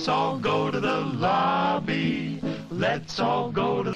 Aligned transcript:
Let's 0.00 0.08
all 0.08 0.38
go 0.38 0.70
to 0.70 0.80
the 0.80 1.00
lobby. 1.00 2.40
Let's 2.70 3.20
all 3.20 3.50
go 3.50 3.82
to 3.82 3.90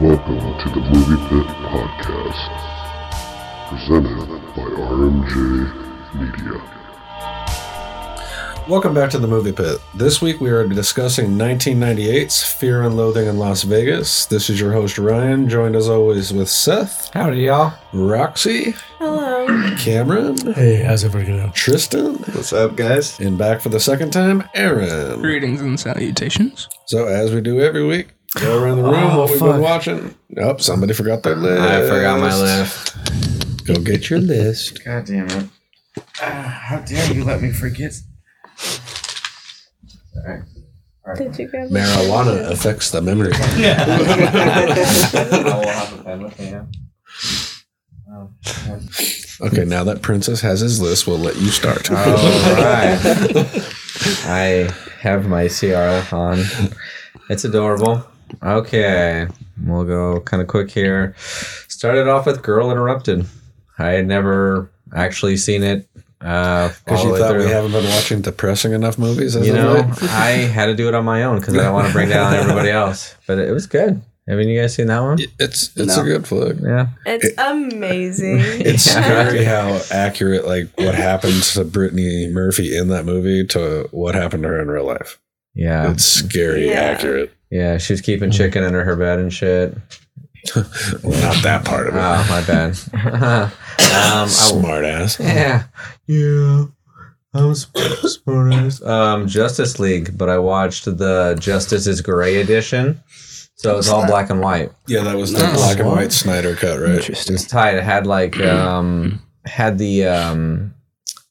Welcome 0.00 0.58
to 0.58 0.68
the 0.70 0.80
Movie 0.90 1.22
Pit 1.28 1.46
Podcast, 1.70 2.50
presented 3.68 4.41
by 4.56 4.62
RMJ 4.62 6.14
Media. 6.14 6.60
Welcome 8.68 8.94
back 8.94 9.10
to 9.10 9.18
the 9.18 9.26
Movie 9.26 9.52
Pit. 9.52 9.78
This 9.94 10.22
week 10.22 10.40
we 10.40 10.50
are 10.50 10.66
discussing 10.66 11.30
1998's 11.32 12.42
Fear 12.44 12.82
and 12.82 12.96
Loathing 12.96 13.26
in 13.26 13.38
Las 13.38 13.62
Vegas. 13.64 14.26
This 14.26 14.48
is 14.48 14.60
your 14.60 14.72
host 14.72 14.98
Ryan, 14.98 15.48
joined 15.48 15.74
as 15.74 15.88
always 15.88 16.32
with 16.32 16.48
Seth, 16.48 17.12
Howdy, 17.12 17.38
y'all. 17.42 17.74
Roxie, 17.92 18.74
Hello. 18.98 19.46
Cameron, 19.78 20.36
Hey, 20.54 20.82
how's 20.82 21.04
everybody 21.04 21.36
going? 21.36 21.52
Tristan, 21.52 22.14
What's 22.18 22.52
up, 22.52 22.76
guys? 22.76 23.18
and 23.18 23.36
back 23.36 23.60
for 23.60 23.68
the 23.70 23.80
second 23.80 24.12
time, 24.12 24.44
Aaron. 24.54 25.20
Greetings 25.20 25.60
and 25.60 25.78
salutations. 25.78 26.68
So 26.86 27.06
as 27.06 27.34
we 27.34 27.40
do 27.40 27.60
every 27.60 27.84
week, 27.84 28.10
go 28.40 28.62
around 28.62 28.76
the 28.78 28.84
oh, 28.84 28.92
room 28.92 29.10
Oh, 29.10 29.18
what 29.20 29.30
we've 29.30 29.38
fuck. 29.40 29.52
been 29.54 29.60
watching. 29.60 30.14
Oh, 30.38 30.56
somebody 30.58 30.92
forgot 30.94 31.22
their 31.24 31.36
list. 31.36 31.60
I 31.60 31.88
forgot 31.88 32.20
my 32.20 32.38
list. 32.40 33.41
Go 33.64 33.74
get 33.76 34.10
your 34.10 34.18
list. 34.20 34.84
God 34.84 35.04
damn 35.06 35.28
it. 35.28 35.48
Ah, 36.20 36.60
how 36.64 36.78
dare 36.80 37.12
you 37.12 37.24
let 37.24 37.40
me 37.42 37.50
forget? 37.52 37.94
Alright. 40.16 40.42
Did 41.16 41.38
you 41.38 41.48
grab 41.48 41.68
Marijuana 41.68 42.50
affects 42.50 42.90
the 42.90 43.00
memory. 43.02 43.32
I 43.34 43.38
will 45.42 45.68
have 45.68 46.00
a 46.00 46.04
pen 46.04 46.22
with 46.22 46.38
me 46.38 46.50
now. 46.52 46.66
Oh, 48.10 48.30
Okay, 49.40 49.64
now 49.64 49.82
that 49.84 50.02
Princess 50.02 50.40
has 50.42 50.60
his 50.60 50.80
list, 50.80 51.06
we'll 51.08 51.18
let 51.18 51.36
you 51.36 51.48
start. 51.48 51.90
All 51.90 51.96
right. 51.96 53.00
I 54.24 54.70
have 55.00 55.26
my 55.28 55.48
CR 55.48 56.14
on. 56.14 56.44
It's 57.28 57.44
adorable. 57.44 58.04
Okay, 58.42 59.26
we'll 59.64 59.84
go 59.84 60.20
kind 60.20 60.40
of 60.40 60.46
quick 60.48 60.70
here. 60.70 61.14
Started 61.18 62.06
off 62.06 62.26
with 62.26 62.42
Girl 62.42 62.70
Interrupted. 62.70 63.26
I 63.82 63.90
had 63.92 64.06
never 64.06 64.70
actually 64.94 65.36
seen 65.36 65.62
it. 65.62 65.88
Uh, 66.20 66.68
Because 66.84 66.98
all 67.00 67.02
the 67.02 67.02
you 67.08 67.12
way 67.14 67.18
thought 67.18 67.36
we 67.36 67.46
haven't 67.46 67.72
been 67.72 67.84
watching 67.84 68.20
depressing 68.20 68.72
enough 68.72 68.96
movies, 68.98 69.34
as 69.34 69.44
You 69.46 69.54
know, 69.54 69.72
late? 69.72 70.02
I 70.04 70.30
had 70.30 70.66
to 70.66 70.74
do 70.74 70.86
it 70.88 70.94
on 70.94 71.04
my 71.04 71.24
own 71.24 71.40
because 71.40 71.54
I 71.56 71.64
don't 71.64 71.72
want 71.74 71.88
to 71.88 71.92
bring 71.92 72.08
down 72.08 72.32
everybody 72.42 72.70
else. 72.70 73.16
But 73.26 73.38
it 73.40 73.50
was 73.52 73.66
good. 73.66 74.00
I 74.28 74.34
mean, 74.36 74.48
you 74.48 74.60
guys 74.60 74.72
seen 74.76 74.86
that 74.86 75.00
one? 75.00 75.18
It's 75.40 75.76
it's 75.76 75.96
a 75.96 76.04
good 76.04 76.28
flick. 76.28 76.58
Yeah. 76.62 76.86
It's 77.06 77.36
amazing. 77.38 78.38
It's 78.40 78.86
Yeah. 78.86 79.02
scary 79.02 79.42
how 79.44 79.80
accurate 79.90 80.46
like 80.46 80.68
what 80.76 80.94
happened 80.94 81.42
to 81.54 81.64
Brittany 81.64 82.28
Murphy 82.30 82.76
in 82.76 82.86
that 82.88 83.04
movie 83.04 83.44
to 83.48 83.88
what 83.90 84.14
happened 84.14 84.44
to 84.44 84.48
her 84.50 84.60
in 84.62 84.68
real 84.68 84.86
life. 84.86 85.18
Yeah. 85.56 85.90
It's 85.90 86.04
scary 86.04 86.68
Yeah. 86.68 86.80
accurate. 86.82 87.32
Yeah. 87.50 87.78
She 87.78 87.94
was 87.94 88.00
keeping 88.00 88.30
chicken 88.30 88.62
under 88.62 88.84
her 88.84 88.94
bed 88.94 89.18
and 89.18 89.32
shit. 89.32 89.76
Well, 91.02 91.20
not 91.22 91.42
that 91.44 91.64
part 91.64 91.86
of 91.88 91.94
it. 91.94 91.98
Oh, 91.98 92.26
my 92.28 92.42
bad. 92.44 92.76
um, 94.22 94.28
Smart 94.28 94.84
ass. 94.84 95.18
yeah. 95.20 95.64
Yeah. 96.06 96.64
I'm 97.34 97.54
smart 97.54 98.52
ass. 98.52 98.82
Um, 98.82 99.26
Justice 99.26 99.78
League, 99.78 100.18
but 100.18 100.28
I 100.28 100.38
watched 100.38 100.84
the 100.84 101.36
Justice 101.40 101.86
is 101.86 102.00
Gray 102.02 102.40
edition. 102.40 103.00
So 103.54 103.78
it's 103.78 103.88
all 103.88 104.04
black 104.06 104.28
and 104.28 104.40
white. 104.40 104.72
Yeah, 104.86 105.02
that 105.04 105.16
was 105.16 105.32
the 105.32 105.38
Nice. 105.38 105.56
black 105.56 105.78
and 105.78 105.88
white 105.88 106.12
Snyder 106.12 106.56
cut, 106.56 106.80
right? 106.80 106.90
It 106.90 106.96
Interesting. 106.96 107.34
was 107.34 107.46
tight. 107.46 107.76
It 107.76 107.84
had 107.84 108.06
like 108.06 108.38
um 108.40 109.22
had 109.46 109.78
the 109.78 110.06
um 110.06 110.74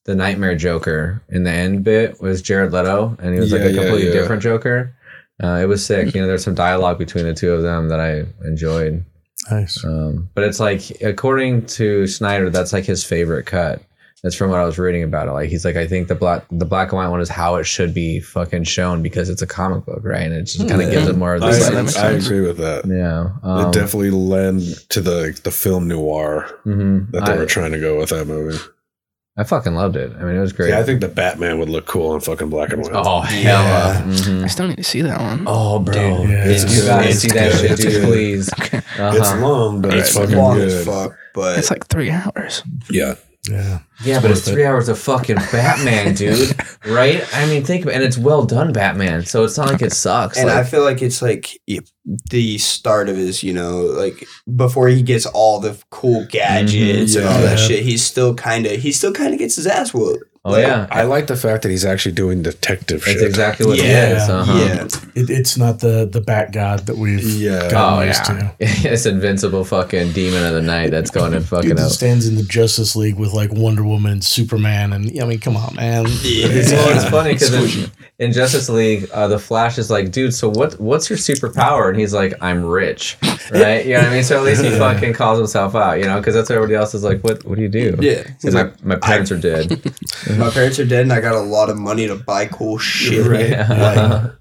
the 0.06 0.16
Knightmare 0.16 0.56
Joker 0.56 1.22
in 1.30 1.44
the 1.44 1.52
end 1.52 1.84
bit 1.84 2.20
was 2.22 2.42
Jared 2.42 2.72
Leto, 2.72 3.16
and 3.20 3.34
he 3.34 3.40
was 3.40 3.52
like 3.52 3.62
Yeah, 3.62 3.68
a 3.68 3.70
yeah, 3.72 3.82
completely 3.82 4.08
yeah. 4.08 4.14
different 4.22 4.42
Joker. 4.42 4.96
Uh, 5.44 5.60
it 5.62 5.66
was 5.66 5.86
sick. 5.86 6.14
You 6.14 6.22
know, 6.22 6.28
there's 6.28 6.44
some 6.44 6.56
dialogue 6.56 6.98
between 6.98 7.26
the 7.26 7.34
two 7.34 7.52
of 7.52 7.62
them 7.64 7.90
that 7.90 8.00
I 8.00 8.26
enjoyed. 8.48 9.04
Nice. 9.50 9.84
Um, 9.84 10.30
but 10.36 10.44
it's 10.44 10.60
like, 10.60 11.02
according 11.02 11.66
to 11.68 12.06
Snyder, 12.08 12.50
that's 12.50 12.74
like 12.74 12.86
his 12.86 13.04
favorite 13.04 13.46
cut. 13.46 13.82
That's 14.24 14.36
from 14.36 14.52
what 14.52 14.60
I 14.60 14.66
was 14.66 14.78
reading 14.78 15.02
about 15.02 15.28
it. 15.28 15.32
Like 15.32 15.50
he's 15.50 15.66
like, 15.66 15.76
I 15.78 15.88
think 15.88 16.08
the 16.08 16.14
black 16.14 16.46
the 16.52 16.64
black 16.66 16.90
and 16.90 16.98
white 16.98 17.08
one 17.08 17.22
is 17.22 17.28
how 17.30 17.56
it 17.56 17.64
should 17.64 17.92
be 17.92 18.20
fucking 18.20 18.66
shown 18.66 19.02
because 19.02 19.30
it's 19.30 19.42
a 19.42 19.48
comic 19.48 19.84
book, 19.84 20.02
right? 20.04 20.22
And 20.22 20.34
it 20.34 20.44
just 20.44 20.60
kind 20.70 20.80
of 20.80 20.88
Yeah. 20.90 20.94
gives 20.94 21.08
it 21.08 21.18
more 21.18 21.34
of 21.34 21.42
I, 21.42 21.48
this. 21.48 21.66
that 21.66 21.74
like- 21.74 21.86
makes 21.86 21.98
I 21.98 22.12
agree 22.12 22.42
with 22.42 22.58
that. 22.60 22.86
yeah, 22.86 23.30
um, 23.42 23.70
it 23.70 23.74
definitely 23.74 24.12
lend 24.12 24.62
to 24.90 25.02
the 25.02 25.40
the 25.44 25.50
film 25.50 25.88
noir 25.88 26.46
mhm. 26.68 27.10
that 27.14 27.26
they 27.26 27.34
I, 27.34 27.38
were 27.38 27.48
trying 27.48 27.72
to 27.72 27.80
go 27.80 27.98
with 27.98 28.10
that 28.10 28.28
movie. 28.28 28.60
I 29.42 29.44
fucking 29.44 29.74
loved 29.74 29.96
it. 29.96 30.12
I 30.20 30.24
mean, 30.24 30.36
it 30.36 30.40
was 30.40 30.54
great. 30.54 30.70
Yeah, 30.70 30.80
I 30.80 30.84
think 30.84 31.02
the 31.02 31.08
Batman 31.08 31.58
would 31.60 31.68
look 31.70 31.88
cool 31.88 32.14
in 32.14 32.22
fucking 32.22 32.50
black 32.50 32.72
and 32.74 32.84
white. 32.84 32.92
oh 32.94 33.22
hell, 33.22 33.64
Yeah. 33.64 34.02
Mhm. 34.06 34.44
I 34.44 34.48
still 34.48 34.68
need 34.68 34.78
to 34.78 34.84
see 34.84 35.02
that 35.02 35.20
one. 35.20 35.44
Oh, 35.48 35.80
bro. 35.80 35.96
Yeah, 36.26 36.46
it's 36.46 36.64
it's 36.64 36.78
you 36.78 36.86
gotta 36.86 37.08
good. 37.08 37.16
see 37.16 37.28
It's 37.28 37.36
that 37.36 37.78
shit, 37.78 37.78
dude, 37.80 38.04
please. 38.04 38.50
Okay. 38.60 38.78
Uh-huh. 38.78 39.18
It's 39.18 39.34
long, 39.36 39.82
but 39.82 39.94
it's, 39.96 40.10
It's 40.10 40.18
fucking 40.18 40.38
long 40.38 40.58
good. 40.58 40.68
as 40.70 40.86
fuck, 40.86 41.16
but 41.34 41.58
It's 41.58 41.72
like 41.72 41.88
three 41.88 42.12
hours. 42.12 42.62
Yeah. 42.90 43.16
Yeah. 43.50 43.80
yeah, 44.04 44.22
but 44.22 44.30
it's 44.30 44.48
three 44.48 44.66
hours 44.66 44.88
of 44.88 45.00
fucking 45.00 45.36
Batman, 45.52 46.14
dude. 46.14 46.56
right? 46.86 47.24
I 47.34 47.48
mean, 47.48 47.64
think 47.64 47.84
about 47.84 47.96
and 47.96 48.04
it's 48.04 48.18
well 48.18 48.46
done, 48.46 48.72
Batman. 48.72 49.26
So 49.26 49.44
it's 49.44 49.58
not 49.58 49.70
like 49.72 49.82
it 49.82 49.94
sucks. 49.94 50.38
and 50.38 50.50
I 50.50 50.64
feel 50.64 50.84
like 50.84 51.02
it's 51.02 51.22
like 51.24 51.60
the 52.30 52.58
start 52.60 53.10
of 53.10 53.18
his, 53.18 53.42
you 53.42 53.54
know, 53.54 53.80
like 53.82 54.28
before 54.56 54.90
he 54.90 55.02
gets 55.02 55.26
all 55.26 55.60
the 55.60 55.82
cool 55.90 56.26
gadgets 56.30 57.16
mm-hmm. 57.16 57.20
and 57.20 57.28
all 57.28 57.42
Yeah. 57.42 57.46
that 57.48 57.60
shit. 57.60 57.84
He's 57.84 58.04
still 58.04 58.36
kind 58.36 58.68
of 58.68 58.74
he 58.74 58.92
still 58.92 59.14
kind 59.14 59.34
of 59.34 59.40
gets 59.40 59.56
his 59.56 59.66
ass 59.66 59.92
whooped. 59.94 60.24
Oh 60.44 60.58
yeah, 60.58 60.88
I 60.90 61.04
like 61.04 61.28
the 61.28 61.36
fact 61.36 61.64
that 61.64 61.70
he's 61.70 61.86
actually 61.86 62.14
doing 62.14 62.42
detective 62.42 63.02
that's 63.06 63.20
shit. 63.20 63.28
exactly 63.28 63.66
what 63.68 63.78
Yeah, 63.78 64.10
it 64.10 64.18
is. 64.18 64.30
Uh-huh. 64.30 64.54
Yeah, 64.58 64.84
It, 65.22 65.30
it's 65.30 65.58
not 65.58 65.80
the 65.80 66.06
the 66.12 66.22
Bat 66.22 66.52
God 66.54 66.80
that 66.88 66.98
we've 66.98 67.24
Yeah. 67.24 67.70
gotten 67.70 68.04
Oh 68.04 68.08
used 68.08 68.28
yeah, 68.28 68.40
to. 68.40 68.54
it's 68.92 69.06
invincible 69.06 69.64
fucking 69.64 70.14
demon 70.14 70.44
of 70.44 70.54
the 70.54 70.62
night 70.62 70.90
that's 70.92 71.12
going 71.12 71.34
and 71.34 71.46
fucking 71.46 71.70
Dude 71.70 71.80
up. 71.80 71.92
stands 71.92 72.28
in 72.28 72.36
the 72.36 72.44
Justice 72.44 72.96
League 72.96 73.16
with 73.18 73.34
like 73.34 73.52
Wonder 73.54 73.84
Woman 73.84 74.14
and 74.14 74.24
Superman, 74.24 74.94
and 74.94 75.12
I 75.22 75.26
mean, 75.26 75.40
come 75.40 75.56
on, 75.58 75.76
man. 75.76 76.06
It's, 76.24 76.72
well, 76.72 76.96
it's 76.96 77.10
funny 77.10 77.34
because 77.34 77.90
in, 78.22 78.28
in 78.28 78.34
Justice 78.34 78.70
League, 78.70 79.10
uh, 79.12 79.28
the 79.28 79.40
Flash 79.40 79.78
is 79.78 79.90
like, 79.90 80.12
dude, 80.12 80.34
so 80.34 80.50
what? 80.50 80.80
What's 80.80 81.10
your 81.10 81.18
superpower? 81.18 81.90
And 81.90 82.00
he's 82.00 82.14
like, 82.14 82.34
I'm 82.42 82.64
rich, 82.64 83.18
right? 83.52 83.86
You 83.86 83.94
know 83.96 84.00
what 84.00 84.08
I 84.08 84.14
mean? 84.14 84.24
So 84.24 84.38
at 84.38 84.44
least 84.44 84.64
he 84.64 84.70
fucking 84.78 85.14
calls 85.14 85.38
himself 85.40 85.76
out, 85.76 85.98
you 86.00 86.06
know, 86.06 86.18
because 86.20 86.36
that's 86.36 86.50
what 86.50 86.56
everybody 86.56 86.76
else 86.76 86.94
is 86.94 87.04
like. 87.04 87.22
What? 87.24 87.44
What 87.46 87.56
do 87.56 87.62
you 87.62 87.70
do? 87.70 87.98
yeah. 88.00 88.24
Because 88.24 88.54
my, 88.54 88.72
my 88.84 88.96
parents 88.96 89.32
are 89.32 89.40
dead. 89.40 89.70
my 90.38 90.50
parents 90.50 90.80
are 90.80 90.86
dead, 90.86 91.02
and 91.02 91.14
I 91.14 91.22
got 91.22 91.36
a 91.36 91.40
lot 91.42 91.70
of 91.70 91.78
money 91.78 92.08
to 92.08 92.16
buy 92.16 92.46
cool 92.46 92.78
shit. 92.78 93.26
Right. 93.26 93.50
Yeah. 93.50 94.32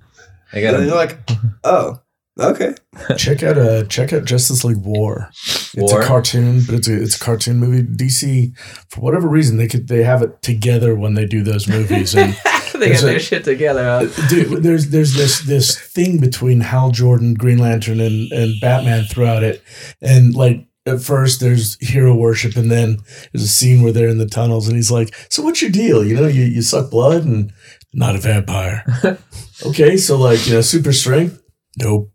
I 0.52 0.58
And 0.58 0.62
got 0.62 0.78
they're 0.78 0.94
like, 0.94 1.19
oh, 1.64 2.00
okay. 2.38 2.75
check 3.16 3.43
out 3.43 3.56
uh 3.56 3.84
check 3.84 4.12
out 4.12 4.25
Justice 4.25 4.64
League 4.64 4.78
War. 4.84 5.28
It's 5.32 5.93
War? 5.93 6.02
a 6.02 6.05
cartoon, 6.06 6.62
but 6.66 6.75
it's 6.76 6.88
a 6.88 7.02
it's 7.02 7.16
a 7.16 7.20
cartoon 7.20 7.58
movie. 7.58 7.82
DC, 7.82 8.56
for 8.88 9.00
whatever 9.00 9.28
reason, 9.28 9.56
they 9.58 9.69
could 9.69 9.88
they 9.88 10.02
have 10.02 10.22
it 10.22 10.43
together 10.43 10.94
when 10.94 11.14
they 11.14 11.25
do 11.25 11.43
those 11.43 11.69
movies, 11.69 12.14
and 12.14 12.37
they 12.81 12.88
There's 12.88 13.00
got 13.03 13.06
their 13.06 13.17
a- 13.17 13.21
shit 13.21 13.44
together. 13.44 13.85
Huh? 13.85 14.29
dude, 14.29 14.62
there's 14.62 14.88
there's 14.91 15.15
this 15.15 15.41
this 15.43 15.79
thing 15.79 16.19
between 16.19 16.61
Hal 16.61 16.91
Jordan, 16.91 17.35
Green 17.35 17.59
Lantern, 17.59 18.00
and 18.00 18.31
and 18.32 18.61
Batman 18.61 19.05
throughout 19.05 19.43
it, 19.43 19.62
and 20.00 20.35
like. 20.35 20.67
At 20.87 21.03
first, 21.03 21.41
there's 21.41 21.77
hero 21.87 22.17
worship, 22.17 22.56
and 22.56 22.71
then 22.73 22.97
there's 23.32 23.44
a 23.44 23.49
scene 23.49 23.82
where 23.82 23.93
they're 23.93 24.09
in 24.09 24.17
the 24.17 24.27
tunnels, 24.27 24.67
and 24.67 24.77
he's 24.77 24.91
like, 24.91 25.15
"So 25.29 25.43
what's 25.43 25.61
your 25.61 25.71
deal? 25.71 26.03
You 26.03 26.17
know, 26.17 26.27
you, 26.27 26.43
you 26.44 26.62
suck 26.62 26.91
blood 26.91 27.23
and 27.23 27.53
not 27.93 28.17
a 28.17 28.19
vampire. 28.19 28.82
okay, 29.67 29.99
so 29.99 30.17
like, 30.17 30.47
you 30.47 30.55
know, 30.55 30.62
super 30.62 30.94
strength? 30.94 31.38
Nope. 31.79 32.11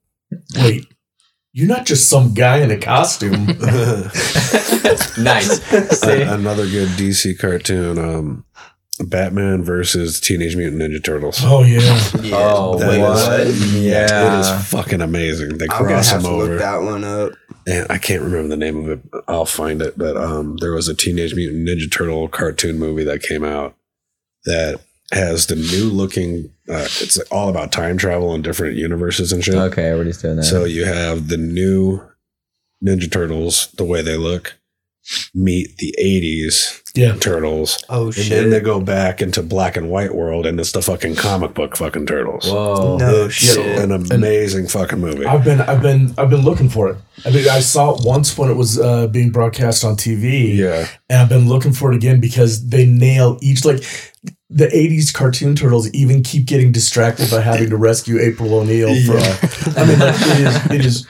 Wait, 0.58 0.88
you're 1.54 1.68
not 1.68 1.86
just 1.86 2.10
some 2.10 2.34
guy 2.34 2.58
in 2.58 2.72
a 2.72 2.78
costume. 2.78 3.46
nice. 5.24 5.62
See? 6.00 6.22
Another 6.24 6.66
good 6.68 6.90
DC 6.90 7.38
cartoon, 7.38 8.00
um, 8.00 8.45
Batman 9.00 9.64
versus 9.64 10.20
Teenage 10.22 10.56
Mutant 10.56 10.82
Ninja 10.82 11.04
Turtles. 11.04 11.40
Oh 11.44 11.64
yeah. 11.64 11.80
Yeah. 12.22 12.36
Oh, 12.38 12.78
That 12.80 12.90
wait, 12.90 13.02
is- 13.02 13.60
what? 13.60 13.72
Yeah. 13.82 14.38
It 14.38 14.40
is 14.40 14.68
fucking 14.70 15.02
amazing. 15.02 15.58
They 15.58 15.66
I'm 15.66 15.80
gonna 15.84 15.88
cross 15.96 16.12
have 16.12 16.24
them 16.24 16.32
to 16.32 16.38
look 16.38 16.46
over. 16.50 16.58
that 16.58 16.82
one 16.82 17.04
up. 17.04 17.34
And 17.68 17.88
I 17.90 17.98
can't 17.98 18.22
remember 18.22 18.48
the 18.50 18.58
name 18.58 18.78
of 18.78 18.90
it. 18.90 19.24
I'll 19.28 19.46
find 19.46 19.82
it. 19.82 19.98
But 19.98 20.16
um, 20.18 20.58
there 20.62 20.72
was 20.74 20.88
a 20.88 20.94
Teenage 20.96 21.34
Mutant 21.36 21.68
Ninja 21.68 21.92
Turtle 21.92 22.28
cartoon 22.30 22.78
movie 22.80 23.04
that 23.04 23.22
came 23.24 23.44
out 23.44 23.76
that 24.46 24.80
has 25.12 25.48
the 25.48 25.56
new 25.56 25.90
looking. 25.90 26.52
Uh, 26.70 26.86
it's 27.02 27.18
all 27.32 27.50
about 27.50 27.72
time 27.72 27.98
travel 27.98 28.34
and 28.34 28.44
different 28.44 28.76
universes 28.78 29.32
and 29.32 29.44
shit. 29.44 29.56
Okay, 29.56 29.86
everybody's 29.86 30.22
doing 30.22 30.36
that. 30.38 30.44
So 30.44 30.64
you 30.64 30.86
have 30.86 31.28
the 31.28 31.38
new 31.38 32.02
Ninja 32.86 33.12
Turtles, 33.12 33.72
the 33.78 33.84
way 33.84 34.02
they 34.02 34.18
look, 34.18 34.56
meet 35.34 35.78
the 35.78 35.94
'80s 36.02 36.82
Yeah. 36.96 37.16
Turtles, 37.16 37.84
Oh 37.90 38.06
and 38.08 38.16
shit! 38.16 38.30
then 38.30 38.50
they 38.50 38.60
go 38.60 38.80
back 38.80 39.22
into 39.22 39.42
black 39.44 39.76
and 39.78 39.90
white 39.90 40.16
world, 40.16 40.46
and 40.46 40.60
it's 40.60 40.72
the 40.72 40.82
fucking 40.82 41.16
comic 41.16 41.54
book 41.54 41.76
fucking 41.78 42.06
Turtles. 42.06 42.46
Whoa. 42.50 42.98
no 42.98 43.26
It's 43.26 43.34
shit. 43.36 43.80
an 43.80 43.92
amazing 43.92 44.68
fucking 44.68 45.00
movie. 45.00 45.26
I've 45.26 45.44
been 45.44 45.62
I've 45.62 45.82
been 45.82 46.14
I've 46.18 46.30
been 46.30 46.44
looking 46.44 46.70
for 46.70 46.90
it. 46.90 46.98
I 47.26 47.30
mean, 47.32 47.48
I 47.50 47.60
saw 47.60 47.96
it 47.96 48.06
once 48.06 48.38
when 48.38 48.50
it 48.50 48.56
was 48.56 48.80
uh, 48.80 49.08
being 49.08 49.32
broadcast 49.32 49.84
on 49.84 49.96
TV, 49.96 50.56
yeah, 50.56 50.88
and 51.10 51.22
I've 51.22 51.30
been 51.30 51.48
looking 51.48 51.74
for 51.74 51.92
it 51.92 51.96
again 51.96 52.20
because 52.20 52.68
they 52.70 52.86
nail 52.86 53.38
each 53.42 53.64
like 53.66 53.84
the 54.50 54.68
'80s 54.68 55.14
cartoon 55.14 55.56
turtles 55.56 55.90
even 55.92 56.24
keep 56.24 56.46
getting 56.46 56.72
distracted 56.72 57.30
by 57.32 57.42
having 57.42 57.70
to 57.72 57.78
rescue 57.78 58.20
April 58.20 58.54
O'Neil 58.54 58.90
from. 59.06 59.18
I 59.78 59.86
mean, 59.86 60.00
like, 60.00 60.16
it 60.16 60.40
is 60.40 60.72
it 60.72 60.86
is 60.86 61.08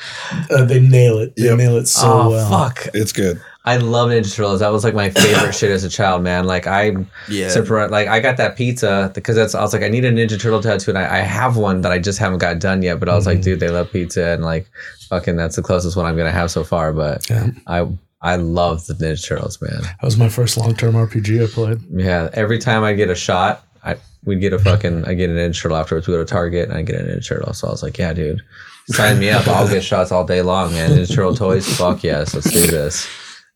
uh, 0.52 0.66
they 0.66 0.80
nail 0.80 1.20
it. 1.20 1.36
They 1.36 1.44
Yep. 1.46 1.58
nail 1.58 1.78
it 1.78 1.88
so 1.88 2.08
oh 2.12 2.30
well. 2.30 2.50
fuck! 2.50 2.88
it's 2.94 3.12
good. 3.12 3.40
I 3.68 3.78
love 3.78 4.10
Ninja 4.10 4.34
Turtles. 4.34 4.60
That 4.60 4.72
was 4.72 4.84
like 4.84 4.94
my 4.94 5.10
favorite 5.10 5.54
shit 5.56 5.72
as 5.72 5.84
a 5.84 5.90
child, 5.90 6.22
man. 6.24 6.46
Like 6.46 6.68
I'm 6.68 7.10
yeah. 7.28 7.50
surprised. 7.50 7.92
Like 7.92 8.08
I 8.08 8.20
got 8.20 8.38
that 8.38 8.56
pizza 8.56 9.12
because 9.16 9.36
that's. 9.36 9.56
I 9.56 9.62
was 9.62 9.74
like, 9.74 9.82
I 9.82 9.90
need 9.90 10.06
a 10.06 10.12
Ninja 10.12 10.40
Turtle 10.40 10.62
tattoo, 10.62 10.92
and 10.92 10.98
I, 11.00 11.18
I 11.18 11.20
have 11.22 11.58
one 11.58 11.82
that 11.82 11.92
I 11.92 11.98
just 11.98 12.20
haven't 12.20 12.38
got 12.40 12.60
done 12.60 12.82
yet. 12.84 13.00
But 13.00 13.10
I 13.10 13.16
was 13.16 13.26
like, 13.26 13.40
Mhm. 13.40 13.44
dude, 13.44 13.60
they 13.60 13.70
love 13.70 13.92
pizza, 13.92 14.24
and 14.30 14.44
like, 14.44 14.68
fucking, 15.10 15.36
that's 15.36 15.56
the 15.56 15.64
closest 15.64 15.98
one 15.98 16.06
I'm 16.06 16.16
gonna 16.16 16.32
have 16.32 16.52
so 16.52 16.64
far. 16.64 16.94
But 16.94 17.28
Yeah. 17.30 17.48
I 17.66 17.88
I 18.22 18.36
love 18.38 18.86
the 18.86 18.94
Ninja 18.94 19.28
Turtles, 19.28 19.60
man. 19.62 19.82
That 19.82 20.04
was 20.04 20.18
my 20.18 20.30
first 20.30 20.58
long 20.58 20.76
term 20.76 20.94
RPG 20.94 21.44
I 21.44 21.48
played. 21.48 21.80
Yeah, 21.92 22.30
every 22.34 22.60
time 22.60 22.84
I 22.84 22.94
get 22.94 23.10
a 23.10 23.16
shot, 23.16 23.64
I 23.84 23.96
we'd 24.26 24.42
get 24.42 24.54
a 24.54 24.60
fucking 24.60 25.06
I 25.06 25.16
get 25.16 25.32
an 25.32 25.38
Ninja 25.38 25.60
Turtle 25.60 25.78
afterwards. 25.78 26.08
We 26.08 26.14
go 26.14 26.20
to 26.20 26.26
Target 26.26 26.70
and 26.70 26.78
I 26.78 26.84
get 26.84 27.02
a 27.02 27.04
Ninja 27.04 27.28
Turtle. 27.28 27.54
So 27.54 27.68
I 27.68 27.72
was 27.72 27.82
like, 27.82 27.98
yeah, 27.98 28.14
dude, 28.14 28.42
sign 28.90 29.18
me 29.20 29.30
up. 29.32 29.48
I'll 29.48 29.68
get 29.68 29.84
shots 29.84 30.12
all 30.12 30.24
day 30.24 30.44
long, 30.44 30.72
man. 30.74 30.92
Ninja 30.92 31.08
Turtle 31.14 31.36
toys, 31.36 31.68
fuck 31.78 32.04
yes, 32.04 32.36
let's 32.36 32.52
do 32.52 32.68
this. 32.68 33.08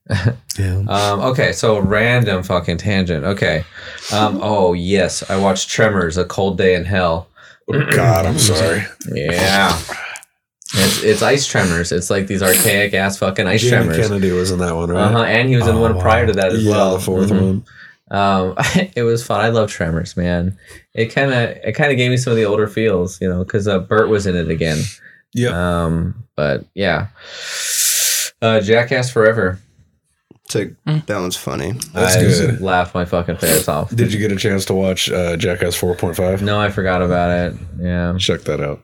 Yeah. 0.58 0.80
Um, 0.90 1.22
okay, 1.22 1.54
so 1.54 1.80
random 1.80 2.44
fucking 2.44 2.78
tangent. 2.78 3.24
Okay. 3.24 3.64
Um, 4.12 4.40
oh 4.44 4.74
yes, 4.74 5.30
I 5.30 5.38
watched 5.40 5.70
Tremors: 5.70 6.18
A 6.18 6.26
Cold 6.26 6.58
Day 6.58 6.76
in 6.76 6.84
Hell. 6.84 7.28
Oh, 7.72 7.86
God, 7.92 8.26
I'm 8.26 8.40
sorry. 8.40 8.84
Yeah. 9.14 9.80
It's, 10.74 11.04
it's 11.04 11.22
ice 11.22 11.48
tremors. 11.48 11.92
It's 11.92 12.10
like 12.10 12.28
these 12.28 12.44
archaic 12.44 12.94
ass 12.94 13.18
fucking 13.18 13.48
ice 13.48 13.62
Jamie 13.62 13.86
tremors. 13.86 14.08
Kennedy 14.08 14.32
was 14.32 14.52
in 14.52 14.60
that 14.60 14.76
one, 14.76 14.90
right? 14.90 15.02
Uh 15.06 15.12
huh. 15.12 15.24
And 15.24 15.48
he 15.50 15.56
was 15.56 15.68
in 15.68 15.76
Oh, 15.76 15.82
one 15.82 15.96
wow. 15.96 16.02
prior 16.02 16.26
to 16.28 16.34
that 16.34 16.52
as 16.52 16.64
yeah, 16.64 16.72
well. 16.72 16.98
the 16.98 17.12
4th 17.12 17.28
Mhm. 17.30 17.42
one. 17.42 17.64
Um, 18.12 18.56
it 18.96 19.04
was 19.04 19.26
fun. 19.26 19.40
I 19.42 19.50
love 19.50 19.70
Tremors, 19.72 20.18
man. 20.18 20.58
It 20.94 21.08
kind 21.08 21.32
of 21.32 21.50
it 21.64 21.74
kind 21.74 21.92
of 21.92 21.98
gave 21.98 22.12
me 22.12 22.18
some 22.18 22.32
of 22.32 22.38
the 22.38 22.46
older 22.46 22.68
feels, 22.68 23.22
you 23.22 23.30
know, 23.30 23.44
because 23.44 23.68
uh, 23.68 23.80
Burt 23.80 24.10
was 24.10 24.26
in 24.28 24.36
it 24.36 24.50
again. 24.50 24.80
Yep. 25.36 25.54
Um, 25.54 26.24
but 26.36 26.66
yeah, 26.76 27.08
uh, 28.42 28.60
Jackass 28.62 29.10
Forever. 29.12 29.60
Took- 30.50 30.74
Mm. 30.88 31.06
that 31.06 31.20
one's 31.20 31.36
funny. 31.38 31.72
That's 31.94 32.16
I 32.18 32.22
good. 32.22 32.60
Laughed 32.62 32.94
my 32.94 33.06
fucking 33.06 33.38
face 33.38 33.68
off. 33.70 33.90
Did 33.96 34.12
you 34.12 34.20
get 34.20 34.32
a 34.32 34.36
chance 34.36 34.66
to 34.66 34.74
watch 34.74 35.10
uh, 35.10 35.38
Jackass 35.38 35.80
4.5? 35.80 36.42
No, 36.42 36.60
I 36.60 36.70
forgot 36.70 37.02
about 37.02 37.30
it. 37.32 37.60
Yeah. 37.80 38.16
Check 38.20 38.42
that 38.42 38.60
out. 38.60 38.82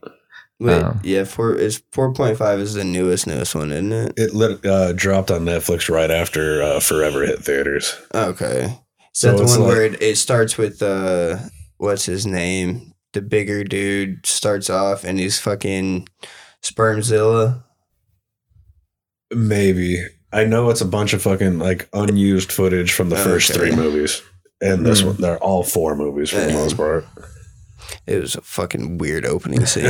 Wait, 0.60 0.82
Oh. 0.82 0.96
yeah, 1.04 1.26
four 1.26 1.54
is 1.56 1.84
four 1.92 2.14
point 2.14 2.38
five 2.38 2.60
is 2.62 2.76
the 2.76 2.86
newest 2.86 3.28
newest 3.28 3.56
one, 3.56 3.74
isn't 3.74 3.92
it? 3.92 4.14
It 4.16 4.34
lit, 4.34 4.66
uh, 4.66 4.94
dropped 4.94 5.30
on 5.30 5.42
Netflix 5.42 5.90
right 5.90 6.10
after 6.10 6.64
uh, 6.64 6.80
Forever 6.80 7.26
hit 7.26 7.40
theaters. 7.44 7.94
Okay. 8.14 8.68
So 9.12 9.32
So 9.34 9.38
that's 9.40 9.54
the 9.56 9.60
one 9.60 9.68
like- 9.70 9.76
where 9.78 9.86
it, 9.86 10.02
it 10.02 10.18
starts 10.18 10.58
with 10.58 10.82
uh 10.82 11.40
what's 11.78 12.06
his 12.06 12.26
name? 12.26 12.94
The 13.12 13.22
bigger 13.22 13.66
dude 13.66 14.26
starts 14.26 14.70
off 14.70 15.04
and 15.04 15.20
he's 15.20 15.40
fucking 15.40 16.08
Spermzilla. 16.64 17.64
Maybe. 19.34 20.06
I 20.36 20.44
know 20.46 20.70
it's 20.70 20.82
a 20.82 20.86
bunch 20.86 21.14
of 21.14 21.22
fucking 21.22 21.60
like 21.60 21.88
unused 21.94 22.52
footage 22.52 22.92
from 22.92 23.10
the 23.10 23.16
first 23.16 23.50
Okay. 23.52 23.60
three 23.60 23.76
movies. 23.76 24.22
And 24.62 24.86
this 24.86 25.02
Hmm. 25.02 25.08
one, 25.08 25.16
they're 25.18 25.38
all 25.44 25.64
four 25.64 25.96
movies 25.96 26.30
for 26.30 26.40
the 26.42 26.54
most 26.54 26.76
part. 26.78 27.06
It 28.08 28.20
was 28.22 28.36
a 28.36 28.42
fucking 28.42 28.98
weird 28.98 29.26
opening 29.26 29.66
scene. 29.72 29.86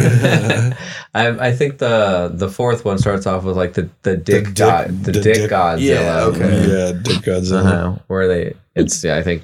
I 1.14 1.28
I 1.50 1.52
think 1.54 1.78
the 1.80 2.32
the 2.34 2.50
fourth 2.50 2.84
one 2.86 2.98
starts 2.98 3.26
off 3.26 3.44
with 3.44 3.56
like 3.58 3.74
the 3.74 3.90
the 4.04 4.18
dick 4.18 4.46
dick- 4.46 4.56
god 4.56 5.04
the, 5.04 5.12
the 5.14 5.22
dick, 5.22 5.34
dick- 5.36 5.52
Godzilla. 5.52 5.80
Yeah, 5.80 6.24
okay. 6.26 6.68
Yeah, 6.68 6.92
Dick 7.02 7.22
Godzilla. 7.24 7.66
Uh-huh, 7.66 7.96
where 8.08 8.28
they 8.28 8.54
it's 8.76 9.04
yeah 9.04 9.18
I 9.18 9.24
think 9.24 9.44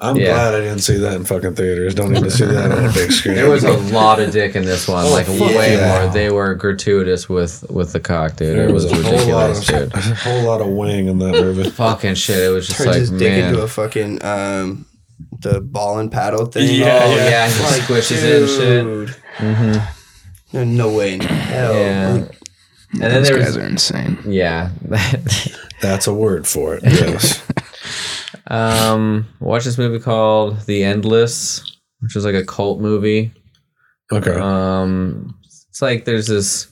I'm 0.00 0.16
Yeah. 0.16 0.34
glad 0.34 0.54
I 0.54 0.60
didn't 0.60 0.80
see 0.80 0.98
that 0.98 1.14
in 1.14 1.24
fucking 1.24 1.54
theaters. 1.54 1.94
Don't 1.94 2.12
need 2.12 2.22
to 2.24 2.30
see 2.30 2.44
that 2.44 2.70
on 2.72 2.84
a 2.86 2.92
big 2.92 3.10
screen. 3.10 3.36
there 3.36 3.48
was 3.48 3.64
a 3.64 3.72
lot 3.94 4.20
of 4.20 4.30
dick 4.30 4.54
in 4.54 4.64
this 4.66 4.86
one 4.86 5.06
Oh, 5.06 5.10
like 5.10 5.24
fuck 5.26 5.38
way 5.40 5.76
yeah. 5.76 6.02
more 6.04 6.12
they 6.12 6.30
were 6.30 6.54
gratuitous 6.54 7.28
with 7.28 7.64
with 7.70 7.92
the 7.94 8.00
cock 8.00 8.36
dude 8.36 8.56
There 8.58 8.68
it 8.68 8.72
was, 8.72 8.84
was, 8.84 8.92
a 8.92 8.96
whole 8.96 9.12
ridiculous 9.12 9.68
of 9.70 9.90
dude 9.90 9.94
a 9.94 10.14
whole 10.16 10.42
lot 10.42 10.60
of 10.60 10.66
wing 10.68 11.06
in 11.08 11.18
that 11.20 11.32
movie. 11.42 11.70
fucking 11.84 12.16
shit 12.16 12.38
it 12.38 12.48
was 12.50 12.66
just 12.66 12.78
Turns 12.78 12.88
like 12.88 12.96
his 12.98 13.10
dick 13.10 13.32
man 13.32 13.48
into 13.50 13.62
a 13.62 13.68
fucking 13.68 14.22
um 14.24 14.84
the 15.40 15.60
ball 15.62 15.98
and 15.98 16.12
paddle 16.12 16.44
thing. 16.46 16.68
Yeah, 16.80 17.00
oh 17.04 17.14
yeah. 17.16 17.28
yeah, 17.30 17.48
he 17.48 17.62
Like, 17.62 17.82
squishes 17.82 18.22
it 18.22 18.42
and 18.42 18.50
shit 18.50 18.84
dude, 18.84 19.10
hmm 19.38 19.78
There's 20.52 20.66
no 20.68 20.94
way 20.94 21.14
in 21.14 21.20
hell. 21.20 21.74
yeah 21.74 22.12
Like, 22.12 22.38
and 22.92 23.02
then 23.02 23.10
Those 23.22 23.28
there 23.28 23.38
guys 23.38 23.46
was 23.48 23.56
are 23.56 23.66
insane. 23.66 24.18
yeah 24.26 24.70
That's 25.80 26.06
a 26.06 26.12
word 26.14 26.46
for 26.46 26.74
it. 26.74 26.82
Yes. 26.84 27.42
Um 28.48 29.26
watch 29.40 29.64
this 29.64 29.78
movie 29.78 29.98
called 29.98 30.60
The 30.66 30.84
Endless 30.84 31.78
which 32.00 32.14
is 32.16 32.24
like 32.24 32.34
a 32.34 32.44
cult 32.44 32.80
movie 32.80 33.32
Okay. 34.12 34.34
Um, 34.38 35.36
it's 35.68 35.82
like 35.82 36.04
there's 36.04 36.28
this, 36.28 36.68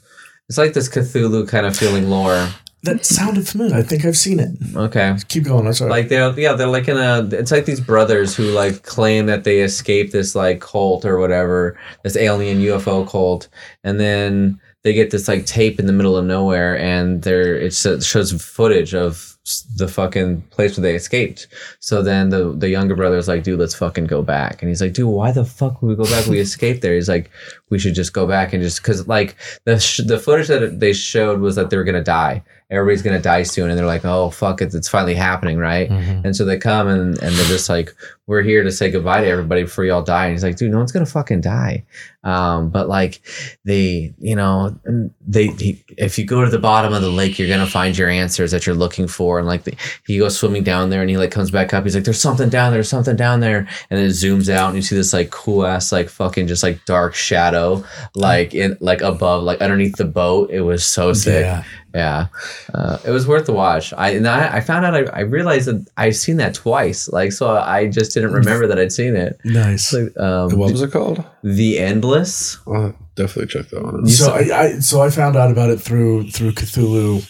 it's 0.48 0.58
like 0.58 0.72
this 0.72 0.88
Cthulhu 0.88 1.48
kind 1.48 1.66
of 1.66 1.76
feeling 1.76 2.08
lore. 2.08 2.48
That 2.84 3.04
sounded 3.04 3.48
familiar. 3.48 3.74
I 3.74 3.82
think 3.82 4.04
I've 4.04 4.16
seen 4.16 4.38
it. 4.38 4.50
Okay, 4.76 5.16
Keep 5.28 5.44
going. 5.44 5.66
I'm 5.66 5.72
sorry. 5.72 5.90
like 5.90 6.08
they're 6.10 6.30
yeah 6.38 6.52
they're 6.52 6.68
like 6.68 6.86
in 6.86 6.98
a 6.98 7.26
it's 7.32 7.50
like 7.50 7.64
these 7.64 7.80
brothers 7.80 8.36
who 8.36 8.44
like 8.52 8.82
claim 8.82 9.26
that 9.26 9.42
they 9.44 9.62
escaped 9.62 10.12
this 10.12 10.34
like 10.34 10.60
cult 10.60 11.04
or 11.06 11.18
whatever 11.18 11.78
this 12.04 12.14
alien 12.16 12.58
UFO 12.58 13.08
cult, 13.08 13.48
and 13.82 13.98
then 13.98 14.60
they 14.84 14.92
get 14.92 15.10
this 15.10 15.26
like 15.28 15.46
tape 15.46 15.80
in 15.80 15.86
the 15.86 15.92
middle 15.92 16.16
of 16.16 16.24
nowhere, 16.24 16.78
and 16.78 17.22
there 17.22 17.56
it 17.56 17.72
shows 17.74 18.32
footage 18.32 18.94
of 18.94 19.30
the 19.76 19.88
fucking 19.88 20.40
place 20.50 20.74
where 20.76 20.82
they 20.82 20.94
escaped. 20.94 21.48
So 21.80 22.02
then 22.02 22.30
the 22.30 22.52
the 22.52 22.68
younger 22.68 22.94
brother's 22.94 23.28
like, 23.28 23.42
dude, 23.42 23.58
let's 23.58 23.74
fucking 23.74 24.04
go 24.06 24.22
back, 24.22 24.62
and 24.62 24.68
he's 24.68 24.80
like, 24.82 24.92
dude, 24.92 25.08
why 25.08 25.32
the 25.32 25.44
fuck 25.44 25.82
would 25.82 25.88
we 25.88 25.96
go 26.04 26.10
back? 26.10 26.26
We 26.26 26.38
escaped 26.38 26.82
there. 26.82 26.94
He's 26.94 27.08
like, 27.08 27.30
we 27.70 27.78
should 27.78 27.94
just 27.94 28.12
go 28.12 28.26
back 28.26 28.52
and 28.52 28.62
just 28.62 28.80
because 28.82 29.08
like 29.08 29.36
the 29.64 29.78
sh- 29.80 30.00
the 30.06 30.18
footage 30.18 30.48
that 30.48 30.80
they 30.80 30.92
showed 30.92 31.40
was 31.40 31.56
that 31.56 31.70
they 31.70 31.76
were 31.76 31.84
gonna 31.84 32.04
die. 32.04 32.42
Everybody's 32.70 33.02
gonna 33.02 33.20
die 33.20 33.42
soon, 33.42 33.68
and 33.70 33.78
they're 33.78 33.86
like, 33.86 34.04
"Oh 34.06 34.30
fuck 34.30 34.62
it, 34.62 34.72
it's 34.74 34.88
finally 34.88 35.14
happening, 35.14 35.58
right?" 35.58 35.88
Mhm. 35.90 36.24
And 36.24 36.34
so 36.36 36.44
they 36.46 36.56
come 36.58 36.88
and 36.88 37.18
and 37.22 37.34
they're 37.34 37.46
just 37.46 37.68
like, 37.68 37.94
"We're 38.26 38.42
here 38.42 38.62
to 38.62 38.72
say 38.72 38.90
goodbye 38.90 39.20
to 39.22 39.26
everybody 39.26 39.64
before 39.64 39.84
y'all 39.84 40.02
die." 40.02 40.26
And 40.26 40.32
he's 40.32 40.44
like, 40.44 40.56
"Dude, 40.56 40.70
no 40.70 40.78
one's 40.78 40.92
gonna 40.92 41.06
fucking 41.06 41.40
die." 41.40 41.84
Um, 42.22 42.70
but 42.70 42.88
like 42.88 43.20
they, 43.64 44.14
you 44.18 44.34
know, 44.34 44.78
they 45.26 45.48
he, 45.48 45.84
if 45.98 46.18
you 46.18 46.24
go 46.24 46.42
to 46.42 46.50
the 46.50 46.58
bottom 46.58 46.92
of 46.94 47.02
the 47.02 47.10
lake, 47.10 47.38
you're 47.38 47.48
gonna 47.48 47.66
find 47.66 47.96
your 47.96 48.08
answers 48.08 48.50
that 48.52 48.66
you're 48.66 48.74
looking 48.74 49.06
for. 49.08 49.38
And 49.38 49.46
like 49.46 49.64
the, 49.64 49.74
he 50.06 50.18
goes 50.18 50.36
swimming 50.38 50.64
down 50.64 50.90
there, 50.90 51.00
and 51.00 51.10
he 51.10 51.18
like 51.18 51.30
comes 51.30 51.50
back 51.50 51.74
up. 51.74 51.84
He's 51.84 51.94
like, 51.94 52.04
"There's 52.04 52.20
something 52.20 52.48
down 52.48 52.70
there, 52.70 52.78
there's 52.78 52.88
something 52.88 53.16
down 53.16 53.40
there," 53.40 53.58
and 53.90 53.98
then 53.98 54.06
it 54.06 54.10
zooms 54.10 54.48
out, 54.48 54.68
and 54.68 54.76
you 54.76 54.82
see 54.82 54.96
this 54.96 55.12
like 55.12 55.30
cool 55.30 55.66
ass 55.66 55.92
like 55.92 56.08
fucking 56.08 56.46
just 56.46 56.62
like 56.62 56.84
dark 56.86 57.14
shadow 57.14 57.84
like 58.14 58.54
in 58.54 58.76
like 58.80 59.02
above 59.02 59.42
like 59.42 59.60
underneath 59.60 59.96
the 59.96 60.04
boat. 60.04 60.50
It 60.50 60.62
was 60.62 60.84
so 60.84 61.12
sick. 61.12 61.44
Yeah. 61.44 61.64
Yeah, 61.94 62.26
uh, 62.74 62.98
it 63.06 63.12
was 63.12 63.24
worth 63.28 63.46
the 63.46 63.52
watch. 63.52 63.92
I 63.92 64.10
and 64.10 64.26
I, 64.26 64.56
I 64.56 64.60
found 64.60 64.84
out 64.84 64.96
I, 64.96 65.02
I 65.16 65.20
realized 65.20 65.68
that 65.68 65.86
I've 65.96 66.16
seen 66.16 66.38
that 66.38 66.52
twice. 66.52 67.08
Like 67.08 67.30
so, 67.30 67.56
I 67.56 67.86
just 67.86 68.13
didn't 68.20 68.32
remember 68.32 68.66
that 68.66 68.78
I'd 68.78 68.92
seen 68.92 69.16
it. 69.16 69.38
Nice. 69.44 69.92
Like, 69.92 70.16
um, 70.18 70.58
what 70.58 70.72
was 70.72 70.82
it 70.82 70.92
called? 70.92 71.24
the 71.42 71.78
Endless. 71.78 72.58
I'll 72.66 72.96
definitely 73.14 73.46
check 73.46 73.70
that 73.70 73.82
one 73.82 74.00
out. 74.00 74.08
so 74.08 74.32
I, 74.32 74.60
I 74.60 74.78
so 74.78 75.02
I 75.02 75.10
found 75.10 75.36
out 75.36 75.50
about 75.50 75.70
it 75.70 75.80
through 75.80 76.30
through 76.30 76.52
Cthulhu 76.52 77.28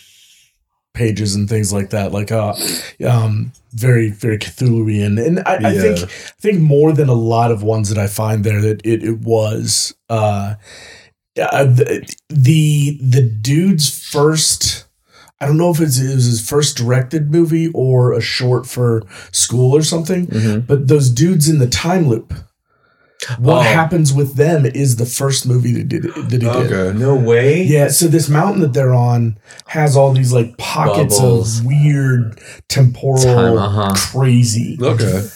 pages 0.95 1.35
and 1.35 1.49
things 1.49 1.73
like 1.73 1.91
that, 1.91 2.13
like 2.13 2.33
uh, 2.33 2.55
um, 3.07 3.53
very 3.73 4.11
very 4.11 4.39
Cthulhuian, 4.39 5.25
and 5.25 5.41
I, 5.41 5.57
I 5.57 5.75
think 5.75 5.99
I 5.99 6.07
think 6.41 6.61
more 6.61 6.93
than 6.93 7.09
a 7.09 7.15
lot 7.15 7.51
of 7.51 7.63
ones 7.63 7.89
that 7.91 7.99
I 7.99 8.07
find 8.07 8.45
there 8.45 8.61
that 8.63 8.81
it 8.87 9.03
it 9.03 9.19
was 9.19 9.95
uh, 10.09 10.55
uh 11.39 11.65
the 11.65 12.15
the 12.29 12.99
the 13.03 13.23
dude's 13.23 13.91
first. 13.91 14.87
I 15.45 15.47
don't 15.47 15.59
know 15.59 15.71
if 15.71 15.81
it's, 15.81 15.99
it 16.01 16.15
was 16.15 16.25
his 16.25 16.49
first 16.49 16.77
directed 16.77 17.31
movie 17.31 17.69
or 17.75 18.13
a 18.15 18.21
short 18.21 18.67
for 18.67 19.03
school 19.31 19.77
or 19.77 19.83
something. 19.83 20.27
Mm-hmm. 20.29 20.61
But 20.61 20.89
those 20.89 21.11
dudes 21.11 21.49
in 21.49 21.59
the 21.59 21.67
time 21.69 22.09
loop, 22.09 22.33
what 23.39 23.59
Oh. 23.59 23.61
happens 23.61 24.13
with 24.13 24.37
them 24.37 24.67
is 24.67 24.97
the 24.97 25.07
first 25.07 25.47
movie 25.47 25.73
that 25.75 25.89
did 25.89 26.03
that 26.03 26.31
he 26.33 26.39
did. 26.39 26.45
Okay. 26.73 26.99
No 26.99 27.15
way. 27.15 27.63
Yeah, 27.63 27.89
so 27.89 28.07
this 28.07 28.29
mountain 28.29 28.61
that 28.63 28.73
they're 28.75 28.93
on 28.95 29.39
has 29.67 29.97
all 29.97 30.13
these 30.13 30.33
like 30.33 30.57
pockets 30.59 31.19
Bubbles. 31.19 31.61
of 31.61 31.67
weird 31.67 32.39
temporal 32.69 33.23
Time, 33.23 33.57
uh-huh. 33.57 33.95
crazy. 34.13 34.79
Okay. 34.81 35.27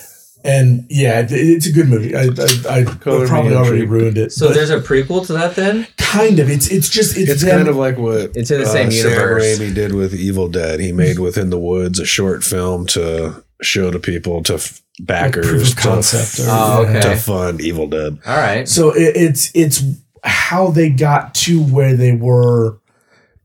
And 0.45 0.87
yeah, 0.89 1.27
it's 1.29 1.67
a 1.67 1.73
good 1.73 1.89
movie. 1.89 2.15
I, 2.15 2.23
I, 2.23 2.81
I 2.81 2.85
probably 2.85 3.55
already 3.55 3.83
intrigued. 3.83 3.91
ruined 3.91 4.19
it. 4.19 4.33
So 4.33 4.49
there's 4.53 4.71
a 4.71 4.81
prequel 4.81 5.27
to 5.27 5.33
that 5.35 5.57
then? 5.57 5.87
kind 5.97 6.39
of. 6.39 6.49
It's 6.49 6.71
it's 6.71 6.89
just 6.89 7.17
it's, 7.19 7.31
It's 7.31 7.43
them. 7.43 7.57
kind 7.59 7.69
of 7.69 7.77
like 7.77 7.99
what 7.99 8.31
It's 8.37 8.51
in 8.51 8.61
the 8.61 8.67
uh, 8.67 8.73
same 8.73 8.91
universe. 8.91 9.57
Sam 9.59 9.67
Raimi 9.69 9.75
did 9.75 9.95
with 9.95 10.15
Evil 10.15 10.49
Dead. 10.49 10.81
He 10.81 10.93
made 10.93 11.19
Within 11.19 11.51
the 11.51 11.59
Woods 11.59 11.99
a 11.99 12.07
short 12.07 12.45
film 12.45 12.87
to 12.89 13.45
show 13.61 13.91
to 13.91 13.99
people 13.99 14.43
to 14.45 14.55
f- 14.55 14.81
like 15.01 15.07
backers 15.07 15.47
proof 15.49 15.71
to, 15.71 15.77
concept. 15.77 16.39
Or, 16.49 16.51
Oh, 16.53 16.87
okay. 16.89 17.01
to 17.01 17.17
fund 17.17 17.61
Evil 17.61 17.89
Dead. 17.89 18.19
All 18.25 18.37
right. 18.37 18.67
So 18.69 18.91
it, 18.95 19.17
it's 19.17 19.51
it's 19.55 19.83
how 20.25 20.71
they 20.71 20.89
got 20.89 21.35
to 21.35 21.63
where 21.63 21.95
they 21.95 22.13
were 22.13 22.79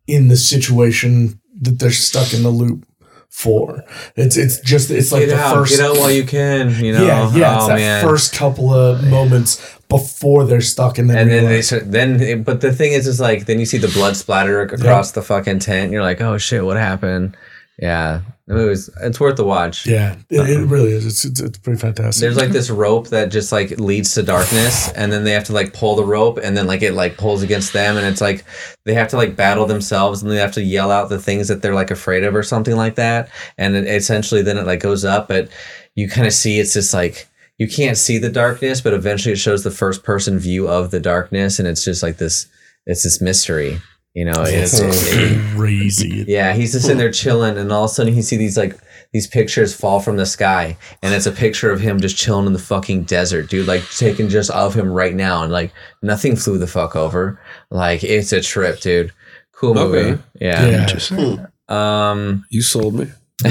in 0.08 0.28
the 0.30 0.38
situation 0.38 1.40
that 1.62 1.80
they're 1.80 1.92
stuck 1.92 2.34
in 2.34 2.44
the 2.44 2.50
loop 2.50 2.86
for. 3.34 3.84
It's 4.16 4.38
it's 4.38 4.60
just 4.62 4.92
it's 4.92 5.12
like 5.12 5.22
get 5.26 5.30
the 5.36 5.40
out, 5.42 5.56
first 5.56 5.76
get 5.78 5.86
out 5.90 5.98
while 5.98 6.12
you 6.12 6.24
can. 6.24 6.70
You 6.84 6.94
know. 6.94 7.04
yeah 7.06 7.34
yeah 7.36 7.56
it's 7.56 7.64
Oh 7.66 7.68
that 7.70 7.76
man. 7.78 8.04
first 8.06 8.34
couple 8.34 8.72
of 8.74 9.04
moments 9.08 9.60
before 9.90 10.46
they're 10.46 10.62
stuck 10.62 10.98
and 11.00 11.10
then 11.10 11.18
and 11.18 11.32
then 11.32 11.46
they 11.46 11.62
start, 11.62 11.92
then 11.92 12.44
but 12.44 12.62
the 12.62 12.72
thing 12.72 12.94
is 12.94 13.08
is 13.08 13.20
like 13.20 13.46
then 13.48 13.60
you 13.60 13.66
see 13.66 13.78
the 13.80 13.88
blood 13.90 14.16
splatter 14.16 14.64
ac- 14.66 14.76
across 14.76 15.12
the 15.12 15.22
fucking 15.22 15.60
tent 15.60 15.86
and 15.86 15.94
you're 15.94 16.02
like 16.04 16.22
oh 16.22 16.38
shit 16.38 16.64
what 16.64 16.78
happened 16.78 17.36
yeah 17.80 18.22
the 18.48 18.56
movie's 18.56 18.90
it's 19.02 19.20
worth 19.20 19.38
the 19.38 19.46
watch. 19.46 19.86
Yeah 19.86 20.18
it, 20.30 20.50
it 20.50 20.58
um, 20.58 20.68
really 20.68 20.92
is. 20.92 21.06
It's, 21.06 21.24
it's 21.24 21.40
it's 21.40 21.58
pretty 21.60 21.80
fantastic. 21.80 22.22
there's 22.22 22.36
like 22.36 22.50
this 22.50 22.70
rope 22.70 23.08
that 23.08 23.32
just 23.32 23.52
like 23.52 23.80
leads 23.80 24.14
to 24.16 24.24
darkness 24.24 24.92
and 24.94 25.12
then 25.12 25.24
they 25.24 25.32
have 25.32 25.46
to 25.46 25.54
like 25.54 25.74
pull 25.74 25.96
the 25.96 26.04
rope 26.04 26.40
and 26.44 26.58
then 26.58 26.68
like 26.68 26.82
it 26.82 26.94
like 26.94 27.18
pulls 27.18 27.42
against 27.42 27.72
them 27.72 27.96
and 27.96 28.06
it's 28.06 28.20
like 28.20 28.44
they 28.84 28.94
have 28.94 29.08
to 29.10 29.18
like 29.18 29.38
battle 29.38 29.66
themselves 29.66 30.22
and 30.22 30.30
they 30.30 30.36
have 30.38 30.52
to 30.54 30.64
yell 30.64 30.92
out 30.92 31.08
the 31.08 31.20
things 31.20 31.48
that 31.48 31.62
they're 31.62 31.74
like 31.74 31.92
afraid 31.92 32.24
of 32.24 32.36
or 32.36 32.44
something 32.44 32.76
like 32.76 32.96
that 32.96 33.30
and 33.58 33.76
it, 33.76 33.88
essentially 33.88 34.42
then 34.42 34.58
it 34.58 34.68
like 34.68 34.82
goes 34.82 35.06
up 35.06 35.30
but 35.30 35.48
you 35.96 36.10
kind 36.10 36.28
of 36.28 36.34
see 36.34 36.60
it's 36.60 36.74
just 36.74 36.94
like 36.94 37.30
you 37.60 37.68
can't 37.68 37.98
see 37.98 38.18
the 38.18 38.30
darkness 38.30 38.82
but 38.82 38.94
eventually 38.94 39.32
it 39.32 39.38
shows 39.38 39.64
the 39.64 39.72
first 39.72 40.04
person 40.04 40.38
view 40.38 40.68
of 40.68 40.92
the 40.92 41.00
darkness 41.00 41.60
and 41.60 41.68
it's 41.68 41.86
just 41.86 42.04
like 42.04 42.18
this 42.18 42.48
it's 42.86 43.04
this 43.04 43.22
mystery 43.22 43.80
you 44.14 44.26
know 44.26 44.34
it's, 44.38 44.80
it- 44.80 45.56
crazy. 45.56 46.26
yeah, 46.28 46.54
he's 46.54 46.74
just 46.74 46.90
in 46.90 46.98
there 46.98 47.12
chilling, 47.12 47.58
and 47.58 47.72
all 47.72 47.86
of 47.86 47.92
a 47.92 47.94
sudden 47.94 48.14
he 48.14 48.22
see 48.22 48.38
these 48.38 48.58
like 48.58 48.78
these 49.12 49.28
pictures 49.28 49.76
fall 49.76 50.00
from 50.00 50.18
the 50.18 50.26
sky, 50.26 50.78
and 51.02 51.14
it's 51.14 51.26
a 51.26 51.32
picture 51.32 51.72
of 51.72 51.80
him 51.80 52.00
just 52.00 52.18
chilling 52.18 52.46
in 52.48 52.54
the 52.54 52.60
fucking 52.60 53.04
desert, 53.04 53.50
dude. 53.50 53.68
Like 53.68 53.88
taken 53.92 54.30
just 54.30 54.50
of 54.52 54.74
him 54.74 54.92
right 54.92 55.14
now, 55.16 55.44
and 55.44 55.52
like 55.52 55.72
nothing 56.02 56.36
flew 56.36 56.58
the 56.58 56.68
fuck 56.68 56.96
over. 56.96 57.40
Like 57.70 58.04
it's 58.04 58.32
a 58.32 58.42
trip, 58.42 58.80
dude. 58.80 59.12
Cool 59.52 59.76
movie. 59.76 59.98
Okay. 59.98 60.22
Yeah. 60.42 60.66
Yeah. 60.66 60.82
Interesting. 60.84 61.46
Um. 61.70 62.46
You 62.50 62.62
sold 62.62 62.96
me. 62.96 63.08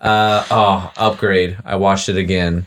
Uh. 0.00 0.44
Oh, 0.50 0.92
upgrade. 0.96 1.56
I 1.64 1.76
watched 1.76 2.08
it 2.08 2.16
again. 2.16 2.66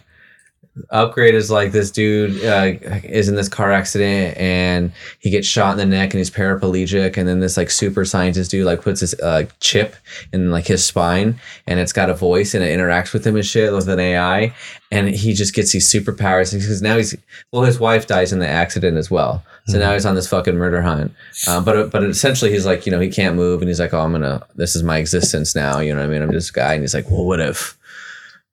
Upgrade 0.90 1.36
is 1.36 1.50
like 1.50 1.72
this 1.72 1.92
dude 1.92 2.44
uh, 2.44 2.74
is 3.04 3.30
in 3.30 3.36
this 3.36 3.50
car 3.50 3.72
accident 3.72 4.38
and 4.38 4.92
he 5.20 5.30
gets 5.30 5.48
shot 5.48 5.72
in 5.72 5.78
the 5.78 5.86
neck 5.86 6.14
and 6.14 6.20
he's 6.20 6.30
paraplegic. 6.30 7.18
And 7.18 7.28
then 7.28 7.40
this 7.40 7.58
like 7.58 7.70
super 7.70 8.06
scientist 8.06 8.52
dude 8.52 8.66
like 8.66 8.82
puts 8.82 9.02
this 9.02 9.14
uh, 9.22 9.46
chip 9.60 9.96
in 10.34 10.52
like 10.52 10.68
his 10.68 10.86
spine 10.86 11.40
and 11.66 11.80
it's 11.80 11.94
got 11.94 12.10
a 12.10 12.14
voice 12.14 12.54
and 12.54 12.64
it 12.64 12.78
interacts 12.78 13.14
with 13.14 13.26
him 13.26 13.36
and 13.36 13.46
shit 13.46 13.74
with 13.74 13.90
an 13.90 14.00
AI 14.00 14.54
and 14.92 15.10
he 15.10 15.34
just 15.34 15.54
gets 15.54 15.72
these 15.72 15.92
superpowers 15.92 16.54
because 16.54 16.82
now 16.82 16.96
he's 16.96 17.16
well 17.52 17.64
his 17.64 17.80
wife 17.80 18.08
dies 18.08 18.32
in 18.32 18.40
the 18.40 18.48
accident 18.48 18.98
as 18.98 19.12
well. 19.12 19.44
So 19.68 19.80
now 19.80 19.94
he's 19.94 20.06
on 20.06 20.16
this 20.16 20.30
fucking 20.30 20.56
murder 20.56 20.82
hunt. 20.82 21.14
Um, 21.48 21.66
but 21.66 21.92
but 21.92 22.04
essentially 22.04 22.52
he's 22.52 22.66
like 22.66 22.86
you 22.86 22.92
know 22.92 23.00
he 23.00 23.10
can't 23.10 23.36
move 23.36 23.62
and 23.62 23.68
he's 23.68 23.80
like 23.80 23.94
oh 23.94 24.02
I'm 24.02 24.14
gonna 24.14 24.46
this 24.56 24.76
is 24.76 24.84
my 24.84 24.98
existence 24.98 25.56
now. 25.56 25.80
You 25.80 25.94
know 25.94 26.00
what 26.00 26.10
I 26.10 26.14
mean? 26.14 26.22
I'm 26.22 26.32
just 26.32 26.52
a 26.52 26.54
guy. 26.54 26.74
And 26.74 26.84
he's 26.84 26.94
like 26.94 27.10
well 27.10 27.26
what 27.26 27.40
if 27.40 27.78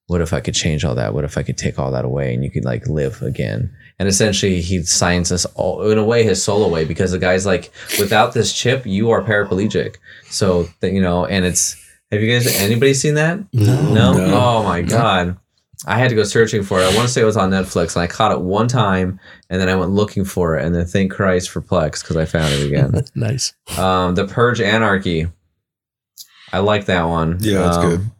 what 0.06 0.20
if 0.20 0.32
I 0.32 0.40
could 0.40 0.54
change 0.54 0.84
all 0.84 0.94
that? 0.96 1.14
What 1.14 1.24
if 1.24 1.38
I 1.38 1.42
could 1.42 1.56
take 1.56 1.78
all 1.78 1.90
that 1.92 2.04
away 2.04 2.34
and 2.34 2.44
you 2.44 2.50
could 2.50 2.64
like 2.64 2.86
live 2.86 3.22
again? 3.22 3.74
And 3.98 4.08
essentially, 4.08 4.60
he 4.60 4.82
signs 4.82 5.30
us 5.32 5.44
all 5.54 5.88
in 5.90 5.98
a 5.98 6.04
way 6.04 6.24
his 6.24 6.42
soul 6.42 6.64
away 6.64 6.84
because 6.84 7.12
the 7.12 7.18
guy's 7.18 7.46
like, 7.46 7.72
without 7.98 8.34
this 8.34 8.52
chip, 8.52 8.84
you 8.84 9.10
are 9.10 9.22
paraplegic. 9.22 9.96
So 10.30 10.68
that 10.80 10.92
you 10.92 11.00
know, 11.00 11.24
and 11.26 11.44
it's 11.44 11.76
have 12.10 12.20
you 12.20 12.32
guys 12.32 12.46
anybody 12.60 12.92
seen 12.94 13.14
that? 13.14 13.38
No. 13.52 13.92
No. 13.92 14.12
No. 14.14 14.34
Oh 14.34 14.62
my 14.64 14.82
god. 14.82 15.36
I 15.86 15.98
had 15.98 16.08
to 16.08 16.14
go 16.16 16.22
searching 16.24 16.62
for 16.62 16.80
it. 16.80 16.84
I 16.84 16.96
want 16.96 17.08
to 17.08 17.12
say 17.12 17.20
it 17.20 17.24
was 17.26 17.36
on 17.36 17.50
Netflix, 17.50 17.94
and 17.94 18.02
I 18.02 18.06
caught 18.06 18.32
it 18.32 18.40
one 18.40 18.68
time, 18.68 19.20
and 19.50 19.60
then 19.60 19.68
I 19.68 19.74
went 19.74 19.90
looking 19.90 20.24
for 20.24 20.56
it, 20.56 20.64
and 20.64 20.74
then 20.74 20.86
thank 20.86 21.12
Christ 21.12 21.50
for 21.50 21.60
Plex 21.60 22.00
because 22.00 22.16
I 22.16 22.24
found 22.24 22.54
it 22.54 22.66
again. 22.66 23.04
nice. 23.14 23.52
um, 23.76 24.14
the 24.14 24.26
Purge 24.26 24.60
Anarchy. 24.62 25.26
I 26.52 26.60
like 26.60 26.86
that 26.86 27.04
one. 27.04 27.36
Yeah, 27.40 27.68
it's 27.68 27.76
Um, 27.76 27.90
good. 27.90 28.10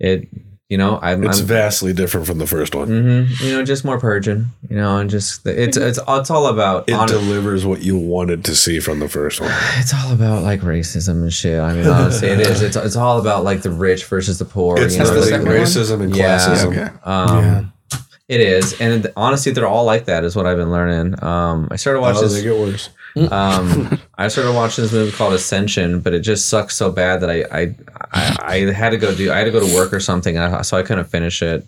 It, 0.00 0.28
you 0.70 0.78
know, 0.78 0.98
I'm, 1.02 1.22
It's 1.24 1.40
I'm 1.40 1.46
vastly 1.46 1.92
different 1.92 2.26
from 2.26 2.38
the 2.38 2.46
first 2.46 2.74
one. 2.74 2.88
hmm 2.88 3.44
You 3.44 3.52
know, 3.52 3.64
just 3.64 3.84
more 3.84 3.98
purging. 4.00 4.46
You 4.70 4.76
know, 4.76 4.96
and 4.98 5.10
just 5.10 5.46
it's 5.46 5.76
it's 5.76 5.98
it's 6.08 6.30
all 6.30 6.46
about 6.46 6.88
It 6.88 6.94
hon- 6.94 7.06
delivers 7.08 7.66
what 7.66 7.82
you 7.82 7.98
wanted 7.98 8.44
to 8.46 8.54
see 8.56 8.80
from 8.80 8.98
the 8.98 9.08
first 9.08 9.40
one. 9.40 9.50
it's 9.76 9.92
all 9.92 10.12
about 10.12 10.42
like 10.42 10.60
racism 10.60 11.22
and 11.22 11.32
shit. 11.32 11.60
I 11.60 11.74
mean, 11.74 11.86
honestly, 11.86 12.28
it 12.28 12.40
is. 12.40 12.62
It's 12.62 12.76
it's 12.76 12.96
all 12.96 13.20
about 13.20 13.44
like 13.44 13.62
the 13.62 13.70
rich 13.70 14.04
versus 14.06 14.38
the 14.38 14.46
poor. 14.46 14.78
It's 14.78 14.94
you 14.96 15.02
know, 15.04 15.12
not 15.14 15.20
like 15.20 15.32
like, 15.32 15.42
racism 15.42 16.02
and 16.02 16.16
Yeah. 16.16 16.64
Okay. 16.66 16.88
um, 17.04 17.72
It 18.26 18.40
is, 18.40 18.80
and 18.80 19.12
honestly, 19.18 19.52
they're 19.52 19.68
all 19.68 19.84
like 19.84 20.06
that. 20.06 20.24
Is 20.24 20.34
what 20.34 20.46
I've 20.46 20.56
been 20.56 20.70
learning. 20.70 21.22
Um, 21.22 21.68
I 21.70 21.76
started 21.76 22.00
watching. 22.00 22.20
Oh, 22.20 22.22
this, 22.22 22.32
they 22.32 22.42
get 22.42 22.56
worse. 22.56 22.88
um, 23.30 23.98
I 24.18 24.28
started 24.28 24.54
watching 24.54 24.82
this 24.82 24.92
movie 24.92 25.12
called 25.12 25.34
Ascension, 25.34 26.00
but 26.00 26.14
it 26.14 26.20
just 26.20 26.48
sucks 26.48 26.76
so 26.76 26.90
bad 26.90 27.20
that 27.20 27.30
I 27.30 27.44
I, 27.52 27.74
I, 28.12 28.36
I 28.66 28.72
had 28.72 28.90
to 28.90 28.96
go 28.96 29.14
do 29.14 29.30
I 29.30 29.38
had 29.38 29.44
to 29.44 29.50
go 29.52 29.60
to 29.66 29.74
work 29.74 29.92
or 29.92 30.00
something, 30.00 30.34
so 30.64 30.76
I 30.76 30.82
couldn't 30.82 31.04
finish 31.04 31.40
it. 31.42 31.66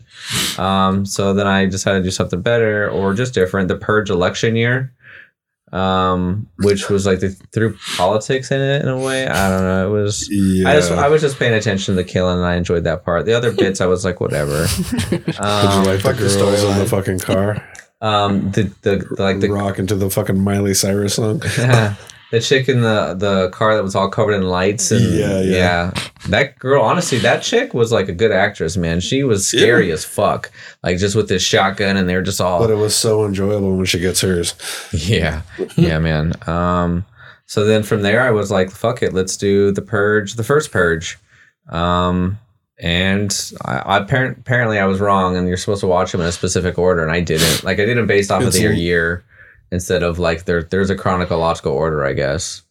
Um, 0.58 1.06
so 1.06 1.34
then 1.34 1.46
I 1.46 1.66
decided 1.66 1.98
to 2.00 2.04
do 2.04 2.10
something 2.10 2.40
better 2.42 2.90
or 2.90 3.14
just 3.14 3.32
different. 3.34 3.68
The 3.68 3.76
Purge 3.76 4.10
election 4.10 4.56
year, 4.56 4.92
um, 5.72 6.48
which 6.58 6.88
was 6.88 7.06
like 7.06 7.20
they 7.20 7.28
threw 7.28 7.76
politics 7.96 8.50
in 8.50 8.60
it 8.60 8.82
in 8.82 8.88
a 8.88 8.98
way. 8.98 9.26
I 9.28 9.48
don't 9.48 9.62
know. 9.62 9.88
It 9.96 10.02
was. 10.02 10.28
Yeah. 10.30 10.68
I 10.68 10.74
just 10.74 10.90
I 10.90 11.08
was 11.08 11.20
just 11.22 11.38
paying 11.38 11.54
attention 11.54 11.94
to 11.94 12.02
the 12.02 12.08
killing 12.08 12.38
and 12.38 12.46
I 12.46 12.56
enjoyed 12.56 12.84
that 12.84 13.04
part. 13.04 13.24
The 13.26 13.34
other 13.34 13.52
bits 13.52 13.80
I 13.80 13.86
was 13.86 14.04
like 14.04 14.20
whatever. 14.20 14.66
Did 15.10 15.26
you 15.28 15.34
Um, 15.44 15.84
like 15.84 16.02
the 16.02 16.12
fuck 16.12 16.16
girls 16.18 16.62
in 16.64 16.78
the 16.78 16.86
fucking 16.88 17.18
car? 17.20 17.62
um, 18.00 18.50
the, 18.52 18.64
the 18.82 18.96
the 19.16 19.22
like 19.22 19.40
the 19.40 19.48
rock 19.50 19.78
into 19.78 19.94
the 19.94 20.10
fucking 20.10 20.38
Miley 20.38 20.74
Cyrus 20.74 21.14
song. 21.14 21.38
the 22.32 22.40
chick 22.40 22.68
in 22.68 22.80
the 22.82 23.14
the 23.14 23.48
car 23.50 23.74
that 23.76 23.82
was 23.84 23.94
all 23.94 24.10
covered 24.10 24.32
in 24.34 24.42
lights 24.42 24.90
and 24.90 25.14
Yeah, 25.14 25.40
yeah. 25.40 25.90
that 26.28 26.58
girl 26.58 26.82
honestly 26.82 27.18
that 27.20 27.42
chick 27.42 27.72
was 27.72 27.92
like 27.92 28.08
a 28.08 28.12
good 28.12 28.32
actress 28.32 28.76
man. 28.76 29.00
She 29.00 29.22
was 29.22 29.46
scary 29.46 29.90
as 29.92 30.04
fuck. 30.04 30.50
Like 30.82 30.98
just 30.98 31.14
with 31.16 31.28
this 31.28 31.42
shotgun 31.42 31.96
and 31.96 32.08
they're 32.08 32.22
just 32.22 32.40
all 32.40 32.58
But 32.58 32.70
it 32.70 32.74
was 32.76 32.94
so 32.96 33.24
enjoyable 33.24 33.76
when 33.76 33.86
she 33.86 33.98
gets 34.00 34.20
hers. 34.20 34.54
yeah. 34.92 35.42
Yeah 35.76 35.98
man. 36.00 36.34
Um 36.48 37.04
so 37.46 37.64
then 37.64 37.84
from 37.84 38.02
there 38.02 38.20
i 38.22 38.32
was 38.32 38.50
like 38.50 38.70
fuck 38.72 39.04
it 39.04 39.12
let's 39.12 39.36
do 39.36 39.70
the 39.70 39.82
purge 39.82 40.34
the 40.34 40.44
first 40.44 40.72
purge. 40.72 41.18
Um 41.68 42.38
and 42.78 43.52
I, 43.64 43.78
I 43.78 43.98
apparent, 43.98 44.38
apparently 44.38 44.78
I 44.78 44.84
was 44.86 45.00
wrong, 45.00 45.36
and 45.36 45.48
you're 45.48 45.56
supposed 45.56 45.80
to 45.80 45.86
watch 45.86 46.12
them 46.12 46.20
in 46.20 46.26
a 46.26 46.32
specific 46.32 46.78
order, 46.78 47.02
and 47.02 47.10
I 47.10 47.20
didn't. 47.20 47.64
Like 47.64 47.78
I 47.78 47.84
did 47.84 47.96
them 47.96 48.06
based 48.06 48.30
off 48.30 48.42
of 48.42 48.52
their 48.52 48.72
year 48.72 49.24
instead 49.70 50.02
of 50.02 50.18
like 50.18 50.44
there. 50.44 50.62
There's 50.62 50.90
a 50.90 50.96
chronological 50.96 51.72
order, 51.72 52.04
I 52.04 52.12
guess. 52.12 52.62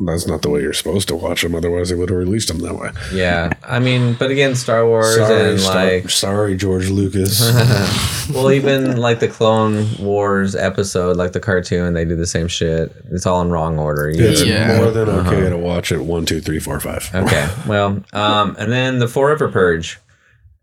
That's 0.00 0.26
not 0.26 0.42
the 0.42 0.50
way 0.50 0.60
you're 0.60 0.72
supposed 0.72 1.06
to 1.08 1.14
watch 1.14 1.42
them. 1.42 1.54
Otherwise, 1.54 1.88
they 1.90 1.94
would 1.94 2.08
have 2.10 2.18
released 2.18 2.48
them 2.48 2.58
that 2.58 2.74
way. 2.74 2.90
Yeah, 3.12 3.52
I 3.62 3.78
mean, 3.78 4.14
but 4.14 4.28
again, 4.32 4.56
Star 4.56 4.84
Wars 4.84 5.14
Sorry, 5.14 5.50
and 5.52 5.60
Star- 5.60 5.74
like, 5.84 6.10
sorry, 6.10 6.56
George 6.56 6.88
Lucas. 6.90 7.40
well, 8.34 8.50
even 8.50 8.96
like 8.96 9.20
the 9.20 9.28
Clone 9.28 9.86
Wars 10.00 10.56
episode, 10.56 11.16
like 11.16 11.32
the 11.32 11.38
cartoon, 11.38 11.94
they 11.94 12.04
do 12.04 12.16
the 12.16 12.26
same 12.26 12.48
shit. 12.48 12.92
It's 13.12 13.24
all 13.24 13.40
in 13.42 13.50
wrong 13.50 13.78
order. 13.78 14.10
you 14.10 14.24
it's? 14.26 14.44
Yeah. 14.44 14.78
more 14.78 14.90
than 14.90 15.08
okay 15.08 15.40
Uh-huh. 15.42 15.50
to 15.50 15.58
watch 15.58 15.92
it. 15.92 16.00
One, 16.00 16.26
two, 16.26 16.40
three, 16.40 16.58
four, 16.58 16.80
five. 16.80 17.08
Okay, 17.14 17.48
well, 17.68 18.02
um, 18.12 18.56
and 18.58 18.72
then 18.72 18.98
the 18.98 19.06
Forever 19.06 19.48
Purge, 19.48 20.00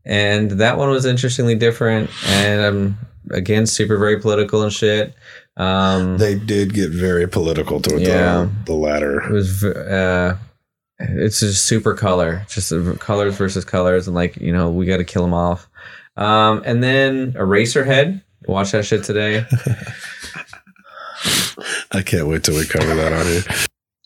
and 0.04 0.52
that 0.52 0.78
one 0.78 0.90
was 0.90 1.06
interestingly 1.06 1.56
different, 1.56 2.10
and 2.28 2.62
um, 2.62 2.98
again, 3.32 3.66
super 3.66 3.98
very 3.98 4.20
political 4.20 4.62
and 4.64 4.74
shit. 4.74 5.14
Um, 5.58 6.18
They 6.18 6.36
did 6.36 6.74
get 6.74 6.92
very 6.92 7.28
political 7.28 7.80
toward 7.82 8.02
Yeah. 8.02 8.48
the, 8.66 8.72
the 8.72 8.74
latter. 8.74 9.22
it 9.22 9.32
was 9.32 9.64
uh 9.64 10.38
it's 11.00 11.40
just 11.40 11.66
super 11.66 11.94
color 11.96 12.46
just 12.48 12.72
colors 13.00 13.36
versus 13.36 13.66
colors 13.66 14.08
and 14.08 14.16
like 14.16 14.38
you 14.38 14.54
know 14.54 14.70
we 14.70 14.86
got 14.86 14.98
to 14.98 15.04
kill 15.04 15.24
them 15.24 15.34
off 15.34 15.68
um 16.16 16.62
and 16.64 16.84
then 16.84 17.34
eraserhead 17.34 18.22
watch 18.48 18.72
that 18.72 18.86
shit 18.86 19.04
today 19.04 19.44
I 21.92 22.02
can't 22.04 22.28
wait 22.28 22.44
till 22.44 22.56
we 22.56 22.66
cover 22.66 22.94
that 22.96 23.14
on 23.14 23.26
here. 23.26 23.44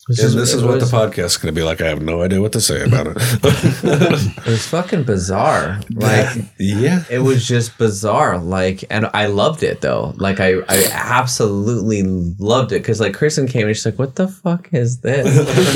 Was 0.08 0.20
And 0.20 0.26
just- 0.28 0.38
this 0.38 0.54
is 0.54 0.64
what 0.64 0.76
was- 0.76 0.92
the 0.92 0.96
podcast 0.98 1.26
is 1.26 1.38
going 1.38 1.54
to 1.54 1.60
be 1.60 1.64
like. 1.66 1.82
I 1.82 1.88
have 1.88 2.02
no 2.02 2.22
idea 2.22 2.40
what 2.40 2.52
to 2.54 2.62
say 2.62 2.84
about 2.84 3.08
it. 3.08 3.18
It 4.46 4.46
was 4.52 4.68
fucking 4.68 5.04
bizarre. 5.04 5.80
Like 5.92 6.38
yeah. 6.60 7.04
it 7.10 7.20
was 7.20 7.48
just 7.48 7.76
bizarre. 7.80 8.38
Like, 8.38 8.84
and 8.92 9.10
I 9.16 9.26
loved 9.26 9.64
it 9.64 9.82
though. 9.82 10.14
Like 10.18 10.40
I, 10.40 10.60
I 10.70 10.86
absolutely 10.92 12.04
loved 12.38 12.72
it 12.72 12.82
because 12.84 13.00
like 13.00 13.16
Kristen 13.16 13.48
came 13.48 13.66
and 13.68 13.76
she's 13.76 13.86
like, 13.86 13.98
"What 13.98 14.16
the 14.16 14.28
fuck 14.28 14.70
is 14.74 15.00
this?" 15.00 15.26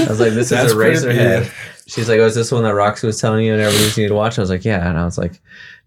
I 0.08 0.10
was 0.10 0.20
like, 0.20 0.34
"This 0.34 0.52
is 0.52 0.72
a 0.72 0.76
pretty- 0.76 0.98
Razorhead." 0.98 1.44
yeah. 1.46 1.50
She's 1.88 2.08
like, 2.08 2.20
"Oh, 2.20 2.26
is 2.28 2.36
this 2.36 2.52
one 2.52 2.64
that 2.64 2.76
Roxie 2.76 3.08
was 3.08 3.20
telling 3.20 3.44
you 3.46 3.54
and 3.54 3.62
everything 3.62 3.88
you 3.98 4.04
need 4.04 4.10
to 4.10 4.16
watch?" 4.16 4.38
I 4.38 4.42
was 4.42 4.50
like, 4.52 4.64
"Yeah," 4.64 4.88
and 4.88 4.98
I 4.98 5.06
was 5.06 5.18
like, 5.18 5.40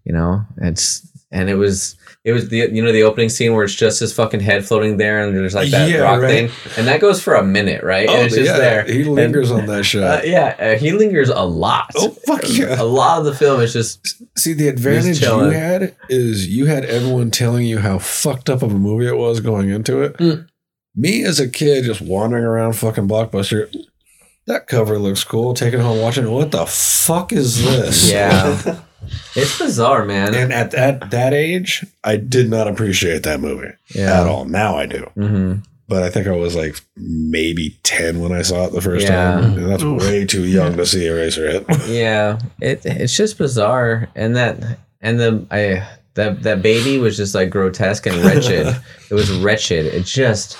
you 0.03 0.11
know, 0.13 0.41
it's 0.57 1.07
and 1.31 1.49
it 1.49 1.55
was. 1.55 1.95
It 2.25 2.31
was 2.31 2.47
the 2.47 2.69
you 2.71 2.81
know 2.81 2.93
the 2.93 3.03
opening 3.03 3.27
scene 3.27 3.53
where 3.53 3.65
it's 3.65 3.75
just 3.75 3.99
his 3.99 4.13
fucking 4.13 4.39
head 4.39 4.65
floating 4.65 4.95
there 4.95 5.27
and 5.27 5.35
there's 5.35 5.53
like 5.53 5.71
that 5.71 5.89
Yeah, 5.89 5.97
rock 6.03 6.21
right. 6.21 6.49
thing 6.49 6.69
and 6.77 6.87
that 6.87 7.01
goes 7.01 7.21
for 7.21 7.33
a 7.35 7.43
minute 7.43 7.83
right 7.83 8.07
Oh, 8.07 8.13
and 8.13 8.25
it's 8.27 8.35
just 8.35 8.49
yeah. 8.49 8.57
there 8.57 8.85
He 8.85 9.01
And- 9.01 9.11
lingers 9.13 9.51
on 9.51 9.65
that 9.65 9.83
shot. 9.83 10.03
uh, 10.03 10.21
yeah 10.23 10.55
uh, 10.57 10.77
he 10.77 10.93
lingers 10.93 11.27
a 11.27 11.41
lot 11.43 11.91
oh, 11.97 12.11
fuck 12.25 12.43
yeah. 12.47 12.81
a 12.81 12.85
lot 12.85 13.19
of 13.19 13.25
the 13.25 13.35
film 13.35 13.59
is 13.59 13.73
just 13.73 14.23
See, 14.39 14.53
the 14.53 14.69
advantage 14.69 15.21
you 15.21 15.37
had 15.49 15.95
is 16.09 16.47
you 16.47 16.65
had 16.67 16.85
everyone 16.85 17.29
telling 17.29 17.65
you 17.67 17.79
how 17.79 17.99
fucked 17.99 18.49
up 18.49 18.61
of 18.63 18.71
a 18.71 18.79
movie 18.79 19.05
it 19.07 19.17
was 19.17 19.41
going 19.41 19.69
into 19.69 20.01
it. 20.01 20.17
Mm. 20.17 20.47
Me 20.95 21.23
as 21.25 21.39
a 21.41 21.47
kid 21.49 21.83
just 21.85 22.01
wandering 22.01 22.43
around 22.45 22.73
fucking 22.73 23.07
Blockbuster, 23.07 23.73
that 24.47 24.67
cover 24.67 24.97
looks 24.97 25.23
cool. 25.23 25.53
Taking 25.53 25.79
home, 25.81 25.99
watching 25.99 26.25
it. 26.25 26.29
What 26.29 26.51
the 26.51 26.65
fuck 26.65 27.31
is 27.33 27.63
this? 27.63 28.09
yeah 28.11 28.79
it's 29.35 29.57
bizarre 29.57 30.05
man 30.05 30.33
And 30.35 30.51
at 30.53 30.71
that 30.71 31.11
that 31.11 31.33
age, 31.33 31.85
I 32.03 32.17
did 32.17 32.49
not 32.49 32.67
appreciate 32.67 33.23
that 33.23 33.39
movie 33.39 33.73
Yeah. 33.93 34.21
at 34.21 34.27
all. 34.27 34.45
Now 34.45 34.75
I 34.77 34.85
do, 34.85 35.09
hmm 35.15 35.53
but 35.89 36.01
I 36.01 36.09
think 36.09 36.27
I 36.27 36.31
was 36.31 36.55
like 36.55 36.79
maybe 36.95 37.77
ten 37.83 38.19
when 38.21 38.31
I 38.31 38.41
saw 38.41 38.65
it 38.65 38.71
the 38.73 38.81
first 38.81 39.05
Yeah. 39.05 39.31
time, 39.33 39.57
and 39.57 39.69
that's 39.69 39.83
way 39.83 40.25
too 40.25 40.45
young 40.45 40.77
to 40.77 40.85
see 40.85 41.01
Eraserhead. 41.01 41.65
Yeah, 41.87 42.39
it 42.61 42.81
it's 42.85 43.15
just 43.15 43.37
bizarre, 43.37 44.07
and 44.15 44.35
that 44.35 44.79
and 45.01 45.19
the 45.19 45.45
I 45.51 45.87
that 46.15 46.43
that 46.43 46.61
baby 46.61 46.97
was 46.99 47.17
just 47.17 47.35
like 47.35 47.49
grotesque 47.49 48.05
and 48.07 48.15
wretched. 48.23 48.67
it 49.09 49.13
was 49.13 49.29
wretched. 49.31 49.85
It 49.87 50.05
just 50.05 50.57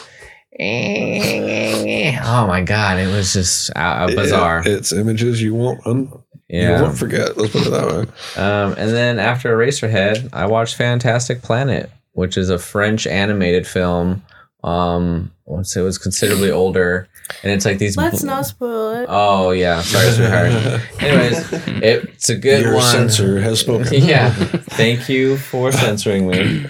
oh 0.60 2.48
my 2.48 2.62
god, 2.62 3.00
it 3.00 3.08
was 3.08 3.34
just 3.34 3.72
uh, 3.76 4.08
bizarre. 4.08 4.60
It- 4.60 4.68
it's 4.68 4.92
images 4.94 5.42
you 5.42 5.54
won't 5.56 5.86
un- 5.88 6.12
you 6.54 6.82
won't 6.84 6.98
forget. 6.98 7.38
Let's 7.38 7.52
put 7.52 7.68
it 7.68 7.72
that 7.72 7.88
way. 7.88 8.42
Um, 8.42 8.74
and 8.78 8.92
then 8.92 9.20
after 9.20 9.56
Eraserhead, 9.56 10.30
I 10.34 10.46
watched 10.46 10.76
Fantastic 10.76 11.42
Planet, 11.42 11.90
which 12.12 12.38
is 12.38 12.50
a 12.50 12.60
French 12.60 13.08
animated 13.08 13.66
film. 13.66 14.24
Um, 14.64 15.32
once 15.46 15.76
it 15.76 15.82
was 15.82 15.98
considerably 15.98 16.50
older, 16.52 17.08
and 17.44 17.52
it's 17.52 17.66
like 17.66 17.80
these. 17.80 17.98
Let's 17.98 18.24
not 18.24 18.46
spoil 18.46 18.94
it. 19.02 19.06
Oh 19.10 19.52
yeah, 19.52 19.82
sorry, 19.82 20.12
sweetheart. 20.12 20.82
Anyways, 21.02 21.54
it's 21.84 22.30
a 22.30 22.36
good 22.36 22.62
Your 22.64 22.76
one. 22.76 22.84
censor 22.84 23.42
has 23.42 23.60
spoken. 23.60 23.88
yeah. 24.04 24.30
Thank 24.32 25.10
you 25.10 25.38
for 25.38 25.72
censoring 25.72 26.28
me. 26.28 26.66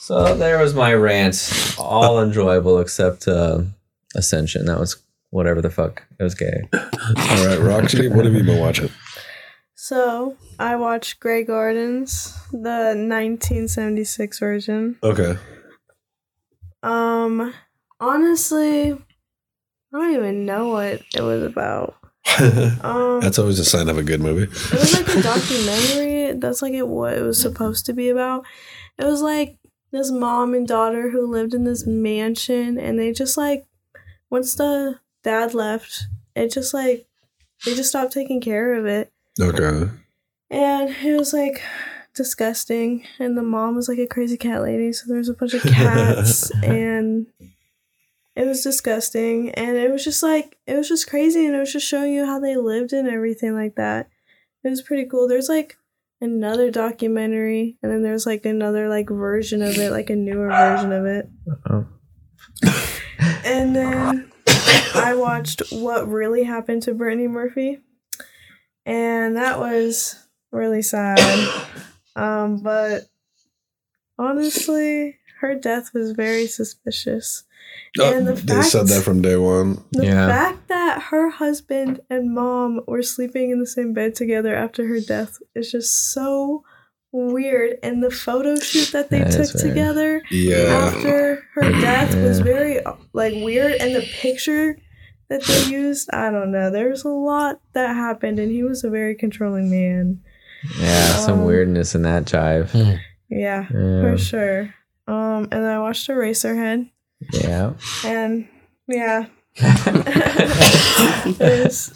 So 0.00 0.36
there 0.36 0.58
was 0.58 0.74
my 0.74 0.94
rant. 0.94 1.76
All 1.78 2.22
enjoyable 2.22 2.78
except 2.78 3.26
uh, 3.26 3.62
Ascension. 4.14 4.66
That 4.66 4.78
was 4.78 5.02
whatever 5.30 5.60
the 5.60 5.70
fuck. 5.70 6.02
It 6.18 6.22
was 6.22 6.34
gay. 6.34 6.68
All 6.74 7.46
right, 7.46 7.58
Roxie, 7.60 8.08
what 8.08 8.24
have 8.24 8.34
you 8.34 8.42
been 8.44 8.60
watching? 8.60 8.90
So 9.74 10.36
I 10.58 10.76
watched 10.76 11.20
Grey 11.20 11.44
Gardens, 11.44 12.34
the 12.50 12.94
1976 12.96 14.38
version. 14.38 14.96
Okay. 15.02 15.36
Um, 16.82 17.54
honestly, 18.00 18.92
I 18.92 18.96
don't 19.92 20.14
even 20.14 20.44
know 20.44 20.68
what 20.68 21.02
it 21.14 21.22
was 21.22 21.42
about. 21.42 21.94
Um, 22.82 23.20
That's 23.20 23.38
always 23.38 23.58
a 23.58 23.64
sign 23.64 23.88
of 23.88 23.96
a 23.98 24.02
good 24.02 24.20
movie. 24.20 24.42
it 24.44 24.72
was 24.72 24.92
like 24.94 25.08
a 25.16 25.22
documentary. 25.22 26.32
That's 26.38 26.60
like 26.62 26.74
it 26.74 26.86
what 26.86 27.14
it 27.14 27.22
was 27.22 27.40
supposed 27.40 27.86
to 27.86 27.92
be 27.94 28.10
about. 28.10 28.44
It 28.98 29.04
was 29.04 29.22
like 29.22 29.56
this 29.92 30.10
mom 30.10 30.54
and 30.54 30.68
daughter 30.68 31.10
who 31.10 31.26
lived 31.26 31.54
in 31.54 31.64
this 31.64 31.86
mansion, 31.86 32.78
and 32.78 32.98
they 32.98 33.12
just 33.12 33.36
like 33.36 33.64
once 34.30 34.54
the 34.54 35.00
dad 35.28 35.52
left, 35.54 36.04
it 36.34 36.52
just 36.52 36.72
like 36.72 37.06
they 37.64 37.74
just 37.74 37.90
stopped 37.90 38.12
taking 38.12 38.40
care 38.40 38.74
of 38.74 38.86
it, 38.86 39.12
Okay. 39.40 39.90
and 40.50 40.90
it 41.04 41.18
was 41.18 41.32
like 41.32 41.60
disgusting. 42.14 43.04
And 43.18 43.36
the 43.36 43.42
mom 43.42 43.76
was 43.76 43.88
like 43.88 43.98
a 43.98 44.06
crazy 44.06 44.36
cat 44.36 44.62
lady, 44.62 44.92
so 44.92 45.04
there 45.08 45.18
was 45.18 45.28
a 45.28 45.34
bunch 45.34 45.54
of 45.54 45.62
cats, 45.78 46.50
and 46.62 47.26
it 48.36 48.46
was 48.46 48.62
disgusting. 48.62 49.50
And 49.50 49.76
it 49.76 49.90
was 49.90 50.04
just 50.04 50.22
like 50.22 50.56
it 50.66 50.74
was 50.76 50.88
just 50.88 51.08
crazy, 51.10 51.44
and 51.46 51.54
it 51.54 51.58
was 51.60 51.72
just 51.72 51.86
showing 51.86 52.12
you 52.12 52.24
how 52.26 52.40
they 52.40 52.56
lived 52.56 52.92
and 52.92 53.08
everything 53.08 53.54
like 53.54 53.74
that. 53.76 54.08
It 54.64 54.70
was 54.70 54.82
pretty 54.82 55.04
cool. 55.06 55.28
There's 55.28 55.48
like 55.48 55.76
another 56.20 56.70
documentary, 56.70 57.76
and 57.82 57.92
then 57.92 58.02
there's 58.02 58.26
like 58.26 58.44
another 58.46 58.88
like 58.88 59.08
version 59.10 59.62
of 59.62 59.76
it, 59.78 59.90
like 59.92 60.10
a 60.10 60.16
newer 60.16 60.48
version 60.48 60.92
of 60.92 61.04
it. 61.06 61.28
Oh. 61.70 61.86
And 63.44 63.74
then 63.74 64.30
I 64.94 65.14
watched 65.14 65.62
What 65.70 66.08
Really 66.08 66.44
Happened 66.44 66.82
to 66.84 66.94
Brittany 66.94 67.28
Murphy. 67.28 67.78
And 68.86 69.36
that 69.36 69.58
was 69.58 70.16
really 70.52 70.82
sad. 70.82 71.18
Um, 72.16 72.62
but 72.64 73.02
honestly, 74.18 75.18
her 75.40 75.54
death 75.54 75.94
was 75.94 76.12
very 76.12 76.46
suspicious. 76.48 77.44
And 78.00 78.26
the 78.26 78.32
they 78.34 78.54
fact, 78.54 78.66
said 78.68 78.88
that 78.88 79.04
from 79.04 79.22
day 79.22 79.36
one. 79.36 79.84
the 79.92 80.04
Yeah. 80.04 80.26
fact 80.26 80.66
that 80.68 81.02
her 81.10 81.30
husband 81.30 82.00
and 82.10 82.34
mom 82.34 82.80
were 82.88 83.02
sleeping 83.02 83.50
in 83.50 83.60
the 83.60 83.66
same 83.68 83.92
bed 83.92 84.14
together 84.16 84.54
after 84.54 84.86
her 84.88 85.00
death 85.00 85.38
is 85.54 85.70
just 85.70 86.12
so 86.12 86.64
weird. 87.12 87.76
And 87.82 88.02
the 88.02 88.10
photo 88.10 88.56
shoot 88.56 88.92
that 88.92 89.10
they 89.10 89.18
That 89.20 89.34
is 89.34 89.52
took 89.52 89.62
weird. 89.62 89.74
together 89.74 90.22
Yeah. 90.30 90.90
after 90.92 91.42
her 91.54 91.70
death 91.80 92.14
was 92.14 92.40
very 92.40 92.80
like 93.12 93.34
weird 93.34 93.72
and 93.80 93.94
the 93.96 94.02
picture 94.20 94.78
that 95.28 95.42
they 95.44 95.64
used 95.70 96.08
i 96.14 96.30
don't 96.30 96.50
know 96.50 96.70
there 96.70 96.88
was 96.88 97.04
a 97.04 97.08
lot 97.10 97.60
that 97.74 97.94
happened 97.94 98.38
and 98.38 98.50
he 98.50 98.62
was 98.62 98.82
a 98.84 98.88
very 98.90 99.14
controlling 99.14 99.68
man 99.70 100.20
Yeah, 100.80 101.16
some 101.16 101.40
Um, 101.40 101.44
weirdness 101.44 101.94
in 101.94 102.00
that 102.02 102.24
jive. 102.24 102.72
yeah, 103.28 103.66
Yeah. 103.70 104.00
for 104.00 104.16
sure 104.18 104.74
um 105.06 105.44
and 105.52 105.62
then 105.64 105.64
i 105.64 105.78
watched 105.78 106.08
eraserhead 106.08 106.88
Yeah. 107.32 107.72
and 108.04 108.48
yeah 108.86 109.26
it's, 111.40 111.92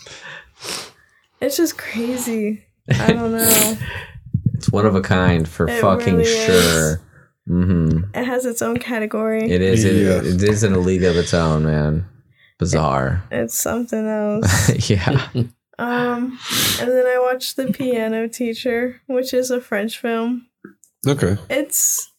it's 1.40 1.56
just 1.56 1.78
crazy 1.78 2.64
i 2.90 3.12
don't 3.12 3.32
know 3.32 3.76
It's 4.62 4.70
one 4.70 4.86
of 4.86 4.94
a 4.94 5.00
kind 5.02 5.48
for 5.48 5.68
It 5.68 5.80
fucking 5.80 6.18
really 6.18 6.24
sure. 6.46 7.00
Mm-hmm. 7.48 8.16
it 8.16 8.24
has 8.24 8.46
its 8.46 8.62
own 8.62 8.78
category 8.78 9.42
It 9.50 9.60
is. 9.60 9.84
It, 9.84 9.96
Yeah. 9.96 10.18
it 10.32 10.40
is 10.40 10.62
in 10.62 10.72
a 10.72 10.78
league 10.78 11.02
of 11.02 11.16
its 11.16 11.34
own, 11.34 11.64
man. 11.64 12.06
Bizarre. 12.60 13.24
it's 13.32 13.56
something 13.60 14.06
else 14.20 14.88
yeah. 14.88 15.26
um 15.80 16.38
and 16.80 16.88
then 16.92 17.06
i 17.06 17.18
watched 17.18 17.56
the 17.56 17.72
piano 17.72 18.28
teacher 18.28 19.00
which 19.08 19.34
is 19.34 19.50
a 19.50 19.60
french 19.60 19.98
film 19.98 20.46
Okay. 21.04 21.36
it's 21.50 22.12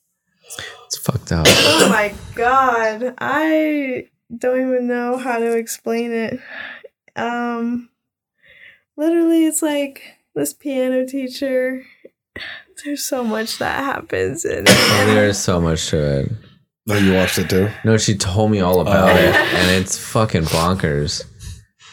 It's 0.84 0.98
fucked 0.98 1.32
up. 1.32 1.46
oh 1.48 1.88
my 1.88 2.12
god 2.34 3.14
i 3.16 4.06
don't 4.36 4.60
even 4.68 4.86
know 4.86 5.16
how 5.16 5.38
to 5.38 5.56
explain 5.56 6.12
it 6.12 6.38
um 7.16 7.88
literally 8.98 9.46
it's 9.46 9.62
like 9.62 10.02
this 10.34 10.52
piano 10.52 11.06
teacher 11.06 11.86
there's 12.84 13.04
so 13.04 13.22
much 13.24 13.58
that 13.58 13.82
happens 13.84 14.44
in 14.44 14.64
Oh, 14.68 15.06
it 15.08 15.14
There's 15.14 15.38
so 15.38 15.60
much 15.60 15.88
to 15.90 16.20
it. 16.20 16.32
Oh, 16.88 16.98
you 16.98 17.14
watched 17.14 17.38
it 17.38 17.48
too? 17.48 17.70
No, 17.84 17.96
she 17.96 18.14
told 18.16 18.50
me 18.50 18.60
all 18.60 18.80
about 18.80 19.10
Oh. 19.10 19.14
it, 19.18 19.34
and 19.34 19.70
it's 19.82 19.96
fucking 19.98 20.42
bonkers. 20.44 21.24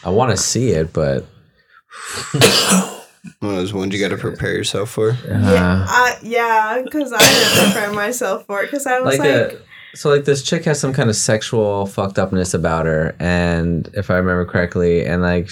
I 0.04 0.10
want 0.10 0.32
to 0.32 0.36
see 0.36 0.70
it, 0.70 0.92
but 0.92 1.24
One 3.40 3.52
of 3.52 3.56
those 3.58 3.72
ones 3.72 3.94
you 3.94 4.00
got 4.00 4.08
to 4.14 4.16
prepare 4.20 4.52
yourself 4.52 4.90
for. 4.90 5.10
uh, 5.10 5.16
yeah 5.28 5.86
I, 5.88 6.16
yeah 6.22 6.80
because 6.84 7.12
i 7.12 7.18
didn't 7.18 7.72
prepare 7.72 7.92
myself 7.92 8.46
for 8.46 8.62
it 8.62 8.66
because 8.66 8.86
i 8.86 8.98
was 8.98 9.18
like, 9.18 9.20
like, 9.20 9.52
a, 9.52 9.58
so 9.94 10.08
like 10.10 10.24
this 10.24 10.42
chick 10.42 10.64
has 10.64 10.80
some 10.80 10.92
kind 10.92 11.08
of 11.08 11.14
sexual 11.16 11.86
fucked 11.86 12.18
upness 12.18 12.54
about 12.54 12.86
her, 12.86 13.14
and 13.20 13.88
if 13.94 14.10
I 14.10 14.16
remember 14.16 14.44
correctly, 14.46 15.04
and 15.04 15.20
like 15.22 15.50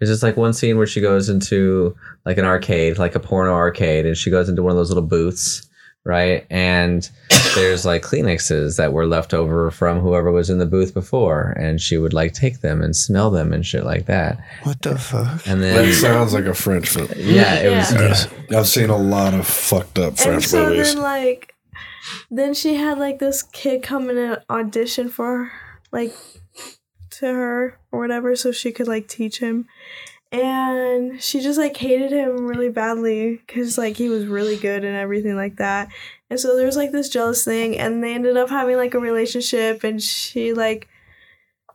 there's 0.00 0.10
just 0.10 0.22
like 0.24 0.36
one 0.36 0.52
scene 0.54 0.76
where 0.78 0.86
she 0.86 1.00
goes 1.00 1.28
into 1.28 1.94
like 2.26 2.38
an 2.38 2.44
arcade, 2.44 2.98
like 2.98 3.14
a 3.14 3.20
porno 3.20 3.52
arcade, 3.54 4.06
and 4.06 4.16
she 4.16 4.30
goes 4.30 4.48
into 4.48 4.62
one 4.62 4.70
of 4.72 4.76
those 4.76 4.88
little 4.90 5.06
booths, 5.06 5.68
right? 6.04 6.46
And 6.50 7.08
there's 7.54 7.84
like 7.84 8.02
Kleenexes 8.02 8.76
that 8.78 8.92
were 8.92 9.06
left 9.06 9.34
over 9.34 9.70
from 9.70 10.00
whoever 10.00 10.30
was 10.32 10.48
in 10.50 10.58
the 10.58 10.66
booth 10.66 10.94
before, 10.94 11.50
and 11.58 11.80
she 11.80 11.98
would 11.98 12.12
like 12.14 12.32
take 12.32 12.60
them 12.60 12.80
and 12.82 12.96
smell 12.96 13.30
them 13.30 13.52
and 13.52 13.64
shit 13.66 13.84
like 13.84 14.06
that. 14.06 14.38
What 14.62 14.80
the 14.82 14.98
fuck? 14.98 15.46
And 15.46 15.62
That 15.62 15.74
then 15.74 15.92
sounds 15.92 16.32
like 16.32 16.46
a 16.46 16.54
French 16.54 16.88
film. 16.88 17.08
yeah, 17.16 17.56
it 17.56 17.70
was 17.70 17.92
Yeah. 18.50 18.58
I've 18.58 18.66
seen 18.68 18.88
a 18.90 18.96
lot 18.96 19.34
of 19.34 19.46
fucked 19.46 19.98
up 19.98 20.16
French 20.18 20.18
and 20.18 20.44
French 20.44 20.46
so 20.46 20.68
movies. 20.70 20.94
then 20.94 21.02
like 21.02 21.54
then 22.30 22.54
she 22.54 22.76
had 22.76 22.98
like 22.98 23.18
this 23.18 23.42
kid 23.42 23.82
come 23.82 24.08
in 24.08 24.16
and 24.16 24.38
audition 24.48 25.08
for 25.08 25.52
like 25.92 26.14
to 27.10 27.26
her 27.26 27.78
or 27.92 28.00
whatever 28.00 28.34
so 28.36 28.52
she 28.52 28.72
could 28.72 28.88
like 28.88 29.08
teach 29.08 29.38
him. 29.40 29.66
And 30.32 31.20
she 31.20 31.40
just 31.40 31.58
like 31.58 31.76
hated 31.76 32.12
him 32.12 32.46
really 32.46 32.68
badly 32.68 33.36
because 33.36 33.76
like 33.76 33.96
he 33.96 34.08
was 34.08 34.26
really 34.26 34.56
good 34.56 34.84
and 34.84 34.96
everything 34.96 35.34
like 35.34 35.56
that. 35.56 35.88
And 36.28 36.38
so 36.38 36.56
there 36.56 36.66
was 36.66 36.76
like 36.76 36.92
this 36.92 37.08
jealous 37.08 37.44
thing, 37.44 37.76
and 37.76 38.02
they 38.02 38.14
ended 38.14 38.36
up 38.36 38.50
having 38.50 38.76
like 38.76 38.94
a 38.94 39.00
relationship, 39.00 39.82
and 39.82 40.00
she 40.00 40.52
like 40.52 40.88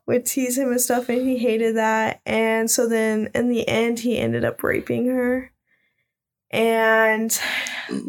would 0.05 0.25
tease 0.25 0.57
him 0.57 0.69
and 0.69 0.79
stuff, 0.79 1.09
and 1.09 1.27
he 1.27 1.37
hated 1.37 1.75
that. 1.75 2.21
And 2.25 2.71
so 2.71 2.87
then 2.87 3.29
in 3.35 3.49
the 3.49 3.67
end, 3.67 3.99
he 3.99 4.17
ended 4.17 4.45
up 4.45 4.63
raping 4.63 5.07
her. 5.07 5.51
And 6.51 7.37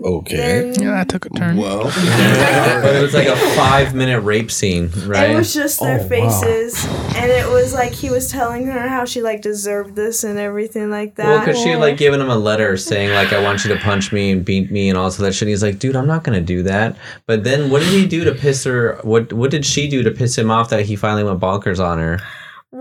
Okay. 0.05 0.37
then 0.37 0.75
Yeah, 0.81 0.93
that 0.93 1.09
took 1.09 1.27
a 1.27 1.31
turn. 1.31 1.57
well 1.57 1.81
it 1.97 3.03
was 3.03 3.13
like 3.15 3.27
a 3.27 3.37
five 3.57 3.95
minute 3.95 4.21
rape 4.21 4.51
scene, 4.51 4.91
right? 5.07 5.31
It 5.31 5.37
was 5.37 5.53
just 5.55 5.81
their 5.81 5.99
Oh, 5.99 6.03
wow. 6.03 6.09
faces, 6.09 6.85
and 7.17 7.31
it 7.31 7.49
was 7.49 7.73
like 7.73 7.93
he 7.93 8.11
was 8.11 8.31
telling 8.31 8.67
her 8.67 8.89
how 8.89 9.05
she 9.05 9.23
like 9.23 9.43
deserved 9.43 9.97
this 9.97 10.23
and 10.23 10.39
everything 10.39 10.91
like 10.91 11.17
that. 11.17 11.25
Well, 11.27 11.39
because 11.41 11.59
she 11.61 11.71
had 11.71 11.81
like 11.81 11.97
given 11.97 12.21
him 12.21 12.29
a 12.31 12.37
letter 12.39 12.77
saying 12.77 13.13
like 13.15 13.33
I 13.33 13.41
want 13.43 13.65
you 13.65 13.75
to 13.75 13.81
punch 13.81 14.13
me 14.13 14.31
and 14.31 14.45
beat 14.45 14.71
me 14.71 14.89
and 14.91 14.97
all 14.99 15.07
this 15.07 15.19
other 15.19 15.33
shit. 15.33 15.49
He's 15.49 15.63
like, 15.63 15.79
dude, 15.79 15.97
I'm 15.97 16.07
not 16.07 16.23
gonna 16.23 16.41
do 16.41 16.63
that. 16.65 16.97
But 17.27 17.43
then 17.45 17.71
what 17.71 17.81
did 17.81 17.89
he 17.89 18.07
do 18.07 18.23
to 18.25 18.35
piss 18.35 18.65
her? 18.65 18.99
What 19.03 19.33
what 19.33 19.51
did 19.51 19.65
she 19.67 19.89
do 19.89 20.03
to 20.03 20.11
piss 20.11 20.37
him 20.39 20.51
off 20.51 20.69
that 20.71 20.85
he 20.87 20.95
finally 20.95 21.25
went 21.25 21.41
bonkers 21.41 21.85
on 21.85 21.99
her? 21.99 22.21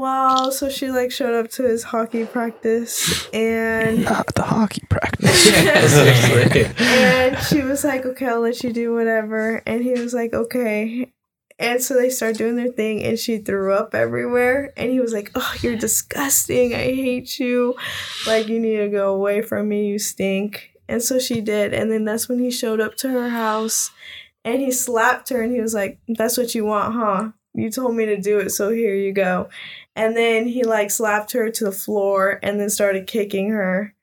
Well, 0.05 0.51
so 0.51 0.69
she 0.69 0.91
like 0.91 1.11
showed 1.11 1.33
up 1.33 1.49
to 1.53 1.63
his 1.63 1.81
hockey 1.81 2.27
practice, 2.27 3.27
and 3.33 4.03
Not 4.05 4.35
the 4.35 4.43
hockey 4.43 4.83
practice. 4.87 5.47
And 6.79 7.39
she 7.39 7.63
was 7.63 7.83
like, 7.83 8.05
"Okay, 8.05 8.27
I'll 8.27 8.41
let 8.41 8.63
you 8.63 8.71
do 8.71 8.93
whatever," 8.93 9.63
and 9.65 9.81
he 9.81 9.93
was 9.93 10.13
like, 10.13 10.31
"Okay." 10.31 11.11
And 11.57 11.81
so 11.81 11.95
they 11.95 12.11
start 12.11 12.37
doing 12.37 12.55
their 12.55 12.71
thing, 12.71 13.03
and 13.03 13.17
she 13.17 13.39
threw 13.39 13.73
up 13.73 13.95
everywhere. 13.95 14.73
And 14.77 14.91
he 14.91 14.99
was 14.99 15.11
like, 15.11 15.31
"Oh, 15.33 15.55
you're 15.61 15.75
disgusting! 15.75 16.75
I 16.75 16.93
hate 16.93 17.39
you! 17.39 17.73
Like 18.27 18.47
you 18.47 18.59
need 18.59 18.77
to 18.77 18.89
go 18.89 19.11
away 19.11 19.41
from 19.41 19.67
me. 19.69 19.87
You 19.87 19.97
stink." 19.97 20.69
And 20.87 21.01
so 21.01 21.17
she 21.17 21.41
did. 21.41 21.73
And 21.73 21.91
then 21.91 22.05
that's 22.05 22.29
when 22.29 22.37
he 22.37 22.51
showed 22.51 22.79
up 22.79 22.93
to 22.97 23.09
her 23.09 23.29
house, 23.29 23.89
and 24.43 24.61
he 24.61 24.69
slapped 24.69 25.29
her, 25.29 25.41
and 25.41 25.51
he 25.51 25.61
was 25.61 25.73
like, 25.73 25.97
"That's 26.07 26.37
what 26.37 26.53
you 26.53 26.63
want, 26.63 26.93
huh? 26.93 27.31
You 27.55 27.71
told 27.71 27.95
me 27.95 28.05
to 28.05 28.17
do 28.17 28.37
it, 28.37 28.51
so 28.51 28.69
here 28.69 28.93
you 28.93 29.11
go." 29.11 29.49
And 29.95 30.15
then 30.15 30.47
he 30.47 30.63
like 30.63 30.91
slapped 30.91 31.31
her 31.31 31.49
to 31.49 31.63
the 31.63 31.71
floor, 31.71 32.39
and 32.43 32.59
then 32.59 32.69
started 32.69 33.07
kicking 33.07 33.49
her. 33.49 33.93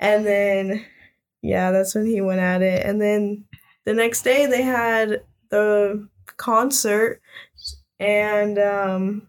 And 0.00 0.26
then 0.26 0.84
yeah, 1.42 1.72
that's 1.72 1.94
when 1.94 2.06
he 2.06 2.20
went 2.20 2.40
at 2.40 2.62
it. 2.62 2.86
And 2.86 3.00
then 3.00 3.44
the 3.84 3.92
next 3.92 4.22
day 4.22 4.46
they 4.46 4.62
had 4.62 5.24
the 5.50 6.08
concert 6.36 7.20
and 8.00 8.58
um 8.58 9.28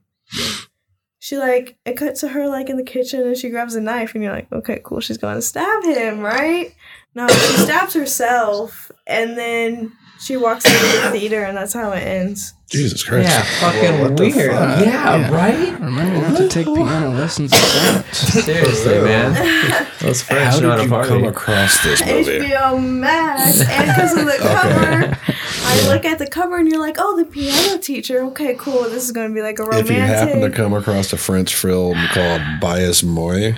she 1.20 1.38
like 1.38 1.78
it 1.86 1.98
cut 1.98 2.16
to 2.16 2.30
her 2.30 2.48
like 2.48 2.70
in 2.70 2.78
the 2.78 2.84
kitchen 2.84 3.22
and 3.22 3.38
she 3.38 3.50
grabs 3.50 3.76
a 3.76 3.82
knife 3.82 4.14
and 4.14 4.24
you're 4.24 4.34
like, 4.34 4.52
okay, 4.52 4.80
cool, 4.84 5.00
she's 5.00 5.18
gonna 5.18 5.42
stab 5.42 5.84
him, 5.84 6.20
right? 6.20 6.74
No, 7.16 7.28
she 7.28 7.58
stabs 7.58 7.94
herself 7.94 8.92
and 9.06 9.38
then 9.38 9.92
she 10.24 10.38
walks 10.38 10.66
into 10.66 11.02
the 11.02 11.12
theater 11.20 11.44
and 11.44 11.56
that's 11.58 11.74
how 11.74 11.92
it 11.92 12.00
ends. 12.02 12.54
Jesus 12.70 13.04
Christ. 13.04 13.30
Yeah, 13.30 13.44
fucking 13.60 14.02
what 14.02 14.20
weird. 14.20 14.52
fuck? 14.52 14.80
Yeah, 14.86 15.18
Yeah. 15.18 15.32
right. 15.36 15.80
Remember 15.80 16.22
not 16.30 16.38
to 16.38 16.48
take 16.50 16.66
piano 16.66 17.10
lessons 17.12 17.54
at 17.54 17.60
France. 17.60 18.18
Seriously, 18.46 18.98
uh, 18.98 19.04
man. 19.04 19.88
Those 20.02 20.22
French 20.24 20.56
How 20.56 20.60
did 20.60 20.76
to 20.78 20.84
you 20.84 20.90
party. 20.90 21.10
come 21.10 21.24
across 21.26 21.84
this 21.84 22.04
movie? 22.06 22.40
HBO 22.40 22.82
Max, 22.84 23.62
and 23.70 23.86
because 23.88 24.18
of 24.18 24.26
the 24.26 24.38
cover, 24.42 25.18
I 25.66 25.88
look 25.88 26.04
at 26.06 26.18
the 26.20 26.28
cover 26.28 26.58
and 26.58 26.68
you're 26.68 26.80
like, 26.80 26.96
oh, 26.98 27.16
the 27.18 27.26
piano 27.26 27.78
teacher. 27.78 28.22
Okay, 28.26 28.56
cool. 28.56 28.84
This 28.84 29.04
is 29.04 29.12
gonna 29.12 29.34
be 29.34 29.42
like 29.44 29.60
a 29.60 29.64
romantic. 29.64 29.86
If 29.92 29.96
you 29.96 30.02
happen 30.02 30.42
to 30.42 30.50
come 30.50 30.74
across 30.74 31.14
a 31.14 31.18
French 31.18 31.54
film 31.54 31.96
called 32.08 32.42
Baise-moi, 32.60 33.52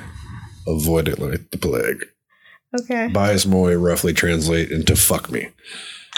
avoid 0.67 1.08
it 1.08 1.19
like 1.19 1.51
the 1.51 1.58
plague. 1.58 2.04
okay. 2.82 3.08
Bias 3.08 3.45
Moi 3.45 3.73
roughly 3.75 4.12
translate 4.13 4.71
into 4.71 4.95
fuck 4.97 5.32
me. 5.32 5.49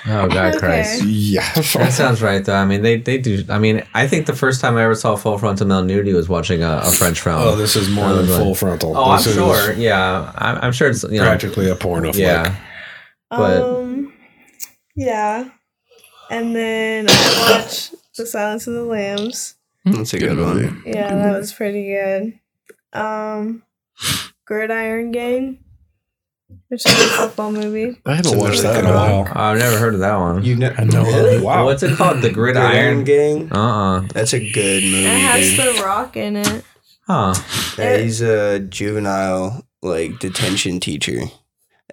Oh 0.06 0.28
God, 0.28 0.56
Okay. 0.56 0.60
Christ. 0.60 1.04
Yeah. 1.06 1.52
That 1.54 1.92
sounds 1.94 2.22
right, 2.22 2.44
though. 2.46 2.56
I 2.56 2.66
mean, 2.66 2.82
they, 2.84 2.98
they 2.98 3.18
do. 3.18 3.44
I 3.50 3.58
mean, 3.60 3.84
I 3.94 4.08
think 4.08 4.26
the 4.28 4.36
first 4.36 4.62
time 4.62 4.78
I 4.78 4.84
ever 4.84 4.96
saw 4.96 5.16
full 5.16 5.38
frontal 5.38 5.66
male 5.68 5.84
nudity 5.84 6.14
was 6.14 6.30
watching 6.30 6.62
a, 6.64 6.82
a 6.84 6.92
French 6.92 7.20
film. 7.22 7.42
Oh, 7.42 7.56
this 7.56 7.76
is 7.76 7.90
more 7.90 8.14
than 8.14 8.30
like- 8.30 8.40
full 8.42 8.56
frontal. 8.56 8.96
Oh, 8.96 9.12
I'm 9.12 9.20
is 9.20 9.34
sure. 9.34 9.74
Yeah, 9.74 10.32
I'm, 10.36 10.58
I'm 10.66 10.72
sure 10.72 10.90
it's 10.90 11.04
you 11.04 11.18
know. 11.20 11.24
Practically 11.26 11.70
a 11.70 11.76
porno 11.76 12.12
flick. 12.14 12.22
Yeah, 12.22 12.56
but- 13.30 13.62
um, 13.62 14.14
yeah. 14.96 15.50
And 16.30 16.56
then 16.56 17.08
I 17.10 17.60
watched 17.62 17.96
The 18.18 18.26
Silence 18.26 18.68
of 18.68 18.74
the 18.74 18.84
Lambs. 18.84 19.56
That's 19.86 20.14
a 20.14 20.20
good 20.20 20.38
one. 20.38 20.84
Yeah, 20.86 21.16
that 21.16 21.38
was 21.40 21.54
pretty 21.54 21.88
good. 21.88 22.40
Um, 22.94 23.64
Gridiron 24.46 25.12
Gang, 25.12 25.64
which 26.70 26.86
is 26.86 26.92
a 26.92 27.06
football 27.18 27.52
movie. 27.52 28.00
I 28.06 28.16
haven't 28.16 28.34
It's 28.34 28.42
watched 28.42 28.62
that 28.64 28.84
in 28.84 28.90
a 28.90 28.94
while. 28.94 29.28
I've 29.34 29.58
never 29.58 29.78
heard 29.78 29.94
of 29.94 30.00
that 30.02 30.16
one. 30.18 30.44
You 30.44 30.56
know, 30.56 30.74
I 30.78 30.84
know. 30.86 31.04
Really? 31.04 31.42
Wow. 31.42 31.66
What's 31.66 31.84
it 31.84 31.96
called? 31.98 32.22
The 32.22 32.30
Gridiron 32.30 33.04
Gridiron. 33.04 33.48
Gang. 33.48 33.52
Uh 33.52 33.58
uh 33.58 34.02
That's 34.14 34.34
a 34.34 34.52
good 34.52 34.84
movie. 34.84 35.06
It 35.06 35.20
has 35.20 35.56
dude. 35.56 35.76
The 35.78 35.84
Rock 35.84 36.18
in 36.18 36.38
it. 36.38 36.64
Huh. 37.08 37.34
Yeah, 37.78 37.98
he's 37.98 38.22
a 38.22 38.60
juvenile 38.60 39.66
like 39.82 40.20
detention 40.20 40.80
teacher, 40.82 41.22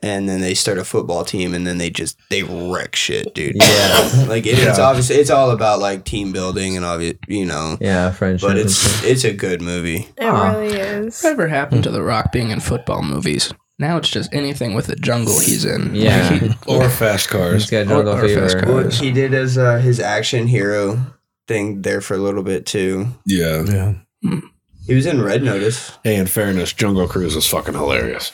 and 0.02 0.28
then 0.28 0.40
they 0.40 0.54
start 0.54 0.78
a 0.78 0.84
football 0.84 1.24
team, 1.24 1.54
and 1.54 1.64
then 1.66 1.78
they 1.78 1.90
just 1.90 2.18
they 2.30 2.42
wreck 2.42 2.96
shit, 2.96 3.32
dude. 3.34 3.54
Yeah. 3.56 4.24
like 4.28 4.44
it, 4.46 4.58
it's 4.58 4.78
obviously 4.78 5.16
it's 5.16 5.30
all 5.30 5.50
about 5.52 5.78
like 5.78 6.04
team 6.04 6.32
building 6.32 6.76
and 6.76 6.84
obvious, 6.84 7.16
you 7.28 7.44
know. 7.46 7.76
Yeah, 7.80 8.10
friendship. 8.10 8.48
But 8.48 8.56
it's 8.58 9.04
it's 9.04 9.22
a 9.24 9.32
good 9.32 9.62
movie. 9.62 10.08
It 10.18 10.24
Huh. 10.24 10.54
really 10.58 10.74
is. 10.74 11.22
Whatever 11.22 11.46
happened 11.48 11.84
to 11.84 11.90
The 11.90 12.02
Rock 12.02 12.32
being 12.32 12.50
in 12.50 12.58
football 12.60 13.02
movies? 13.02 13.52
Now 13.78 13.96
it's 13.96 14.08
just 14.08 14.32
anything 14.32 14.74
with 14.74 14.88
a 14.88 14.96
jungle 14.96 15.38
he's 15.40 15.64
in. 15.64 15.94
Yeah. 15.94 16.28
Like, 16.30 16.40
he- 16.42 16.54
Or 16.66 16.88
fast 16.88 17.26
He's 17.26 17.32
cars. 17.32 17.70
got 17.70 17.86
jungle 17.88 18.14
or 18.14 18.28
fast 18.28 18.54
fever. 18.54 18.62
car. 18.66 18.72
What 18.74 18.94
he 18.94 19.10
did 19.10 19.34
as 19.34 19.58
uh, 19.58 19.78
his 19.78 19.98
action 19.98 20.46
hero 20.46 21.00
thing 21.48 21.82
there 21.82 22.00
for 22.00 22.14
a 22.14 22.18
little 22.18 22.42
bit 22.44 22.66
too. 22.66 23.08
Yeah. 23.26 23.64
Yeah. 23.64 24.40
He 24.86 24.94
was 24.94 25.06
in 25.06 25.22
Red 25.22 25.42
Notice. 25.42 25.96
Hey, 26.04 26.16
in 26.16 26.26
fairness, 26.26 26.72
Jungle 26.72 27.08
Cruise 27.08 27.34
is 27.36 27.46
fucking 27.46 27.74
hilarious. 27.74 28.32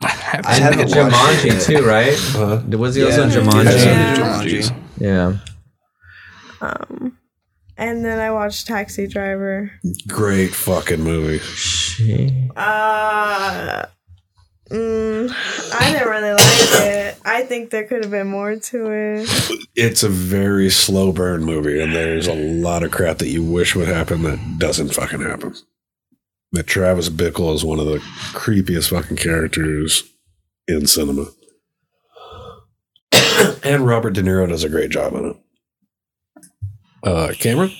I 0.00 0.10
And 0.34 0.44
haven't 0.62 0.78
watched 0.96 1.42
Jumanji 1.44 1.70
it. 1.70 1.78
too, 1.78 1.84
right? 1.84 2.16
Huh? 2.16 2.62
Was 2.78 2.94
he 2.94 3.02
also 3.04 3.24
in 3.24 3.30
Yeah. 3.30 3.36
Jumanji? 3.36 3.84
Yeah. 3.84 4.16
Jumanji. 4.16 4.76
Yeah. 4.98 5.36
Um, 6.60 7.16
and 7.76 8.04
then 8.04 8.18
I 8.20 8.30
watched 8.30 8.66
Taxi 8.66 9.06
Driver. 9.06 9.70
Great 10.08 10.54
fucking 10.54 11.02
movie. 11.02 11.38
She- 11.40 12.48
Uh, 12.56 13.86
mm, 14.68 15.74
I 15.74 15.92
didn't 15.92 16.08
really 16.08 16.32
like 16.32 16.86
it. 16.86 17.18
I 17.24 17.42
think 17.42 17.70
there 17.70 17.84
could 17.84 18.02
have 18.04 18.10
been 18.10 18.26
more 18.28 18.56
to 18.56 18.90
it. 18.90 19.28
It's 19.74 20.02
a 20.02 20.08
very 20.08 20.70
slow 20.70 21.12
burn 21.12 21.44
movie, 21.44 21.80
and 21.80 21.94
there's 21.94 22.26
a 22.26 22.34
lot 22.34 22.82
of 22.82 22.90
crap 22.90 23.18
that 23.18 23.28
you 23.28 23.42
wish 23.42 23.74
would 23.74 23.88
happen 23.88 24.22
that 24.22 24.58
doesn't 24.58 24.94
fucking 24.94 25.20
happen. 25.20 25.54
That 26.52 26.66
Travis 26.66 27.08
Bickle 27.10 27.54
is 27.54 27.64
one 27.64 27.78
of 27.78 27.86
the 27.86 27.98
creepiest 28.32 28.90
fucking 28.90 29.18
characters 29.18 30.04
in 30.66 30.86
cinema. 30.86 31.26
and 33.62 33.86
Robert 33.86 34.14
De 34.14 34.22
Niro 34.22 34.48
does 34.48 34.64
a 34.64 34.68
great 34.68 34.90
job 34.90 35.14
on 35.14 35.24
it. 35.26 35.36
Uh, 37.02 37.32
Cameron? 37.38 37.70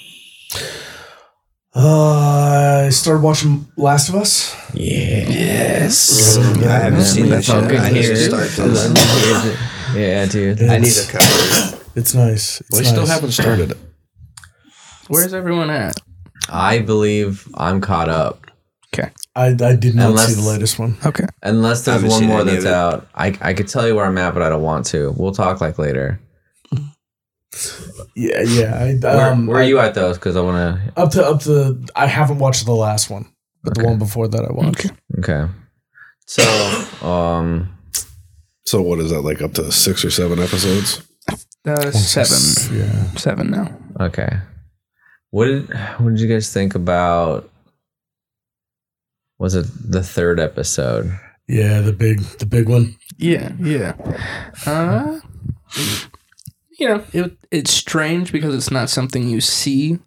Uh, 1.75 2.85
I 2.87 2.89
started 2.91 3.23
watching 3.23 3.67
Last 3.77 4.09
of 4.09 4.15
Us. 4.17 4.55
Yeah. 4.75 5.29
Yes. 5.29 6.37
I 6.39 6.69
haven't 6.71 7.03
seen 7.05 7.29
that 7.29 7.45
shit. 7.45 7.55
Fucking 7.63 7.79
I 7.79 7.91
need 7.91 8.03
to 8.03 8.17
start 8.17 8.49
this. 8.49 9.95
Yeah, 9.95 10.27
dude. 10.27 10.63
I 10.63 10.79
need 10.79 10.89
It's- 10.89 11.07
to 11.07 11.13
cover. 11.19 11.85
It's 11.95 12.15
nice. 12.15 12.61
It's 12.61 12.79
We 12.79 12.85
still 12.85 13.07
haven't 13.07 13.33
started 13.33 13.73
it. 13.73 13.79
Where's 15.09 15.35
everyone 15.35 15.71
at? 15.71 15.97
I 16.49 16.79
believe 16.81 17.47
I'm 17.55 17.81
caught 17.81 18.09
up. 18.09 18.47
Okay. 18.95 19.11
I, 19.37 19.49
I 19.49 19.77
did 19.77 19.95
not 19.95 20.11
Unless- 20.11 20.29
see 20.35 20.41
the 20.41 20.49
latest 20.49 20.79
one. 20.79 20.97
Okay. 21.05 21.25
Unless 21.43 21.85
there's 21.85 22.05
one 22.05 22.25
more 22.27 22.45
that's 22.45 22.65
out. 22.65 23.09
I, 23.15 23.37
I 23.41 23.53
could 23.55 23.69
tell 23.69 23.87
you 23.87 23.95
where 23.95 24.05
I'm 24.07 24.17
at, 24.19 24.33
but 24.35 24.43
I 24.43 24.49
don't 24.49 24.63
want 24.63 24.87
to. 24.87 25.13
We'll 25.17 25.33
talk 25.33 25.61
like 25.61 25.79
later. 25.79 26.21
Yeah, 28.15 28.43
yeah. 28.43 28.75
I, 28.75 28.95
Where, 29.01 29.33
um, 29.33 29.47
where 29.47 29.59
are 29.59 29.65
you 29.65 29.79
at 29.79 29.95
those? 29.95 30.17
Because 30.19 30.37
I 30.37 30.41
want 30.43 30.57
to 30.85 31.01
Up 31.01 31.11
to 31.13 31.25
up 31.27 31.41
to. 31.43 31.83
I 31.97 32.07
haven't 32.07 32.39
watched 32.39 32.67
the 32.67 32.73
last 32.75 33.09
one, 33.11 33.27
but 33.65 33.75
the 33.75 33.85
one 33.85 33.99
before 33.99 34.29
that 34.29 34.45
I 34.45 34.53
watched. 34.53 34.87
Okay. 34.87 34.95
Okay. 35.19 35.53
So, 36.27 37.07
um, 37.07 37.75
So, 38.67 38.83
what 38.83 38.99
is 38.99 39.11
that, 39.11 39.23
like 39.23 39.41
up 39.41 39.55
to 39.55 39.73
six 39.73 40.05
or 40.05 40.11
seven 40.11 40.39
episodes? 40.39 41.03
Uh, 41.67 41.91
seven. 41.91 42.79
Yeah. 42.79 43.05
Seven 43.17 43.51
now. 43.51 43.77
okay. 44.01 44.29
What 45.31 45.47
did 45.47 45.69
what 45.99 46.11
did 46.11 46.21
you 46.21 46.29
guys 46.29 46.53
think 46.53 46.75
about? 46.75 47.51
Was 49.39 49.55
it 49.55 49.67
the 49.91 50.03
third 50.03 50.41
episode? 50.41 51.19
Yeah, 51.47 51.81
the 51.81 51.93
big 51.93 52.21
the 52.39 52.47
big 52.47 52.69
one. 52.69 52.97
Yeah, 53.19 53.53
yeah. 53.59 53.95
Uh, 54.67 55.21
you 56.79 56.88
know, 56.88 57.03
it, 57.12 57.37
it's 57.51 57.71
strange 57.73 58.33
because 58.33 58.55
it's 58.55 58.71
not 58.71 58.88
something 58.88 59.29
you 59.29 59.41
see 59.41 59.99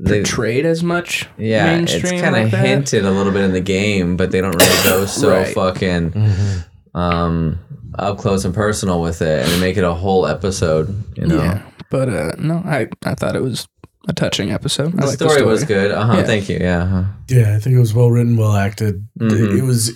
they- 0.00 0.20
portrayed 0.20 0.64
as 0.64 0.82
much. 0.82 1.26
yeah, 1.36 1.76
it's 1.78 1.92
mainstream 1.92 2.20
kind 2.22 2.36
of 2.36 2.52
like 2.52 2.62
hinted 2.62 3.04
a 3.04 3.10
little 3.10 3.32
bit 3.32 3.42
in 3.42 3.52
the 3.52 3.60
game, 3.60 4.16
but 4.16 4.30
they 4.30 4.40
don't 4.40 4.54
really 4.54 4.82
go 4.84 5.04
so 5.06 5.30
Right. 5.30 5.54
fucking 5.54 6.10
Mm-hmm. 6.12 6.98
um 6.98 7.58
up 7.98 8.18
close 8.18 8.44
and 8.44 8.54
personal 8.54 9.00
with 9.00 9.22
it, 9.22 9.42
and 9.42 9.50
they 9.52 9.60
make 9.60 9.76
it 9.76 9.84
a 9.84 9.92
whole 9.94 10.26
episode. 10.26 10.88
You 11.16 11.26
know, 11.28 11.36
Yeah, 11.42 11.62
but 11.90 12.08
uh, 12.08 12.32
no, 12.38 12.56
I 12.64 12.88
I 13.04 13.14
thought 13.14 13.36
it 13.36 13.42
was 13.42 13.66
a 14.08 14.12
touching 14.12 14.50
episode. 14.52 14.94
I 14.94 15.00
the, 15.00 15.06
like 15.06 15.14
story 15.18 15.42
was 15.42 15.64
good. 15.64 15.90
Uh 15.90 16.04
huh. 16.06 16.16
Yeah. 16.18 16.22
Thank 16.24 16.48
you. 16.48 16.58
Yeah. 16.60 16.82
uh-huh. 16.82 17.04
Yeah, 17.28 17.56
I 17.56 17.58
think 17.58 17.74
it 17.76 17.80
was 17.80 17.92
well 17.94 18.10
written, 18.10 18.36
well 18.36 18.54
acted. 18.54 19.06
Mhm. 19.18 19.58
It 19.58 19.62
was 19.64 19.92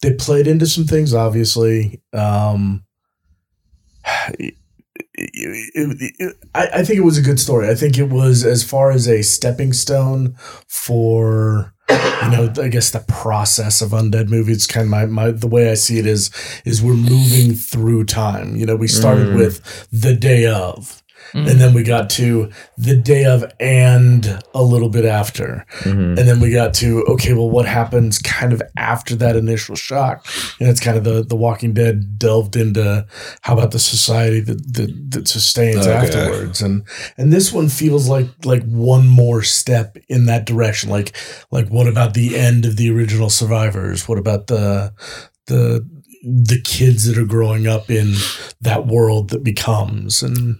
they 0.00 0.14
played 0.14 0.46
into 0.48 0.66
some 0.66 0.84
things, 0.84 1.14
obviously. 1.14 2.00
Um, 2.12 2.84
it- 5.14 6.14
it- 6.18 6.36
I, 6.54 6.68
I 6.76 6.84
think 6.84 6.98
it 6.98 7.04
was 7.04 7.18
a 7.18 7.22
good 7.22 7.38
story. 7.40 7.68
I 7.68 7.74
think 7.74 7.98
it 7.98 8.08
was 8.10 8.44
as 8.44 8.64
far 8.64 8.90
as 8.90 9.06
a 9.08 9.22
stepping 9.22 9.72
stone 9.72 10.36
for 10.68 11.74
you 12.22 12.30
know, 12.30 12.52
I 12.62 12.68
guess 12.68 12.90
the 12.90 13.00
process 13.00 13.82
of 13.82 13.90
undead 13.90 14.28
movies 14.30 14.66
kind 14.66 14.84
of 14.84 14.90
my, 14.90 15.04
my 15.06 15.30
the 15.32 15.48
way 15.48 15.70
I 15.70 15.74
see 15.74 15.98
it 15.98 16.06
is 16.06 16.30
is 16.64 16.80
we're 16.82 16.94
moving 16.94 17.54
through 17.54 18.04
time. 18.04 18.56
You 18.56 18.64
know, 18.64 18.76
we 18.76 18.88
started 18.88 19.28
Mm. 19.28 19.36
with 19.36 19.88
the 19.92 20.14
day 20.14 20.46
of. 20.46 21.01
Mm. 21.32 21.50
And 21.50 21.60
then 21.60 21.74
we 21.74 21.82
got 21.82 22.10
to 22.10 22.50
the 22.76 22.96
day 22.96 23.24
of 23.24 23.44
and 23.58 24.42
a 24.54 24.62
little 24.62 24.88
bit 24.88 25.04
after. 25.04 25.64
Mhm. 25.80 26.18
And 26.18 26.28
then 26.28 26.40
we 26.40 26.50
got 26.52 26.74
to, 26.74 27.02
okay, 27.04 27.32
well, 27.32 27.48
what 27.50 27.66
happens 27.66 28.18
kind 28.18 28.52
of 28.52 28.60
after 28.76 29.16
that 29.16 29.36
initial 29.36 29.74
shock? 29.74 30.26
And 30.60 30.68
it's 30.68 30.80
kind 30.80 30.98
of 30.98 31.04
the, 31.04 31.22
the 31.22 31.36
Walking 31.36 31.72
Dead 31.72 32.18
delved 32.18 32.56
into 32.56 33.06
how 33.42 33.54
about 33.54 33.70
the 33.70 33.78
society 33.78 34.40
that, 34.40 34.74
that, 34.74 35.10
that 35.12 35.28
sustains 35.28 35.86
Okay. 35.86 35.92
afterwards. 35.92 36.60
And, 36.60 36.84
and 37.16 37.32
this 37.32 37.52
one 37.52 37.68
feels 37.68 38.08
like, 38.08 38.28
like 38.44 38.64
one 38.64 39.06
more 39.08 39.42
step 39.42 39.96
in 40.08 40.26
that 40.26 40.44
direction. 40.44 40.90
Like, 40.90 41.16
like 41.50 41.68
what 41.68 41.86
about 41.88 42.14
the 42.14 42.36
end 42.36 42.64
of 42.66 42.76
the 42.76 42.90
original 42.90 43.30
survivors? 43.30 44.06
What 44.06 44.18
about 44.18 44.48
the, 44.48 44.92
the, 45.46 45.88
the 46.24 46.60
kids 46.62 47.06
that 47.06 47.18
are 47.18 47.26
growing 47.26 47.66
up 47.66 47.90
in 47.90 48.14
that 48.60 48.86
world 48.86 49.30
that 49.30 49.42
becomes 49.42 50.22
and 50.22 50.58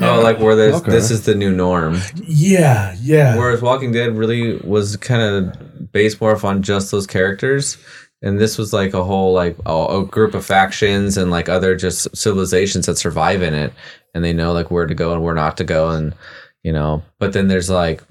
Oh, 0.00 0.20
like 0.22 0.38
where 0.38 0.56
this 0.56 0.76
Okay. 0.76 0.90
this 0.90 1.10
is 1.10 1.24
the 1.26 1.34
new 1.34 1.52
norm. 1.52 1.98
yeah, 2.26 2.96
yeah. 3.00 3.36
Whereas 3.36 3.60
Walking 3.60 3.92
Dead 3.92 4.16
really 4.16 4.56
was 4.58 4.96
kind 4.96 5.22
of 5.22 5.92
based 5.92 6.20
more 6.20 6.32
off 6.34 6.44
on 6.44 6.62
just 6.62 6.90
those 6.90 7.06
characters, 7.06 7.76
and 8.22 8.38
this 8.40 8.56
was 8.56 8.72
like 8.72 8.94
a 8.94 9.04
whole 9.04 9.34
like 9.34 9.56
a, 9.66 9.86
a 10.00 10.04
group 10.06 10.34
of 10.34 10.46
factions 10.46 11.18
and 11.18 11.30
like 11.30 11.48
other 11.50 11.76
just 11.76 12.14
civilizations 12.16 12.86
that 12.86 12.96
survive 12.96 13.42
in 13.42 13.52
it, 13.52 13.72
and 14.14 14.24
they 14.24 14.32
know 14.32 14.52
like 14.52 14.70
where 14.70 14.86
to 14.86 14.94
go 14.94 15.12
and 15.12 15.22
where 15.22 15.34
not 15.34 15.56
to 15.58 15.64
go, 15.64 15.90
and 15.90 16.14
you 16.62 16.72
know. 16.72 17.02
But 17.18 17.32
then 17.34 17.48
there's 17.48 17.68
like. 17.70 18.02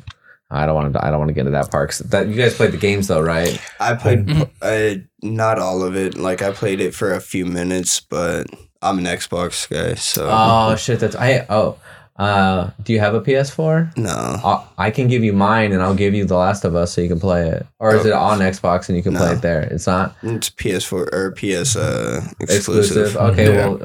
I 0.54 0.66
don't 0.66 0.76
want 0.76 0.92
to. 0.92 1.06
I 1.06 1.10
don't 1.10 1.20
want 1.20 1.30
to 1.30 1.34
get 1.34 1.48
into 1.48 1.52
that 1.52 1.72
part. 1.72 1.92
'cause 1.92 2.00
That 2.00 2.28
you 2.28 2.36
guys 2.36 2.54
played 2.56 2.74
the 2.74 2.78
games 2.78 3.08
though, 3.08 3.22
right? 3.22 3.58
I 3.80 3.94
played 3.96 4.30
uh, 4.62 4.96
not 5.24 5.60
all 5.60 5.82
of 5.82 5.96
it. 5.96 6.18
Like 6.18 6.42
I 6.42 6.52
played 6.52 6.82
it 6.82 6.94
for 6.94 7.14
a 7.14 7.22
few 7.22 7.46
minutes, 7.46 8.02
but 8.02 8.48
I'm 8.82 8.98
an 8.98 9.06
Xbox 9.06 9.70
guy, 9.70 9.96
so 9.96 10.28
Oh 10.32 10.76
shit! 10.76 11.00
That's 11.00 11.16
I. 11.16 11.46
Oh, 11.50 11.78
uh, 12.18 12.70
do 12.84 12.94
you 12.94 13.00
have 13.00 13.14
a 13.16 13.22
PS4? 13.22 13.98
no. 13.98 14.10
I 14.10 14.88
I 14.88 14.92
can 14.92 15.08
give 15.08 15.24
you 15.24 15.34
mine, 15.34 15.72
and 15.72 15.82
I'll 15.82 15.96
give 15.96 16.14
you 16.14 16.26
The 16.26 16.36
Last 16.38 16.66
of 16.66 16.76
Us, 16.76 16.94
so 16.94 17.02
you 17.02 17.08
can 17.08 17.20
play 17.20 17.48
it. 17.50 17.66
Or 17.80 17.96
is 17.96 18.06
it 18.06 18.14
on 18.14 18.40
Xbox 18.40 18.88
and 18.90 18.98
you 18.98 19.04
can 19.04 19.16
play 19.16 19.34
it 19.34 19.42
there? 19.42 19.62
It's 19.62 19.88
not. 19.88 20.16
It's 20.24 20.50
PS4 20.50 21.14
or 21.14 21.32
PS 21.32 21.76
uh, 21.76 22.22
exclusive. 22.40 22.78
exclusive. 22.98 23.18
Okay, 23.18 23.54
Yeah. 23.54 23.68
well, 23.68 23.82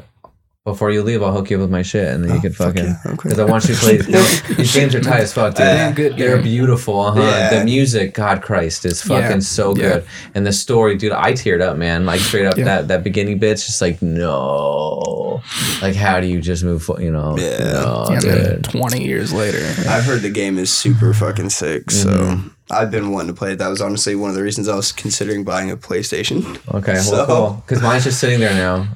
before 0.67 0.91
you 0.91 1.01
leave, 1.01 1.23
I'll 1.23 1.31
hook 1.31 1.49
you 1.49 1.55
up 1.57 1.61
with 1.61 1.71
my 1.71 1.81
shit, 1.81 2.07
and 2.13 2.23
then 2.23 2.31
you 2.31 2.37
Oh, 2.37 2.41
can 2.41 2.51
fuck 2.53 2.75
fucking. 2.75 2.85
yeah, 2.91 2.97
okay. 3.13 3.15
Because 3.23 3.39
I 3.39 3.45
want 3.45 3.67
you 3.69 3.73
to 3.75 3.79
play. 3.85 3.97
these 3.97 4.73
games 4.73 4.93
are 4.93 4.99
tight 4.99 5.21
as 5.21 5.31
fuck, 5.33 5.55
dude. 5.55 5.65
Yeah, 5.65 5.91
good 5.93 6.17
They're 6.17 6.35
game. 6.35 6.43
beautiful. 6.43 6.99
Uh-huh. 6.99 7.21
Yeah. 7.21 7.59
The 7.59 7.65
music, 7.65 8.13
God 8.13 8.41
Christ, 8.41 8.85
is 8.85 9.01
fucking 9.01 9.31
Yeah. 9.31 9.39
so 9.39 9.75
Yeah. 9.75 9.81
good, 9.89 10.05
and 10.35 10.45
the 10.45 10.51
story, 10.53 10.97
dude. 10.97 11.13
I 11.13 11.31
teared 11.33 11.61
up, 11.61 11.77
man. 11.77 12.05
Like 12.05 12.19
straight 12.19 12.45
up 12.45 12.57
Yeah. 12.57 12.65
that 12.65 12.87
that 12.89 13.03
beginning 13.03 13.39
bit's 13.39 13.65
just 13.65 13.81
like 13.81 14.01
no, 14.01 15.41
like 15.81 15.95
how 15.95 16.19
do 16.19 16.27
you 16.27 16.41
just 16.41 16.63
move? 16.63 16.83
fo- 16.83 16.99
You 16.99 17.11
know, 17.11 17.35
Yeah. 17.37 17.57
no, 17.71 18.07
Yeah, 18.11 18.19
dude. 18.19 18.63
twenty 18.65 19.05
years 19.05 19.31
later. 19.33 19.65
I've 19.87 20.03
heard 20.03 20.21
the 20.21 20.29
game 20.29 20.57
is 20.57 20.69
super 20.71 21.13
fucking 21.13 21.49
sick, 21.49 21.91
so 21.91 22.09
Mm-hmm. 22.09 22.47
I've 22.69 22.91
been 22.91 23.11
wanting 23.11 23.27
to 23.27 23.33
play 23.33 23.53
it. 23.53 23.59
That 23.59 23.69
was 23.69 23.81
honestly 23.81 24.13
one 24.15 24.29
of 24.29 24.35
the 24.35 24.43
reasons 24.43 24.67
I 24.67 24.75
was 24.75 24.91
considering 24.91 25.43
buying 25.45 25.71
a 25.71 25.77
PlayStation. 25.77 26.59
Okay, 26.73 26.93
well, 26.93 27.03
So- 27.03 27.25
cool. 27.25 27.63
Because 27.65 27.81
mine's 27.81 28.03
just 28.03 28.19
sitting 28.19 28.39
there 28.39 28.53
now. 28.53 28.87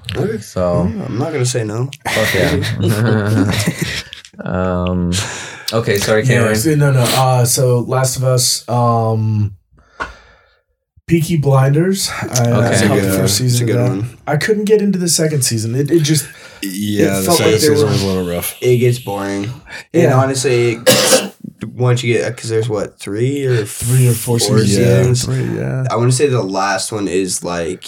So 0.41 0.79
I'm 0.81 1.17
not 1.17 1.31
gonna 1.31 1.45
say 1.45 1.63
no. 1.63 1.89
fuck 2.09 2.33
yeah. 2.33 3.51
um. 4.43 5.11
Okay, 5.73 5.97
sorry, 5.99 6.23
Yeah, 6.23 6.33
Cameron. 6.39 6.55
so- 6.57 6.75
no, 6.75 6.91
no. 6.91 6.99
Uh, 7.01 7.45
so 7.45 7.79
Last 7.79 8.17
of 8.17 8.25
Us, 8.25 8.67
um, 8.67 9.55
Peaky 11.07 11.37
Blinders. 11.37 12.09
I, 12.09 12.25
Okay. 12.25 12.41
I 12.51 12.61
That's 12.61 12.81
a 12.81 12.87
good- 12.89 13.03
the 13.03 13.09
first 13.09 13.17
that's 13.19 13.33
a 13.39 13.49
season. 13.49 13.67
good 13.67 13.75
one. 13.77 14.17
I 14.27 14.35
couldn't 14.37 14.65
get 14.65 14.81
into 14.81 14.99
the 14.99 15.07
second 15.09 15.43
season. 15.43 15.75
It, 15.75 15.89
it 15.91 16.01
just 16.03 16.27
Yeah, 16.63 17.05
It 17.05 17.21
the 17.21 17.25
felt 17.25 17.37
second 17.37 17.51
like 17.53 17.61
season 17.61 17.77
were- 17.77 17.85
was 17.91 18.03
a 18.03 18.05
little 18.05 18.27
rough. 18.35 18.57
It 18.61 18.77
gets 18.77 18.99
boring. 18.99 19.45
And 19.93 20.03
Yeah. 20.03 20.15
honestly, 20.17 20.75
once 21.73 22.03
you 22.03 22.13
get 22.13 22.35
because 22.35 22.49
there's 22.49 22.67
what 22.69 22.99
three 22.99 23.45
or 23.45 23.65
three 23.65 24.07
or 24.09 24.13
four, 24.13 24.39
Four 24.39 24.59
seasons. 24.59 25.21
seasons. 25.21 25.27
Yeah, 25.27 25.33
three, 25.45 25.57
yeah. 25.59 25.83
I 25.89 25.95
want 25.95 26.11
to 26.11 26.15
say 26.17 26.27
the 26.27 26.41
last 26.41 26.91
one 26.91 27.07
is 27.07 27.43
like 27.43 27.85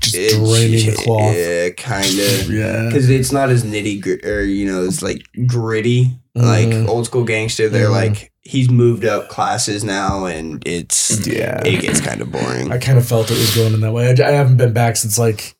Just 0.00 0.14
it's- 0.16 0.34
draining 0.38 0.90
the 0.90 0.96
cloth. 0.96 1.34
Yeah, 1.36 1.70
kind 1.70 2.18
of. 2.18 2.50
Yeah. 2.50 2.86
Because 2.86 3.08
it's 3.08 3.32
not 3.32 3.50
as 3.50 3.64
nitty 3.64 4.00
gritty, 4.00 4.26
or 4.28 4.40
you 4.42 4.66
know, 4.70 4.84
it's 4.84 5.02
like 5.02 5.22
gritty, 5.46 6.10
like 6.34 6.68
Mhm. 6.68 6.88
old 6.88 7.06
school 7.06 7.24
gangster. 7.24 7.68
They're 7.68 7.88
Mhm. 7.88 7.92
like 8.10 8.30
he's 8.42 8.68
moved 8.70 9.04
up 9.06 9.28
classes 9.30 9.84
now, 9.84 10.26
and 10.26 10.62
it's 10.66 11.26
Yeah. 11.26 11.62
it 11.64 11.80
gets 11.80 12.00
kind 12.00 12.20
of 12.20 12.30
boring. 12.32 12.70
I 12.72 12.78
kind 12.78 12.98
of 12.98 13.06
felt 13.06 13.30
it 13.30 13.38
was 13.38 13.54
going 13.54 13.72
in 13.74 13.80
that 13.80 13.92
way. 13.92 14.08
I, 14.08 14.28
I 14.28 14.32
haven't 14.32 14.56
been 14.58 14.72
back 14.74 14.96
since 14.96 15.16
like 15.18 15.53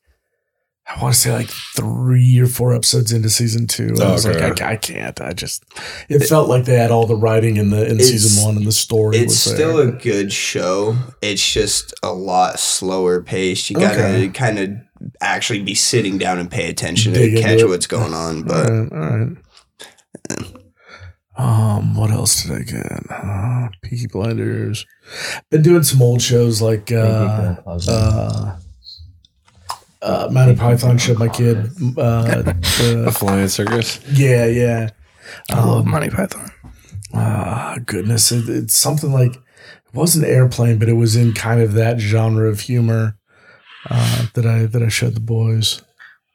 I 0.87 1.01
want 1.03 1.15
to 1.15 1.21
say 1.21 1.33
like 1.33 1.49
three 1.49 2.39
or 2.39 2.47
four 2.47 2.75
episodes 2.75 3.11
into 3.11 3.31
season 3.31 3.67
two. 3.67 3.95
I 4.03 4.13
was 4.13 4.27
Okay. 4.27 4.51
like, 4.51 4.61
I, 4.61 4.73
I 4.73 4.77
can't. 4.77 5.19
I 5.21 5.33
just 5.33 5.65
it 6.11 6.21
felt 6.27 6.49
like 6.49 6.67
they 6.67 6.77
had 6.77 6.91
all 6.91 7.07
the 7.07 7.17
writing 7.17 7.57
in 7.57 7.71
the 7.71 7.87
in 7.89 7.99
season 8.01 8.45
one 8.45 8.57
and 8.59 8.67
the 8.67 8.73
story. 8.73 9.17
It's 9.17 9.27
was 9.47 9.55
still 9.55 9.79
there. 9.79 9.89
a 9.89 9.93
good 9.93 10.31
show. 10.33 10.95
It's 11.23 11.51
just 11.53 11.95
a 12.03 12.13
lot 12.13 12.59
slower 12.61 13.23
paced. 13.23 13.71
You 13.71 13.77
gotta 13.77 13.99
Okay. 13.99 14.29
kind 14.29 14.59
of 14.59 14.71
actually 15.23 15.63
be 15.63 15.75
sitting 15.75 16.19
down 16.19 16.39
and 16.39 16.51
pay 16.51 16.69
attention 16.69 17.15
Dig 17.15 17.35
to 17.37 17.41
catch 17.43 17.61
it. 17.61 17.69
what's 17.69 17.87
going 17.87 18.13
on. 18.13 18.43
But 18.43 18.69
right, 18.69 18.93
all 18.93 19.19
right. 19.19 19.37
Um, 21.37 21.97
what 21.97 22.11
else 22.11 22.43
did 22.45 22.53
I 22.53 22.63
get? 22.63 23.03
Uh, 23.11 23.69
Peaky 23.83 24.07
Blinders. 24.07 24.87
Been 25.51 25.63
doing 25.63 25.83
some 25.83 26.01
old 26.01 26.23
shows 26.23 26.63
like 26.63 26.93
uh, 26.93 27.57
uh, 27.67 28.57
uh, 30.05 30.29
Monty 30.31 30.55
Python 30.55 30.99
showed 30.99 31.19
my 31.19 31.29
kid. 31.29 31.57
Uh, 31.97 32.43
A 32.45 32.53
the, 32.53 33.15
flying 33.17 33.49
circus. 33.49 34.01
yeah, 34.13 34.47
yeah. 34.47 34.91
I 35.51 35.65
love 35.65 35.87
Monty 35.87 36.11
Python. 36.11 36.51
Ah, 37.15 37.79
goodness. 37.87 38.31
It, 38.31 38.49
it's 38.49 38.77
something 38.77 39.13
like, 39.13 39.35
it 39.35 39.95
wasn't 39.95 40.27
airplane, 40.27 40.79
but 40.79 40.89
it 40.89 40.95
was 40.95 41.17
in 41.17 41.33
kind 41.33 41.61
of 41.61 41.73
that 41.73 41.99
genre 41.99 42.49
of 42.49 42.61
humor 42.61 43.17
uh, 43.89 44.27
that 44.35 44.47
I 44.47 44.67
that 44.67 44.83
I 44.83 44.89
showed 44.89 45.15
the 45.15 45.21
boys. 45.21 45.83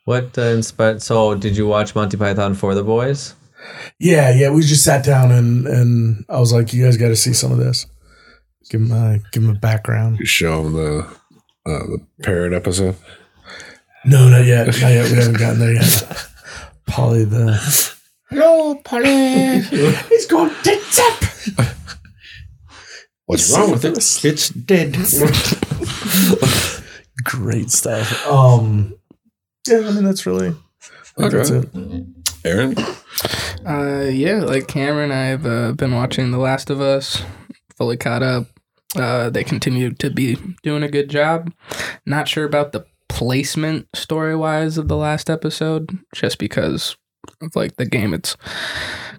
What 0.06 0.38
uh, 0.38 0.42
inspired? 0.42 1.02
So, 1.02 1.36
did 1.36 1.56
you 1.56 1.68
watch 1.68 1.94
Monty 1.96 2.18
Python 2.18 2.56
for 2.56 2.74
the 2.74 2.84
boys? 2.84 3.36
Yeah, 4.00 4.34
yeah. 4.34 4.50
We 4.50 4.62
just 4.62 4.84
sat 4.84 5.06
down 5.06 5.32
and 5.32 5.68
and 5.68 6.26
I 6.30 6.40
was 6.40 6.54
like, 6.54 6.74
you 6.74 6.84
guys 6.86 6.98
got 6.98 7.10
to 7.10 7.16
see 7.16 7.34
some 7.34 7.52
of 7.52 7.58
this. 7.58 7.86
Give 8.70 8.88
them 8.88 8.92
uh, 8.92 9.18
give 9.32 9.44
them 9.44 9.56
a 9.56 9.60
background. 9.60 10.20
You 10.20 10.26
show 10.26 10.64
them 10.64 10.74
the 10.74 11.00
uh, 11.66 11.86
the 11.86 12.06
parrot 12.24 12.54
episode. 12.54 12.96
No, 14.06 14.30
not 14.30 14.46
yet. 14.46 14.68
Not 14.68 14.78
yet. 14.80 15.12
We 15.12 15.18
haven't 15.18 15.38
gotten 15.38 15.60
there 15.60 15.74
yet. 15.74 16.28
Polly 16.88 17.26
the. 17.26 17.54
Hello, 18.30 18.76
Polly. 18.84 19.60
He's 19.62 20.26
going 20.28 20.52
tits 20.64 21.00
up. 21.00 21.24
What's 23.26 23.56
wrong 23.56 23.72
with 23.72 23.86
it? 23.86 23.98
It's 24.26 24.50
dead. 24.50 24.94
Great 27.24 27.70
stuff. 27.72 28.26
Um, 28.28 28.96
yeah, 29.68 29.80
I 29.80 29.92
mean 29.92 30.04
that's 30.04 30.26
really. 30.26 30.50
I 31.18 31.30
think 31.30 31.32
That's 31.32 31.52
Okay. 31.52 31.68
it. 31.74 32.06
Aaron, 32.46 32.76
Uh, 33.68 34.06
yeah, 34.10 34.40
like 34.42 34.68
Cameron, 34.68 35.12
I've 35.12 35.46
uh, 35.46 35.74
been 35.74 35.94
watching 35.94 36.32
The 36.32 36.38
Last 36.38 36.70
of 36.70 36.80
Us, 36.80 37.22
fully 37.78 37.98
caught 37.98 38.24
up. 38.24 38.46
Uh, 38.96 39.30
they 39.30 39.44
continue 39.44 39.92
to 39.96 40.10
be 40.10 40.38
doing 40.64 40.82
a 40.82 40.88
good 40.90 41.10
job. 41.10 41.52
Not 42.06 42.28
sure 42.30 42.46
about 42.46 42.72
the 42.72 42.86
placement 43.10 43.88
story 43.94 44.36
wise 44.36 44.78
of 44.78 44.88
the 44.88 44.96
last 44.96 45.30
episode, 45.30 45.98
just 46.16 46.38
because 46.38 46.96
of 47.42 47.56
like 47.56 47.76
the 47.76 47.86
game. 47.86 48.14
It's 48.14 48.38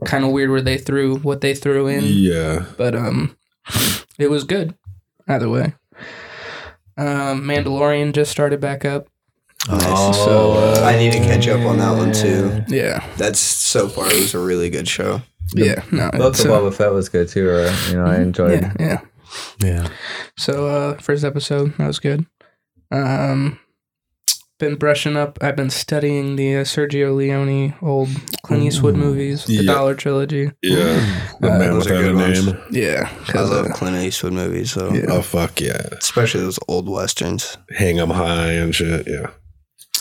kind 0.06 0.24
of 0.24 0.30
weird 0.30 0.50
where 0.50 0.62
they 0.62 0.78
threw 0.78 1.18
what 1.18 1.40
they 1.40 1.54
threw 1.54 1.86
in, 1.86 2.04
yeah, 2.04 2.64
but 2.78 2.94
um, 2.94 3.36
it 4.18 4.30
was 4.30 4.44
good 4.44 4.74
either 5.28 5.48
way. 5.48 5.74
Um, 6.96 7.42
Mandalorian 7.44 8.12
just 8.12 8.30
started 8.30 8.60
back 8.60 8.84
up. 8.84 9.08
Nice. 9.68 10.16
So, 10.16 10.52
uh, 10.52 10.82
I 10.84 10.96
need 10.96 11.12
to 11.12 11.18
catch 11.18 11.46
up 11.46 11.60
on 11.66 11.78
that 11.78 11.92
one 11.92 12.12
too. 12.12 12.64
Yeah, 12.68 13.04
That's 13.16 13.38
so 13.38 13.88
far. 13.88 14.06
It 14.06 14.14
was 14.14 14.34
a 14.34 14.38
really 14.38 14.70
good 14.70 14.88
show. 14.88 15.20
Yeah, 15.54 15.82
no, 15.92 16.10
Book 16.12 16.34
it's, 16.34 16.44
of 16.44 16.50
uh, 16.50 16.60
Boba 16.60 16.74
Fett 16.74 16.92
was 16.92 17.08
good 17.08 17.28
too. 17.28 17.48
Or 17.48 17.70
you 17.88 17.96
know, 17.96 18.06
I 18.06 18.20
enjoyed. 18.20 18.62
yeah, 18.62 18.72
yeah. 18.78 19.00
Yeah. 19.62 19.88
So 20.38 20.66
uh 20.66 20.98
first 20.98 21.24
episode 21.24 21.76
that 21.76 21.86
was 21.86 21.98
good. 21.98 22.26
Um, 22.90 23.58
been 24.60 24.76
brushing 24.76 25.16
up. 25.16 25.38
I've 25.40 25.56
been 25.56 25.70
studying 25.70 26.36
the 26.36 26.58
uh, 26.58 26.64
Sergio 26.64 27.16
Leone 27.16 27.74
old 27.82 28.08
Clint 28.44 28.62
Eastwood 28.62 28.94
movies, 28.94 29.44
the 29.46 29.54
Yeah. 29.64 29.72
Dollar 29.72 29.94
trilogy. 29.96 30.52
Yeah. 30.62 31.26
The 31.40 31.50
Uh, 31.52 31.58
man 31.58 31.70
those 31.72 31.86
are 31.90 31.94
without 31.94 32.00
a 32.00 32.02
good 32.04 32.14
ones. 32.14 32.46
name. 32.46 32.58
Yeah, 32.70 33.08
I 33.28 33.32
'cause, 33.32 33.50
love 33.50 33.66
uh, 33.66 33.72
Clint 33.74 33.96
Eastwood 33.96 34.32
movies, 34.34 34.70
so 34.70 34.92
Yeah. 34.94 35.06
Oh 35.08 35.22
fuck 35.22 35.60
yeah. 35.60 35.82
especially 36.00 36.42
those 36.42 36.60
old 36.68 36.88
westerns. 36.88 37.56
Hang 37.76 37.98
'em 37.98 38.10
high 38.10 38.52
and 38.52 38.72
shit. 38.72 39.08
Yeah. 39.08 39.30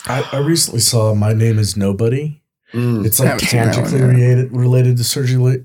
I, 0.05 0.23
I 0.31 0.37
recently 0.37 0.79
saw 0.81 1.13
My 1.15 1.33
Name 1.33 1.57
is 1.59 1.75
Nobody. 1.75 2.41
Mm. 2.73 3.03
It's 3.05 3.19
like 3.19 3.29
Haven't 3.29 3.47
seen 3.47 3.59
that 3.61 3.75
one 3.75 3.85
tangentially 3.85 4.07
related, 4.13 4.51
related 4.55 4.97
to 4.97 5.03
Sergio 5.03 5.39
Le- 5.41 5.57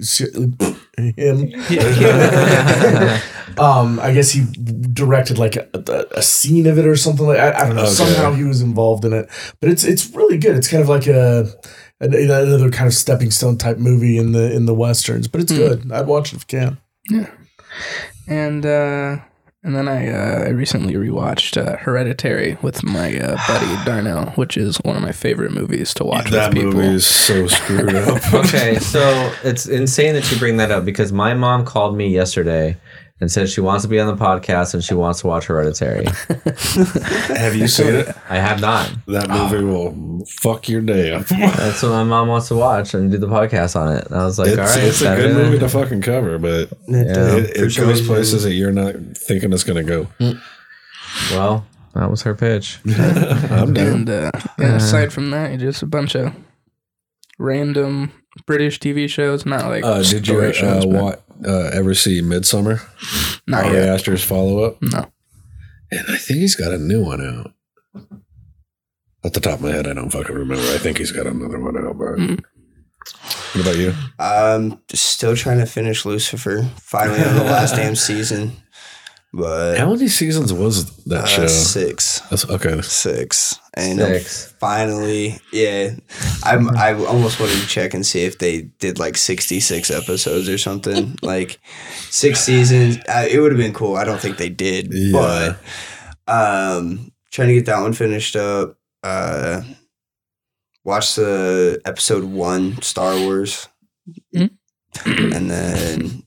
him. 1.18 1.52
um, 3.58 3.98
I 4.00 4.12
guess 4.12 4.30
he 4.30 4.44
directed 4.92 5.38
like 5.38 5.56
a, 5.56 5.68
a, 5.74 6.18
a 6.18 6.22
scene 6.22 6.66
of 6.66 6.78
it 6.78 6.86
or 6.86 6.96
something 6.96 7.26
like. 7.26 7.38
I, 7.38 7.52
I 7.52 7.66
don't 7.66 7.76
know. 7.76 7.82
Okay. 7.82 7.90
Somehow 7.90 8.32
he 8.32 8.44
was 8.44 8.60
involved 8.60 9.04
in 9.04 9.12
it, 9.12 9.28
but 9.60 9.70
it's 9.70 9.84
it's 9.84 10.10
really 10.14 10.38
good. 10.38 10.56
It's 10.56 10.68
kind 10.68 10.82
of 10.82 10.88
like 10.88 11.06
a, 11.06 11.46
another 12.00 12.70
kind 12.70 12.86
of 12.86 12.94
stepping 12.94 13.30
stone 13.30 13.56
type 13.58 13.78
movie 13.78 14.18
in 14.18 14.32
the 14.32 14.52
in 14.54 14.66
the 14.66 14.74
westerns, 14.74 15.28
but 15.28 15.40
it's 15.40 15.52
Hmm. 15.52 15.58
good. 15.58 15.92
I'd 15.92 16.06
watch 16.06 16.32
it 16.32 16.36
if 16.36 16.52
you 16.52 16.58
can. 16.60 16.78
Yeah, 17.10 17.30
and 18.26 18.64
uh, 18.64 19.18
and 19.62 19.74
then 19.76 19.88
I 19.88 20.08
uh, 20.08 20.44
I 20.46 20.48
recently 20.50 20.94
rewatched 20.94 21.56
uh, 21.56 21.76
Hereditary 21.78 22.56
with 22.62 22.82
my 22.82 23.18
uh, 23.18 23.36
buddy 23.46 23.76
Darnell, 23.84 24.26
which 24.36 24.56
is 24.56 24.76
one 24.78 24.96
of 24.96 25.02
my 25.02 25.12
favorite 25.12 25.52
movies 25.52 25.92
to 25.94 26.04
watch 26.04 26.30
that 26.30 26.48
with 26.54 26.56
people. 26.62 26.72
movie 26.74 26.94
is 26.94 27.06
so 27.06 27.46
screwed 27.46 27.94
up. 27.94 28.34
okay, 28.34 28.78
so 28.78 29.32
it's 29.42 29.66
insane 29.66 30.14
that 30.14 30.30
you 30.30 30.38
bring 30.38 30.56
that 30.58 30.70
up 30.70 30.84
because 30.84 31.12
my 31.12 31.34
mom 31.34 31.64
called 31.64 31.96
me 31.96 32.08
yesterday 32.08 32.76
and 33.20 33.30
said 33.30 33.48
she 33.48 33.60
wants 33.60 33.82
to 33.84 33.88
be 33.88 34.00
on 34.00 34.06
the 34.08 34.22
podcast 34.22 34.74
and 34.74 34.82
she 34.82 34.92
wants 34.94 35.20
to 35.20 35.26
watch 35.28 35.46
Hereditary. 35.46 36.04
Have 37.36 37.54
you 37.54 37.68
seen 37.68 37.94
it? 37.94 38.08
I 38.28 38.36
have 38.38 38.60
not. 38.60 38.92
That 39.06 39.28
movie 39.30 39.64
will 39.64 40.24
fuck 40.40 40.68
your 40.68 40.80
day 40.80 41.12
up. 41.12 41.26
That's 41.26 41.82
what 41.82 41.90
my 41.90 42.02
mom 42.04 42.28
wants 42.28 42.48
to 42.48 42.56
watch 42.56 42.92
and 42.94 43.10
do 43.12 43.18
the 43.18 43.28
podcast 43.28 43.76
on 43.80 43.96
it. 43.96 44.06
And 44.06 44.16
I 44.16 44.24
was 44.24 44.38
like, 44.38 44.48
it's, 44.48 44.58
all 44.58 44.64
right, 44.66 44.82
it's 44.84 45.00
a 45.02 45.16
good 45.16 45.36
movie 45.36 45.58
to 45.60 45.68
fucking 45.68 46.02
cover, 46.02 46.38
but 46.38 46.70
Yeah. 46.88 47.36
it, 47.36 47.56
For 47.56 47.64
it 47.66 47.76
goes 47.76 48.04
places 48.06 48.42
that 48.42 48.52
you're 48.54 48.72
not 48.72 48.94
thinking 49.16 49.52
it's 49.52 49.64
gonna 49.64 49.84
go. 49.84 50.08
Well, 51.30 51.64
that 51.94 52.10
was 52.10 52.22
her 52.22 52.34
pitch. 52.34 52.80
I'm 52.86 53.72
down. 53.72 53.86
And 53.86 54.10
uh, 54.10 54.30
yeah, 54.58 54.74
aside 54.76 55.12
from 55.12 55.30
that, 55.30 55.56
just 55.60 55.82
a 55.82 55.86
bunch 55.86 56.16
of 56.16 56.34
random 57.38 58.12
British 58.46 58.80
TV 58.80 59.08
shows, 59.08 59.46
not 59.46 59.66
like 59.66 59.84
Uh, 59.84 60.02
did 60.02 60.26
you 60.26 60.34
story 60.34 60.48
uh, 60.48 60.52
shows, 60.52 60.86
but 60.86 61.02
wa- 61.02 61.16
uh, 61.46 61.70
ever 61.72 61.94
see 61.94 62.20
Midsummer? 62.20 62.80
not 63.46 63.64
Ari 63.66 63.74
yet. 63.76 63.88
Aster's 63.88 64.22
follow 64.24 64.64
up, 64.64 64.80
No. 64.82 65.10
and 65.90 66.04
I 66.08 66.16
think 66.16 66.40
he's 66.40 66.56
got 66.56 66.72
a 66.72 66.78
new 66.78 67.02
one 67.04 67.20
out. 67.24 67.52
At 69.24 69.32
the 69.32 69.40
top 69.40 69.54
of 69.54 69.62
my 69.62 69.70
head, 69.72 69.86
I 69.86 69.94
don't 69.94 70.10
fucking 70.10 70.34
remember. 70.34 70.62
I 70.74 70.78
think 70.78 70.98
he's 70.98 71.10
got 71.12 71.26
another 71.26 71.58
one 71.58 71.76
out. 71.78 71.96
But 71.98 72.16
Mm. 72.18 72.44
what 73.54 73.62
about 73.62 73.76
you? 73.78 73.94
Um, 74.18 74.80
still 74.92 75.34
trying 75.34 75.58
to 75.60 75.66
finish 75.66 76.04
Lucifer. 76.04 76.68
Finally 76.80 77.22
on 77.24 77.36
the 77.36 77.44
last 77.44 77.74
damn 77.76 77.96
season, 77.96 78.52
but 79.36 79.78
How 79.78 79.90
many 79.92 80.08
seasons 80.08 80.52
was 80.52 80.94
that 81.06 81.24
uh, 81.24 81.26
show? 81.26 81.46
six, 81.48 82.20
That's 82.30 82.48
okay. 82.48 82.80
six, 82.82 83.58
and 83.76 83.98
Six. 83.98 84.52
finally, 84.60 85.38
yeah. 85.52 85.96
I'm. 86.44 86.70
I 86.76 86.94
almost 86.94 87.40
wanted 87.40 87.58
to 87.60 87.66
check 87.66 87.94
and 87.94 88.06
see 88.06 88.22
if 88.24 88.38
they 88.38 88.62
did 88.78 88.98
like 88.98 89.16
sixty 89.16 89.58
six 89.60 89.90
episodes 89.90 90.48
or 90.48 90.58
something. 90.58 91.16
like 91.22 91.58
six 92.10 92.40
seasons. 92.40 92.98
Uh, 93.08 93.26
it 93.28 93.40
would 93.40 93.50
have 93.52 93.58
been 93.60 93.74
cool. 93.74 93.96
I 93.96 94.04
don't 94.04 94.20
think 94.20 94.36
they 94.36 94.50
did, 94.50 94.88
Yeah. 94.92 95.56
but 96.26 96.32
um, 96.32 97.10
trying 97.32 97.48
to 97.48 97.54
get 97.54 97.66
that 97.66 97.80
one 97.82 97.92
finished 97.92 98.36
up. 98.36 98.78
Uh, 99.02 99.62
watch 100.84 101.16
the 101.16 101.80
episode 101.84 102.24
one 102.24 102.80
Star 102.82 103.16
Wars, 103.18 103.68
Mhm. 104.34 104.50
and 105.06 105.50
then 105.50 106.22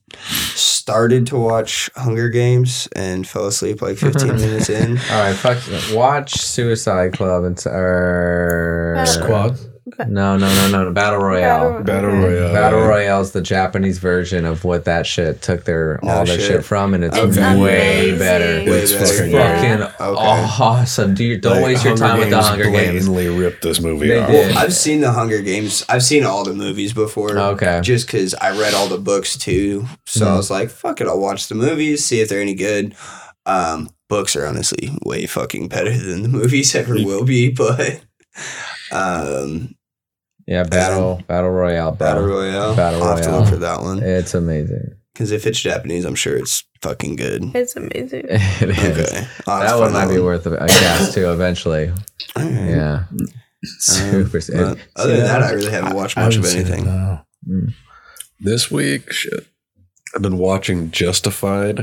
started 0.88 1.26
to 1.26 1.36
watch 1.36 1.90
Hunger 1.96 2.30
Games 2.30 2.88
and 2.96 3.28
fell 3.28 3.46
asleep 3.46 3.82
like 3.82 3.98
fifteen 3.98 4.36
minutes 4.46 4.70
in. 4.70 4.96
All 4.96 5.20
right, 5.20 5.34
fuck. 5.36 5.58
Watch 5.94 6.32
Suicide 6.40 7.12
Club 7.12 7.44
and 7.44 7.62
or 7.66 8.94
Uh, 8.98 9.04
Squad. 9.04 9.58
No, 9.98 10.36
no, 10.36 10.36
no, 10.38 10.70
no, 10.70 10.84
no. 10.84 10.92
Battle 10.92 11.18
Royale. 11.20 11.82
Battle. 11.82 12.10
Royale. 12.10 12.52
Battle 12.52 12.80
Royale 12.80 13.20
is 13.20 13.32
the 13.32 13.40
Japanese 13.40 13.98
version 13.98 14.44
of 14.44 14.64
what 14.64 14.84
that 14.86 15.06
shit 15.06 15.42
took 15.42 15.64
their 15.64 15.98
No 16.02 16.10
all 16.10 16.24
their 16.24 16.38
shit. 16.38 16.46
shit. 16.48 16.64
from, 16.64 16.94
and 16.94 17.04
it's, 17.04 17.16
It's 17.16 17.36
way 17.36 18.10
amazing. 18.10 18.18
better. 18.18 18.70
Way 18.70 18.78
It's 18.78 18.92
fucking 18.92 19.30
Yeah. 19.32 19.60
great. 19.60 19.80
Fucking 19.80 20.06
Okay. 20.06 20.22
awesome, 20.22 21.14
dude! 21.14 21.40
Don't 21.40 21.56
Like, 21.56 21.64
waste 21.64 21.84
your 21.84 21.92
Hunger 21.96 22.06
time 22.08 22.18
with 22.20 22.30
the 22.30 22.42
Hunger 22.42 22.64
Games. 22.64 23.06
Blatantly 23.06 23.28
ripped 23.28 23.62
this 23.62 23.80
movie 23.80 24.08
They 24.08 24.18
off. 24.18 24.30
did. 24.30 24.56
I've 24.56 24.74
seen 24.74 25.00
the 25.00 25.12
Hunger 25.12 25.40
Games. 25.40 25.84
I've 25.88 26.02
seen 26.02 26.24
all 26.24 26.44
the 26.44 26.54
movies 26.54 26.92
before. 26.92 27.38
Okay. 27.38 27.80
Just 27.82 28.06
because 28.06 28.34
I 28.34 28.50
read 28.58 28.74
all 28.74 28.88
the 28.88 28.98
books 28.98 29.36
too. 29.36 29.86
So 30.06 30.26
I 30.26 30.30
Mhm. 30.30 30.36
was 30.36 30.50
like, 30.50 30.70
fuck 30.70 31.00
it, 31.00 31.06
I'll 31.06 31.18
watch 31.20 31.48
the 31.48 31.54
movies, 31.54 32.04
see 32.04 32.20
if 32.20 32.28
they're 32.28 32.40
any 32.40 32.54
good. 32.54 32.94
Um, 33.46 33.88
books 34.10 34.36
are 34.36 34.46
honestly 34.46 34.92
way 35.04 35.26
fucking 35.26 35.68
better 35.68 35.96
than 35.96 36.22
the 36.22 36.28
movies 36.28 36.74
ever 36.74 36.94
will 36.94 37.24
be, 37.24 37.48
but 37.50 38.00
um, 38.92 39.74
Yeah, 40.48 40.62
battle 40.64 41.22
battle 41.28 41.50
royale, 41.50 41.92
Battle. 41.92 42.24
Royale. 42.24 42.74
Battle 42.74 43.02
I'll 43.02 43.16
have 43.16 43.24
to 43.24 43.28
Royale. 43.28 43.40
look 43.42 43.50
for 43.50 43.56
that 43.56 43.80
one. 43.82 44.02
It's 44.02 44.32
amazing. 44.34 44.94
Because 45.12 45.30
if 45.30 45.46
it's 45.46 45.60
Japanese, 45.60 46.04
I'm 46.06 46.14
sure 46.14 46.36
it's 46.38 46.64
fucking 46.80 47.16
good. 47.16 47.42
It's 47.54 47.76
amazing. 47.76 48.24
It 48.30 48.70
is. 48.70 48.98
Okay. 48.98 49.26
I'll 49.46 49.60
That 49.60 49.78
one 49.78 49.92
find 49.92 50.08
might 50.08 50.14
be 50.14 50.20
worth 50.22 50.46
a, 50.46 50.52
a 50.54 50.66
cast 50.68 51.12
too 51.12 51.30
eventually. 51.30 51.92
Alright. 52.38 52.52
Yeah. 52.54 53.02
Super. 53.62 54.38
Um, 54.38 54.42
but 54.56 54.78
other 54.96 55.16
than 55.16 55.26
that, 55.26 55.42
I 55.42 55.50
really 55.52 55.70
haven't 55.70 55.94
watched 55.96 56.16
I 56.16 56.24
much 56.24 56.36
of 56.36 56.44
haven't 56.44 56.66
seen 56.66 56.72
it, 56.72 56.78
anything. 56.78 56.84
no. 56.86 57.20
This 58.40 58.70
week, 58.70 59.12
shit. 59.12 59.46
I've 60.14 60.22
been 60.22 60.38
watching 60.38 60.90
Justified. 60.92 61.80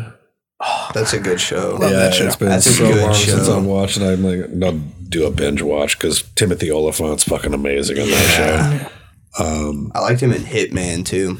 That's 0.94 1.14
a 1.14 1.20
good 1.20 1.40
show. 1.42 1.72
Love 1.80 1.92
that 1.92 2.14
show. 2.14 2.26
it's 2.28 2.36
been 2.36 2.50
That's 2.50 2.66
a 2.68 2.74
so 2.74 2.88
good 2.92 3.02
long 3.04 3.14
since 3.14 3.46
show. 3.48 3.58
I've 3.58 3.66
watched 3.66 3.98
it. 3.98 4.04
I'm 4.04 4.24
like, 4.24 4.64
I'll 4.64 4.80
do 5.10 5.26
a 5.26 5.32
binge 5.32 5.62
watch 5.62 5.98
because 5.98 6.22
Timothy 6.36 6.72
Olyphant's 6.72 7.24
fucking 7.26 7.54
amazing 7.54 7.98
in 7.98 8.10
that 8.10 8.82
show. 8.82 8.90
Um, 9.38 9.92
I 9.94 10.00
liked 10.00 10.22
him 10.22 10.32
in 10.32 10.44
Hitman 10.44 11.06
too. 11.06 11.38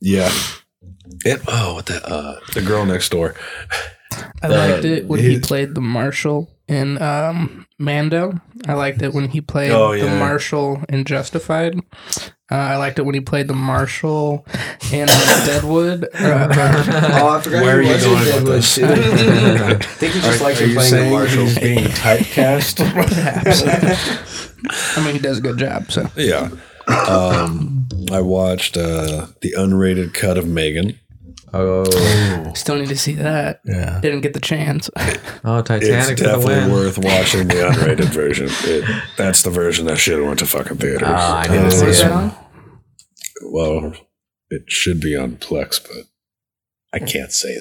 yeah. 0.00 0.32
It, 1.24 1.40
oh, 1.46 1.74
what 1.74 1.86
the 1.86 2.04
uh, 2.04 2.40
the 2.54 2.60
girl 2.60 2.84
next 2.84 3.10
door. 3.10 3.36
I 4.42 4.48
The- 4.48 4.54
liked 4.58 4.84
it 4.84 5.06
when 5.06 5.20
he 5.20 5.34
he- 5.34 5.38
played 5.38 5.76
the 5.76 5.80
marshal 5.80 6.50
in 6.66 7.00
um, 7.00 7.64
Mando. 7.78 8.40
I 8.66 8.72
liked 8.74 9.00
it 9.00 9.14
when 9.14 9.28
he 9.28 9.40
played 9.40 9.70
Oh, 9.70 9.92
the 9.92 10.06
yeah. 10.06 10.18
marshal 10.18 10.82
in 10.88 11.04
Justified. 11.04 11.78
Uh, 12.50 12.54
I 12.54 12.76
liked 12.76 12.98
it 12.98 13.02
when 13.02 13.14
he 13.14 13.20
played 13.20 13.48
the 13.48 13.54
marshal 13.54 14.46
in 14.92 15.08
uh, 15.10 15.10
Deadwood. 15.46 16.04
Uh, 16.14 16.48
Oh, 17.18 17.28
I 17.30 17.40
forgot 17.40 17.62
Where 17.64 17.82
he 17.82 17.88
are 17.88 17.90
you 17.90 17.94
was 17.94 18.04
in 18.04 18.10
going 18.10 18.20
with 18.24 18.34
Deadwood, 18.34 18.54
this? 18.54 18.74
too. 18.76 18.84
I 18.86 19.74
think 19.78 20.12
he 20.14 20.20
just 20.20 20.42
likes 20.42 20.60
him 20.60 20.74
playing 20.74 20.94
the 21.04 21.10
marshal. 21.10 21.46
being 21.60 21.84
typecast? 21.86 22.76
perhaps. 22.92 24.96
I 24.98 25.04
mean, 25.04 25.14
he 25.14 25.18
does 25.20 25.38
a 25.38 25.40
good 25.40 25.58
job. 25.58 25.90
So 25.90 26.08
yeah. 26.16 26.50
Um, 26.88 27.88
I 28.12 28.20
watched 28.20 28.76
uh, 28.76 29.26
the 29.40 29.54
unrated 29.58 30.14
cut 30.14 30.38
of 30.38 30.46
Megan. 30.46 30.98
Oh, 31.58 32.52
still 32.54 32.76
need 32.76 32.88
to 32.88 32.96
see 32.96 33.14
that. 33.14 33.60
Yeah. 33.64 34.00
Didn't 34.00 34.20
get 34.22 34.34
the 34.34 34.40
chance. 34.40 34.90
oh, 35.44 35.62
Titanic 35.62 36.18
for 36.18 36.24
the 36.24 36.30
definitely 36.30 36.54
win. 36.54 36.72
worth 36.72 36.98
watching 36.98 37.48
the 37.48 37.54
unrated 37.54 38.08
version. 38.12 38.48
It, 38.64 38.84
that's 39.16 39.42
the 39.42 39.50
version 39.50 39.86
that 39.86 39.96
should 39.98 40.18
have 40.18 40.26
went 40.26 40.38
to 40.40 40.46
fucking 40.46 40.76
theaters. 40.78 41.08
Ah, 41.10 41.38
I 41.40 41.42
need 41.48 41.58
to 41.58 41.66
Uh, 41.66 41.70
see 41.92 42.02
that 42.02 42.12
on? 42.12 42.34
Well, 43.50 43.94
it 44.50 44.62
should 44.70 45.00
be 45.00 45.16
on 45.16 45.36
Plex, 45.36 45.80
but 45.82 46.06
I 46.92 46.98
can't 47.04 47.32
say 47.32 47.54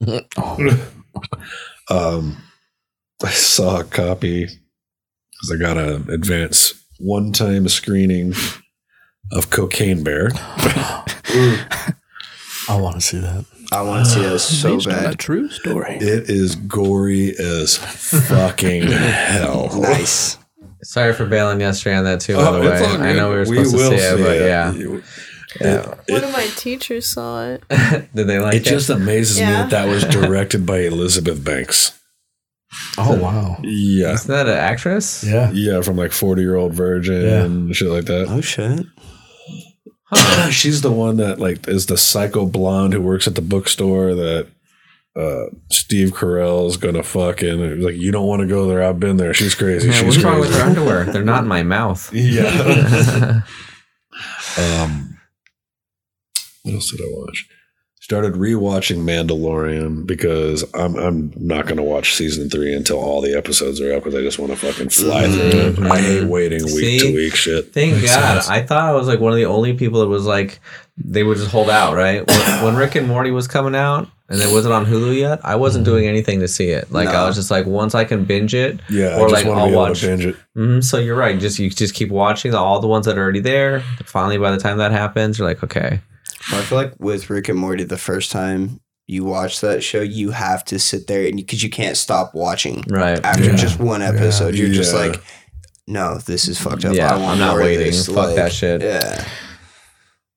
that. 0.00 0.26
um, 1.90 2.36
I 3.22 3.30
saw 3.30 3.80
a 3.80 3.84
copy 3.84 4.44
because 4.46 5.52
I 5.52 5.56
got 5.58 5.76
an 5.78 6.10
advance 6.10 6.74
one-time 7.00 7.68
screening 7.68 8.34
of 9.32 9.50
Cocaine 9.50 10.02
Bear. 10.02 10.30
I 12.68 12.80
want 12.80 12.96
to 12.96 13.00
see 13.00 13.18
that. 13.18 13.44
I 13.72 13.82
want 13.82 14.06
to 14.06 14.10
see 14.10 14.20
that 14.22 14.38
so 14.38 14.74
Based 14.76 14.86
on 14.88 14.92
a 14.94 14.96
bad. 15.10 15.18
true 15.18 15.48
story. 15.50 15.96
It 15.96 16.28
is 16.30 16.54
gory 16.56 17.30
as 17.38 17.76
fucking 17.76 18.82
hell. 18.88 19.70
Nice. 19.80 20.38
Sorry 20.82 21.12
for 21.12 21.26
bailing 21.26 21.60
yesterday 21.60 21.96
on 21.96 22.04
that 22.04 22.20
too. 22.20 22.36
By 22.36 22.42
Oh, 22.46 22.62
the 22.62 22.72
it's 22.72 22.80
way, 22.80 22.86
all 22.96 23.02
I 23.02 23.12
know 23.12 23.30
we 23.30 23.36
were 23.36 23.44
good. 23.44 23.66
supposed 23.66 23.90
to 23.92 23.98
see 23.98 24.04
it, 24.04 24.18
but 24.24 24.38
yeah. 24.40 24.72
You- 24.72 25.02
yeah. 25.60 25.94
One 26.08 26.24
of 26.24 26.32
my 26.32 26.46
teachers 26.56 27.06
saw 27.06 27.44
it. 27.46 27.62
Did 28.14 28.26
they 28.26 28.38
like 28.38 28.54
It 28.54 28.64
just 28.64 28.90
amazes 28.90 29.38
me 29.38 29.42
Yeah. 29.44 29.62
that 29.62 29.70
that 29.70 29.88
was 29.88 30.04
directed 30.04 30.64
by 30.66 30.80
Elizabeth 30.80 31.42
Banks. 31.44 31.98
Oh 32.98 33.16
wow. 33.18 33.56
Yeah. 33.62 34.12
Isn't 34.12 34.28
that 34.30 34.46
an 34.46 34.56
actress? 34.58 35.24
Yeah. 35.24 35.50
Yeah, 35.52 35.80
from 35.80 35.96
like 35.96 36.12
40 36.12 36.42
Year 36.42 36.56
Old 36.56 36.74
Virgin 36.74 37.22
Yeah. 37.22 37.44
and 37.44 37.74
shit 37.74 37.88
like 37.88 38.04
that. 38.04 38.26
Oh 38.28 38.40
shit. 38.42 38.84
She's 40.50 40.82
the 40.82 40.92
one 40.92 41.16
that 41.18 41.38
like 41.38 41.68
is 41.68 41.86
the 41.86 41.96
psycho 41.96 42.46
blonde 42.46 42.92
who 42.94 43.02
works 43.02 43.26
at 43.26 43.34
the 43.34 43.42
bookstore 43.42 44.14
that 44.14 44.48
uh, 45.16 45.46
Steve 45.70 46.10
Carell's 46.10 46.76
gonna 46.76 47.02
fuck 47.02 47.42
in. 47.42 47.82
Like 47.82 47.96
you 47.96 48.10
don't 48.12 48.26
want 48.26 48.40
to 48.40 48.46
go 48.46 48.66
there. 48.66 48.82
I've 48.82 49.00
been 49.00 49.16
there. 49.16 49.34
She's 49.34 49.54
crazy. 49.54 49.88
Yeah, 49.88 49.94
She's 49.94 50.04
what's 50.04 50.16
crazy. 50.16 50.28
wrong 50.28 50.40
with 50.40 50.52
their 50.52 50.64
underwear? 50.64 51.04
They're 51.12 51.24
not 51.24 51.42
in 51.42 51.48
my 51.48 51.62
mouth. 51.62 52.12
Yeah. 52.12 52.44
um, 54.58 55.18
what 56.62 56.74
else 56.74 56.90
did 56.90 57.00
I 57.00 57.08
watch? 57.10 57.48
Started 58.08 58.36
rewatching 58.36 59.02
Mandalorian 59.02 60.06
because 60.06 60.64
I'm 60.72 60.96
I'm 60.96 61.30
not 61.36 61.66
gonna 61.66 61.82
watch 61.82 62.14
season 62.14 62.48
three 62.48 62.72
until 62.72 62.96
all 62.96 63.20
the 63.20 63.36
episodes 63.36 63.82
are 63.82 63.92
up 63.92 64.02
because 64.02 64.14
I 64.14 64.22
just 64.22 64.38
want 64.38 64.50
to 64.50 64.56
fucking 64.56 64.88
fly 64.88 65.24
mm-hmm. 65.24 65.74
through 65.74 65.84
it. 65.84 65.90
I 65.90 66.00
hate 66.00 66.20
mm-hmm. 66.22 66.30
waiting 66.30 66.64
week 66.64 66.72
See? 66.72 66.98
to 67.00 67.14
week 67.14 67.34
shit. 67.34 67.74
Thank 67.74 67.96
Makes 67.96 68.14
God. 68.14 68.32
sense. 68.36 68.48
I 68.48 68.62
thought 68.62 68.88
I 68.88 68.94
was 68.94 69.08
like 69.08 69.20
one 69.20 69.32
of 69.32 69.36
the 69.36 69.44
only 69.44 69.74
people 69.74 70.00
that 70.00 70.06
was 70.06 70.24
like 70.24 70.58
they 70.96 71.22
would 71.22 71.36
just 71.36 71.50
hold 71.50 71.68
out, 71.68 71.96
right? 71.96 72.26
When, 72.26 72.40
when 72.64 72.76
Rick 72.76 72.94
and 72.94 73.06
Morty 73.06 73.30
was 73.30 73.46
coming 73.46 73.74
out 73.74 74.08
and 74.30 74.40
it 74.40 74.50
wasn't 74.50 74.72
on 74.72 74.86
Hulu 74.86 75.14
yet, 75.14 75.44
I 75.44 75.56
wasn't 75.56 75.84
mm-hmm. 75.84 75.92
doing 75.92 76.06
anything 76.06 76.40
to 76.40 76.48
see 76.48 76.70
it. 76.70 76.90
Like 76.90 77.08
I 77.08 77.26
was 77.26 77.36
just 77.36 77.50
like 77.50 77.66
once 77.66 77.94
I 77.94 78.06
can 78.06 78.24
binge 78.24 78.54
it, 78.54 78.80
yeah, 78.88 79.18
or 79.18 79.26
I 79.26 79.30
just 79.30 79.44
like 79.44 79.46
I'll 79.54 79.66
be 79.66 79.72
able 79.72 79.82
watch. 79.82 80.00
to 80.00 80.06
binge 80.06 80.24
it. 80.24 80.36
Mhm, 80.56 80.82
so 80.82 80.96
you're 80.96 81.14
right. 81.14 81.38
Just 81.38 81.58
you 81.58 81.68
just 81.68 81.92
keep 81.92 82.08
watching 82.08 82.54
all 82.54 82.80
the 82.80 82.88
ones 82.88 83.04
that 83.04 83.18
are 83.18 83.22
already 83.22 83.40
there. 83.40 83.80
Finally, 84.06 84.38
by 84.38 84.50
the 84.50 84.56
time 84.56 84.78
that 84.78 84.92
happens, 84.92 85.38
you're 85.38 85.46
like, 85.46 85.62
okay, 85.62 86.00
I 86.52 86.62
feel 86.62 86.78
like 86.78 86.94
with 86.98 87.28
Rick 87.30 87.48
and 87.48 87.58
Morty, 87.58 87.84
the 87.84 87.98
first 87.98 88.30
time 88.30 88.80
you 89.06 89.24
watch 89.24 89.60
that 89.60 89.82
show, 89.82 90.00
you 90.00 90.30
have 90.30 90.64
to 90.66 90.78
sit 90.78 91.06
there 91.06 91.26
and 91.26 91.36
because 91.36 91.62
you 91.62 91.70
can't 91.70 91.96
stop 91.96 92.34
watching 92.34 92.84
right. 92.88 93.22
after 93.24 93.44
Yeah. 93.44 93.56
just 93.56 93.78
one 93.78 94.02
episode. 94.02 94.54
You're 94.54 94.68
just 94.72 94.92
Yeah. 94.94 95.00
like, 95.00 95.22
no, 95.86 96.18
this 96.18 96.48
is 96.48 96.58
fucked 96.60 96.84
up. 96.84 96.94
Yeah, 96.94 97.14
I 97.14 97.16
want 97.18 97.32
I'm 97.32 97.38
not 97.38 97.56
waiting. 97.56 97.86
this." 97.86 98.06
Fuck 98.06 98.16
Like, 98.16 98.36
that 98.36 98.52
shit. 98.52 98.82
Yeah, 98.82 99.24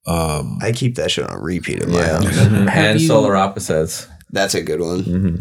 Um, 0.05 0.57
I 0.61 0.71
keep 0.71 0.95
that 0.95 1.11
shit 1.11 1.29
on 1.29 1.41
repeat 1.41 1.83
in 1.83 1.91
my 1.91 1.99
Yeah, 1.99 2.21
house. 2.21 2.35
Have 2.35 2.67
and 2.69 3.01
you- 3.01 3.07
Solar 3.07 3.35
Opposites. 3.35 4.07
That's 4.31 4.55
a 4.55 4.63
good 4.63 4.79
one. 4.79 5.03
hmm 5.03 5.35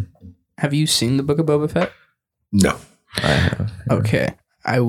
Have 0.59 0.75
you 0.75 0.87
seen 0.87 1.17
the 1.17 1.23
Book 1.23 1.39
of 1.39 1.47
Boba 1.47 1.71
Fett? 1.71 1.93
no, 2.53 2.77
I 3.17 3.29
have. 3.29 3.73
Okay, 3.91 4.35
I. 4.67 4.81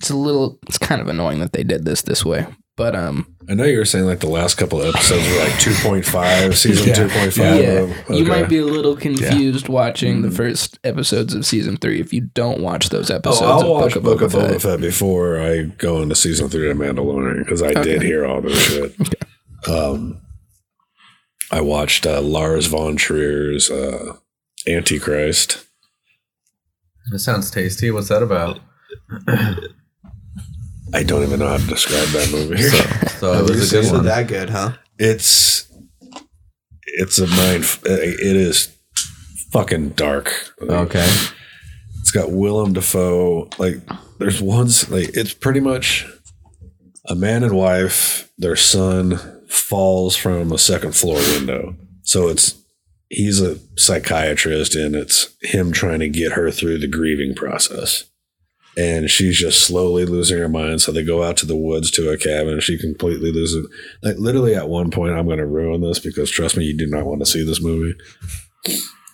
It's 0.00 0.10
a 0.10 0.16
little. 0.16 0.58
It's 0.68 0.78
kind 0.78 1.00
of 1.00 1.08
annoying 1.08 1.40
that 1.40 1.52
they 1.52 1.64
did 1.64 1.84
this 1.84 2.02
this 2.02 2.24
way, 2.24 2.46
but 2.76 2.94
um, 2.94 3.35
I 3.48 3.54
know 3.54 3.64
you 3.64 3.78
were 3.78 3.84
saying 3.84 4.06
like 4.06 4.18
the 4.20 4.28
last 4.28 4.56
couple 4.56 4.82
of 4.82 4.92
episodes 4.94 5.28
were 5.28 5.38
like 5.38 5.58
two 5.60 5.72
point 5.82 6.04
five, 6.04 6.58
season 6.58 6.88
Yeah. 6.88 6.94
two 6.94 7.08
point 7.08 7.36
yeah, 7.36 7.86
five. 7.86 8.16
you 8.16 8.24
might 8.24 8.48
be 8.48 8.58
a 8.58 8.64
little 8.64 8.96
confused 8.96 9.68
watching 9.68 10.16
Mm-hmm. 10.16 10.30
the 10.30 10.36
first 10.36 10.78
episodes 10.82 11.32
of 11.34 11.46
season 11.46 11.76
three 11.76 12.00
if 12.00 12.12
you 12.12 12.22
don't 12.22 12.60
watch 12.60 12.88
those 12.88 13.10
episodes 13.10 13.42
Oh, 13.42 13.46
I'll 13.46 13.60
of 13.60 13.68
watch 13.68 13.94
Book 13.94 13.96
of 13.96 14.02
Book 14.02 14.22
of 14.22 14.32
Boba 14.32 14.48
Boba 14.48 14.52
Fett. 14.52 14.62
Fett 14.62 14.80
before 14.80 15.38
I 15.40 15.62
go 15.62 16.02
into 16.02 16.14
season 16.16 16.48
three 16.48 16.70
of 16.70 16.76
Mandalorian 16.76 17.38
because 17.44 17.62
I 17.62 17.72
did 17.74 18.02
hear 18.02 18.26
all 18.26 18.40
this 18.40 18.58
shit. 18.60 18.94
Um, 19.68 20.20
I 21.50 21.60
watched 21.60 22.06
uh, 22.06 22.20
Lars 22.20 22.66
von 22.66 22.94
Trier's 22.94 23.68
uh, 23.68 24.16
Antichrist. 24.68 25.66
That 27.10 27.18
sounds 27.18 27.50
tasty. 27.50 27.90
What's 27.90 28.06
that 28.08 28.22
about? 28.22 28.60
I 30.94 31.02
don't 31.02 31.22
even 31.22 31.40
know 31.40 31.48
how 31.48 31.56
to 31.58 31.66
describe 31.66 32.08
that 32.08 32.30
movie. 32.32 32.62
So 33.18 33.32
it 33.38 33.50
was 33.50 33.72
a 33.72 33.82
good 33.82 33.92
one. 33.92 34.04
that 34.04 34.28
good, 34.28 34.50
huh? 34.50 34.72
it's 34.98 35.66
it's 36.84 37.18
a 37.18 37.26
mind. 37.26 37.64
It 37.84 38.36
is 38.36 38.74
fucking 39.50 39.90
dark. 39.90 40.32
Like, 40.60 40.70
Okay. 40.88 41.08
It's 42.00 42.10
got 42.12 42.30
Willem 42.30 42.72
Dafoe. 42.72 43.48
Like, 43.58 43.78
there's 44.18 44.40
ones 44.40 44.88
like 44.90 45.10
it's 45.16 45.34
pretty 45.34 45.60
much 45.60 46.06
a 47.06 47.14
man 47.14 47.42
and 47.42 47.56
wife. 47.56 48.30
Their 48.38 48.56
son 48.56 49.18
falls 49.48 50.16
from 50.16 50.52
a 50.52 50.58
second 50.58 50.94
floor 50.94 51.16
window. 51.16 51.74
So 52.02 52.28
it's 52.28 52.54
he's 53.08 53.40
a 53.40 53.58
psychiatrist, 53.76 54.76
and 54.76 54.94
it's 54.94 55.34
him 55.42 55.72
trying 55.72 55.98
to 56.00 56.08
get 56.08 56.32
her 56.32 56.50
through 56.52 56.78
the 56.78 56.86
grieving 56.88 57.34
process. 57.34 58.04
And 58.78 59.08
she's 59.08 59.38
just 59.38 59.60
slowly 59.66 60.04
losing 60.04 60.38
her 60.38 60.48
mind. 60.50 60.82
So 60.82 60.92
they 60.92 61.02
go 61.02 61.22
out 61.22 61.38
to 61.38 61.46
the 61.46 61.56
woods 61.56 61.90
to 61.92 62.10
a 62.10 62.18
cabin. 62.18 62.60
She 62.60 62.76
completely 62.78 63.32
loses. 63.32 63.66
Like 64.02 64.16
literally, 64.18 64.54
at 64.54 64.68
one 64.68 64.90
point, 64.90 65.14
I'm 65.14 65.24
going 65.26 65.38
to 65.38 65.46
ruin 65.46 65.80
this 65.80 65.98
because 65.98 66.30
trust 66.30 66.56
me, 66.58 66.64
you 66.64 66.76
do 66.76 66.86
not 66.86 67.06
want 67.06 67.20
to 67.20 67.26
see 67.26 67.42
this 67.42 67.62
movie. 67.62 67.94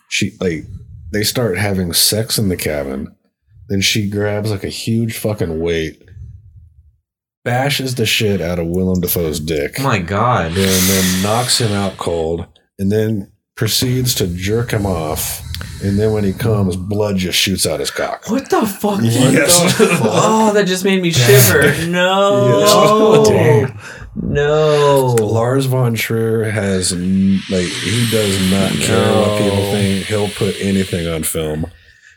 She 0.08 0.36
like 0.40 0.64
they 1.12 1.22
start 1.22 1.58
having 1.58 1.92
sex 1.92 2.38
in 2.38 2.48
the 2.48 2.56
cabin. 2.56 3.14
Then 3.68 3.80
she 3.80 4.10
grabs 4.10 4.50
like 4.50 4.64
a 4.64 4.68
huge 4.68 5.16
fucking 5.16 5.60
weight, 5.60 6.02
bashes 7.44 7.94
the 7.94 8.06
shit 8.06 8.40
out 8.40 8.58
of 8.58 8.66
Willem 8.66 9.00
Dafoe's 9.00 9.40
dick, 9.40 9.76
Oh 9.78 9.82
my 9.84 9.98
God. 9.98 10.46
and 10.46 10.56
then 10.56 11.22
knocks 11.22 11.58
him 11.60 11.72
out 11.72 11.96
cold, 11.96 12.46
and 12.78 12.90
then 12.90 13.30
proceeds 13.54 14.14
to 14.16 14.26
jerk 14.26 14.72
him 14.72 14.86
off. 14.86 15.40
And 15.82 15.98
then 15.98 16.12
when 16.12 16.22
he 16.22 16.32
comes, 16.32 16.76
blood 16.76 17.16
just 17.16 17.38
shoots 17.38 17.66
out 17.66 17.80
his 17.80 17.90
cock. 17.90 18.30
What 18.30 18.48
the 18.50 18.64
fuck? 18.66 19.00
Yes. 19.02 19.58
oh, 20.02 20.52
that 20.54 20.66
just 20.66 20.84
made 20.84 21.02
me 21.02 21.10
shiver. 21.10 21.72
No. 21.88 22.60
Yes. 22.60 23.72
No. 24.14 25.16
Lars 25.20 25.66
von 25.66 25.94
Trier 25.94 26.44
has 26.44 26.92
mm, 26.92 27.38
like 27.50 27.66
he 27.66 28.10
does 28.10 28.50
not 28.50 28.70
care 28.72 29.12
what 29.14 29.38
people 29.40 29.72
think. 29.72 30.06
He'll 30.06 30.28
put 30.28 30.54
anything 30.60 31.08
on 31.08 31.22
film. 31.22 31.66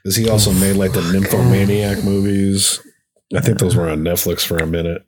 Because 0.04 0.16
he 0.16 0.30
also 0.30 0.52
made 0.54 0.76
like 0.76 0.94
the 0.94 1.02
Nymphomaniac 1.02 2.04
movies. 2.04 2.80
I 3.36 3.42
think 3.42 3.58
those 3.60 3.76
were 3.76 3.90
on 3.90 4.00
Netflix 4.02 4.46
for 4.46 4.58
a 4.58 4.68
minute. 4.68 5.04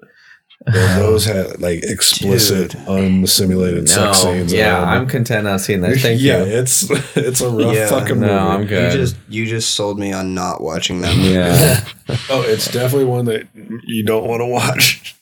And 0.66 0.76
those 1.02 1.26
had 1.26 1.62
like 1.62 1.84
explicit, 1.84 2.72
Dude. 2.72 2.82
unsimulated 2.88 3.88
sex 3.88 4.18
scenes. 4.20 4.52
Yeah. 4.52 4.82
I'm 4.84 5.08
content 5.08 5.46
not 5.46 5.62
seeing 5.62 5.82
that. 5.82 5.98
Thank 6.00 6.20
yeah, 6.22 6.44
you. 6.44 6.58
it's 6.58 6.90
it's 7.16 7.42
a 7.42 7.50
rough 7.50 7.74
Yeah. 7.76 7.88
fucking 7.90 8.20
No, 8.20 8.28
movie. 8.28 8.34
I'm 8.40 8.62
You 8.64 8.68
good. 8.68 8.92
just 8.94 9.16
you 9.30 9.46
just 9.46 9.76
sold 9.76 10.00
me 10.00 10.12
on 10.14 10.34
not 10.34 10.62
watching 10.62 11.02
that 11.02 11.16
movie. 11.16 11.30
Yeah. 11.30 11.86
Oh, 12.30 12.42
it's 12.42 12.72
definitely 12.72 13.06
one 13.06 13.26
that 13.26 13.48
you 13.86 14.04
don't 14.04 14.28
want 14.28 14.40
to 14.42 14.46
watch. 14.46 15.14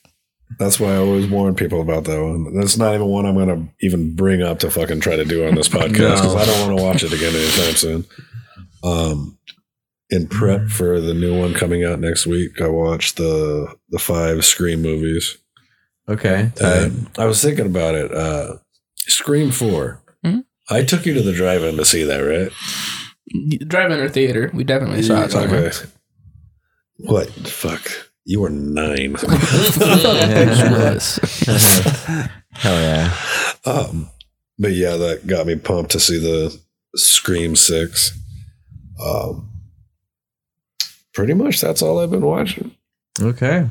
That's 0.60 0.80
why 0.80 0.94
I 0.94 0.98
always 0.98 1.28
warn 1.28 1.56
people 1.56 1.82
about 1.82 2.04
that 2.06 2.22
one. 2.24 2.54
That's 2.56 2.78
not 2.78 2.94
even 2.94 3.08
one 3.08 3.26
I'm 3.26 3.34
going 3.36 3.48
to 3.50 3.74
even 3.86 4.16
bring 4.16 4.44
up 4.44 4.60
to 4.60 4.70
fucking 4.70 5.00
try 5.00 5.16
to 5.16 5.26
do 5.26 5.48
on 5.48 5.56
this 5.56 5.68
podcast 5.70 5.92
because 6.22 6.36
No. 6.36 6.40
I 6.40 6.46
don't 6.46 6.68
want 6.68 6.78
to 6.80 6.84
watch 6.86 7.04
it 7.04 7.12
again 7.12 7.34
anytime 7.36 7.76
soon. 7.76 8.06
Um, 8.84 9.35
in 10.10 10.28
prep 10.28 10.68
for 10.70 11.00
the 11.02 11.14
new 11.14 11.38
one 11.40 11.54
coming 11.54 11.84
out 11.84 12.00
next 12.00 12.26
week, 12.28 12.62
I 12.62 12.68
watched 12.68 13.18
the 13.18 13.68
the 13.90 14.00
five 14.00 14.46
Scream 14.46 14.82
movies. 14.82 15.38
Okay. 16.08 16.52
And 16.62 17.10
I 17.18 17.26
was 17.26 17.42
thinking 17.42 17.66
about 17.66 17.96
it. 17.96 18.14
Uh, 18.14 18.58
Scream 18.96 19.50
4 19.52 20.02
Mhm. 20.24 20.44
I 20.70 20.84
took 20.84 21.06
you 21.06 21.14
to 21.16 21.22
the 21.22 21.34
drive-in 21.34 21.78
to 21.78 21.86
see 21.86 22.04
that, 22.04 22.20
right? 22.20 22.52
Drive-in 23.68 24.00
or 24.00 24.10
theater, 24.10 24.52
we 24.54 24.64
definitely 24.64 25.02
saw 25.04 25.24
it 25.24 25.32
somewhere. 25.32 25.68
Okay. 25.68 25.88
What? 26.98 27.30
Fuck. 27.30 28.12
You 28.24 28.42
were 28.42 28.50
nine. 28.50 29.16
Hell 32.52 32.82
yeah. 32.82 33.16
Um, 33.66 34.10
but 34.58 34.72
yeah, 34.74 34.96
that 34.96 35.28
got 35.28 35.46
me 35.48 35.56
pumped 35.56 35.92
to 35.92 36.00
see 36.00 36.18
the 36.20 36.58
Scream 36.96 37.56
Six. 37.56 38.18
Um, 39.04 39.50
pretty 41.16 41.34
much 41.34 41.62
that's 41.62 41.82
all 41.82 42.00
I've 42.00 42.12
been 42.12 42.26
watching. 42.26 42.76
Okay. 43.20 43.68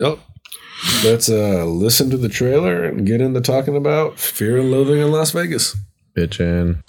Oh, 0.00 0.20
let's 1.04 1.30
uh, 1.30 1.64
listen 1.64 2.10
to 2.10 2.16
the 2.16 2.28
trailer 2.28 2.84
and 2.84 3.06
get 3.06 3.20
into 3.20 3.40
talking 3.40 3.76
about 3.76 4.18
Fear 4.18 4.58
and 4.58 4.70
Loathing 4.70 4.98
in 5.00 5.10
Las 5.10 5.30
Vegas. 5.30 5.76
Bitchin'. 6.16 6.82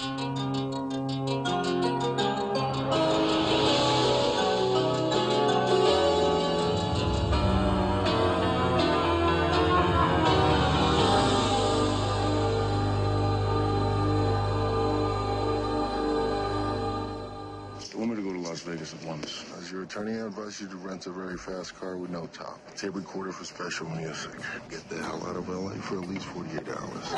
Advise 20.39 20.61
you 20.61 20.67
to 20.67 20.77
rent 20.77 21.05
a 21.05 21.09
very 21.09 21.37
fast 21.37 21.75
car 21.75 21.97
with 21.97 22.09
no 22.09 22.25
top. 22.27 22.59
Tape 22.75 22.95
recorder 22.95 23.31
for 23.31 23.43
special 23.43 23.89
music. 23.89 24.31
Get 24.69 24.87
the 24.89 24.97
hell 24.97 25.21
out 25.27 25.35
of 25.35 25.49
LA 25.49 25.71
for 25.81 25.99
at 26.01 26.07
least 26.07 26.25
48 26.27 26.67
hours. 26.69 27.13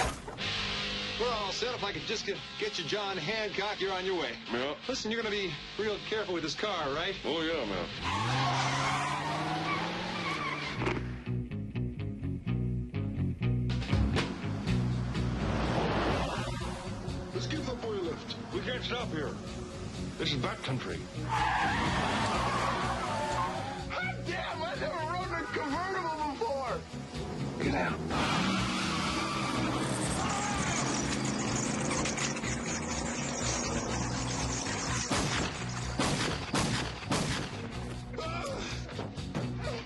We're 1.19 1.27
all 1.27 1.51
set. 1.51 1.75
If 1.75 1.83
I 1.83 1.91
could 1.91 2.01
just 2.07 2.25
get, 2.25 2.37
get 2.59 2.79
you 2.79 2.85
John 2.85 3.17
Hancock, 3.17 3.79
you're 3.79 3.93
on 3.93 4.05
your 4.05 4.19
way. 4.19 4.31
Yeah. 4.51 4.73
Listen, 4.87 5.11
you're 5.11 5.21
going 5.21 5.31
to 5.31 5.39
be 5.39 5.53
real 5.77 5.97
careful 6.09 6.33
with 6.33 6.41
this 6.41 6.55
car, 6.55 6.89
right? 6.95 7.13
Oh, 7.25 7.41
yeah, 7.41 7.63
man. 7.65 7.85
Let's 17.35 17.45
give 17.47 17.65
the 17.67 17.75
boy 17.75 17.93
a 17.93 18.01
lift. 18.01 18.35
We 18.51 18.61
can't 18.61 18.83
stop 18.83 19.11
here. 19.11 19.29
This 20.17 20.33
is 20.33 20.37
backcountry 20.37 20.99
damn, 24.27 24.61
I 24.61 24.75
never 24.79 24.99
rode 25.11 25.27
in 25.27 25.33
a 25.33 25.43
convertible 25.51 26.15
before. 26.31 26.77
Get 27.63 27.75
out. 27.75 27.99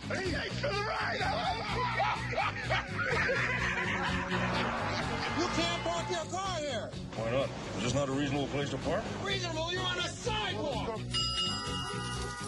Hey, 0.08 0.50
for 0.50 0.68
the 0.68 0.74
ride. 0.74 1.20
you 5.38 5.46
can't 5.56 5.84
park 5.84 6.10
your 6.10 6.26
car 6.32 6.58
here. 6.60 6.90
Why 7.16 7.32
not? 7.32 7.50
Is 7.78 7.84
this 7.84 7.94
not 7.94 8.10
a 8.10 8.12
reasonable 8.12 8.48
place 8.48 8.70
to 8.70 8.78
park? 8.78 9.04
Reasonable? 9.24 9.72
You're 9.72 9.82
on 9.82 9.98
a 9.98 10.08
sidewalk. 10.10 11.00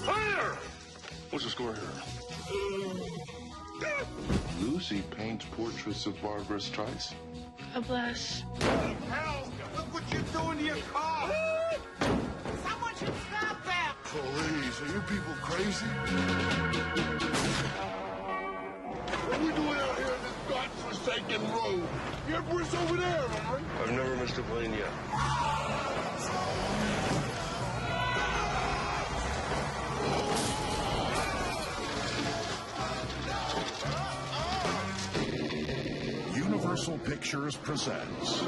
Fire! 0.05 0.57
What's 1.29 1.43
the 1.43 1.51
score 1.51 1.73
here? 1.73 1.83
Hmm. 2.47 3.17
Lucy 4.65 5.01
paints 5.11 5.45
portraits 5.51 6.05
of 6.05 6.19
Barbra 6.21 6.57
Streisand. 6.57 7.15
God 7.73 7.85
bless. 7.87 8.43
Hell, 9.09 9.51
look 9.75 9.93
what 9.93 10.03
you're 10.11 10.21
doing 10.21 10.57
to 10.59 10.63
your 10.63 10.77
car. 10.93 11.31
Someone 11.99 12.95
should 12.95 13.13
stop 13.27 13.63
that. 13.65 13.95
Police, 14.05 14.81
are 14.81 14.87
you 14.93 15.01
people 15.01 15.33
crazy? 15.41 15.85
What 19.25 19.37
are 19.37 19.43
we 19.43 19.51
doing 19.51 19.77
out 19.79 19.97
here 19.97 20.07
on 20.07 20.21
this 20.23 20.37
godforsaken 20.49 21.41
road? 21.51 21.83
The 22.27 22.35
Emperor's 22.37 22.73
over 22.73 22.95
there, 22.95 23.27
man. 23.27 23.65
I've 23.83 23.91
never 23.91 24.15
missed 24.15 24.37
a 24.37 24.43
plane 24.43 24.71
yet. 24.71 24.89
Ah! 25.11 25.67
Universal 36.77 37.11
Pictures 37.11 37.55
presents 37.55 38.41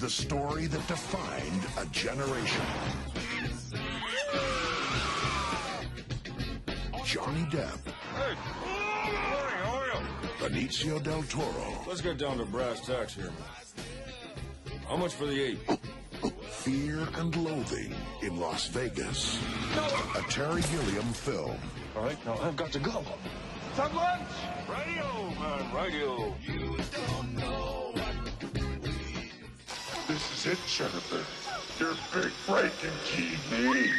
the 0.00 0.10
story 0.10 0.66
that 0.66 0.84
defined 0.88 1.62
a 1.78 1.86
generation. 1.92 2.64
Johnny 7.04 7.44
Depp, 7.52 7.78
Hey! 8.16 8.34
How 9.62 9.76
are 9.76 9.86
you? 9.86 10.28
Benicio 10.40 11.00
del 11.04 11.22
Toro, 11.22 11.84
Let's 11.86 12.00
get 12.00 12.18
down 12.18 12.38
to 12.38 12.44
brass 12.46 12.84
tacks 12.84 13.14
here. 13.14 13.30
How 14.88 14.96
much 14.96 15.14
for 15.14 15.26
the 15.26 15.40
eight? 15.40 15.58
Fear 16.48 17.06
and 17.14 17.36
Loathing 17.36 17.94
in 18.22 18.40
Las 18.40 18.66
Vegas, 18.66 19.38
a 20.16 20.22
Terry 20.22 20.62
Gilliam 20.62 21.12
film. 21.12 21.56
All 21.96 22.02
right, 22.02 22.26
now 22.26 22.36
I've 22.42 22.56
got 22.56 22.72
to 22.72 22.80
go. 22.80 23.04
Some 23.76 23.94
lunch! 23.94 24.55
Radio, 24.68 25.30
man, 25.38 25.74
radio. 25.74 26.34
You 26.44 26.76
don't 26.92 27.34
know 27.36 27.92
what 27.92 28.40
This 30.08 30.46
is 30.46 30.46
it, 30.52 30.58
Jennifer. 30.66 31.24
Your 31.78 31.94
big 32.12 32.32
breaking 32.46 32.96
TV. 33.04 33.90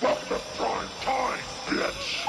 Welcome 0.00 0.28
to 0.28 0.42
prime 0.56 0.88
time, 1.02 1.38
bitch. 1.66 2.24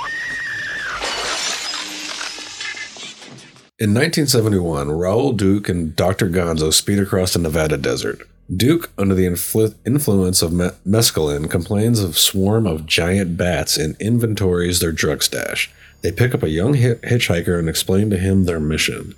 In 3.79 3.93
1971, 3.93 4.91
Raoul 4.91 5.31
Duke 5.31 5.69
and 5.69 5.95
Dr. 5.95 6.29
Gonzo 6.29 6.73
speed 6.73 6.99
across 6.99 7.33
the 7.33 7.39
Nevada 7.39 7.77
desert. 7.77 8.27
Duke, 8.53 8.91
under 8.97 9.15
the 9.15 9.25
influ- 9.25 9.75
influence 9.85 10.41
of 10.41 10.51
me- 10.51 10.71
mescaline, 10.85 11.49
complains 11.49 12.01
of 12.01 12.17
swarm 12.17 12.67
of 12.67 12.85
giant 12.85 13.37
bats 13.37 13.77
and 13.77 13.95
inventories 14.01 14.81
their 14.81 14.91
drug 14.91 15.23
stash. 15.23 15.71
They 16.01 16.11
pick 16.11 16.33
up 16.33 16.43
a 16.43 16.49
young 16.49 16.73
hi- 16.75 16.95
hitchhiker 17.03 17.57
and 17.59 17.69
explain 17.69 18.09
to 18.09 18.17
him 18.17 18.45
their 18.45 18.59
mission. 18.59 19.15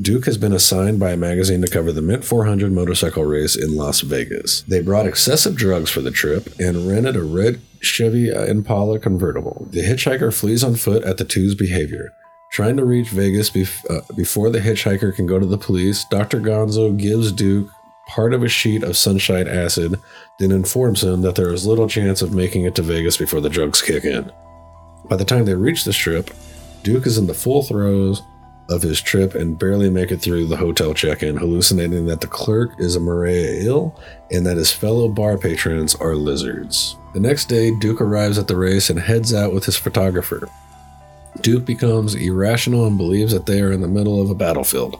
Duke 0.00 0.26
has 0.26 0.36
been 0.36 0.52
assigned 0.52 0.98
by 0.98 1.12
a 1.12 1.16
magazine 1.16 1.60
to 1.62 1.68
cover 1.70 1.92
the 1.92 2.02
Mint 2.02 2.24
400 2.24 2.72
motorcycle 2.72 3.24
race 3.24 3.54
in 3.54 3.76
Las 3.76 4.00
Vegas. 4.00 4.62
They 4.62 4.82
brought 4.82 5.06
excessive 5.06 5.54
drugs 5.54 5.88
for 5.88 6.00
the 6.00 6.10
trip 6.10 6.48
and 6.58 6.88
rented 6.88 7.14
a 7.14 7.22
red 7.22 7.60
Chevy 7.80 8.28
Impala 8.30 8.98
convertible. 8.98 9.68
The 9.70 9.82
hitchhiker 9.82 10.34
flees 10.34 10.64
on 10.64 10.74
foot 10.74 11.04
at 11.04 11.18
the 11.18 11.24
two's 11.24 11.54
behavior. 11.54 12.12
Trying 12.50 12.76
to 12.78 12.84
reach 12.84 13.08
Vegas 13.10 13.50
bef- 13.50 13.88
uh, 13.88 14.00
before 14.16 14.50
the 14.50 14.60
hitchhiker 14.60 15.14
can 15.14 15.26
go 15.26 15.38
to 15.38 15.46
the 15.46 15.58
police, 15.58 16.04
Dr. 16.10 16.40
Gonzo 16.40 16.96
gives 16.96 17.30
Duke 17.30 17.68
part 18.08 18.34
of 18.34 18.42
a 18.42 18.48
sheet 18.48 18.82
of 18.82 18.96
sunshine 18.96 19.46
acid, 19.48 19.94
then 20.38 20.50
informs 20.50 21.02
him 21.04 21.22
that 21.22 21.36
there 21.36 21.52
is 21.52 21.66
little 21.66 21.88
chance 21.88 22.20
of 22.20 22.34
making 22.34 22.64
it 22.64 22.74
to 22.74 22.82
Vegas 22.82 23.16
before 23.16 23.40
the 23.40 23.48
drugs 23.48 23.80
kick 23.80 24.04
in. 24.04 24.30
By 25.08 25.16
the 25.16 25.24
time 25.24 25.44
they 25.44 25.54
reach 25.54 25.84
the 25.84 25.92
strip, 25.92 26.30
Duke 26.82 27.06
is 27.06 27.18
in 27.18 27.26
the 27.26 27.34
full 27.34 27.62
throes 27.62 28.22
of 28.70 28.82
his 28.82 29.00
trip 29.00 29.34
and 29.34 29.58
barely 29.58 29.90
make 29.90 30.10
it 30.10 30.18
through 30.18 30.46
the 30.46 30.56
hotel 30.56 30.94
check-in, 30.94 31.36
hallucinating 31.36 32.06
that 32.06 32.20
the 32.20 32.26
clerk 32.26 32.70
is 32.78 32.96
a 32.96 33.00
moray 33.00 33.62
eel 33.62 33.98
and 34.30 34.46
that 34.46 34.56
his 34.56 34.72
fellow 34.72 35.08
bar 35.08 35.36
patrons 35.36 35.94
are 35.96 36.14
lizards. 36.14 36.96
The 37.12 37.20
next 37.20 37.46
day, 37.46 37.70
Duke 37.78 38.00
arrives 38.00 38.38
at 38.38 38.48
the 38.48 38.56
race 38.56 38.88
and 38.90 38.98
heads 38.98 39.34
out 39.34 39.52
with 39.52 39.64
his 39.66 39.76
photographer. 39.76 40.48
Duke 41.40 41.64
becomes 41.64 42.14
irrational 42.14 42.86
and 42.86 42.96
believes 42.96 43.32
that 43.32 43.46
they 43.46 43.60
are 43.60 43.72
in 43.72 43.80
the 43.80 43.88
middle 43.88 44.20
of 44.22 44.30
a 44.30 44.34
battlefield. 44.34 44.98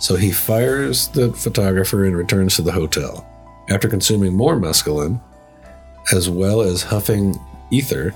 So 0.00 0.16
he 0.16 0.32
fires 0.32 1.08
the 1.08 1.32
photographer 1.32 2.04
and 2.04 2.16
returns 2.16 2.56
to 2.56 2.62
the 2.62 2.72
hotel. 2.72 3.26
After 3.68 3.88
consuming 3.88 4.34
more 4.34 4.56
mescaline, 4.56 5.20
as 6.12 6.28
well 6.28 6.60
as 6.60 6.82
huffing 6.82 7.38
ether, 7.70 8.14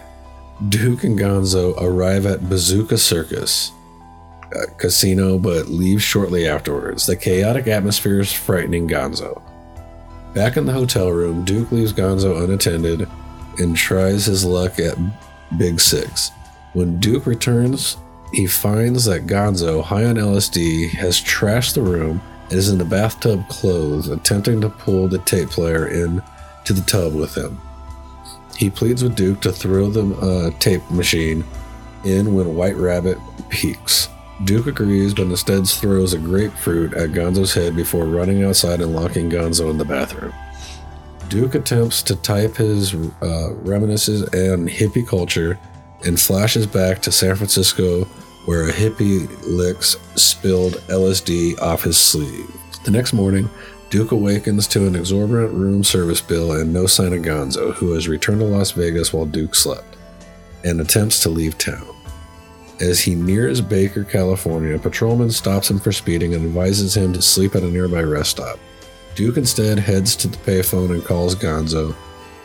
Duke 0.69 1.05
and 1.05 1.19
Gonzo 1.19 1.75
arrive 1.81 2.27
at 2.27 2.41
Bazooko 2.41 2.99
Circus 2.99 3.73
casino 4.79 5.39
but 5.39 5.69
leave 5.69 6.03
shortly 6.03 6.49
afterwards. 6.49 7.07
The 7.07 7.17
chaotic 7.17 7.67
atmosphere 7.67 8.21
is 8.21 8.33
frightening 8.33 8.89
Gonzo. 8.89 9.43
Back 10.35 10.57
in 10.57 10.67
the 10.67 10.73
hotel 10.73 11.11
room, 11.11 11.45
Duke 11.45 11.73
leaves 11.73 11.93
Gonzo 11.93 12.43
unattended 12.43 13.09
and 13.59 13.77
tries 13.77 14.27
his 14.27 14.45
luck 14.45 14.79
at 14.79 14.97
Big 15.59 15.81
Six. 15.81 16.31
When 16.73 17.01
Duke 17.01 17.27
returns, 17.27 17.97
he 18.33 18.47
finds 18.47 19.05
that 19.07 19.27
Gonzo, 19.27 19.83
high 19.83 20.05
on 20.05 20.15
LSD, 20.15 20.91
has 20.91 21.21
trashed 21.21 21.75
the 21.75 21.83
room 21.83 22.23
and 22.45 22.53
is 22.53 22.69
in 22.69 22.79
the 22.79 22.85
bathtub 22.85 23.47
clothes, 23.49 24.09
attempting 24.09 24.61
to 24.61 24.71
pull 24.71 25.09
the 25.09 25.19
tape 25.19 25.51
player 25.51 25.89
in 25.89 26.23
to 26.65 26.73
the 26.73 26.83
tub 26.83 27.15
with 27.15 27.35
him. 27.35 27.61
He 28.61 28.69
pleads 28.69 29.03
with 29.03 29.17
Duke 29.17 29.41
to 29.41 29.53
throw 29.53 29.89
the 29.89 30.15
uh, 30.17 30.51
tape 30.59 30.83
machine 30.91 31.47
in 32.05 32.35
when 32.35 32.55
White 32.55 32.77
Rabbit 32.77 33.17
peaks. 33.49 34.11
Duke 34.45 34.67
agrees, 34.67 35.15
but 35.15 35.29
instead 35.29 35.67
throws 35.67 36.13
a 36.13 36.19
grapefruit 36.19 36.93
at 36.93 37.13
Gonzo's 37.13 37.55
head 37.55 37.75
before 37.75 38.05
running 38.05 38.45
outside 38.45 38.83
and 38.83 38.95
locking 38.95 39.31
Gonzo 39.31 39.71
in 39.71 39.79
the 39.79 39.87
bathroom. 39.87 40.35
Duke 41.31 41.55
attempts 41.55 42.03
to 42.03 42.17
type 42.17 42.57
his 42.57 42.95
uh, 43.23 43.55
reminiscences 43.63 44.29
and 44.35 44.69
hippie 44.69 45.09
culture 45.09 45.59
and 46.05 46.21
flashes 46.21 46.67
back 46.67 47.01
to 47.01 47.11
San 47.11 47.37
Francisco 47.37 48.05
where 48.45 48.69
a 48.69 48.73
hippie 48.73 49.27
licks 49.47 49.97
spilled 50.17 50.75
LSD 50.89 51.59
off 51.63 51.85
his 51.85 51.97
sleeve. 51.97 52.55
The 52.85 52.91
next 52.91 53.15
morning, 53.15 53.49
Duke 53.91 54.13
awakens 54.13 54.69
to 54.69 54.87
an 54.87 54.95
exorbitant 54.95 55.53
room 55.53 55.83
service 55.83 56.21
bill 56.21 56.53
and 56.53 56.73
no 56.73 56.87
sign 56.87 57.13
of 57.13 57.23
Gonzo, 57.23 57.75
who 57.75 57.91
has 57.95 58.07
returned 58.07 58.39
to 58.39 58.47
Las 58.47 58.71
Vegas 58.71 59.13
while 59.13 59.27
Duke 59.27 59.57
slept, 59.57 59.97
and 60.63 60.81
attempts 60.81 61.21
to 61.25 61.29
leave 61.29 61.59
town. 61.59 61.89
As 62.81 63.01
he 63.01 63.17
nears 63.17 63.61
Baker, 63.61 64.05
California, 64.05 64.77
a 64.77 64.79
patrolman 64.79 65.33
stops 65.33 65.69
him 65.69 65.81
for 65.81 65.91
speeding 65.91 66.35
and 66.35 66.47
advises 66.47 66.97
him 66.97 67.13
to 67.15 67.21
sleep 67.21 67.57
at 67.57 67.65
a 67.65 67.67
nearby 67.69 68.03
rest 68.03 68.31
stop. 68.31 68.61
Duke 69.17 69.37
instead 69.37 69.81
heads 69.81 70.15
to 70.17 70.29
the 70.29 70.39
payphone 70.39 70.93
and 70.93 71.05
calls 71.05 71.35
Gonzo, 71.35 71.93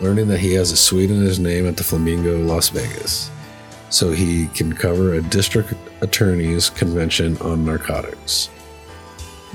learning 0.02 0.28
that 0.30 0.40
he 0.40 0.54
has 0.54 0.72
a 0.72 0.76
suite 0.76 1.12
in 1.12 1.22
his 1.22 1.40
name 1.40 1.68
at 1.68 1.78
the 1.78 1.84
Flamingo, 1.84 2.40
Las 2.40 2.70
Vegas, 2.70 3.30
so 3.92 4.12
he 4.12 4.48
can 4.48 4.74
cover 4.74 5.14
a 5.14 5.22
district 5.22 5.76
attorney's 6.02 6.72
convention 6.72 7.38
on 7.38 7.64
narcotics. 7.64 8.50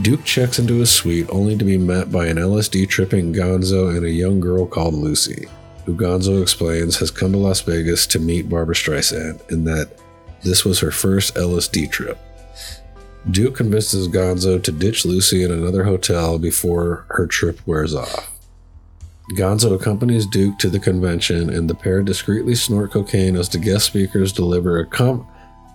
Duke 0.02 0.24
checks 0.24 0.58
into 0.58 0.76
his 0.78 0.90
suite 0.90 1.26
only 1.30 1.58
to 1.58 1.64
be 1.64 1.76
met 1.76 2.10
by 2.10 2.26
an 2.26 2.38
LSD 2.38 2.88
tripping 2.88 3.34
Gonzo 3.34 3.94
and 3.94 4.06
a 4.06 4.10
young 4.10 4.40
girl 4.40 4.64
called 4.64 4.94
Lucy, 4.94 5.46
who 5.84 5.94
Gonzo 5.94 6.40
explains 6.40 6.96
has 7.00 7.10
come 7.10 7.32
to 7.32 7.38
Las 7.38 7.60
Vegas 7.60 8.06
to 8.06 8.18
meet 8.18 8.48
Barbra 8.48 8.74
Streisand 8.74 9.46
and 9.50 9.66
that 9.66 9.90
this 10.42 10.64
was 10.64 10.78
her 10.78 10.90
first 10.90 11.34
LSD 11.34 11.90
trip. 11.90 12.18
Duke 13.30 13.56
convinces 13.56 14.08
Gonzo 14.08 14.62
to 14.62 14.72
ditch 14.72 15.04
Lucy 15.04 15.42
in 15.42 15.50
another 15.50 15.84
hotel 15.84 16.38
before 16.38 17.04
her 17.10 17.26
trip 17.26 17.60
wears 17.66 17.94
off. 17.94 18.30
Gonzo 19.36 19.74
accompanies 19.74 20.24
Duke 20.24 20.58
to 20.60 20.70
the 20.70 20.80
convention, 20.80 21.50
and 21.50 21.68
the 21.68 21.74
pair 21.74 22.02
discreetly 22.02 22.54
snort 22.54 22.92
cocaine 22.92 23.36
as 23.36 23.50
the 23.50 23.58
guest 23.58 23.84
speakers 23.86 24.32
deliver 24.32 24.78
a 24.78 24.86
com- 24.86 25.26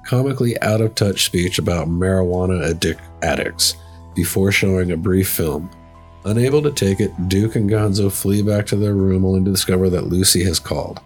comically 0.06 0.60
out 0.62 0.82
of 0.82 0.96
touch 0.96 1.26
speech 1.26 1.60
about 1.60 1.88
marijuana 1.88 2.74
addic- 2.74 3.00
addicts 3.22 3.76
before 4.16 4.52
showing 4.52 4.92
a 4.92 4.98
brief 4.98 5.30
film. 5.30 5.70
Unable 6.26 6.62
to 6.64 6.72
take 6.72 7.00
it, 7.00 7.30
Duke 7.30 7.56
and 7.56 7.70
Gonzo 7.70 8.12
flee 8.12 8.42
back 8.42 8.66
to 8.68 8.76
their 8.76 8.96
room 8.96 9.26
only 9.26 9.44
to 9.44 9.52
discover 9.52 9.90
that 9.92 10.08
Lucy 10.08 10.44
has 10.44 10.60
called. 10.60 11.00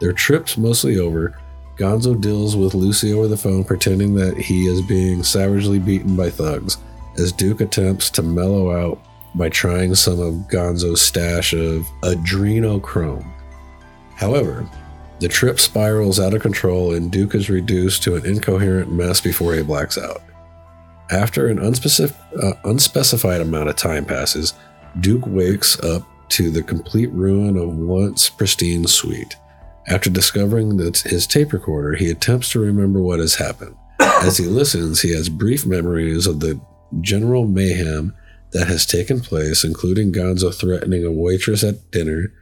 Their 0.00 0.12
trip's 0.12 0.56
mostly 0.56 0.98
over. 0.98 1.36
Gonzo 1.76 2.20
deals 2.20 2.56
with 2.56 2.74
Lucy 2.74 3.12
over 3.12 3.26
the 3.26 3.36
phone, 3.36 3.64
pretending 3.64 4.14
that 4.14 4.36
he 4.36 4.66
is 4.66 4.80
being 4.82 5.24
savagely 5.24 5.78
beaten 5.78 6.14
by 6.14 6.30
thugs, 6.30 6.76
as 7.18 7.32
Duke 7.32 7.60
attempts 7.60 8.10
to 8.10 8.22
mellow 8.22 8.70
out 8.70 9.00
by 9.34 9.48
trying 9.48 9.94
some 9.94 10.20
of 10.20 10.34
Gonzo's 10.48 11.00
stash 11.00 11.52
of 11.52 11.86
adrenochrome. 12.02 13.26
However, 14.14 14.68
the 15.18 15.28
trip 15.28 15.60
spirals 15.60 16.20
out 16.20 16.34
of 16.34 16.42
control 16.42 16.94
and 16.94 17.10
Duke 17.10 17.34
is 17.34 17.50
reduced 17.50 18.02
to 18.04 18.16
an 18.16 18.24
incoherent 18.24 18.92
mess 18.92 19.20
before 19.20 19.54
he 19.54 19.62
blacks 19.62 19.98
out. 19.98 20.22
After 21.10 21.48
an 21.48 21.58
unspecific, 21.58 22.14
uh, 22.42 22.54
unspecified 22.64 23.40
amount 23.40 23.68
of 23.68 23.76
time 23.76 24.04
passes, 24.04 24.54
Duke 25.00 25.26
wakes 25.26 25.78
up 25.80 26.06
to 26.30 26.50
the 26.50 26.62
complete 26.62 27.10
ruin 27.10 27.56
of 27.56 27.76
once 27.76 28.28
pristine 28.28 28.86
suite. 28.86 29.36
After 29.88 30.08
discovering 30.08 30.76
that 30.76 30.98
his 30.98 31.26
tape 31.26 31.52
recorder, 31.52 31.94
he 31.94 32.10
attempts 32.10 32.50
to 32.52 32.60
remember 32.60 33.00
what 33.00 33.18
has 33.18 33.34
happened. 33.34 33.74
As 33.98 34.36
he 34.36 34.44
listens, 34.44 35.00
he 35.00 35.12
has 35.14 35.28
brief 35.28 35.66
memories 35.66 36.26
of 36.26 36.40
the 36.40 36.60
general 37.00 37.46
mayhem 37.46 38.14
that 38.52 38.68
has 38.68 38.86
taken 38.86 39.20
place, 39.20 39.64
including 39.64 40.12
Gonzo 40.12 40.54
threatening 40.54 41.04
a 41.04 41.10
waitress 41.10 41.64
at 41.64 41.90
dinner, 41.90 42.32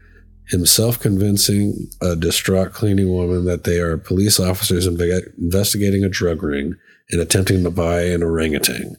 himself 0.50 0.98
convincing 0.98 1.88
a 2.00 2.16
distraught 2.16 2.72
cleaning 2.72 3.12
woman 3.12 3.44
that 3.44 3.64
they 3.64 3.78
are 3.78 3.96
police 3.96 4.40
officers 4.40 4.88
inve- 4.88 5.36
investigating 5.38 6.04
a 6.04 6.08
drug 6.08 6.42
ring 6.42 6.74
and 7.10 7.20
attempting 7.20 7.62
to 7.64 7.70
buy 7.70 8.02
an 8.02 8.22
orangutan. 8.22 8.96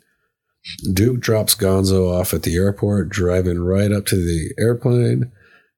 Duke 0.93 1.20
drops 1.20 1.56
Gonzo 1.56 2.12
off 2.12 2.34
at 2.34 2.43
the 2.43 2.56
airport, 2.56 3.10
driving 3.10 3.60
right 3.60 3.91
up 3.91 4.06
to 4.08 4.16
the 4.16 4.54
airplane 4.60 5.32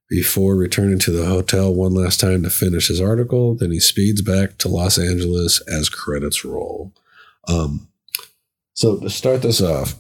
before 0.10 0.56
returning 0.56 1.00
to 1.00 1.12
the 1.12 1.26
hotel 1.26 1.74
one 1.74 1.94
last 1.94 2.20
time 2.20 2.44
to 2.44 2.50
finish 2.50 2.90
his 2.90 3.00
article. 3.00 3.56
Then 3.56 3.72
he 3.72 3.80
speeds 3.80 4.22
back 4.22 4.58
to 4.58 4.68
Los 4.68 4.98
Angeles 4.98 5.62
as 5.68 5.88
credits 5.88 6.44
roll. 6.44 6.94
Um, 7.48 7.88
so 8.74 9.00
to 9.00 9.10
start 9.10 9.42
this 9.42 9.62
off, 9.62 9.96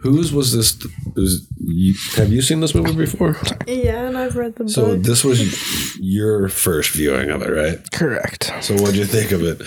whose 0.00 0.32
was 0.32 0.52
this? 0.54 0.76
Was, 1.14 1.46
you, 1.58 1.94
have 2.16 2.32
you 2.32 2.42
seen 2.42 2.60
this 2.60 2.74
movie 2.74 2.94
before? 2.94 3.36
Yeah, 3.66 4.06
and 4.06 4.16
I've 4.16 4.36
read 4.36 4.56
the 4.56 4.68
So 4.68 4.94
book. 4.94 5.02
this 5.02 5.24
was 5.24 5.96
your 5.98 6.48
first 6.48 6.90
viewing 6.92 7.30
of 7.30 7.42
it, 7.42 7.50
right? 7.50 7.78
Correct. 7.92 8.52
So 8.60 8.74
what'd 8.74 8.96
you 8.96 9.04
think 9.04 9.32
of 9.32 9.42
it? 9.42 9.62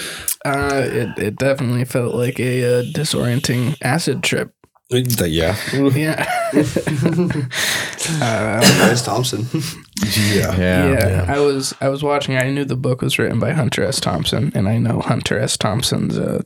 Uh, 0.46 0.82
it, 0.86 1.20
it 1.20 1.36
definitely 1.36 1.86
felt 1.86 2.16
like 2.16 2.40
a 2.40 2.64
uh, 2.80 2.84
disorienting 2.84 3.76
acid 3.82 4.24
trip. 4.24 4.54
Yeah. 4.92 5.56
Yeah. 5.74 6.26
uh, 8.22 8.62
Chris 8.88 9.04
Thompson. 9.04 9.46
Yeah. 10.18 10.58
yeah. 10.58 11.26
I 11.28 11.40
was 11.40 11.76
I 11.80 11.90
was 11.90 12.02
watching. 12.02 12.38
I 12.38 12.50
knew 12.50 12.66
the 12.66 12.76
book 12.76 13.02
was 13.04 13.20
written 13.20 13.40
by 13.40 13.52
Hunter 13.52 13.84
S. 13.84 14.00
Thompson, 14.00 14.52
and 14.56 14.68
I 14.68 14.80
know 14.80 15.02
Hunter 15.02 15.38
S. 15.38 15.58
Thompson's 15.58 16.18
uh, 16.18 16.42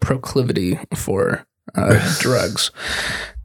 proclivity 0.00 0.78
for 0.94 1.44
uh, 1.74 2.16
drugs. 2.20 2.70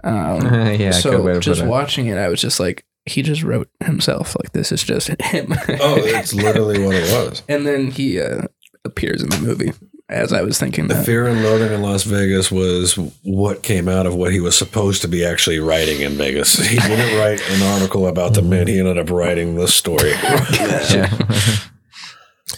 Um, 0.03 0.41
Yeah, 0.79 0.91
So 0.91 1.39
just 1.39 1.61
it. 1.61 1.67
watching 1.67 2.07
it, 2.07 2.17
I 2.17 2.27
was 2.29 2.41
just 2.41 2.59
like, 2.59 2.85
he 3.05 3.21
just 3.21 3.43
wrote 3.43 3.69
himself. 3.83 4.35
Like 4.41 4.51
this 4.53 4.71
is 4.71 4.83
just 4.83 5.07
him. 5.21 5.53
Oh, 5.79 5.97
it's 5.97 6.33
literally 6.33 6.83
what 6.83 6.95
it 6.95 7.11
was. 7.11 7.41
and 7.49 7.65
then 7.67 7.91
he 7.91 8.19
uh, 8.21 8.43
appears 8.85 9.21
in 9.21 9.29
the 9.29 9.39
movie. 9.39 9.73
As 10.09 10.33
I 10.33 10.41
was 10.41 10.59
thinking 10.59 10.89
The 10.89 10.95
that. 10.95 11.05
Fear 11.05 11.27
and 11.27 11.41
Loathing 11.43 11.71
in 11.71 11.81
Las 11.81 12.03
Vegas 12.03 12.51
was 12.51 12.95
what 13.23 13.63
came 13.63 13.87
out 13.87 14.05
of 14.05 14.13
what 14.13 14.31
he 14.33 14.41
was 14.41 14.55
supposed 14.55 15.01
to 15.01 15.07
be 15.07 15.25
actually 15.25 15.59
writing 15.59 16.01
in 16.01 16.11
Vegas. 16.17 16.55
He 16.59 16.77
didn't 16.77 17.17
write 17.17 17.41
an 17.49 17.63
article 17.63 18.07
about 18.07 18.33
the 18.33 18.41
men. 18.41 18.67
He 18.67 18.77
ended 18.79 18.97
up 18.99 19.09
writing 19.09 19.55
this 19.55 19.73
story. 19.73 20.11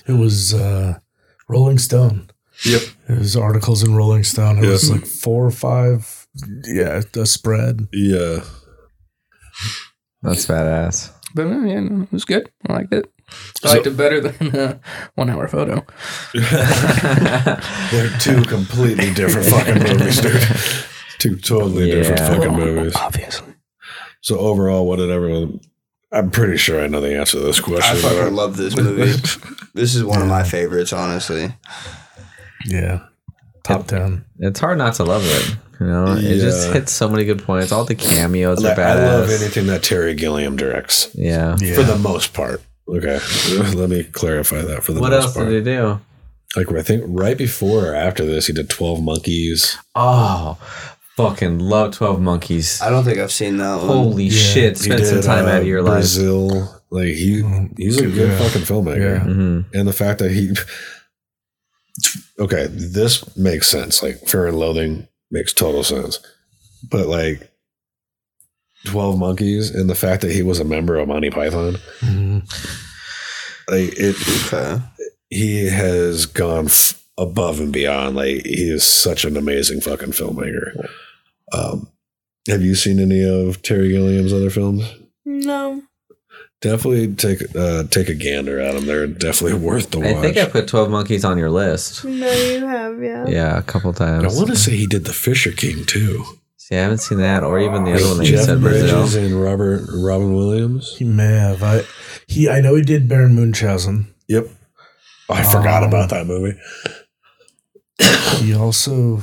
It 0.08 0.14
was 0.14 0.54
uh, 0.54 1.00
Rolling 1.48 1.78
Stone. 1.78 2.30
Yep. 2.64 2.82
It 3.10 3.18
was 3.20 3.36
articles 3.36 3.84
in 3.84 3.96
Rolling 3.96 4.24
Stone. 4.24 4.64
It 4.64 4.68
was 4.68 4.90
like 4.90 5.06
four 5.06 5.46
or 5.46 5.52
five. 5.52 6.28
Yeah, 6.66 7.02
a 7.16 7.26
spread. 7.26 7.88
Yeah. 7.92 8.42
That's 10.22 10.46
badass. 10.46 11.12
But 11.34 11.48
uh, 11.48 11.60
yeah, 11.62 11.80
no, 11.82 12.04
it 12.04 12.12
was 12.12 12.26
good. 12.26 12.50
I 12.68 12.74
liked 12.74 12.94
it. 12.94 13.12
I 13.30 13.34
So- 13.68 13.74
liked 13.76 13.88
it 13.88 13.98
better 13.98 14.22
than 14.22 14.56
uh, 14.56 14.78
one 15.16 15.30
hour 15.30 15.48
photo. 15.48 15.86
They're 17.92 18.10
two 18.20 18.42
completely 18.44 19.14
different 19.14 19.48
fucking 19.48 19.84
movies, 19.84 20.22
dude. 20.22 20.42
Two 21.20 21.36
totally 21.38 21.92
different 21.92 22.20
Yeah. 22.22 22.36
fucking 22.36 22.54
movies. 22.54 22.96
Obviously. 22.96 23.54
So 24.22 24.40
overall, 24.40 24.88
what 24.88 24.98
did 24.98 25.12
everyone? 25.12 25.60
I'm 26.12 26.32
pretty 26.32 26.58
sure 26.58 26.82
I 26.82 26.88
know 26.88 27.02
the 27.02 27.16
answer 27.18 27.38
to 27.40 27.44
this 27.44 27.60
question. 27.60 27.98
I 27.98 28.00
fucking 28.00 28.34
love 28.34 28.58
this 28.58 28.76
movie. 28.78 29.12
this 29.74 29.96
is 29.96 30.04
one 30.04 30.22
of 30.22 30.28
my 30.28 30.44
favorites, 30.44 30.94
honestly. 30.94 31.54
Yeah. 32.66 33.06
Top 33.64 33.88
10. 33.88 34.24
It's 34.40 34.60
hard 34.60 34.78
not 34.78 34.94
to 34.96 35.04
love 35.04 35.24
it. 35.26 35.56
You 35.80 35.88
know, 35.88 36.16
it 36.18 36.40
just 36.40 36.72
hits 36.72 36.92
so 36.92 37.10
many 37.10 37.26
good 37.26 37.44
points. 37.44 37.72
All 37.72 37.84
the 37.84 37.96
cameos 37.96 38.60
are 38.64 38.70
Like, 38.70 38.78
badass. 38.78 38.98
I 38.98 39.16
love 39.18 39.30
anything 39.30 39.68
that 39.68 39.84
Terry 39.84 40.14
Gilliam 40.14 40.56
directs. 40.56 41.10
Yeah. 41.16 41.58
Yeah. 41.60 41.76
For 41.76 41.84
the 41.84 41.98
most 41.98 42.34
part. 42.34 42.62
Okay. 42.88 43.20
Let 43.76 43.90
me 43.90 44.04
clarify 44.04 44.62
that 44.62 44.84
for 44.84 44.94
the 44.94 45.02
What 45.02 45.12
most 45.12 45.24
else 45.24 45.34
did 45.36 45.50
he 45.50 45.62
do? 45.62 46.00
Like 46.56 46.72
I 46.72 46.82
think 46.84 47.04
right 47.08 47.38
before 47.38 47.88
or 47.92 47.96
after 47.96 48.24
this, 48.26 48.48
he 48.48 48.54
did 48.54 48.70
Twelve 48.70 49.04
Monkeys. 49.04 49.78
Oh, 49.96 50.58
fucking 51.18 51.60
love 51.60 51.94
Twelve 51.96 52.22
Monkeys. 52.22 52.82
I 52.82 52.90
don't 52.90 53.04
think 53.04 53.18
I've 53.18 53.32
seen 53.32 53.58
that 53.58 53.78
one. 53.80 53.88
Holy 53.88 54.30
shit! 54.30 54.78
He 54.78 54.84
Spend 54.86 55.06
some 55.06 55.22
time 55.22 55.46
uh, 55.46 55.50
out 55.50 55.62
of 55.62 55.68
your 55.68 55.82
life. 55.82 55.94
Brazil. 55.96 56.72
Like 56.92 57.08
he, 57.08 57.44
he's 57.76 57.98
a 57.98 58.04
good 58.08 58.30
Yeah. 58.30 58.38
fucking 58.38 58.62
filmmaker. 58.62 59.00
Yeah. 59.18 59.20
hmm 59.24 59.62
And 59.74 59.86
the 59.88 59.92
fact 59.92 60.20
that 60.20 60.32
he, 60.32 60.54
okay, 62.40 62.68
this 62.70 63.36
makes 63.38 63.68
sense. 63.68 64.02
Like 64.04 64.18
Fear 64.28 64.48
and 64.48 64.60
Loathing 64.60 65.08
makes 65.32 65.54
total 65.54 65.84
sense, 65.84 66.20
but 66.90 67.08
like 67.08 67.52
Twelve 68.86 69.18
Monkeys 69.18 69.72
and 69.74 69.90
the 69.90 69.96
fact 69.96 70.22
that 70.22 70.32
he 70.32 70.44
was 70.44 70.60
a 70.60 70.64
member 70.66 70.98
of 70.98 71.08
Monty 71.08 71.30
Python, 71.32 71.78
Mhm. 72.02 72.44
like 73.70 73.94
it, 73.98 74.16
Okay. 74.54 74.82
he 75.30 75.66
has 75.68 76.26
gone 76.28 76.66
f- 76.66 77.02
above 77.18 77.60
and 77.60 77.74
beyond. 77.74 78.16
Like 78.16 78.46
he 78.46 78.70
is 78.70 78.84
such 78.84 79.26
an 79.26 79.38
amazing 79.38 79.82
fucking 79.82 80.12
filmmaker. 80.12 80.88
Um, 81.52 81.90
have 82.48 82.62
you 82.62 82.76
seen 82.76 83.00
any 83.00 83.24
of 83.24 83.62
Terry 83.64 83.90
Gilliam's 83.90 84.34
other 84.34 84.50
films? 84.52 84.84
No. 85.26 85.82
Definitely 86.62 87.14
take 87.16 87.42
uh, 87.56 87.84
take 87.92 88.10
a 88.10 88.14
gander 88.16 88.60
at 88.60 88.74
them. 88.74 88.86
They're 88.86 89.08
definitely 89.08 89.60
worth 89.68 89.92
the 89.92 90.00
watch. 90.00 90.08
I 90.16 90.22
think 90.22 90.38
I 90.38 90.46
put 90.46 90.68
Twelve 90.68 90.90
Monkeys 90.90 91.24
on 91.26 91.38
your 91.38 91.52
list. 91.52 92.04
No, 92.06 92.32
you 92.32 92.66
have, 92.66 93.02
yeah. 93.04 93.28
Yeah, 93.28 93.58
a 93.58 93.62
couple 93.62 93.92
times. 93.94 94.24
I 94.24 94.28
times. 94.28 94.38
want 94.38 94.50
to 94.50 94.56
say 94.56 94.76
he 94.76 94.88
did 94.88 95.06
The 95.06 95.14
Fisher 95.14 95.52
King 95.52 95.86
too. 95.86 96.24
See, 96.58 96.76
I 96.76 96.80
haven't 96.82 97.00
seen 97.00 97.20
that, 97.20 97.44
or 97.44 97.60
even 97.60 97.84
the 97.84 97.94
other 97.94 98.08
one 98.08 98.18
that 98.18 98.26
you 98.26 98.32
Jeff 98.38 98.46
said, 98.46 98.62
Brazil. 98.62 98.98
Bridges 99.02 99.16
and 99.16 99.40
Robert 99.40 99.84
Robin 99.94 100.34
Williams. 100.34 100.96
He 100.98 101.06
may 101.06 101.26
have. 101.34 101.62
I, 101.62 101.84
he, 102.26 102.50
I 102.50 102.62
know 102.62 102.74
he 102.74 102.82
did 102.82 103.08
Baron 103.08 103.36
Munchausen. 103.36 104.08
Yep. 104.28 104.48
I 105.30 105.44
forgot 105.44 105.84
Um, 105.84 105.90
about 105.90 106.10
that 106.10 106.26
movie. 106.26 106.58
He 108.38 108.56
also. 108.56 109.18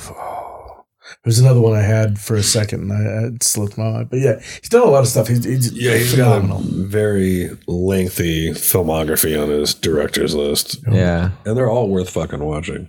Oh, 1.25 1.29
there's 1.31 1.39
another 1.39 1.61
one 1.61 1.73
I 1.79 1.83
had 1.83 2.19
for 2.19 2.35
a 2.35 2.43
second 2.43 2.91
and 2.91 2.93
I, 2.93 3.29
it 3.29 3.45
slipped 3.45 3.79
my 3.79 3.91
mind. 3.91 4.11
But 4.11 4.19
yeah, 4.19 4.41
he's 4.41 4.69
done 4.69 4.83
a 4.83 4.91
lot 4.91 5.03
of 5.03 5.09
stuff. 5.09 5.29
He's, 5.29 5.45
he's 5.45 5.73
Yeah, 5.73 5.97
he's 5.97 6.11
phenomenal. 6.15 6.59
got 6.63 6.69
a 6.69 6.85
very 6.87 7.51
lengthy 7.69 8.51
filmography 8.51 9.41
on 9.41 9.49
his 9.49 9.73
director's 9.73 10.35
list. 10.35 10.79
Yeah. 10.91 11.31
and 11.47 11.57
they're 11.57 11.71
all 11.71 11.89
worth 11.89 12.11
fucking 12.11 12.43
watching. 12.43 12.89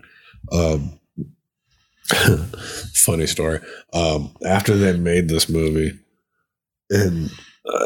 Um, 0.52 1.00
funny 2.94 3.28
story. 3.28 3.60
Um, 3.94 4.36
after 4.46 4.76
they 4.76 4.98
made 4.98 5.30
this 5.30 5.48
movie, 5.50 5.92
and 6.90 7.30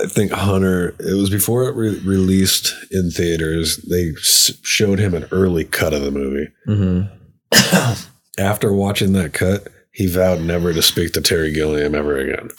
I 0.01 0.07
think 0.07 0.31
Hunter, 0.31 0.95
it 0.99 1.15
was 1.15 1.29
before 1.29 1.67
it 1.69 1.75
re- 1.75 1.99
released 1.99 2.73
in 2.91 3.11
theaters. 3.11 3.77
They 3.89 4.11
s- 4.17 4.53
showed 4.63 4.99
him 4.99 5.13
an 5.13 5.27
early 5.31 5.65
cut 5.65 5.93
of 5.93 6.01
the 6.01 6.11
movie. 6.11 6.47
hmm 6.65 7.01
After 8.39 8.71
watching 8.73 9.13
that 9.13 9.33
cut, 9.33 9.67
he 9.97 10.07
vowed 10.07 10.39
never 10.41 10.71
to 10.73 10.81
speak 10.81 11.11
to 11.13 11.21
Terry 11.21 11.51
Gilliam 11.51 11.93
ever 11.95 12.17
again 12.17 12.49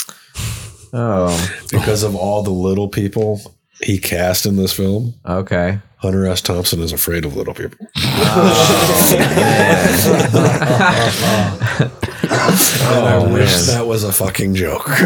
Oh, 0.92 1.30
because 1.70 2.02
of 2.02 2.14
all 2.16 2.42
the 2.42 2.50
little 2.50 2.88
people 2.88 3.40
he 3.82 3.98
cast 3.98 4.44
in 4.46 4.56
this 4.56 4.72
film. 4.72 5.14
okay. 5.26 5.78
Hunter 5.98 6.26
S. 6.26 6.40
Thompson 6.40 6.80
is 6.80 6.92
afraid 6.92 7.24
of 7.24 7.34
little 7.36 7.54
people. 7.54 7.86
Oh, 12.30 12.88
and 12.90 13.06
I 13.08 13.32
wish 13.32 13.50
man. 13.56 13.66
that 13.76 13.86
was 13.86 14.04
a 14.04 14.12
fucking 14.12 14.54
joke. 14.54 14.88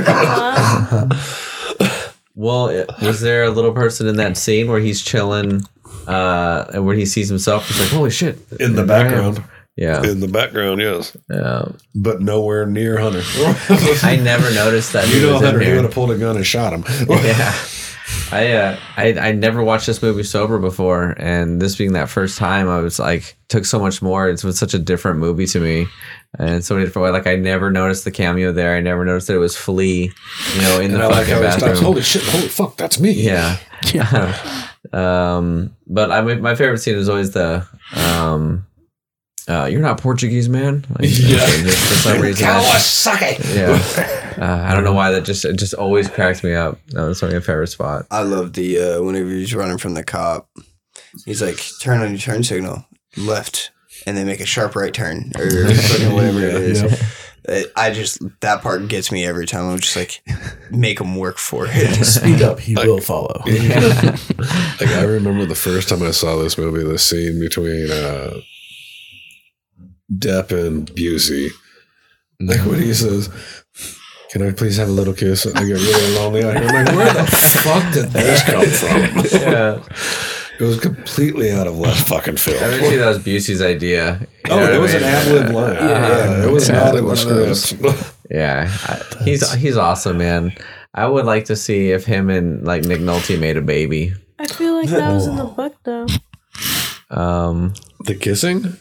Well, 2.34 2.86
was 3.02 3.20
there 3.20 3.44
a 3.44 3.50
little 3.50 3.72
person 3.72 4.06
in 4.06 4.16
that 4.16 4.38
scene 4.38 4.66
where 4.66 4.80
he's 4.80 5.02
chilling, 5.02 5.60
uh, 6.06 6.64
and 6.72 6.86
where 6.86 6.96
he 6.96 7.04
sees 7.04 7.28
himself? 7.28 7.68
He's 7.68 7.78
like, 7.78 7.90
"Holy 7.90 8.08
shit!" 8.10 8.38
In 8.58 8.74
the 8.74 8.84
background. 8.84 9.44
Yeah, 9.76 10.02
In 10.04 10.20
the 10.20 10.28
background, 10.28 10.80
yes. 10.82 11.16
yeah. 11.30 11.64
But 11.94 12.20
nowhere 12.20 12.66
near 12.66 12.98
Hunter. 12.98 13.22
I 14.06 14.16
never 14.22 14.52
noticed 14.54 14.92
that. 14.92 15.08
you 15.08 15.14
he 15.14 15.20
know 15.22 15.32
was 15.32 15.40
in 15.42 15.46
Hunter, 15.46 15.60
he 15.60 15.72
would 15.72 15.84
have 15.84 15.94
pulled 15.94 16.10
a 16.10 16.18
gun 16.18 16.36
and 16.36 16.46
shot 16.46 16.72
him. 16.74 16.84
yeah. 17.08 17.54
I, 18.30 18.52
uh, 18.52 18.76
I 18.98 19.14
I 19.18 19.32
never 19.32 19.62
watched 19.62 19.86
this 19.86 20.02
movie 20.02 20.22
sober 20.24 20.58
before, 20.58 21.14
and 21.18 21.60
this 21.62 21.76
being 21.76 21.94
that 21.94 22.10
first 22.10 22.36
time, 22.36 22.68
I 22.68 22.80
was 22.80 22.98
like, 22.98 23.36
took 23.48 23.64
so 23.64 23.78
much 23.78 24.02
more. 24.02 24.28
It 24.28 24.44
was 24.44 24.58
such 24.58 24.74
a 24.74 24.78
different 24.78 25.18
movie 25.18 25.46
to 25.46 25.60
me, 25.60 25.86
and 26.38 26.62
so 26.62 26.74
many 26.74 26.86
different 26.86 27.04
ways. 27.04 27.12
Like 27.12 27.26
I 27.26 27.36
never 27.36 27.70
noticed 27.70 28.04
the 28.04 28.10
cameo 28.10 28.52
there. 28.52 28.76
I 28.76 28.80
never 28.80 29.06
noticed 29.06 29.28
that 29.28 29.34
it 29.36 29.38
was 29.38 29.56
Flea, 29.56 30.12
you 30.54 30.60
know, 30.60 30.80
in 30.80 30.90
And 30.92 31.00
the 31.00 31.04
I 31.04 31.06
like 31.06 31.26
fucking 31.26 31.34
how 31.34 31.40
he 31.42 31.50
stops. 31.50 31.62
bathroom. 31.62 31.84
Holy 31.84 32.02
shit, 32.02 32.22
holy 32.24 32.48
fuck, 32.48 32.76
that's 32.76 33.00
me. 33.00 33.12
Yeah. 33.12 33.56
Yeah. 33.92 34.68
um, 34.92 35.74
but 35.86 36.10
I 36.12 36.20
my 36.20 36.54
favorite 36.54 36.78
scene 36.78 36.96
is 36.96 37.08
always 37.08 37.32
the 37.32 37.66
um, 37.96 38.66
uh, 39.48 39.64
"You're 39.70 39.80
not 39.80 40.00
Portuguese, 40.00 40.48
man." 40.48 40.84
Like, 40.98 41.08
Yeah. 41.18 41.38
just 41.46 41.78
for 41.88 41.94
some 41.94 42.20
reason, 42.22 42.46
that- 42.46 42.62
Kawasaki. 42.64 43.54
yeah. 43.56 44.44
Uh, 44.44 44.64
I 44.70 44.74
don't 44.74 44.84
know 44.84 44.92
why 44.94 45.10
that 45.12 45.24
just 45.24 45.44
it 45.44 45.56
just 45.58 45.74
always 45.74 46.08
cracks 46.08 46.42
me 46.42 46.54
up. 46.54 46.78
That 46.88 47.02
was 47.02 47.22
my 47.22 47.28
favorite 47.40 47.68
spot. 47.68 48.06
I 48.10 48.22
love 48.22 48.52
the 48.54 48.78
uh, 48.78 49.02
whenever 49.02 49.28
he's 49.28 49.54
running 49.54 49.78
from 49.78 49.94
the 49.94 50.02
cop, 50.04 50.48
he's 51.26 51.42
like, 51.42 51.60
"Turn 51.80 52.00
on 52.00 52.10
your 52.10 52.18
turn 52.18 52.42
signal, 52.44 52.86
left," 53.16 53.70
and 54.06 54.16
they 54.16 54.24
make 54.24 54.40
a 54.40 54.46
sharp 54.46 54.74
right 54.76 54.92
turn 54.94 55.32
or 55.36 55.50
fucking 55.74 56.12
whatever 56.14 56.40
it 56.40 56.54
is. 56.54 56.82
Yep. 56.82 56.90
It- 57.44 57.72
I 57.76 57.90
just 57.90 58.22
that 58.40 58.62
part 58.62 58.86
gets 58.88 59.10
me 59.10 59.26
every 59.26 59.46
time. 59.46 59.68
I'm 59.68 59.80
just 59.80 59.96
like, 59.96 60.22
make 60.70 61.00
him 61.00 61.16
work 61.16 61.38
for 61.38 61.66
it. 61.68 62.04
Speed 62.04 62.40
up, 62.40 62.60
he 62.60 62.74
will 62.76 63.00
follow. 63.00 63.42
Like 63.44 64.88
I 64.90 65.02
remember 65.04 65.44
the 65.46 65.54
first 65.56 65.88
time 65.88 66.02
I 66.02 66.12
saw 66.12 66.36
this 66.36 66.56
movie, 66.56 66.82
the 66.84 66.98
scene 66.98 67.40
between 67.40 67.90
uh, 67.90 68.40
Depp 70.18 70.50
and 70.52 70.90
Busey. 70.92 71.50
Like 72.40 72.64
when 72.66 72.80
he 72.82 72.92
says, 72.94 73.28
"Can 74.30 74.42
I 74.42 74.50
please 74.52 74.76
have 74.78 74.88
a 74.88 74.92
little 74.92 75.14
kiss?" 75.14 75.46
I 75.46 75.52
get 75.64 75.74
really 75.74 76.14
lonely 76.16 76.42
out 76.44 76.56
here. 76.56 76.68
I'm 76.68 76.84
like, 76.86 76.94
where 76.96 77.12
the 77.14 77.26
fuck 77.26 77.92
did 77.94 78.10
this 78.10 78.42
come 78.42 78.66
from? 78.66 79.40
Yeah. 79.40 79.82
It 80.60 80.64
was 80.66 80.78
completely 80.78 81.50
out 81.50 81.66
of 81.66 81.76
left 81.78 82.06
fucking 82.08 82.36
field. 82.36 82.62
I 82.62 82.68
field. 82.68 82.80
bet 82.82 82.92
you 82.92 82.98
that 82.98 83.08
was 83.08 83.18
Busey's 83.18 83.60
idea. 83.62 84.20
You 84.20 84.26
Oh, 84.52 84.56
know 84.56 84.62
what 84.62 84.70
it 84.72 84.76
I 84.76 84.78
was 84.78 84.94
an 84.94 85.00
mean? 85.00 85.10
ad 85.10 85.26
lib 85.32 85.54
line. 85.54 85.74
Yeah, 85.74 86.44
it 86.46 86.50
was 86.52 86.68
Yeah. 86.68 86.74
not 86.74 86.94
in 86.94 87.04
the 87.06 87.10
of 87.10 87.24
those. 87.26 87.62
script. 87.64 88.12
Yeah, 88.30 88.70
I- 88.84 89.24
he's 89.24 89.52
he's 89.54 89.76
awesome, 89.76 90.18
man. 90.18 90.52
I 90.94 91.06
would 91.08 91.24
like 91.24 91.46
to 91.46 91.56
see 91.56 91.90
if 91.90 92.04
him 92.04 92.30
and 92.30 92.64
like 92.64 92.84
Nick 92.84 93.00
Nolte 93.00 93.40
made 93.40 93.56
a 93.56 93.62
baby. 93.62 94.12
I 94.38 94.46
feel 94.46 94.74
like 94.74 94.90
that 94.90 95.10
was 95.12 95.26
in 95.26 95.36
the 95.36 95.46
book 95.46 95.74
though. 95.84 96.06
Um, 97.10 97.72
The 98.04 98.14
kissing? 98.14 98.76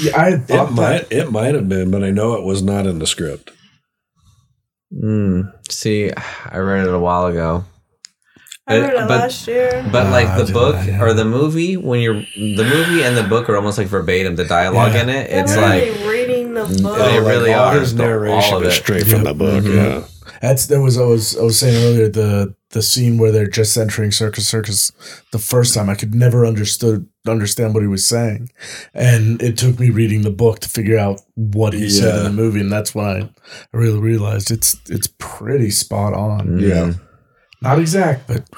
Yeah, 0.00 0.20
I 0.20 0.28
It 0.34 0.38
thought 0.48 0.68
that. 0.68 0.72
might 0.74 1.06
it 1.12 1.30
might 1.32 1.54
have 1.54 1.68
been, 1.68 1.90
but 1.90 2.02
I 2.02 2.10
know 2.10 2.34
it 2.34 2.44
was 2.44 2.62
not 2.62 2.86
in 2.86 2.98
the 2.98 3.06
script. 3.06 3.50
mm, 4.92 5.52
see, 5.70 6.10
I 6.50 6.58
read 6.58 6.86
it 6.86 6.94
a 6.94 6.98
while 6.98 7.26
ago. 7.26 7.64
I 8.66 8.78
But- 8.78 8.82
read 8.82 8.94
it 8.94 9.08
but- 9.08 9.20
last 9.20 9.48
year. 9.48 9.84
But 9.90 10.10
like 10.10 10.28
Ah, 10.28 10.42
the 10.42 10.52
book 10.52 10.76
I 10.76 10.86
know. 10.86 11.00
or 11.04 11.12
the 11.14 11.24
movie, 11.24 11.76
when 11.76 12.00
you're 12.00 12.14
the 12.36 12.64
movie 12.64 13.02
and 13.02 13.16
the 13.16 13.22
book 13.24 13.48
are 13.50 13.56
almost 13.56 13.76
like 13.78 13.88
verbatim. 13.88 14.36
The 14.36 14.44
dialogue 14.44 14.94
Yeah. 14.94 15.02
in 15.02 15.08
it, 15.08 15.30
it's 15.30 15.52
really 15.56 15.90
like 15.90 16.08
reading 16.08 16.54
the 16.54 16.64
book. 16.64 16.98
They 16.98 17.18
like, 17.20 17.28
really 17.28 17.52
all 17.52 17.66
are. 17.74 17.80
His 17.80 17.94
The- 17.94 18.02
all 18.04 18.08
narration 18.08 18.54
of 18.56 18.62
is 18.64 18.68
it. 18.78 18.82
straight 18.82 19.06
from 19.08 19.24
the 19.24 19.34
book. 19.34 19.64
Mhm. 19.64 19.74
Yeah. 19.74 20.02
That's 20.40 20.66
there 20.66 20.80
was 20.80 20.96
I 20.98 21.02
was 21.04 21.36
I 21.36 21.42
was 21.42 21.58
saying 21.58 21.76
earlier 21.84 22.08
the 22.08 22.54
the 22.72 22.82
scene 22.82 23.18
where 23.18 23.30
they're 23.30 23.46
just 23.46 23.76
entering 23.76 24.10
Circus 24.10 24.48
Circus 24.48 24.92
the 25.30 25.38
first 25.38 25.74
time 25.74 25.88
I 25.88 25.94
could 25.94 26.14
never 26.14 26.44
understood 26.44 27.06
understand 27.26 27.74
what 27.74 27.82
he 27.82 27.86
was 27.86 28.04
saying, 28.04 28.50
and 28.92 29.40
it 29.40 29.56
took 29.56 29.78
me 29.78 29.90
reading 29.90 30.22
the 30.22 30.30
book 30.30 30.58
to 30.60 30.68
figure 30.68 30.98
out 30.98 31.20
what 31.34 31.72
he 31.72 31.88
said 31.88 32.18
in 32.18 32.24
the 32.24 32.30
movie, 32.30 32.60
and 32.60 32.72
that's 32.72 32.94
when 32.94 33.06
I, 33.06 33.20
I 33.20 33.76
really 33.76 34.00
realized 34.00 34.50
it's 34.50 34.76
it's 34.88 35.08
pretty 35.18 35.70
spot 35.70 36.14
on. 36.14 36.58
Yeah. 36.58 36.94
Not 37.60 37.78
exact, 37.78 38.26
but 38.26 38.50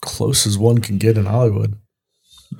close 0.00 0.46
as 0.46 0.56
one 0.56 0.78
can 0.78 0.98
get 0.98 1.18
in 1.18 1.26
Hollywood. 1.26 1.76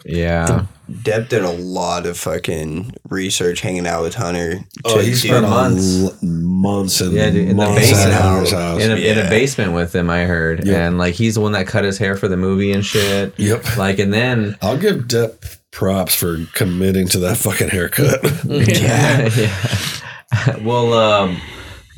Yeah. 0.04 0.66
Depp 0.90 1.28
did 1.30 1.42
a 1.42 1.50
lot 1.50 2.04
of 2.06 2.18
fucking 2.18 2.92
research 3.08 3.60
hanging 3.60 3.86
out 3.86 4.02
with 4.02 4.14
Hunter. 4.14 4.60
Oh, 4.84 4.98
to 4.98 5.02
he 5.02 5.14
spent 5.14 5.48
months. 5.48 6.00
months, 6.02 6.22
months 6.22 7.00
and 7.00 7.12
Yeah, 7.12 7.30
dude, 7.30 7.48
in 7.50 7.56
the 7.56 7.64
basement. 7.66 8.12
at 8.12 8.20
Hunter's 8.22 8.50
house. 8.52 8.82
in 8.82 8.90
a, 8.92 8.96
in 8.96 9.18
a 9.18 9.28
basement 9.30 9.72
with 9.72 9.94
him. 9.94 10.10
I 10.10 10.24
heard, 10.24 10.66
Yeah. 10.66 10.86
and 10.86 10.98
like 10.98 11.14
he's 11.14 11.34
the 11.36 11.40
one 11.40 11.52
that 11.52 11.66
cut 11.66 11.84
his 11.84 11.98
hair 11.98 12.16
for 12.16 12.28
the 12.28 12.36
movie 12.36 12.72
and 12.72 12.84
shit. 12.84 13.32
Yep. 13.38 13.76
Like, 13.78 13.98
and 13.98 14.12
then 14.12 14.56
I'll 14.60 14.76
give 14.76 15.04
Depp 15.04 15.58
props 15.70 16.14
for 16.14 16.44
committing 16.52 17.08
to 17.08 17.18
that 17.20 17.38
fucking 17.38 17.68
haircut. 17.70 18.20
yeah, 18.44 19.30
yeah. 19.36 20.56
well, 20.58 20.92
um, 20.92 21.40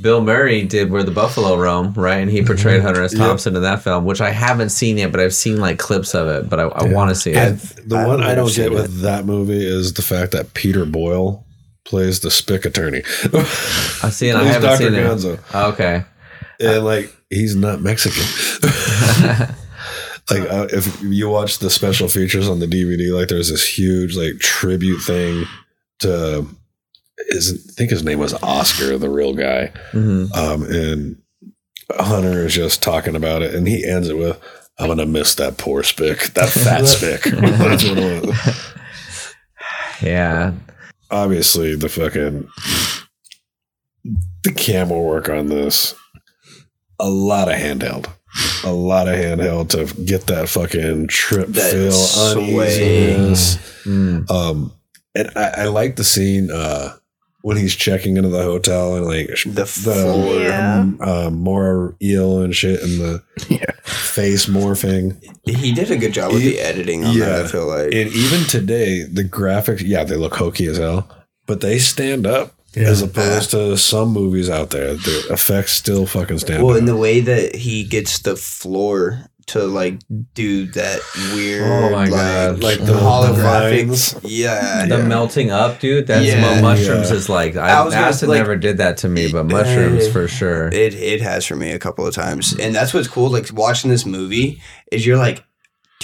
Bill 0.00 0.20
Murray 0.22 0.62
did 0.62 0.90
Where 0.90 1.02
the 1.04 1.10
Buffalo 1.10 1.56
Roam, 1.56 1.92
right? 1.94 2.16
And 2.16 2.30
he 2.30 2.42
portrayed 2.42 2.82
Hunter 2.82 3.02
S. 3.02 3.12
Yep. 3.12 3.20
Thompson 3.20 3.56
in 3.56 3.62
that 3.62 3.82
film, 3.82 4.04
which 4.04 4.20
I 4.20 4.30
haven't 4.30 4.70
seen 4.70 4.98
yet, 4.98 5.12
but 5.12 5.20
I've 5.20 5.34
seen 5.34 5.58
like 5.58 5.78
clips 5.78 6.14
of 6.14 6.26
it. 6.28 6.50
But 6.50 6.60
I, 6.60 6.64
I 6.64 6.92
want 6.92 7.10
to 7.10 7.14
see 7.14 7.30
it. 7.30 7.36
And 7.36 7.58
the 7.58 7.96
I've 7.96 8.06
one 8.08 8.20
I 8.20 8.28
never 8.28 8.36
don't 8.36 8.48
seen 8.50 8.64
get 8.64 8.72
with 8.72 9.00
that 9.02 9.24
movie 9.24 9.64
is 9.64 9.94
the 9.94 10.02
fact 10.02 10.32
that 10.32 10.54
Peter 10.54 10.84
Boyle 10.84 11.44
plays 11.84 12.20
the 12.20 12.30
spick 12.30 12.64
attorney. 12.64 13.02
I 13.32 14.10
see 14.10 14.28
it. 14.28 14.36
I 14.36 14.40
Plays 14.40 14.52
haven't 14.52 14.70
Dr. 14.70 14.84
seen 14.84 14.94
it. 14.94 15.06
Gonzo. 15.06 15.68
Okay. 15.70 16.04
and 16.60 16.84
like 16.84 17.14
he's 17.30 17.54
not 17.54 17.80
Mexican. 17.80 18.22
like 20.30 20.50
uh, 20.50 20.66
if 20.72 21.00
you 21.02 21.28
watch 21.28 21.58
the 21.58 21.70
special 21.70 22.08
features 22.08 22.48
on 22.48 22.58
the 22.58 22.66
DVD, 22.66 23.14
like 23.16 23.28
there's 23.28 23.50
this 23.50 23.66
huge 23.66 24.16
like 24.16 24.38
tribute 24.38 25.00
thing 25.00 25.44
to 26.00 26.46
his 27.28 27.66
I 27.70 27.72
think 27.74 27.90
his 27.90 28.02
name 28.04 28.18
was 28.18 28.34
Oscar, 28.42 28.96
the 28.98 29.10
real 29.10 29.32
guy. 29.34 29.72
hmm 29.92 30.26
Um, 30.34 30.62
and 30.64 31.16
Hunter 31.92 32.46
is 32.46 32.54
just 32.54 32.82
talking 32.82 33.14
about 33.16 33.42
it, 33.42 33.54
and 33.54 33.68
he 33.68 33.84
ends 33.86 34.08
it 34.08 34.16
with, 34.18 34.40
"I'm 34.78 34.88
gonna 34.88 35.06
miss 35.06 35.34
that 35.36 35.56
poor 35.58 35.82
spick, 35.82 36.34
that 36.34 36.48
fat 36.48 36.86
spick." 36.86 37.22
That's 37.24 37.84
what 37.84 37.98
it 37.98 38.26
was. 38.26 39.34
Yeah. 40.02 40.52
Obviously, 41.10 41.76
the 41.76 41.88
fucking 41.88 42.48
the 44.42 44.52
camera 44.52 44.98
work 45.00 45.28
on 45.28 45.46
this, 45.46 45.94
a 46.98 47.08
lot 47.08 47.48
of 47.48 47.54
handheld, 47.54 48.08
a 48.64 48.72
lot 48.72 49.08
of 49.08 49.14
handheld 49.16 49.68
to 49.70 50.02
get 50.02 50.26
that 50.26 50.48
fucking 50.48 51.08
trip 51.08 51.48
That 51.48 51.70
feel 51.72 51.92
sway. 51.92 53.14
uneasiness. 53.14 53.56
Mm. 53.84 54.30
Um, 54.30 54.72
and 55.14 55.30
I, 55.36 55.48
I 55.58 55.64
like 55.66 55.96
the 55.96 56.04
scene 56.04 56.50
uh, 56.50 56.96
when 57.44 57.58
he's 57.58 57.74
checking 57.74 58.16
into 58.16 58.30
the 58.30 58.42
hotel 58.42 58.96
and 58.96 59.04
like 59.04 59.28
The 59.44 59.66
floor. 59.66 60.40
Yeah. 60.40 60.80
um, 60.80 60.98
uh, 60.98 61.28
moray 61.28 61.92
eel 62.02 62.40
and 62.40 62.56
shit 62.56 62.80
and 62.82 62.98
the 62.98 63.22
Yeah. 63.50 63.66
face 63.84 64.46
morphing. 64.46 65.22
He 65.44 65.72
did 65.74 65.90
a 65.90 65.96
good 65.96 66.14
job 66.14 66.32
with 66.32 66.40
He- 66.40 66.52
the 66.52 66.60
editing 66.60 67.04
on 67.04 67.14
yeah. 67.14 67.26
that. 67.26 67.44
I 67.44 67.48
feel 67.48 67.66
like. 67.66 67.92
And 67.92 68.10
even 68.12 68.44
today, 68.48 69.02
the 69.02 69.24
graphics, 69.24 69.82
yeah, 69.84 70.04
they 70.04 70.16
look 70.16 70.34
hokey 70.36 70.66
as 70.68 70.78
hell, 70.78 71.06
but 71.44 71.60
they 71.60 71.78
stand 71.78 72.26
up 72.26 72.54
Yeah. 72.74 72.84
as 72.88 73.02
opposed 73.02 73.50
to 73.50 73.76
some 73.76 74.08
movies 74.14 74.48
out 74.48 74.70
there. 74.70 74.94
The 74.94 75.26
effects 75.30 75.72
still 75.72 76.06
fucking 76.06 76.38
stand 76.38 76.60
up. 76.60 76.64
well, 76.64 76.76
up. 76.76 76.80
in 76.80 76.86
the 76.86 76.96
way 76.96 77.20
that 77.20 77.54
he 77.56 77.84
gets 77.84 78.20
the 78.20 78.36
floor 78.36 79.26
to 79.46 79.64
like 79.64 79.98
do 80.34 80.66
that 80.72 81.00
weird, 81.34 81.62
Oh 81.70 81.90
my 81.90 82.04
like, 82.04 82.10
God. 82.10 82.62
Like 82.62 82.78
the- 82.78 82.84
the 82.86 84.20
yeah, 84.24 84.86
The 84.86 84.98
melting 85.04 85.50
up, 85.50 85.80
dude. 85.80 86.06
That's 86.06 86.26
Yeah. 86.26 86.42
what 86.54 86.62
mushrooms 86.62 87.10
Yeah. 87.10 87.16
is 87.16 87.28
like. 87.28 87.56
I 87.56 87.68
I, 87.68 87.94
acid 87.94 88.28
like- 88.28 88.38
never 88.38 88.56
did 88.56 88.78
that 88.78 88.98
to 88.98 89.08
me, 89.08 89.30
but 89.30 89.46
mushrooms 89.46 90.08
for 90.08 90.28
sure. 90.28 90.68
It 90.68 90.94
it 90.94 91.20
has 91.22 91.44
for 91.44 91.56
me 91.56 91.70
a 91.72 91.78
couple 91.78 92.06
of 92.06 92.14
times, 92.14 92.54
and 92.58 92.74
that's 92.74 92.94
what's 92.94 93.08
cool. 93.08 93.30
Like 93.30 93.48
watching 93.52 93.90
this 93.90 94.06
movie 94.06 94.60
is 94.90 95.04
you're 95.06 95.18
like, 95.18 95.42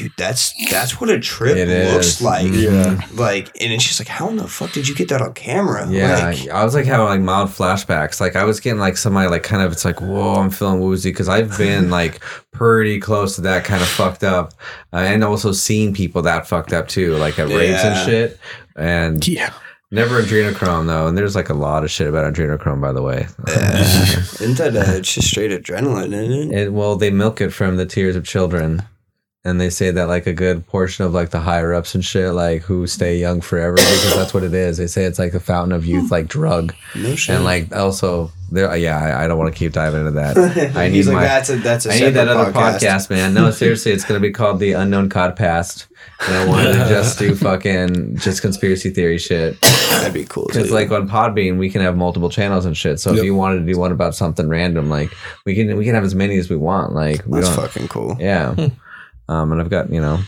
dude, 0.02 0.12
that's 0.16 0.52
that's 0.70 1.00
what 1.00 1.10
a 1.10 1.20
trip 1.20 1.56
It 1.56 1.92
looks 1.92 2.06
is. 2.06 2.22
like. 2.22 2.46
yeah. 2.52 3.00
Like, 3.14 3.46
and 3.60 3.72
it's 3.72 3.84
just 3.86 4.00
like, 4.00 4.08
how 4.08 4.28
in 4.28 4.36
the 4.36 4.48
fuck 4.48 4.72
did 4.72 4.88
you 4.88 4.94
get 4.94 5.08
that 5.10 5.20
on 5.22 5.34
camera? 5.34 5.86
Yeah, 5.90 6.30
Like, 6.30 6.48
I 6.48 6.64
was 6.64 6.74
like 6.74 6.86
having 6.86 7.06
like 7.06 7.20
mild 7.20 7.50
flashbacks. 7.50 8.20
Like 8.20 8.36
I 8.36 8.44
was 8.44 8.60
getting 8.60 8.80
like 8.80 8.96
somebody 8.96 9.28
like 9.28 9.42
kind 9.42 9.62
of 9.62 9.72
it's 9.72 9.84
like 9.84 10.00
whoa, 10.00 10.34
I'm 10.36 10.50
feeling 10.50 10.80
woozy 10.80 11.10
because 11.10 11.28
I've 11.28 11.56
been 11.58 11.90
like 12.00 12.20
pretty 12.52 12.98
close 13.00 13.34
to 13.36 13.40
that 13.42 13.64
kind 13.64 13.82
of 13.82 13.88
fucked 13.88 14.24
up, 14.24 14.54
uh, 14.92 14.96
and 14.96 15.22
also 15.24 15.52
seeing 15.52 15.92
people 15.94 16.22
that 16.22 16.46
fucked 16.46 16.72
up 16.72 16.88
too, 16.88 17.16
like 17.16 17.38
at 17.38 17.48
raves 17.48 17.82
and 17.82 18.08
shit. 18.08 18.38
And 18.76 19.26
Yeah. 19.26 19.52
never 19.90 20.22
adrenochrome 20.22 20.86
though, 20.86 21.06
and 21.08 21.18
there's 21.18 21.34
like 21.34 21.48
a 21.50 21.54
lot 21.54 21.82
of 21.84 21.90
shit 21.90 22.06
about 22.06 22.32
adrenochrome 22.32 22.80
by 22.80 22.92
the 22.92 23.02
way. 23.02 23.26
uh, 23.48 23.76
isn't 24.40 24.56
that 24.58 24.76
uh, 24.76 24.92
it's 24.96 25.14
just 25.14 25.28
straight 25.28 25.50
adrenaline, 25.50 26.12
isn't 26.14 26.52
it? 26.52 26.58
It, 26.66 26.72
well, 26.72 26.96
they 26.96 27.10
milk 27.10 27.40
it 27.40 27.50
from 27.50 27.76
the 27.76 27.86
tears 27.86 28.16
of 28.16 28.24
children. 28.24 28.82
And 29.42 29.58
they 29.58 29.70
say 29.70 29.90
that 29.90 30.08
like 30.08 30.26
a 30.26 30.34
good 30.34 30.66
portion 30.66 31.06
of 31.06 31.14
like 31.14 31.30
the 31.30 31.40
higher 31.40 31.72
ups 31.72 31.94
and 31.94 32.04
shit, 32.04 32.34
like 32.34 32.60
who 32.60 32.86
stay 32.86 33.18
young 33.18 33.40
forever, 33.40 33.76
because 33.76 34.14
that's 34.14 34.34
what 34.34 34.42
it 34.42 34.52
is. 34.52 34.76
They 34.76 34.86
say 34.86 35.04
it's 35.04 35.18
like 35.18 35.32
a 35.32 35.40
fountain 35.40 35.72
of 35.72 35.86
youth, 35.86 36.10
like 36.10 36.28
drug. 36.28 36.74
No 36.94 37.14
shit. 37.16 37.36
And 37.36 37.44
like 37.44 37.74
also 37.74 38.30
there, 38.52 38.76
yeah, 38.76 38.98
I, 38.98 39.24
I 39.24 39.28
don't 39.28 39.38
want 39.38 39.50
to 39.50 39.58
keep 39.58 39.72
diving 39.72 40.00
into 40.00 40.12
that. 40.12 40.36
I 40.76 40.88
need 40.88 40.94
He's 40.94 41.08
like, 41.08 41.14
my, 41.14 41.24
that's 41.24 41.48
a 41.48 41.56
that's 41.56 41.86
a 41.86 41.90
I 41.90 41.94
need 41.94 42.10
that 42.10 42.26
separate 42.26 42.36
other 42.36 42.52
podcast. 42.52 43.08
man. 43.08 43.32
No, 43.32 43.50
seriously, 43.62 43.92
it's 43.92 44.04
gonna 44.04 44.20
be 44.20 44.30
called 44.30 44.58
the 44.58 44.72
Unknown 44.72 45.08
Codcast, 45.08 45.86
and 46.26 46.36
I 46.36 46.46
wanted 46.46 46.72
to 46.72 46.78
just 46.90 47.18
do 47.18 47.34
fucking 47.34 48.16
just 48.18 48.42
conspiracy 48.42 48.90
theory 48.90 49.16
shit. 49.16 49.58
That'd 49.60 50.12
be 50.12 50.26
cool. 50.26 50.48
Because 50.48 50.70
like 50.70 50.90
on 50.90 51.08
Podbean, 51.08 51.56
we 51.56 51.70
can 51.70 51.80
have 51.80 51.96
multiple 51.96 52.28
channels 52.28 52.66
and 52.66 52.76
shit. 52.76 53.00
So 53.00 53.14
if 53.14 53.24
you 53.24 53.34
wanted 53.34 53.60
to 53.64 53.72
do 53.72 53.78
one 53.78 53.90
about 53.90 54.14
something 54.14 54.48
random, 54.48 54.90
like 54.90 55.10
we 55.46 55.54
can 55.54 55.78
we 55.78 55.86
can 55.86 55.94
have 55.94 56.04
as 56.04 56.14
many 56.14 56.36
as 56.36 56.50
we 56.50 56.56
want. 56.56 56.92
Like 56.92 57.22
we 57.26 57.40
that's 57.40 57.54
fucking 57.56 57.88
cool. 57.88 58.18
yeah. 58.20 58.54
Um, 59.30 59.52
and 59.52 59.60
I've 59.60 59.70
got 59.70 59.90
you 59.92 60.00
know, 60.00 60.20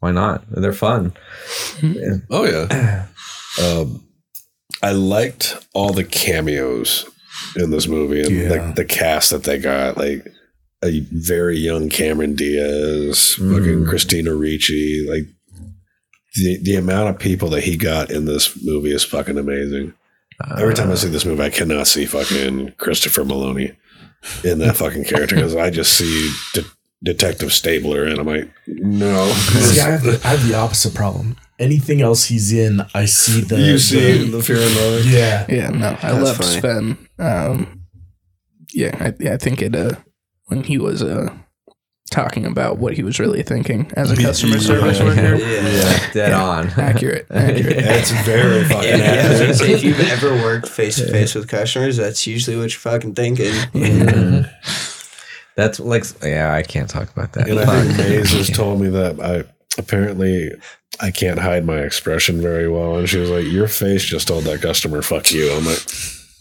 why 0.00 0.12
not? 0.12 0.44
They're 0.50 0.72
fun. 0.72 1.12
Oh 2.30 2.44
yeah. 2.44 3.06
um, 3.62 4.04
I 4.82 4.92
liked 4.92 5.56
all 5.74 5.92
the 5.92 6.04
cameos 6.04 7.04
in 7.56 7.70
this 7.70 7.86
movie 7.88 8.22
and 8.22 8.30
Yeah. 8.30 8.48
like 8.48 8.74
the 8.76 8.84
cast 8.84 9.30
that 9.30 9.42
they 9.44 9.58
got. 9.58 9.96
Like 9.96 10.26
a 10.84 11.00
very 11.12 11.58
young 11.58 11.88
Cameron 11.88 12.34
Diaz, 12.36 13.36
Mm. 13.38 13.52
fucking 13.58 13.86
Christina 13.86 14.34
Ricci. 14.34 15.06
Like 15.08 15.26
the 16.36 16.58
the 16.62 16.76
amount 16.76 17.08
of 17.10 17.18
people 17.18 17.48
that 17.50 17.64
he 17.64 17.76
got 17.76 18.10
in 18.10 18.24
this 18.26 18.56
movie 18.62 18.92
is 18.92 19.04
fucking 19.04 19.38
amazing. 19.38 19.94
Every 20.56 20.74
time 20.74 20.92
I 20.92 20.94
see 20.94 21.08
this 21.08 21.24
movie, 21.24 21.42
I 21.42 21.50
cannot 21.50 21.88
see 21.88 22.06
fucking 22.06 22.74
Christopher 22.78 23.24
Meloni 23.24 23.74
in 24.44 24.60
that 24.60 24.76
fucking 24.76 25.04
character 25.04 25.34
because 25.34 25.56
I 25.56 25.70
just 25.70 25.94
see 25.98 26.32
De- 26.54 26.64
Detective 27.02 27.52
Stabler 27.52 28.04
and 28.04 28.18
I'm 28.18 28.26
like, 28.26 28.50
no. 28.66 29.28
See, 29.32 29.80
I 29.80 29.90
have, 29.90 30.02
the, 30.02 30.20
I 30.24 30.28
have 30.28 30.46
the 30.48 30.54
opposite 30.54 30.94
problem. 30.94 31.36
Anything 31.58 32.00
else 32.02 32.24
he's 32.26 32.52
in, 32.52 32.82
I 32.94 33.04
see 33.06 33.40
the. 33.40 33.60
you 33.60 33.78
see 33.78 34.28
the 34.30 34.42
fear 34.42 34.58
and 34.58 34.74
loathing. 34.76 35.12
Yeah. 35.12 35.46
Yeah, 35.48 35.68
no, 35.70 35.88
I 35.88 36.12
That's 36.12 36.24
love 36.24 36.36
funny. 36.36 36.60
Sven. 36.60 37.08
Um, 37.18 37.82
yeah, 38.72 38.96
I, 39.00 39.14
yeah, 39.18 39.34
I 39.34 39.36
think 39.38 39.62
it. 39.62 39.74
Uh, 39.74 39.92
when 40.46 40.62
he 40.64 40.78
was 40.78 41.02
uh 41.02 41.34
talking 42.10 42.46
about 42.46 42.78
what 42.78 42.94
he 42.94 43.02
was 43.02 43.20
really 43.20 43.42
thinking 43.42 43.90
as 43.94 44.10
a 44.10 44.16
customer 44.16 44.58
service 44.58 44.98
worker, 45.00 45.34
Yeah. 45.36 46.10
Dead 46.12 46.32
on. 46.32 46.68
accurate, 46.78 47.26
accurate. 47.30 47.76
That's 47.84 48.10
very 48.24 48.64
fucking 48.64 48.88
Yeah, 48.88 48.96
yeah, 48.96 49.26
I 49.26 49.28
was 49.28 49.38
gonna 49.40 49.52
accurate. 49.52 49.56
say, 49.56 49.72
if 49.72 49.84
you've 49.84 50.00
ever 50.00 50.32
worked 50.34 50.68
face 50.68 50.96
to 50.96 51.10
face 51.10 51.34
with 51.34 51.48
customers, 51.48 51.96
that's 51.98 52.26
usually 52.26 52.56
what 52.56 52.70
you're 52.72 52.80
fucking 52.80 53.14
thinking. 53.14 53.52
That's 55.58 55.80
like, 55.80 56.04
yeah, 56.22 56.54
I 56.54 56.62
can't 56.62 56.88
talk 56.88 57.10
about 57.10 57.32
that. 57.32 57.48
And 57.48 57.58
I 57.58 57.64
think 57.82 57.96
Fuck. 57.96 58.06
Maze 58.08 58.30
has 58.32 58.48
told 58.56 58.80
me 58.80 58.88
that 58.90 59.18
I 59.20 59.44
apparently 59.76 60.52
I 61.00 61.10
can't 61.10 61.40
hide 61.40 61.64
my 61.66 61.78
expression 61.80 62.40
very 62.40 62.68
well. 62.68 62.96
And 62.96 63.08
she 63.08 63.18
was 63.18 63.28
like, 63.28 63.44
Your 63.44 63.66
face 63.66 64.04
just 64.04 64.28
told 64.28 64.44
that 64.44 64.62
customer, 64.62 65.02
fuck 65.02 65.32
you. 65.32 65.50
I'm 65.52 65.64
like, 65.66 65.80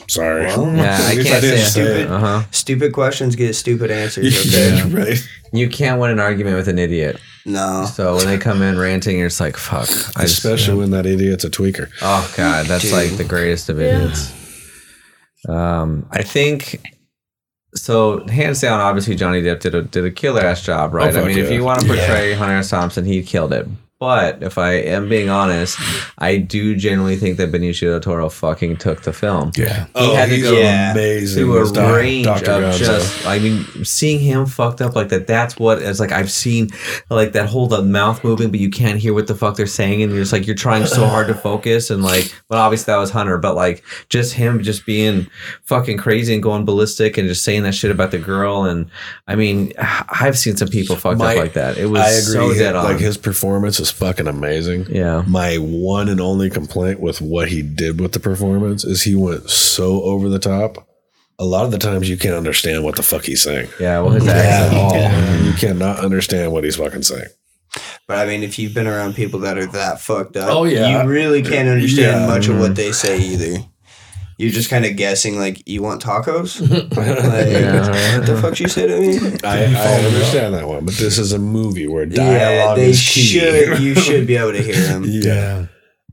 sorry. 0.08 0.46
Well, 0.46 0.72
Yeah, 0.76 0.96
I 1.02 1.16
can't 1.24 1.42
didn't 1.42 1.66
say 1.66 1.84
say 1.84 2.02
it. 2.04 2.12
Uh 2.12 2.20
huh. 2.20 2.44
Stupid 2.52 2.94
questions 2.94 3.36
get 3.36 3.56
stupid 3.56 3.90
answers. 3.90 4.54
Yeah, 4.56 4.88
right. 4.96 5.18
You 5.52 5.68
can't 5.68 6.00
win 6.00 6.12
an 6.12 6.20
argument 6.20 6.56
with 6.56 6.68
an 6.68 6.78
idiot. 6.78 7.20
No. 7.44 7.86
So 7.92 8.18
when 8.18 8.28
they 8.28 8.38
come 8.38 8.62
in 8.62 8.78
ranting, 8.78 9.18
you're 9.18 9.30
just 9.30 9.40
like, 9.40 9.58
fuck. 9.58 9.90
I 10.16 10.22
just, 10.26 10.38
Especially 10.44 10.76
when 10.78 10.92
that 10.92 11.08
idiot's 11.08 11.44
a 11.44 11.50
tweaker. 11.50 11.90
oh 12.04 12.32
god, 12.38 12.68
that's 12.68 12.84
Dude. 12.84 12.94
like 12.94 13.18
the 13.18 13.24
greatest 13.26 13.68
of 13.70 13.80
idiots. 13.82 14.32
Um, 15.50 16.06
I 16.12 16.22
think. 16.22 16.82
So 17.82 18.26
hands 18.28 18.62
down, 18.62 18.80
obviously 18.80 19.16
Johnny 19.16 19.42
Depp 19.42 19.60
did 19.60 19.76
a 19.76 19.82
did 19.84 20.06
a 20.06 20.12
killer 20.12 20.42
ass 20.42 20.62
job, 20.62 20.94
right? 20.94 21.14
Oh, 21.16 21.22
I 21.22 21.26
mean, 21.26 21.36
fuck 21.36 21.46
if 21.46 21.52
you 21.52 21.64
want 21.64 21.82
to 21.82 21.88
portray 21.88 22.34
Hunter 22.34 22.56
S. 22.56 22.70
Thompson, 22.70 23.06
he 23.06 23.24
killed 23.24 23.54
it. 23.54 23.68
But 24.00 24.44
if 24.44 24.60
I 24.60 24.74
am 24.74 25.10
being 25.10 25.28
honest, 25.28 25.76
I 26.20 26.38
do 26.38 26.76
genuinely 26.76 27.16
think 27.16 27.38
that 27.38 27.52
Benicio 27.52 27.90
del 27.94 28.00
Toro 28.00 28.30
fucking 28.30 28.78
took 28.78 29.02
the 29.02 29.12
film. 29.12 29.52
Yeah. 29.58 29.86
He 29.86 29.90
oh, 29.96 30.16
had 30.16 30.30
to 30.30 30.36
he's 30.36 30.44
go 30.44 30.54
yeah. 30.54 30.92
amazing. 30.92 31.44
to 31.46 31.58
a 31.58 31.72
Doc- 31.72 31.96
range 31.96 32.26
Dr. 32.26 32.52
of 32.52 32.64
Gonzo. 32.76 32.78
just 32.78 33.26
I 33.26 33.40
mean 33.40 33.64
seeing 33.84 34.20
him 34.20 34.46
fucked 34.46 34.82
up 34.82 34.96
like 34.96 35.10
that 35.10 35.26
that's 35.26 35.58
what 35.58 35.82
it's 35.82 36.00
like 36.00 36.12
I've 36.12 36.32
seen 36.32 36.70
like 37.10 37.32
that 37.32 37.50
whole 37.50 37.66
the 37.68 37.82
mouth 37.82 38.24
moving 38.24 38.52
but 38.52 38.60
you 38.60 38.70
can't 38.70 39.00
hear 39.00 39.16
what 39.16 39.26
the 39.26 39.34
fuck 39.34 39.56
they're 39.58 39.66
saying 39.66 40.04
and 40.04 40.12
you're 40.12 40.22
just 40.22 40.32
like 40.32 40.46
you're 40.46 40.56
trying 40.56 40.86
so 40.86 41.08
hard 41.08 41.26
to 41.28 41.34
focus 41.34 41.90
and 41.90 42.04
like 42.04 42.32
But 42.50 42.60
obviously 42.60 42.92
that 42.94 42.98
was 43.00 43.10
Hunter 43.10 43.40
but 43.40 43.56
like 43.56 43.84
just 44.10 44.34
him 44.34 44.62
just 44.62 44.86
being 44.86 45.26
fucking 45.64 45.98
crazy 45.98 46.36
and 46.36 46.44
going 46.44 46.66
ballistic 46.66 47.18
and 47.18 47.28
just 47.28 47.44
saying 47.44 47.64
that 47.64 47.74
shit 47.74 47.90
about 47.90 48.12
the 48.12 48.20
girl 48.20 48.64
and 48.66 48.92
I 49.28 49.36
mean 49.36 49.74
I've 49.80 50.38
seen 50.38 50.56
some 50.56 50.68
people 50.68 50.96
fucked 50.98 51.18
My- 51.18 51.34
up 51.34 51.38
like 51.40 51.54
that 51.54 51.80
it 51.80 51.88
was 51.88 52.02
I 52.02 52.10
agree. 52.10 52.54
so 52.54 52.60
dead 52.60 52.76
on 52.76 52.84
Like 52.86 53.00
his 53.00 53.18
performance 53.18 53.80
is 53.88 53.92
fucking 53.92 54.28
amazing. 54.28 54.86
yeah 54.90 55.24
My 55.28 55.56
one 55.58 56.10
and 56.10 56.20
only 56.22 56.50
complaint 56.50 57.00
with 57.00 57.22
what 57.22 57.50
he 57.50 57.62
did 57.62 58.00
with 58.00 58.12
the 58.14 58.20
performance 58.20 58.84
is 58.84 59.04
he 59.04 59.16
went 59.16 59.50
so 59.50 60.04
over 60.04 60.30
the 60.30 60.40
top. 60.40 60.88
A 61.40 61.46
lot 61.46 61.66
of 61.66 61.72
the 61.72 61.78
times 61.78 62.10
you 62.10 62.18
can't 62.18 62.34
understand 62.36 62.84
what 62.84 62.96
the 62.96 63.04
fuck 63.04 63.24
he's 63.26 63.44
saying 63.44 63.70
yeah 63.80 64.00
well 64.02 64.12
his 64.12 64.28
at 64.28 64.36
accent 64.38 64.74
all. 64.76 65.46
You 65.46 65.54
cannot 65.54 66.00
understand 66.00 66.52
what 66.52 66.64
he's 66.64 66.76
fucking 66.78 67.04
saying. 67.04 67.28
But 68.08 68.18
I 68.18 68.26
mean, 68.26 68.42
if 68.42 68.58
you've 68.58 68.74
been 68.74 68.88
around 68.88 69.16
people 69.16 69.42
that 69.42 69.58
are 69.58 69.66
that 69.68 70.00
fucked 70.00 70.38
up, 70.38 70.50
Oh, 70.50 70.64
yeah. 70.64 71.04
you 71.04 71.10
really 71.10 71.42
can't 71.44 71.68
understand 71.68 72.22
Yeah. 72.22 72.28
much 72.28 72.48
of 72.48 72.56
what 72.58 72.68
mm-hmm. 72.72 72.74
they 72.76 72.92
say 72.92 73.20
either. 73.20 73.66
You're 74.38 74.52
just 74.52 74.70
kind 74.70 74.86
of 74.86 74.96
guessing, 74.96 75.40
like, 75.40 75.68
you 75.68 75.82
want 75.82 76.02
tacos? 76.04 76.62
like, 76.96 77.08
Yeah. 77.48 78.18
What 78.18 78.28
the 78.28 78.40
fuck 78.40 78.60
you 78.60 78.68
say 78.68 78.86
to 78.88 79.00
me? 79.00 79.40
I, 79.44 79.66
I 79.66 80.06
understand 80.06 80.54
that 80.54 80.68
one, 80.68 80.86
but 80.86 80.94
this 80.94 81.18
is 81.18 81.34
a 81.34 81.40
movie 81.40 81.88
where 81.88 82.06
dialogue 82.06 82.34
yeah, 82.34 82.50
dialogue 82.50 82.78
they 82.78 82.90
is 82.92 83.00
key. 83.00 83.22
should. 83.22 83.80
You 83.80 83.96
should 83.96 84.28
be 84.28 84.36
able 84.36 84.52
to 84.52 84.62
hear 84.62 84.88
him. 84.88 85.04
yeah. 85.08 85.66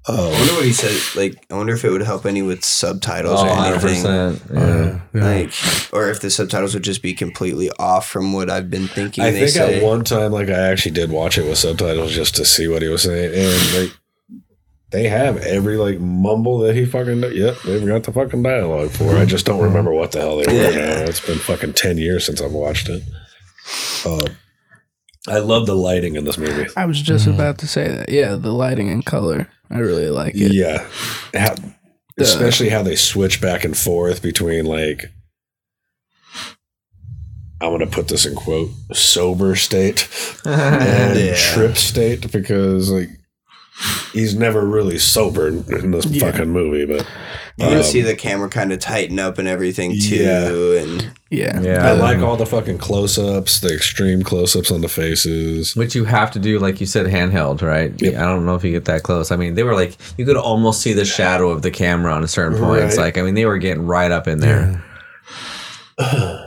Oh. 0.06 0.28
I 0.28 0.38
wonder 0.38 0.54
what 0.54 0.64
he 0.64 0.72
said. 0.72 1.18
Like, 1.18 1.46
I 1.50 1.54
wonder 1.54 1.72
if 1.74 1.84
it 1.84 1.90
would 1.90 2.02
help 2.02 2.26
any 2.26 2.42
with 2.42 2.64
subtitles 2.64 3.40
oh, 3.42 3.46
or 3.46 3.74
anything. 3.74 4.04
100% 4.04 4.40
yeah 4.52 5.00
Yeah. 5.14 5.24
Like, 5.24 5.52
or 5.92 6.10
if 6.10 6.20
the 6.20 6.30
subtitles 6.30 6.74
would 6.74 6.82
just 6.82 7.02
be 7.02 7.14
completely 7.14 7.70
off 7.78 8.06
from 8.08 8.32
what 8.32 8.50
I've 8.50 8.68
been 8.70 8.86
thinking. 8.86 9.24
I 9.24 9.30
they 9.30 9.40
think 9.40 9.50
say. 9.50 9.78
at 9.78 9.82
one 9.82 10.04
time, 10.04 10.32
like 10.32 10.48
I 10.48 10.70
actually 10.70 10.92
did 10.92 11.10
watch 11.10 11.38
it 11.38 11.44
with 11.44 11.56
subtitles 11.58 12.12
just 12.14 12.36
to 12.36 12.44
see 12.44 12.68
what 12.68 12.82
he 12.82 12.88
was 12.88 13.02
saying, 13.02 13.32
and 13.34 13.82
like 13.82 13.96
they 14.90 15.08
have 15.08 15.38
every 15.38 15.76
like 15.76 15.98
mumble 15.98 16.58
that 16.60 16.76
he 16.76 16.84
fucking. 16.86 17.22
Yep, 17.22 17.56
they've 17.64 17.86
got 17.86 18.04
the 18.04 18.12
fucking 18.12 18.42
dialogue 18.42 18.90
for. 18.90 19.16
I 19.16 19.24
just 19.24 19.44
don't 19.46 19.62
remember 19.62 19.92
what 19.92 20.12
the 20.12 20.20
hell 20.20 20.36
they 20.38 20.46
were. 20.46 20.52
Yeah. 20.52 20.70
Now. 20.70 21.02
It's 21.02 21.20
been 21.24 21.38
fucking 21.38 21.72
ten 21.72 21.98
years 21.98 22.24
since 22.26 22.40
I've 22.40 22.52
watched 22.52 22.88
it. 22.88 23.02
Uh, 24.04 24.26
I 25.26 25.38
love 25.38 25.66
the 25.66 25.74
lighting 25.74 26.16
in 26.16 26.24
this 26.24 26.36
movie. 26.38 26.66
I 26.76 26.84
was 26.86 27.00
just 27.00 27.26
about 27.26 27.58
to 27.58 27.66
say 27.66 27.88
that. 27.88 28.08
Yeah, 28.10 28.34
the 28.36 28.52
lighting 28.52 28.90
and 28.90 29.04
color, 29.04 29.48
I 29.70 29.78
really 29.78 30.10
like 30.10 30.34
it. 30.34 30.52
Yeah, 30.52 30.86
how, 31.34 31.54
especially 32.18 32.68
how 32.68 32.82
they 32.82 32.94
switch 32.96 33.40
back 33.40 33.64
and 33.64 33.76
forth 33.76 34.22
between 34.22 34.66
like. 34.66 35.04
I'm 37.60 37.70
gonna 37.72 37.86
put 37.86 38.08
this 38.08 38.26
in 38.26 38.34
quote 38.34 38.68
sober 38.92 39.54
state 39.56 40.08
and 40.44 41.18
Yeah. 41.18 41.34
trip 41.34 41.76
state 41.76 42.30
because 42.30 42.90
like 42.90 43.08
he's 44.14 44.34
never 44.34 44.64
really 44.64 44.98
sober 44.98 45.48
in, 45.48 45.64
in 45.74 45.90
this 45.90 46.06
Yeah. 46.06 46.30
fucking 46.30 46.50
movie, 46.50 46.86
but 46.86 47.06
You 47.58 47.66
um, 47.66 47.82
see 47.82 48.00
the 48.00 48.16
camera 48.16 48.48
kind 48.48 48.72
of 48.72 48.78
tighten 48.78 49.18
up 49.18 49.38
and 49.38 49.46
everything 49.46 49.98
too, 50.00 50.16
Yeah. 50.16 50.82
and 50.82 51.10
Yeah, 51.30 51.60
yeah 51.60 51.88
I 51.88 51.92
like 51.92 52.18
all 52.20 52.36
the 52.36 52.46
fucking 52.46 52.78
close-ups, 52.78 53.60
the 53.60 53.74
extreme 53.74 54.22
close-ups 54.22 54.70
on 54.70 54.80
the 54.80 54.88
faces. 54.88 55.76
Which 55.76 55.94
you 55.94 56.04
have 56.04 56.30
to 56.32 56.38
do, 56.38 56.58
like 56.58 56.80
you 56.80 56.86
said, 56.86 57.06
handheld, 57.06 57.60
right? 57.60 57.92
Yep. 58.00 58.14
I 58.14 58.24
don't 58.24 58.46
know 58.46 58.54
if 58.54 58.64
you 58.64 58.70
get 58.70 58.86
that 58.86 59.02
close. 59.02 59.30
I 59.30 59.36
mean, 59.36 59.54
they 59.54 59.64
were 59.64 59.74
like, 59.74 59.96
you 60.16 60.24
could 60.24 60.36
almost 60.36 60.80
see 60.80 60.92
the 60.94 61.04
shadow 61.04 61.50
of 61.50 61.62
the 61.62 61.70
camera 61.70 62.12
on 62.12 62.24
a 62.24 62.28
certain 62.28 62.58
point. 62.58 62.82
It's 62.84 62.96
like, 62.96 63.18
I 63.18 63.22
mean, 63.22 63.34
they 63.34 63.46
were 63.46 63.58
getting 63.58 63.86
right 63.86 64.10
up 64.10 64.26
in 64.28 64.38
there. 64.40 64.82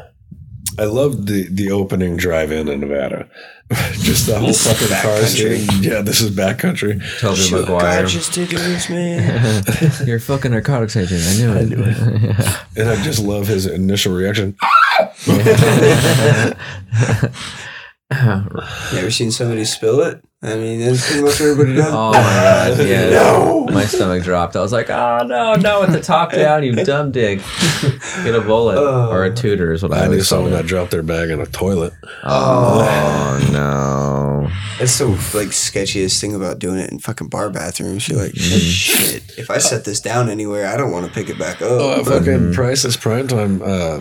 I 0.79 0.85
love 0.85 1.25
the 1.25 1.47
the 1.49 1.71
opening 1.71 2.17
drive-in 2.17 2.67
in 2.67 2.79
Nevada. 2.81 3.27
Just 3.99 4.27
the 4.27 4.37
whole 4.39 4.47
This 4.47 4.65
is 4.65 4.71
fucking 4.71 4.95
car 5.01 5.17
backcountry. 5.17 5.57
scene. 5.69 5.83
Yeah, 5.83 6.01
this 6.01 6.21
is 6.21 6.31
backcountry. 6.31 7.01
Tobey 7.19 7.35
Shoot, 7.35 7.61
Maguire. 7.61 8.03
God, 8.03 8.07
just 8.09 8.31
did 8.31 8.47
this, 8.49 8.89
man. 8.89 9.63
You're 10.07 10.21
fucking 10.21 10.51
narcotics 10.51 10.95
agent. 10.95 11.21
I 11.21 11.33
knew 11.33 11.51
it. 11.53 11.57
I 11.57 11.63
knew 11.65 11.83
it. 11.83 12.59
And 12.77 12.89
I 12.89 13.03
just 13.03 13.19
love 13.19 13.47
his 13.47 13.65
initial 13.65 14.13
reaction. 14.15 14.55
You 18.91 18.99
ever 18.99 19.11
seen 19.11 19.31
somebody 19.31 19.65
spill 19.65 19.99
it? 20.01 20.23
I 20.41 20.55
mean, 20.55 20.79
that's 20.79 21.05
pretty 21.07 21.23
much 21.23 21.41
everybody 21.41 21.75
does. 21.75 21.91
oh 21.91 22.11
my 22.13 22.19
god! 22.21 22.79
Yeah, 22.87 23.65
my 23.73 23.85
stomach 23.85 24.23
dropped. 24.23 24.55
I 24.55 24.61
was 24.61 24.71
like, 24.71 24.89
"Oh 24.89 25.25
no, 25.25 25.55
no!" 25.55 25.81
With 25.81 25.91
the 25.91 25.99
top 25.99 26.31
down, 26.31 26.63
you 26.63 26.73
dumb 26.73 27.11
dig. 27.11 27.39
Get 28.23 28.35
a 28.35 28.41
bullet 28.41 28.77
Oh. 28.77 29.09
or 29.11 29.25
a 29.25 29.33
tutor 29.33 29.73
is 29.73 29.81
what 29.83 29.91
I 29.93 30.05
I 30.05 30.07
knew 30.07 30.21
someone 30.21 30.53
it. 30.53 30.57
that 30.57 30.65
dropped 30.67 30.91
their 30.91 31.01
bag 31.03 31.31
in 31.31 31.41
a 31.41 31.47
toilet. 31.47 31.91
Oh 32.23 33.49
no! 33.51 34.49
That's 34.79 34.97
the 34.99 35.07
like 35.07 35.49
sketchiest 35.49 36.21
thing 36.21 36.33
about 36.35 36.59
doing 36.59 36.77
it 36.77 36.91
in 36.91 36.99
fucking 36.99 37.27
bar 37.29 37.49
bathrooms. 37.49 38.07
You're 38.07 38.19
like, 38.21 38.33
mm-hmm. 38.33 38.57
shit. 38.59 39.37
If 39.39 39.49
I 39.49 39.57
set 39.57 39.83
this 39.85 39.99
down 39.99 40.29
anywhere, 40.29 40.67
I 40.67 40.77
don't 40.77 40.91
want 40.91 41.07
to 41.07 41.11
pick 41.11 41.29
it 41.29 41.39
back 41.39 41.61
up. 41.61 41.71
Oh, 41.71 42.03
But- 42.05 42.21
mm-hmm. 42.21 42.25
fucking 42.25 42.53
Priceless 42.53 42.95
Prime 42.95 43.27
Time. 43.27 43.61
Uh, 43.61 43.99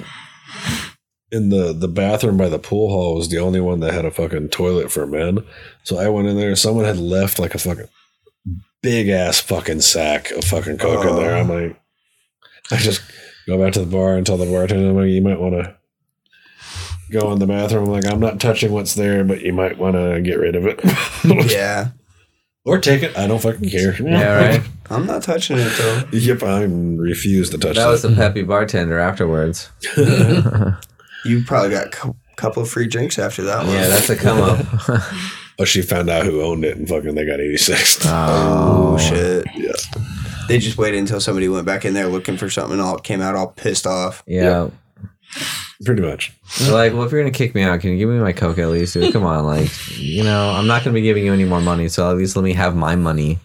in 1.33 1.49
the 1.49 1.73
the 1.73 1.89
bathroom 1.89 2.37
by 2.37 2.49
the 2.49 2.59
pool 2.59 2.89
hall 2.89 3.17
was 3.17 3.29
the 3.29 3.39
only 3.39 3.61
one 3.61 3.81
that 3.81 3.95
had 3.95 4.05
a 4.05 4.11
fucking 4.11 4.49
toilet 4.51 4.91
for 4.91 5.07
men. 5.07 5.45
So 5.83 5.99
I 5.99 6.09
went 6.09 6.29
in 6.29 6.37
there. 6.37 6.55
Someone 6.57 6.85
had 6.85 6.99
left 6.99 7.39
like 7.39 7.55
a 7.55 7.59
fucking 7.59 7.89
big 8.83 9.09
ass 9.09 9.41
fucking 9.41 9.81
sack 9.81 10.31
of 10.31 10.45
fucking 10.45 10.79
coke 10.79 11.05
in 11.05 11.17
there. 11.17 11.37
I'm 11.37 11.51
uh-huh. 11.51 11.61
like, 11.61 11.81
I 12.71 12.77
just 12.77 13.03
go 13.47 13.59
back 13.59 13.73
to 13.73 13.81
the 13.81 13.87
bar 13.87 14.17
and 14.17 14.27
tell 14.27 14.37
the 14.37 14.47
bartender, 14.47 14.91
I'm 14.91 14.97
like, 14.97 15.09
you 15.09 15.23
might 15.23 15.41
want 15.41 15.55
to 15.55 15.75
go 17.11 17.33
in 17.33 17.39
the 17.39 17.47
bathroom. 17.47 17.85
I'm 17.85 17.91
like, 17.91 18.07
I'm 18.07 18.21
not 18.21 18.41
touching 18.41 18.73
what's 18.73 18.95
there, 18.95 19.25
but 19.25 19.41
you 19.41 19.53
might 19.53 19.79
want 19.79 19.97
to 19.97 20.21
get 20.23 20.39
rid 20.39 20.55
of 20.55 20.67
it. 20.67 20.81
yeah, 21.51 21.89
or 22.65 22.79
take 22.79 23.03
it. 23.03 23.17
I 23.17 23.27
don't 23.27 23.43
fucking 23.43 23.69
care. 23.69 24.01
Yeah, 24.01 24.57
right. 24.57 24.63
I'm 24.91 25.07
not 25.07 25.25
touching 25.25 25.59
it 25.59 25.73
though. 25.77 26.05
Yep, 26.13 26.43
I 26.45 26.63
refuse 26.63 27.51
to 27.51 27.59
touch 27.59 27.75
That 27.75 27.85
that. 27.87 27.91
was 27.91 28.03
the 28.03 28.15
peppy 28.15 28.43
bartender 28.43 29.01
afterwards. 29.01 29.71
You 31.27 31.45
probably 31.45 31.71
got 31.71 31.95
a 31.95 32.15
couple 32.37 32.63
of 32.63 32.71
free 32.71 32.87
drinks 32.87 33.19
after 33.19 33.43
that 33.45 33.65
one. 33.65 33.75
Yeah, 33.75 33.89
that's 33.89 34.11
a 34.11 34.17
come 34.17 34.41
up. 34.41 34.67
oh, 35.59 35.65
she 35.65 35.83
found 35.83 36.09
out 36.11 36.25
who 36.25 36.43
owned 36.43 36.65
it 36.65 36.77
and 36.77 36.89
fucking 36.89 37.15
they 37.15 37.27
got 37.27 37.41
86. 37.41 38.01
Oh, 38.07 38.99
shit. 38.99 39.47
Yeah. 39.55 39.73
They 40.49 40.59
just 40.59 40.79
waited 40.79 40.99
until 40.99 41.21
somebody 41.21 41.49
went 41.49 41.67
back 41.67 41.85
in 41.85 41.95
there 41.95 42.07
looking 42.07 42.37
for 42.37 42.49
something 42.49 42.75
and 42.75 42.83
all 42.83 42.99
came 42.99 43.21
out 43.21 43.35
all 43.35 43.49
pissed 43.49 43.87
off. 43.87 44.23
Yeah. 44.27 44.71
Pretty 45.85 46.03
much. 46.03 46.33
They're 46.61 46.73
like, 46.73 46.93
well, 46.93 47.03
if 47.03 47.13
you're 47.13 47.21
gonna 47.21 47.33
kick 47.33 47.55
me 47.55 47.63
out, 47.63 47.81
can 47.81 47.91
you 47.91 47.99
give 47.99 48.09
me 48.09 48.19
my 48.19 48.33
coke 48.33 48.59
at 48.59 48.69
least? 48.69 48.95
Dude, 48.95 49.13
come 49.13 49.25
on, 49.25 49.45
like, 49.45 49.71
you 49.99 50.23
know, 50.23 50.51
I'm 50.51 50.67
not 50.67 50.85
gonna 50.85 50.95
be 50.95 51.03
giving 51.03 51.25
you 51.25 51.33
any 51.33 51.45
more 51.45 51.61
money, 51.61 51.89
so 51.89 52.09
at 52.11 52.17
least 52.17 52.37
let 52.37 52.43
me 52.43 52.55
have 52.55 52.77
my 52.77 52.97
money. 52.97 53.39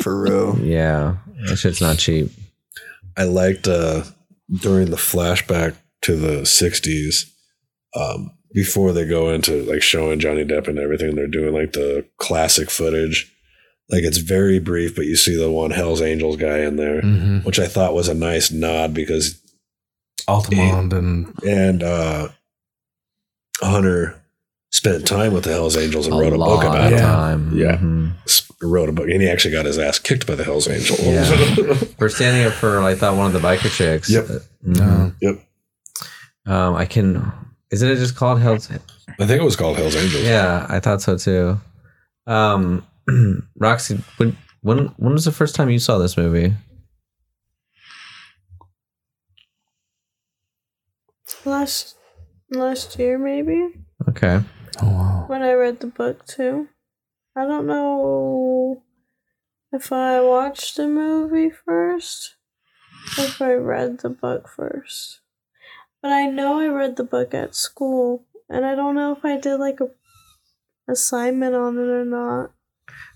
For 0.00 0.22
real. 0.22 0.58
Yeah, 0.60 1.16
that 1.48 1.56
shit's 1.56 1.80
not 1.80 1.98
cheap. 1.98 2.30
I 3.16 3.24
liked 3.24 3.68
uh, 3.68 4.04
during 4.60 4.90
the 4.90 4.96
flashback 4.96 5.74
to 6.04 6.16
the 6.16 6.42
'60s, 6.42 7.30
um, 7.94 8.30
before 8.52 8.92
they 8.92 9.06
go 9.06 9.30
into 9.30 9.62
like 9.64 9.82
showing 9.82 10.18
Johnny 10.20 10.44
Depp 10.44 10.68
and 10.68 10.78
everything. 10.78 11.14
They're 11.14 11.26
doing 11.26 11.52
like 11.52 11.72
the 11.72 12.06
classic 12.18 12.70
footage. 12.70 13.30
Like 13.90 14.02
it's 14.02 14.18
very 14.18 14.58
brief, 14.58 14.94
but 14.96 15.04
you 15.04 15.14
see 15.16 15.36
the 15.36 15.50
one 15.50 15.70
Hell's 15.70 16.00
Angels 16.00 16.36
guy 16.36 16.60
in 16.60 16.76
there, 16.76 17.02
Mhm. 17.02 17.44
which 17.44 17.58
I 17.58 17.66
thought 17.66 17.92
was 17.94 18.08
a 18.08 18.14
nice 18.14 18.50
nod 18.50 18.94
because 18.94 19.40
Altamont 20.26 20.92
and 20.94 21.32
and 21.46 21.82
uh, 21.82 22.28
Hunter 23.60 24.20
spent 24.70 25.06
time 25.06 25.32
with 25.32 25.44
the 25.44 25.50
Hell's 25.52 25.76
Angels 25.76 26.06
and 26.06 26.16
A 26.16 26.18
wrote 26.18 26.32
a 26.32 26.38
book 26.38 26.64
about 26.64 26.92
it. 26.92 26.98
time. 26.98 27.56
Yeah, 27.56 27.76
Mhm. 27.76 28.12
S- 28.26 28.50
wrote 28.62 28.88
a 28.88 28.92
book, 28.92 29.08
and 29.08 29.20
he 29.22 29.28
actually 29.28 29.52
got 29.52 29.66
his 29.66 29.78
ass 29.78 29.98
kicked 29.98 30.26
by 30.26 30.34
the 30.34 30.44
Hell's 30.44 30.66
Angels. 30.68 31.00
Yeah. 31.00 31.74
For 31.98 32.08
standing 32.08 32.44
up 32.44 32.54
for, 32.54 32.80
I 32.82 32.94
thought 32.94 33.16
one 33.16 33.26
of 33.26 33.32
the 33.34 33.46
biker 33.46 33.70
chicks. 33.70 34.08
Yep. 34.10 34.26
Mhm. 34.66 35.14
Yep. 35.20 35.40
Um, 36.46 36.74
I 36.76 36.84
can. 36.86 37.32
Isn't 37.70 37.88
it 37.90 37.96
just 37.96 38.16
called 38.16 38.40
Hell's? 38.40 38.70
I 38.70 39.26
think 39.26 39.40
it 39.40 39.44
was 39.44 39.56
called 39.56 39.76
Hell's 39.76 39.96
Angels. 39.96 40.22
Yeah, 40.24 40.66
I 40.68 40.80
thought 40.80 41.00
so 41.02 41.16
too. 41.16 41.60
Um, 42.26 42.86
Roxie, 43.58 44.02
when 44.18 44.36
when 44.62 44.86
when 44.96 45.12
was 45.12 45.24
the 45.24 45.32
first 45.32 45.54
time 45.54 45.70
you 45.70 45.78
saw 45.78 45.98
this 45.98 46.16
movie? 46.16 46.54
Last 51.44 51.96
last 52.50 52.98
year 52.98 53.18
maybe 53.18 53.68
Okay. 54.08 54.40
oh 54.82 54.86
wow. 54.90 55.24
when 55.26 55.42
I 55.42 55.52
read 55.52 55.80
the 55.80 55.86
book 55.88 56.26
too. 56.26 56.68
I 57.36 57.44
don't 57.44 57.66
know 57.66 58.82
if 59.72 59.92
I 59.92 60.20
watched 60.20 60.76
the 60.76 60.86
movie 60.86 61.50
first, 61.50 62.36
if 63.18 63.42
I 63.42 63.54
read 63.54 63.98
the 64.00 64.08
book 64.10 64.48
first. 64.48 65.20
But 66.04 66.12
I 66.12 66.26
know 66.26 66.60
I 66.60 66.66
read 66.66 66.96
the 66.96 67.02
book 67.02 67.32
at 67.32 67.54
school, 67.54 68.26
and 68.50 68.66
I 68.66 68.74
don't 68.74 68.94
know 68.94 69.12
if 69.12 69.24
I 69.24 69.38
did 69.38 69.56
like 69.56 69.80
a 69.80 69.88
assignment 70.86 71.54
on 71.54 71.78
it 71.78 71.88
or 71.88 72.04
not. 72.04 72.50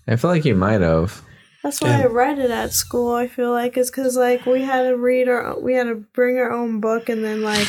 I 0.07 0.15
feel 0.15 0.31
like 0.31 0.43
you 0.43 0.55
might 0.55 0.81
have. 0.81 1.21
That's 1.61 1.81
why 1.81 2.01
I 2.01 2.05
read 2.05 2.39
it 2.39 2.49
at 2.49 2.73
school. 2.73 3.13
I 3.13 3.27
feel 3.27 3.51
like 3.51 3.77
it's 3.77 3.91
because 3.91 4.17
like 4.17 4.47
we 4.47 4.63
had 4.63 4.89
to 4.89 4.97
read 4.97 5.29
our, 5.29 5.59
we 5.59 5.75
had 5.75 5.83
to 5.83 5.97
bring 5.97 6.39
our 6.39 6.51
own 6.51 6.79
book 6.79 7.09
and 7.09 7.23
then 7.23 7.43
like 7.43 7.67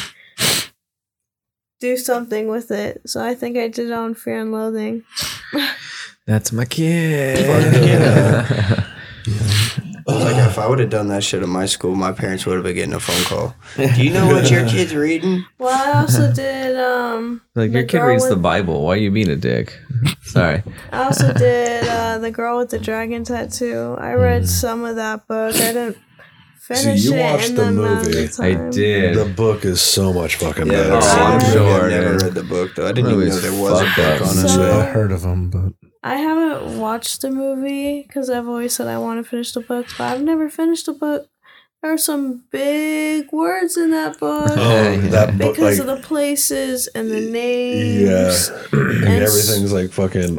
do 1.80 1.98
something 1.98 2.48
with 2.48 2.70
it. 2.70 3.02
So 3.04 3.22
I 3.22 3.34
think 3.34 3.58
I 3.58 3.68
did 3.68 3.88
it 3.88 3.92
on 3.92 4.14
Fear 4.14 4.40
and 4.40 4.52
Loathing. 4.52 5.04
That's 6.26 6.50
my 6.50 6.64
kid. 6.64 7.44
Like 10.18 10.36
if 10.48 10.58
I 10.58 10.66
would 10.66 10.78
have 10.78 10.90
done 10.90 11.08
that 11.08 11.22
shit 11.24 11.42
at 11.42 11.48
my 11.48 11.66
school, 11.66 11.94
my 11.94 12.12
parents 12.12 12.44
would 12.46 12.54
have 12.54 12.64
been 12.64 12.74
getting 12.74 12.94
a 12.94 13.00
phone 13.00 13.24
call. 13.24 13.54
Do 13.76 14.02
you 14.04 14.12
know 14.12 14.26
what 14.26 14.50
your 14.50 14.66
kid's 14.68 14.94
reading? 14.94 15.44
Well, 15.58 15.70
I 15.96 16.00
also 16.00 16.32
did 16.32 16.78
um 16.78 17.40
like 17.54 17.70
your 17.72 17.82
kid 17.84 17.98
girl 17.98 18.08
reads 18.08 18.28
the 18.28 18.36
Bible. 18.36 18.82
Why 18.84 18.94
are 18.94 18.96
you 18.96 19.10
being 19.10 19.28
a 19.30 19.36
dick? 19.36 19.78
Sorry. 20.22 20.62
I 20.92 21.04
also 21.04 21.32
did 21.32 21.86
uh 21.88 22.18
the 22.18 22.30
girl 22.30 22.58
with 22.58 22.70
the 22.70 22.78
dragon 22.78 23.24
tattoo. 23.24 23.96
I 23.98 24.12
read 24.14 24.48
some 24.48 24.84
of 24.84 24.96
that 24.96 25.26
book. 25.28 25.54
I 25.56 25.58
didn't 25.72 25.96
finish 26.60 27.04
you 27.04 27.14
it 27.14 27.20
watched 27.32 27.48
in 27.50 27.54
the 27.56 27.64
the, 27.64 27.72
movie. 27.72 28.24
of 28.24 28.40
I 28.40 28.70
did. 28.70 29.16
The 29.16 29.24
book 29.24 29.64
is 29.64 29.80
so 29.80 30.12
much 30.12 30.36
fucking 30.36 30.66
Yeah, 30.66 30.72
better. 30.72 30.92
Oh, 30.94 30.98
I've 30.98 31.18
I'm 31.32 31.38
never- 31.38 31.52
sure, 31.52 31.84
I've 31.84 31.90
never 31.90 32.18
read 32.26 32.34
the 32.34 32.44
book 32.44 32.70
though. 32.76 32.86
I 32.88 32.92
didn't 32.92 33.10
even 33.12 33.28
know 33.28 33.36
there 33.40 33.60
was 33.60 33.80
a 33.80 33.84
book 33.84 33.98
up. 33.98 34.28
on 34.28 34.44
it. 34.44 34.48
So- 34.48 34.80
I 34.80 34.84
heard 34.84 35.10
of 35.12 35.22
them, 35.22 35.50
but 35.50 35.72
I 36.02 36.16
haven't 36.16 36.78
watched 36.78 37.20
the 37.20 37.30
movie 37.30 38.02
because 38.06 38.30
I've 38.30 38.48
always 38.48 38.74
said 38.74 38.88
I 38.88 38.98
want 38.98 39.22
to 39.22 39.28
finish 39.28 39.52
the 39.52 39.60
book, 39.60 39.86
but 39.98 40.04
I've 40.12 40.22
never 40.22 40.48
finished 40.48 40.86
the 40.86 40.92
book. 40.94 41.28
There 41.82 41.92
are 41.92 41.98
some 41.98 42.44
big 42.50 43.32
words 43.32 43.76
in 43.76 43.90
that 43.92 44.18
book 44.20 44.50
Oh, 44.50 44.96
that 44.96 45.38
book, 45.38 45.54
because 45.56 45.78
like, 45.78 45.88
of 45.88 45.96
the 46.00 46.06
places 46.06 46.88
and 46.88 47.10
the 47.10 47.20
names. 47.20 48.00
yeah, 48.02 48.78
names. 48.78 49.02
and 49.04 49.22
everything's 49.22 49.72
like 49.72 49.90
fucking. 49.90 50.36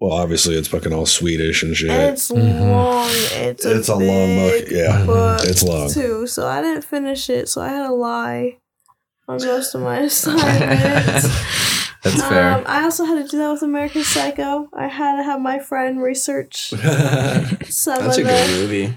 Well, 0.00 0.12
obviously, 0.12 0.56
it's 0.56 0.66
fucking 0.66 0.92
all 0.92 1.06
Swedish 1.06 1.62
and 1.62 1.76
shit. 1.76 1.90
And 1.90 2.12
it's 2.14 2.28
mm-hmm. 2.32 2.68
long. 2.70 3.08
It's 3.12 3.64
a, 3.64 3.78
It's 3.78 3.88
a 3.88 3.94
long 3.94 4.34
book, 4.36 4.64
big 4.64 4.72
yeah. 4.72 4.86
Mm-hmm. 4.96 5.06
book 5.06 5.40
It's 5.44 5.62
long. 5.62 5.90
too. 5.90 6.26
So 6.26 6.48
I 6.48 6.60
didn't 6.60 6.82
finish 6.84 7.30
it. 7.30 7.48
So 7.48 7.60
I 7.60 7.68
had 7.68 7.86
to 7.86 7.94
lie 7.94 8.58
on 9.28 9.38
most 9.44 9.74
of 9.76 9.82
my 9.82 9.98
assignments. 10.00 11.28
That's 12.02 12.22
fair. 12.22 12.52
Um, 12.58 12.64
I 12.66 12.82
also 12.84 13.04
had 13.04 13.22
to 13.24 13.28
do 13.30 13.38
that 13.38 13.52
with 13.52 13.62
American 13.62 14.02
Psycho. 14.02 14.68
I 14.72 14.88
had 14.88 15.16
to 15.16 15.22
have 15.22 15.40
my 15.40 15.58
friend 15.60 16.02
research 16.02 16.68
some 16.70 16.78
That's 18.04 18.18
of 18.18 18.24
a 18.24 18.28
good 18.28 18.48
the 18.48 18.60
movie. 18.60 18.96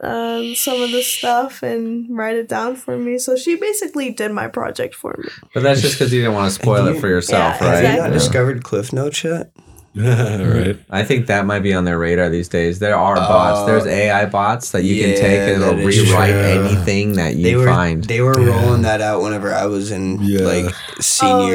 um, 0.00 0.54
some 0.54 0.80
of 0.80 0.90
the 0.92 1.02
stuff 1.02 1.62
and 1.62 2.06
write 2.16 2.36
it 2.36 2.48
down 2.48 2.76
for 2.76 2.96
me. 2.96 3.18
So 3.18 3.36
she 3.36 3.56
basically 3.56 4.10
did 4.10 4.30
my 4.32 4.48
project 4.48 4.94
for 4.94 5.16
me. 5.18 5.28
But 5.54 5.64
that's 5.64 5.80
just 5.82 5.94
because 5.98 6.12
you 6.12 6.20
didn't 6.22 6.34
want 6.34 6.48
to 6.52 6.54
spoil 6.62 6.86
it 6.86 7.00
for 7.00 7.08
yourself, 7.16 7.56
Yeah, 7.60 7.66
right? 7.68 7.74
Have 7.74 7.82
you 7.82 7.88
not 7.88 7.94
Exactly. 8.12 8.18
discovered 8.18 8.64
Cliff 8.64 8.92
Notes 8.92 9.22
yet? 9.24 9.50
right. 10.00 10.78
I 10.90 11.04
think 11.04 11.26
that 11.28 11.46
might 11.46 11.60
be 11.60 11.72
on 11.72 11.84
their 11.84 11.98
radar 11.98 12.28
these 12.28 12.48
days. 12.48 12.78
There 12.80 12.94
are 12.96 13.16
bots. 13.16 13.60
Uh, 13.60 13.66
There's 13.66 13.86
AI 13.86 14.26
bots 14.26 14.72
that 14.72 14.82
you 14.84 15.02
can 15.02 15.14
take 15.16 15.40
and 15.54 15.62
it'll 15.62 15.74
rewrite 15.76 16.30
true. 16.30 16.38
anything 16.40 17.12
that 17.14 17.36
you 17.36 17.42
They 17.44 17.56
were 17.56 17.66
find. 17.66 18.04
they 18.04 18.20
were 18.20 18.34
rolling 18.34 18.82
that 18.82 19.00
out 19.00 19.22
whenever 19.22 19.54
I 19.54 19.66
was 19.66 19.90
in 19.90 20.18
Yeah. 20.22 20.40
like 20.40 20.74
senior, 21.00 21.34
Oh, 21.34 21.48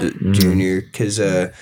fr- 0.00 0.16
yeah. 0.26 0.32
junior, 0.32 0.80
because 0.80 1.20
uh, 1.20 1.52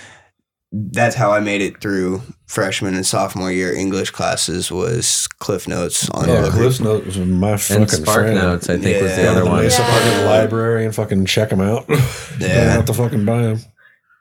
that's 0.73 1.15
how 1.15 1.31
I 1.33 1.41
made 1.41 1.61
it 1.61 1.81
through 1.81 2.23
freshman 2.47 2.95
and 2.95 3.05
sophomore 3.07 3.51
year 3.53 3.75
English 3.75 4.11
classes 4.11 4.71
was 4.71 5.27
Cliff 5.39 5.69
Notes 5.69 6.09
on 6.11 6.29
Oh, 6.31 6.43
book. 6.43 6.53
Cliff 6.53 6.81
Notes 6.81 7.07
was 7.07 7.19
my 7.19 7.57
fucking 7.57 7.83
and 7.83 7.91
Spark 7.91 8.17
friend. 8.21 8.35
Notes, 8.37 8.69
I 8.71 8.79
think, 8.79 9.03
was 9.03 9.17
the 9.17 9.31
other 9.31 9.45
one. 9.45 9.63
used 9.65 9.77
to 9.77 9.83
Yeah. 9.83 9.99
fucking 9.99 10.25
library 10.27 10.85
and 10.87 10.95
fucking 10.95 11.27
check 11.27 11.51
them 11.51 11.61
out. 11.61 11.85
Yeah. 12.39 12.49
Don't 12.65 12.71
have 12.71 12.85
to 12.87 12.95
fucking 12.95 13.25
buy 13.25 13.43
them. 13.43 13.59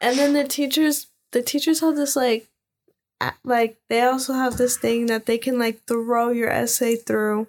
And 0.01 0.17
then 0.17 0.33
the 0.33 0.43
teachers, 0.45 1.07
the 1.35 1.41
teachers 1.43 1.81
have 1.81 1.95
this 1.97 2.15
like, 2.15 2.47
like 3.43 3.77
they 3.89 4.01
also 4.01 4.33
have 4.33 4.55
this 4.57 4.77
thing 4.77 5.07
that 5.07 5.25
they 5.25 5.37
can 5.37 5.59
like 5.59 5.81
throw 5.85 6.29
your 6.29 6.49
essay 6.49 6.95
through, 6.95 7.47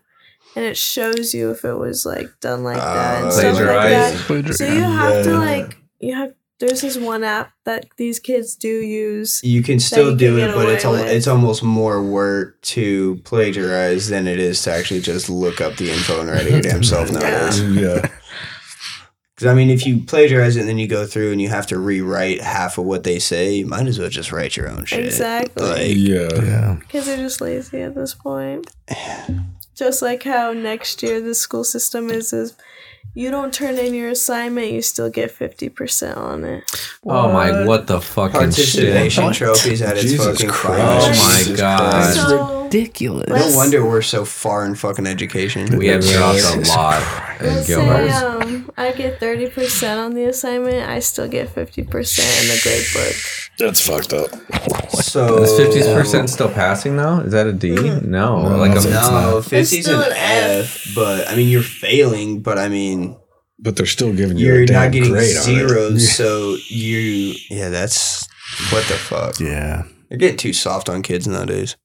and 0.56 0.64
it 0.64 0.76
shows 0.76 1.32
you 1.34 1.50
if 1.52 1.64
it 1.64 1.74
was 1.74 2.04
like 2.04 2.28
done 2.40 2.64
like 2.64 2.76
that 2.78 3.18
and 3.18 3.26
Uh, 3.28 3.30
stuff 3.30 3.54
like 3.54 3.64
Plagiarize. 3.64 4.28
that. 4.28 4.54
So 4.54 4.66
you 4.66 4.82
have 4.82 5.24
to 5.24 5.38
like 5.38 5.76
you 6.00 6.14
have. 6.14 6.34
There's 6.58 6.80
this 6.80 6.96
one 6.96 7.22
app 7.22 7.52
that 7.66 7.84
these 7.98 8.18
kids 8.18 8.56
do 8.56 8.66
use. 8.80 9.42
You 9.44 9.62
can 9.62 9.78
still 9.78 10.12
you 10.12 10.16
do 10.16 10.36
can 10.38 10.48
it, 10.50 10.54
but 10.54 10.68
it's 10.70 10.86
al- 10.86 10.94
it's 10.94 11.26
almost 11.26 11.62
more 11.62 12.02
work 12.02 12.58
to 12.62 13.20
plagiarize 13.24 14.08
than 14.08 14.26
it 14.26 14.38
is 14.40 14.62
to 14.62 14.72
actually 14.72 15.02
just 15.02 15.28
look 15.28 15.60
up 15.60 15.76
the 15.76 15.90
info 15.92 16.18
and 16.22 16.30
write 16.30 16.46
it 16.46 16.52
your 16.52 16.62
damn 16.62 16.82
self 16.82 17.12
nowadays. 17.12 17.60
Yeah. 17.60 18.08
Because 19.36 19.52
I 19.52 19.54
mean, 19.54 19.68
if 19.68 19.86
you 19.86 19.98
plagiarize 20.00 20.56
it 20.56 20.60
and 20.60 20.68
then 20.68 20.78
you 20.78 20.88
go 20.88 21.04
through 21.04 21.30
and 21.30 21.42
you 21.42 21.50
have 21.50 21.66
to 21.66 21.78
rewrite 21.78 22.40
half 22.40 22.78
of 22.78 22.86
what 22.86 23.04
they 23.04 23.18
say, 23.18 23.56
you 23.56 23.66
might 23.66 23.86
as 23.86 23.98
well 23.98 24.08
just 24.08 24.32
write 24.32 24.56
your 24.56 24.66
own 24.66 24.86
shit. 24.86 25.04
Exactly. 25.04 25.62
Like, 25.62 25.94
Yeah. 25.94 26.28
yeah. 26.90 27.02
they're 27.02 27.18
just 27.18 27.42
lazy 27.42 27.82
at 27.82 27.94
this 27.94 28.14
point. 28.14 28.66
Just 29.74 30.00
like 30.00 30.22
how 30.22 30.54
next 30.54 31.02
year 31.02 31.20
the 31.20 31.34
school 31.34 31.62
system 31.62 32.08
is 32.08 32.32
is 32.32 32.56
you 33.12 33.30
don't 33.30 33.52
turn 33.52 33.76
in 33.76 33.92
your 33.92 34.08
assignment, 34.08 34.72
you 34.72 34.80
still 34.80 35.10
get 35.10 35.30
fifty 35.30 35.68
percent 35.68 36.16
on 36.16 36.44
it. 36.44 36.64
Oh 37.04 37.30
my, 37.30 37.66
what 37.66 37.86
the 37.86 38.00
fucking 38.00 38.40
participation 38.40 39.34
shit? 39.34 39.36
trophies 39.36 39.82
at 39.82 39.98
its 39.98 40.04
Jesus 40.04 40.24
fucking 40.38 40.48
Christ. 40.48 40.80
Oh 40.82 41.08
my 41.26 41.38
Jesus 41.40 41.60
god. 41.60 41.92
Christ. 41.92 42.14
So 42.26 42.56
Ridiculous. 42.66 43.28
No 43.28 43.56
wonder 43.56 43.84
we're 43.86 44.02
so 44.02 44.24
far 44.24 44.64
in 44.66 44.74
fucking 44.74 45.06
education. 45.06 45.78
We 45.78 45.86
have 45.88 46.02
dropped 46.02 46.38
a 46.38 46.42
Jesus 46.42 46.68
lot 46.68 47.02
in 47.40 47.46
let's 47.46 47.66
say 47.66 48.08
um, 48.10 48.65
I 48.78 48.92
get 48.92 49.18
thirty 49.18 49.48
percent 49.48 49.98
on 50.00 50.14
the 50.14 50.24
assignment, 50.24 50.88
I 50.88 50.98
still 50.98 51.28
get 51.28 51.48
fifty 51.48 51.82
percent 51.82 52.28
in 52.42 52.48
the 52.48 52.60
grade 52.62 52.86
book. 52.92 53.16
That's 53.58 53.86
fucked 53.86 54.12
up. 54.12 54.30
So 54.92 55.42
Is 55.42 55.56
fifty 55.56 55.80
percent 55.80 56.28
still 56.28 56.50
passing 56.50 56.96
though? 56.96 57.20
Is 57.20 57.32
that 57.32 57.46
a 57.46 57.52
D? 57.52 57.70
Mm-hmm. 57.70 58.10
No, 58.10 58.42
No, 58.48 58.56
like 58.58 58.72
a 58.72 58.82
No, 58.84 58.90
not. 58.90 59.44
50's 59.44 59.80
still 59.82 60.00
an 60.02 60.12
an 60.12 60.16
F, 60.16 60.92
but 60.94 61.28
I 61.28 61.36
mean 61.36 61.48
you're 61.48 61.62
failing, 61.62 62.42
but 62.42 62.58
I 62.58 62.68
mean 62.68 63.16
But 63.58 63.76
they're 63.76 63.86
still 63.86 64.12
giving 64.12 64.36
you 64.36 64.46
you're 64.46 64.62
a 64.62 64.66
not 64.66 64.92
getting 64.92 65.10
grade 65.10 65.36
zeros, 65.36 66.12
so 66.16 66.56
you 66.68 67.34
yeah, 67.48 67.70
that's 67.70 68.28
what 68.70 68.84
the 68.88 68.94
fuck. 68.94 69.40
Yeah. 69.40 69.84
They're 70.10 70.18
getting 70.18 70.36
too 70.36 70.52
soft 70.52 70.88
on 70.88 71.02
kids 71.02 71.26
nowadays. 71.26 71.76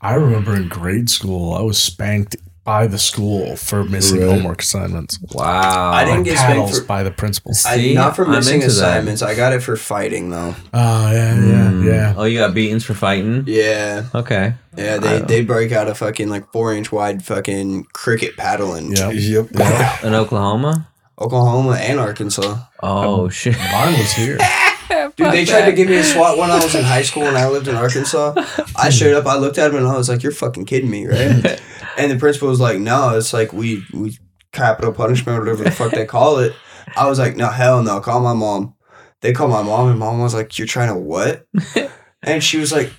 I 0.00 0.14
remember 0.14 0.54
in 0.54 0.68
grade 0.68 1.08
school, 1.08 1.54
I 1.54 1.62
was 1.62 1.78
spanked 1.78 2.36
by 2.64 2.86
the 2.86 2.98
school 2.98 3.56
for 3.56 3.84
missing 3.84 4.20
Right. 4.20 4.30
homework 4.30 4.62
assignments. 4.62 5.18
wow. 5.32 5.92
I 5.92 6.04
didn't 6.06 6.22
get 6.22 6.38
spanked 6.38 6.52
paddles 6.62 6.78
for- 6.80 6.84
by 6.86 7.02
the 7.02 7.10
principal. 7.10 7.52
I, 7.66 7.76
See, 7.76 7.94
not 7.94 8.16
for 8.16 8.24
missing 8.26 8.62
into 8.62 8.68
that. 8.68 8.72
assignments. 8.72 9.20
I 9.22 9.34
got 9.34 9.52
it 9.52 9.62
for 9.62 9.76
fighting 9.76 10.30
though. 10.30 10.54
Oh, 10.72 11.12
yeah, 11.12 11.34
yeah, 11.34 11.70
Mm. 11.70 11.84
yeah. 11.86 12.14
Oh, 12.16 12.24
you 12.24 12.38
got 12.38 12.54
beatings 12.54 12.82
for 12.84 12.94
fighting? 12.94 13.44
Yeah, 13.46 14.04
Okay. 14.14 14.54
yeah. 14.76 14.96
They 14.98 15.18
they 15.20 15.40
break 15.42 15.72
out 15.72 15.88
a 15.88 15.94
fucking 15.94 16.28
like 16.30 16.50
four 16.52 16.72
inch 16.72 16.90
wide 16.90 17.22
fucking 17.22 17.86
cricket 17.92 18.36
paddling. 18.38 18.96
Yep. 18.96 19.12
Yep. 19.14 19.46
In 20.04 20.14
Oklahoma? 20.14 20.88
Oklahoma 21.20 21.76
and 21.80 22.00
Arkansas. 22.00 22.56
Oh 22.82 23.28
shit! 23.28 23.56
Mine 23.58 23.92
was 23.98 24.12
here. 24.12 24.38
Dude, 25.16 25.30
they 25.32 25.44
tried 25.44 25.66
to 25.66 25.72
give 25.72 25.88
me 25.88 25.96
a 25.96 26.02
SWAT 26.04 26.36
when 26.38 26.50
I 26.50 26.56
was 26.62 26.74
in 26.74 26.82
high 26.84 27.02
school 27.02 27.22
and 27.22 27.36
I 27.38 27.48
lived 27.48 27.68
in 27.68 27.74
Arkansas. 27.76 28.34
I 28.76 28.90
showed 28.98 29.14
up, 29.14 29.26
I 29.26 29.36
looked 29.36 29.58
at 29.58 29.70
him 29.70 29.76
and 29.76 29.86
I 29.86 29.96
was 29.96 30.08
like, 30.08 30.22
You're 30.24 30.32
fucking 30.32 30.64
kidding 30.66 30.90
me, 30.90 31.06
right? 31.06 31.60
And 31.96 32.10
the 32.10 32.16
principal 32.16 32.48
was 32.48 32.60
like, 32.60 32.78
No, 32.78 33.16
it's 33.16 33.32
like 33.32 33.52
we 33.52 33.84
we 33.92 34.16
capital 34.52 34.92
punishment 34.92 35.38
or 35.38 35.40
whatever 35.40 35.64
the 35.64 35.70
fuck 35.70 35.92
they 35.92 36.06
call 36.06 36.38
it. 36.38 36.54
I 36.96 37.08
was 37.08 37.18
like, 37.18 37.36
No, 37.36 37.48
hell 37.48 37.82
no, 37.82 38.00
call 38.00 38.20
my 38.20 38.34
mom. 38.34 38.74
They 39.20 39.32
called 39.32 39.50
my 39.50 39.62
mom 39.62 39.88
and 39.88 39.98
mom 39.98 40.20
was 40.20 40.34
like, 40.34 40.58
You're 40.58 40.66
trying 40.66 40.88
to 40.88 40.98
what? 40.98 41.46
and 42.22 42.42
she 42.42 42.58
was 42.58 42.72
like, 42.72 42.92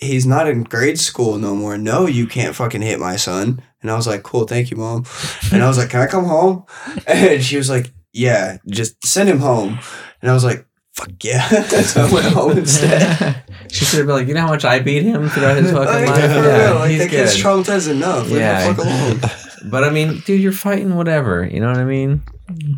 He's 0.00 0.26
not 0.26 0.48
in 0.48 0.62
grade 0.64 0.98
school 0.98 1.38
no 1.38 1.54
more. 1.54 1.76
No, 1.76 2.06
you 2.06 2.26
can't 2.26 2.56
fucking 2.56 2.82
hit 2.82 2.98
my 2.98 3.16
son. 3.16 3.62
And 3.82 3.90
I 3.90 3.96
was 3.96 4.06
like, 4.06 4.22
Cool, 4.22 4.46
thank 4.46 4.70
you, 4.70 4.76
mom. 4.76 5.04
And 5.52 5.62
I 5.62 5.68
was 5.68 5.78
like, 5.78 5.90
Can 5.90 6.00
I 6.00 6.06
come 6.06 6.24
home? 6.24 6.64
And 7.06 7.42
she 7.42 7.56
was 7.56 7.68
like, 7.68 7.92
Yeah, 8.12 8.58
just 8.68 9.04
send 9.04 9.28
him 9.28 9.40
home. 9.40 9.78
And 10.22 10.30
I 10.30 10.34
was 10.34 10.44
like, 10.44 10.66
Fuck 10.94 11.10
yeah. 11.22 11.48
so 11.82 12.02
I 12.04 12.12
went 12.12 12.26
home 12.26 12.58
instead. 12.58 13.42
she 13.70 13.84
should 13.84 13.98
have 13.98 14.06
been 14.06 14.16
like, 14.16 14.28
you 14.28 14.34
know 14.34 14.40
how 14.42 14.48
much 14.48 14.64
I 14.64 14.80
beat 14.80 15.02
him 15.02 15.28
throughout 15.28 15.56
his 15.56 15.70
fucking 15.72 15.86
Like, 15.86 16.06
life. 16.08 16.30
Yeah, 16.30 16.70
like 16.72 16.90
he's 16.90 16.98
that 17.00 17.10
kid's 17.10 17.36
good. 17.36 17.44
traumatized 17.44 17.90
enough. 17.90 18.26
Leave 18.28 18.40
Yeah. 18.40 18.72
fuck 18.74 18.84
alone. 18.84 19.20
But 19.70 19.84
I 19.84 19.90
mean, 19.90 20.20
dude, 20.20 20.40
you're 20.40 20.52
fighting 20.52 20.96
whatever. 20.96 21.44
You 21.46 21.60
know 21.60 21.68
what 21.68 21.76
I 21.76 21.84
mean? 21.84 22.22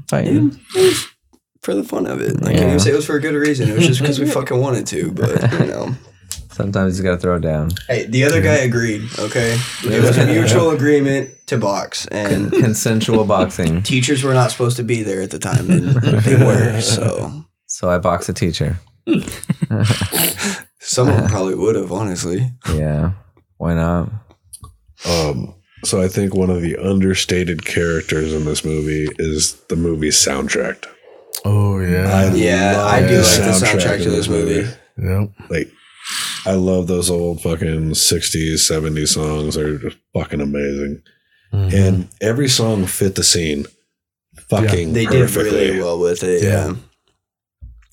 Fighting. 0.08 0.58
Was 0.74 1.06
for 1.62 1.74
the 1.74 1.84
fun 1.84 2.06
of 2.06 2.20
it. 2.20 2.40
like 2.42 2.56
I 2.56 2.58
can't 2.58 2.66
even 2.66 2.80
say 2.80 2.90
it 2.90 2.96
was 2.96 3.06
for 3.06 3.14
a 3.14 3.20
good 3.20 3.34
reason. 3.36 3.68
It 3.68 3.76
was 3.76 3.86
just 3.86 4.00
because 4.00 4.18
we 4.18 4.26
fucking 4.26 4.58
wanted 4.58 4.88
to. 4.88 5.12
But 5.12 5.52
you 5.60 5.66
know, 5.66 5.94
Sometimes 6.50 6.98
you 6.98 7.04
gotta 7.04 7.18
throw 7.18 7.36
it 7.36 7.42
down. 7.42 7.70
hey, 7.86 8.06
the 8.06 8.24
other 8.24 8.42
guy 8.42 8.54
agreed. 8.56 9.02
Okay, 9.16 9.56
it 9.84 10.02
was 10.02 10.18
a 10.18 10.26
mutual 10.26 10.70
agreement 10.70 11.30
to 11.46 11.56
box, 11.56 12.06
and 12.08 12.50
Consensual 12.50 13.24
boxing. 13.24 13.82
teachers 13.84 14.24
were 14.24 14.34
not 14.34 14.50
supposed 14.50 14.76
to 14.78 14.82
be 14.82 15.04
there 15.04 15.22
at 15.22 15.30
the 15.30 15.38
time, 15.38 15.70
and 15.70 15.84
they 15.94 16.34
were. 16.34 16.80
So 16.80 17.44
So 17.72 17.88
I 17.88 17.96
box 17.96 18.28
a 18.28 18.34
teacher. 18.34 18.76
Someone 20.78 21.26
probably 21.28 21.54
would 21.54 21.74
have, 21.74 21.90
honestly. 21.90 22.50
Yeah. 22.74 23.12
Why 23.56 23.72
not? 23.72 24.10
Um, 25.08 25.54
so 25.82 26.02
I 26.02 26.08
think 26.08 26.34
one 26.34 26.50
of 26.50 26.60
the 26.60 26.76
understated 26.76 27.64
characters 27.64 28.34
in 28.34 28.44
this 28.44 28.62
movie 28.62 29.08
is 29.18 29.54
the 29.70 29.76
movie's 29.76 30.16
soundtrack. 30.16 30.84
Oh 31.46 31.78
yeah. 31.80 32.34
Yeah, 32.34 32.84
I 32.84 33.00
do 33.00 33.06
the 33.06 33.22
like 33.22 33.60
the 33.60 33.66
soundtrack 33.66 34.02
to 34.02 34.10
this 34.10 34.28
movie. 34.28 34.68
Yep. 34.98 35.30
Like, 35.48 35.72
I 36.44 36.52
love 36.52 36.88
those 36.88 37.08
old 37.08 37.40
fucking 37.40 37.92
60s, 37.92 38.70
70s 38.70 39.08
songs. 39.08 39.54
They're 39.54 39.78
just 39.78 39.96
fucking 40.12 40.42
amazing. 40.42 41.02
Mm-hmm. 41.54 41.74
And 41.74 42.08
every 42.20 42.48
song 42.48 42.84
fit 42.84 43.14
the 43.14 43.24
scene 43.24 43.64
fucking 44.50 44.92
They 44.92 45.06
did 45.06 45.22
perfectly. 45.22 45.68
really 45.70 45.80
well 45.80 45.98
with 45.98 46.22
it. 46.22 46.42
Yeah. 46.42 46.66
Yeah. 46.68 46.74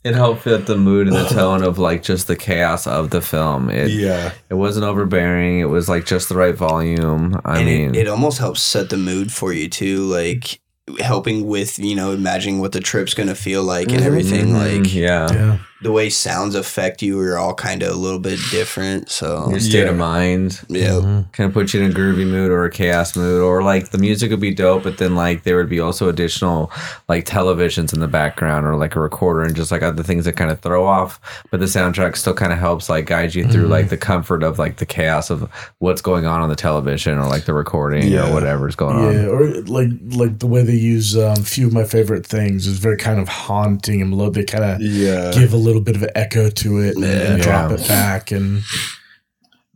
It 0.03 0.15
helped 0.15 0.43
fit 0.43 0.65
the 0.65 0.77
mood 0.77 1.07
and 1.07 1.15
the 1.15 1.25
tone 1.25 1.61
of 1.61 1.77
like 1.77 2.03
just 2.03 2.27
the 2.27 2.35
chaos 2.37 2.87
of 2.87 3.09
the 3.09 3.21
film. 3.21 3.69
It 3.69 3.89
Yeah. 3.91 4.31
it 4.49 4.53
wasn't 4.53 4.85
overbearing. 4.85 5.59
It 5.59 5.65
was 5.69 5.89
like 5.89 6.05
just 6.05 6.29
the 6.29 6.35
right 6.35 6.55
volume. 6.55 7.39
I 7.43 7.57
and 7.57 7.65
mean, 7.65 7.95
it, 7.95 8.01
it 8.01 8.07
almost 8.07 8.37
helps 8.39 8.61
set 8.61 8.89
the 8.89 8.97
mood 8.97 9.31
for 9.33 9.51
you 9.51 9.67
too, 9.67 10.05
like 10.05 10.61
helping 10.99 11.45
with 11.47 11.77
you 11.79 11.95
know 11.95 12.11
imagining 12.13 12.59
what 12.59 12.71
the 12.71 12.79
trip's 12.79 13.13
gonna 13.13 13.35
feel 13.35 13.63
like 13.63 13.91
and 13.91 14.01
everything. 14.01 14.47
Mhm, 14.53 14.81
Like 14.83 14.93
yeah, 14.93 15.31
Yeah. 15.33 15.57
The 15.81 15.91
way 15.93 16.09
sounds 16.09 16.55
affect 16.55 17.01
you 17.01 17.17
are 17.21 17.37
all 17.37 17.53
kind 17.53 17.81
of 17.83 17.91
a 17.91 17.95
little 17.95 18.19
bit 18.19 18.37
different. 18.51 19.09
So 19.09 19.49
your 19.49 19.61
state 19.61 19.85
Yeah. 19.85 19.91
of 19.91 19.97
mind 19.97 20.59
yeah, 20.67 21.23
kind 21.31 21.47
of 21.47 21.53
put 21.53 21.73
you 21.73 21.81
in 21.81 21.91
a 21.91 21.93
groovy 21.93 22.27
mood 22.27 22.51
or 22.51 22.65
a 22.65 22.69
chaos 22.69 23.15
mood, 23.15 23.41
or 23.41 23.63
like 23.63 23.91
the 23.91 23.97
music 23.97 24.29
would 24.31 24.41
be 24.41 24.53
dope, 24.53 24.83
but 24.83 24.97
then 24.97 25.15
like 25.15 25.43
there 25.43 25.55
would 25.55 25.69
be 25.69 25.79
also 25.79 26.09
additional 26.09 26.69
like 27.07 27.25
televisions 27.25 27.93
in 27.93 28.01
the 28.01 28.09
background 28.09 28.65
or 28.65 28.75
like 28.75 28.95
a 28.97 28.99
recorder 28.99 29.43
and 29.43 29.55
just 29.55 29.71
like 29.71 29.81
other 29.81 30.03
things 30.03 30.25
that 30.25 30.33
kind 30.33 30.51
of 30.51 30.59
throw 30.59 30.85
off. 30.85 31.17
But 31.49 31.61
the 31.61 31.65
soundtrack 31.67 32.17
still 32.17 32.33
kind 32.33 32.51
of 32.51 32.59
helps 32.59 32.89
like 32.89 33.05
guide 33.05 33.33
you 33.33 33.47
through 33.47 33.67
like 33.67 33.87
the 33.87 33.95
comfort 33.97 34.43
of 34.43 34.59
like 34.59 34.77
the 34.77 34.85
chaos 34.85 35.29
of 35.29 35.49
what's 35.77 36.01
going 36.01 36.25
on 36.25 36.41
on 36.41 36.49
the 36.49 36.57
television 36.57 37.17
or 37.17 37.27
like 37.27 37.45
the 37.45 37.53
recording 37.53 38.07
Yeah. 38.07 38.29
or 38.29 38.33
whatever's 38.33 38.75
going 38.75 38.97
on. 38.97 39.13
Yeah, 39.13 39.27
or 39.27 39.61
like 39.61 39.89
like 40.11 40.39
the 40.39 40.47
way 40.47 40.61
they 40.63 40.75
use 40.75 41.15
um, 41.17 41.37
few 41.43 41.67
of 41.67 41.73
my 41.73 41.85
favorite 41.85 42.25
things 42.25 42.67
is 42.67 42.79
very 42.79 42.97
kind 42.97 43.19
of 43.21 43.29
haunting 43.29 44.01
and 44.01 44.13
low. 44.13 44.29
They 44.29 44.43
kind 44.43 44.65
of 44.65 44.81
Yeah. 44.81 45.31
give 45.31 45.53
a 45.53 45.55
little 45.55 45.68
bit 45.79 45.95
of 45.95 46.03
an 46.03 46.09
echo 46.15 46.49
to 46.49 46.79
it 46.79 46.95
and, 46.95 47.05
and 47.05 47.41
drop 47.41 47.71
it 47.71 47.87
back 47.87 48.31
and 48.31 48.63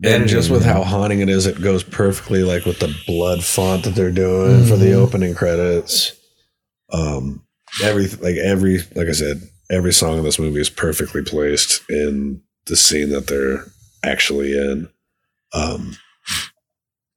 and 0.03 0.27
just 0.27 0.49
with 0.49 0.65
how 0.65 0.83
haunting 0.83 1.21
it 1.21 1.29
is, 1.29 1.45
it 1.45 1.61
goes 1.61 1.83
perfectly 1.83 2.43
like 2.43 2.65
with 2.65 2.79
the 2.79 2.93
blood 3.07 3.43
font 3.43 3.83
that 3.83 3.95
they're 3.95 4.11
doing 4.11 4.65
for 4.65 4.75
the 4.75 4.93
opening 4.93 5.33
credits. 5.33 6.11
Um, 6.91 7.45
every 7.81 8.07
like 8.07 8.35
every 8.35 8.79
like 8.95 9.07
I 9.07 9.13
said, 9.13 9.41
every 9.69 9.93
song 9.93 10.17
in 10.17 10.23
this 10.23 10.39
movie 10.39 10.59
is 10.59 10.69
perfectly 10.69 11.23
placed 11.23 11.81
in 11.89 12.41
the 12.65 12.75
scene 12.75 13.09
that 13.09 13.27
they're 13.27 13.65
actually 14.03 14.51
in. 14.51 14.89
Um, 15.53 15.95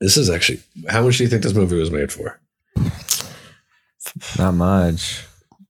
this 0.00 0.16
is 0.16 0.30
actually 0.30 0.60
how 0.88 1.02
much 1.02 1.18
do 1.18 1.24
you 1.24 1.30
think 1.30 1.42
this 1.42 1.54
movie 1.54 1.78
was 1.78 1.90
made 1.90 2.12
for? 2.12 2.38
Not 4.38 4.52
much. 4.52 5.24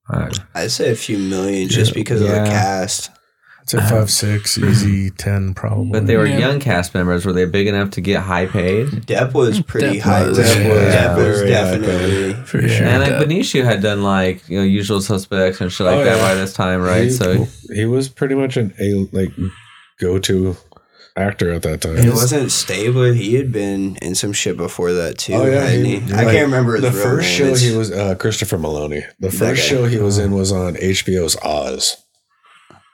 I- 0.09 0.31
I'd 0.55 0.71
say 0.71 0.91
a 0.91 0.97
few 0.97 1.19
million 1.19 1.69
just 1.69 1.95
because 1.95 2.21
of 2.21 2.29
the 2.29 2.35
cast. 2.37 3.11
it's 3.63 3.75
a 3.75 3.81
five 3.83 4.09
six 4.11 4.57
easy 4.57 5.11
ten 5.19 5.53
probably. 5.55 5.91
But 5.91 6.07
they 6.07 6.17
were 6.17 6.27
Yeah. 6.27 6.39
young 6.39 6.61
cast 6.61 6.95
members. 6.95 7.27
Were 7.27 7.33
they 7.33 7.45
big 7.47 7.67
enough 7.67 7.91
to 7.93 8.01
get 8.01 8.21
high 8.23 8.47
paid? 8.47 8.87
Depp 9.07 9.33
was 9.33 9.61
pretty 9.61 9.99
Depp 9.99 10.03
high. 10.03 10.29
was, 10.29 10.39
risk. 10.39 10.57
yeah. 10.59 10.65
Depp 10.65 11.17
was 11.17 11.41
Very 11.41 11.53
high 11.53 11.65
definitely. 11.79 12.35
For 12.45 12.69
sure. 12.69 12.87
and 12.87 13.03
like 13.03 13.13
Depp. 13.15 13.25
Benicio 13.27 13.65
had 13.65 13.83
done 13.83 14.03
like 14.05 14.49
you 14.49 14.59
know 14.59 14.65
Usual 14.65 15.01
Suspects 15.01 15.61
and 15.61 15.73
shit 15.73 15.87
like 15.87 15.97
Oh, 15.97 16.05
that 16.05 16.17
yeah. 16.19 16.23
by 16.23 16.35
this 16.35 16.53
time, 16.53 16.81
right? 16.83 17.05
He, 17.05 17.11
so 17.11 17.47
he 17.73 17.85
was 17.87 18.09
pretty 18.09 18.37
much 18.37 18.57
an 18.57 18.73
a 18.81 19.09
like 19.11 19.33
go 19.99 20.19
to 20.21 20.57
actor 21.17 21.51
at 21.53 21.62
that 21.62 21.81
time. 21.81 21.97
It 21.97 22.11
wasn't 22.11 22.51
Stabler. 22.53 23.12
He 23.14 23.35
had 23.35 23.51
been 23.53 23.97
in 24.03 24.14
some 24.14 24.33
shit 24.33 24.57
before 24.57 24.93
that 24.93 25.19
too. 25.19 25.33
hadn't 25.33 25.85
he? 25.85 25.97
I 26.12 26.23
like, 26.25 26.35
can't 26.35 26.47
remember 26.47 26.75
his 26.75 26.83
the 26.83 26.91
real 26.91 27.03
first 27.03 27.29
name. 27.29 27.37
show 27.39 27.45
It's- 27.45 27.61
he 27.62 27.77
was 27.77 27.91
uh, 27.91 28.14
Christopher 28.17 28.59
Meloni. 28.59 29.05
The 29.21 29.31
first 29.31 29.62
show 29.66 29.86
he 29.86 29.99
was 29.99 30.19
in 30.19 30.32
was 30.32 30.53
on 30.53 30.74
HBO's 30.74 31.36
Oz. 31.43 31.97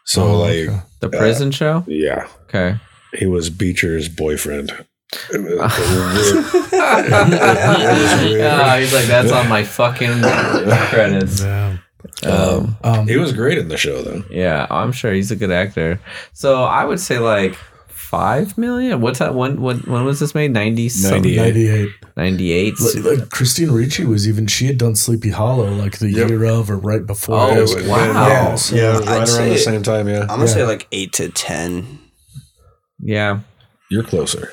So 0.04 0.22
Oh, 0.24 0.40
like, 0.40 0.68
okay. 0.68 0.80
the 1.00 1.08
prison 1.08 1.50
show. 1.52 1.84
yeah, 1.86 2.26
Okay. 2.48 2.76
he 3.14 3.26
was 3.26 3.50
Beecher's 3.50 4.08
boyfriend. 4.08 4.72
It 5.30 5.42
was- 5.42 5.52
it 5.52 5.60
was 5.60 6.32
weird. 6.72 7.10
was 7.12 8.24
weird. 8.24 8.40
Ah, 8.50 8.76
he's 8.78 8.94
like 8.94 9.04
that's 9.04 9.30
on 9.30 9.46
my 9.48 9.62
fucking 9.64 10.22
credits. 10.88 11.42
Yeah. 12.24 12.30
Um, 12.32 12.76
Um, 12.82 13.06
he 13.08 13.16
was 13.16 13.32
great 13.32 13.58
in 13.58 13.68
the 13.68 13.76
show 13.76 14.02
though. 14.02 14.24
Yeah, 14.30 14.66
I'm 14.70 14.90
sure 14.92 15.12
he's 15.12 15.30
a 15.30 15.36
good 15.36 15.50
actor. 15.52 16.00
So 16.32 16.64
I 16.64 16.84
would 16.84 16.98
say 17.00 17.18
like 17.18 17.56
five 18.12 18.56
million. 18.58 19.00
What's 19.00 19.18
that? 19.20 19.34
When 19.34 19.60
when 19.60 19.78
when 19.80 20.04
was 20.04 20.20
this 20.20 20.34
made? 20.34 20.52
Ninety 20.52 20.88
98. 20.88 21.36
ninety 21.36 21.68
eight. 21.68 21.88
Ninety 22.16 22.52
eight. 22.52 22.74
Like, 22.78 23.18
like 23.18 23.30
Christina 23.30 23.72
Ricci 23.72 24.04
was 24.04 24.28
even 24.28 24.46
she 24.46 24.66
had 24.66 24.76
done 24.78 24.94
Sleepy 24.94 25.30
Hollow 25.30 25.70
like 25.72 25.98
the 25.98 26.10
Yep. 26.10 26.28
year 26.28 26.44
of 26.44 26.70
or 26.70 26.76
right 26.76 27.04
before. 27.06 27.36
Oh, 27.40 27.60
was- 27.62 27.74
wow. 27.86 28.28
Yeah, 28.28 28.54
So- 28.54 28.76
yeah, 28.76 28.98
I'd 28.98 29.06
right 29.06 29.08
around 29.16 29.26
say- 29.26 29.48
the 29.48 29.58
same 29.58 29.82
time. 29.82 30.08
Yeah, 30.08 30.20
I'm 30.20 30.26
gonna 30.28 30.42
Yeah. 30.44 30.46
say 30.54 30.64
like 30.64 30.86
eight 30.92 31.12
to 31.14 31.28
ten. 31.30 31.98
Yeah. 33.00 33.40
you're 33.90 34.04
closer. 34.04 34.52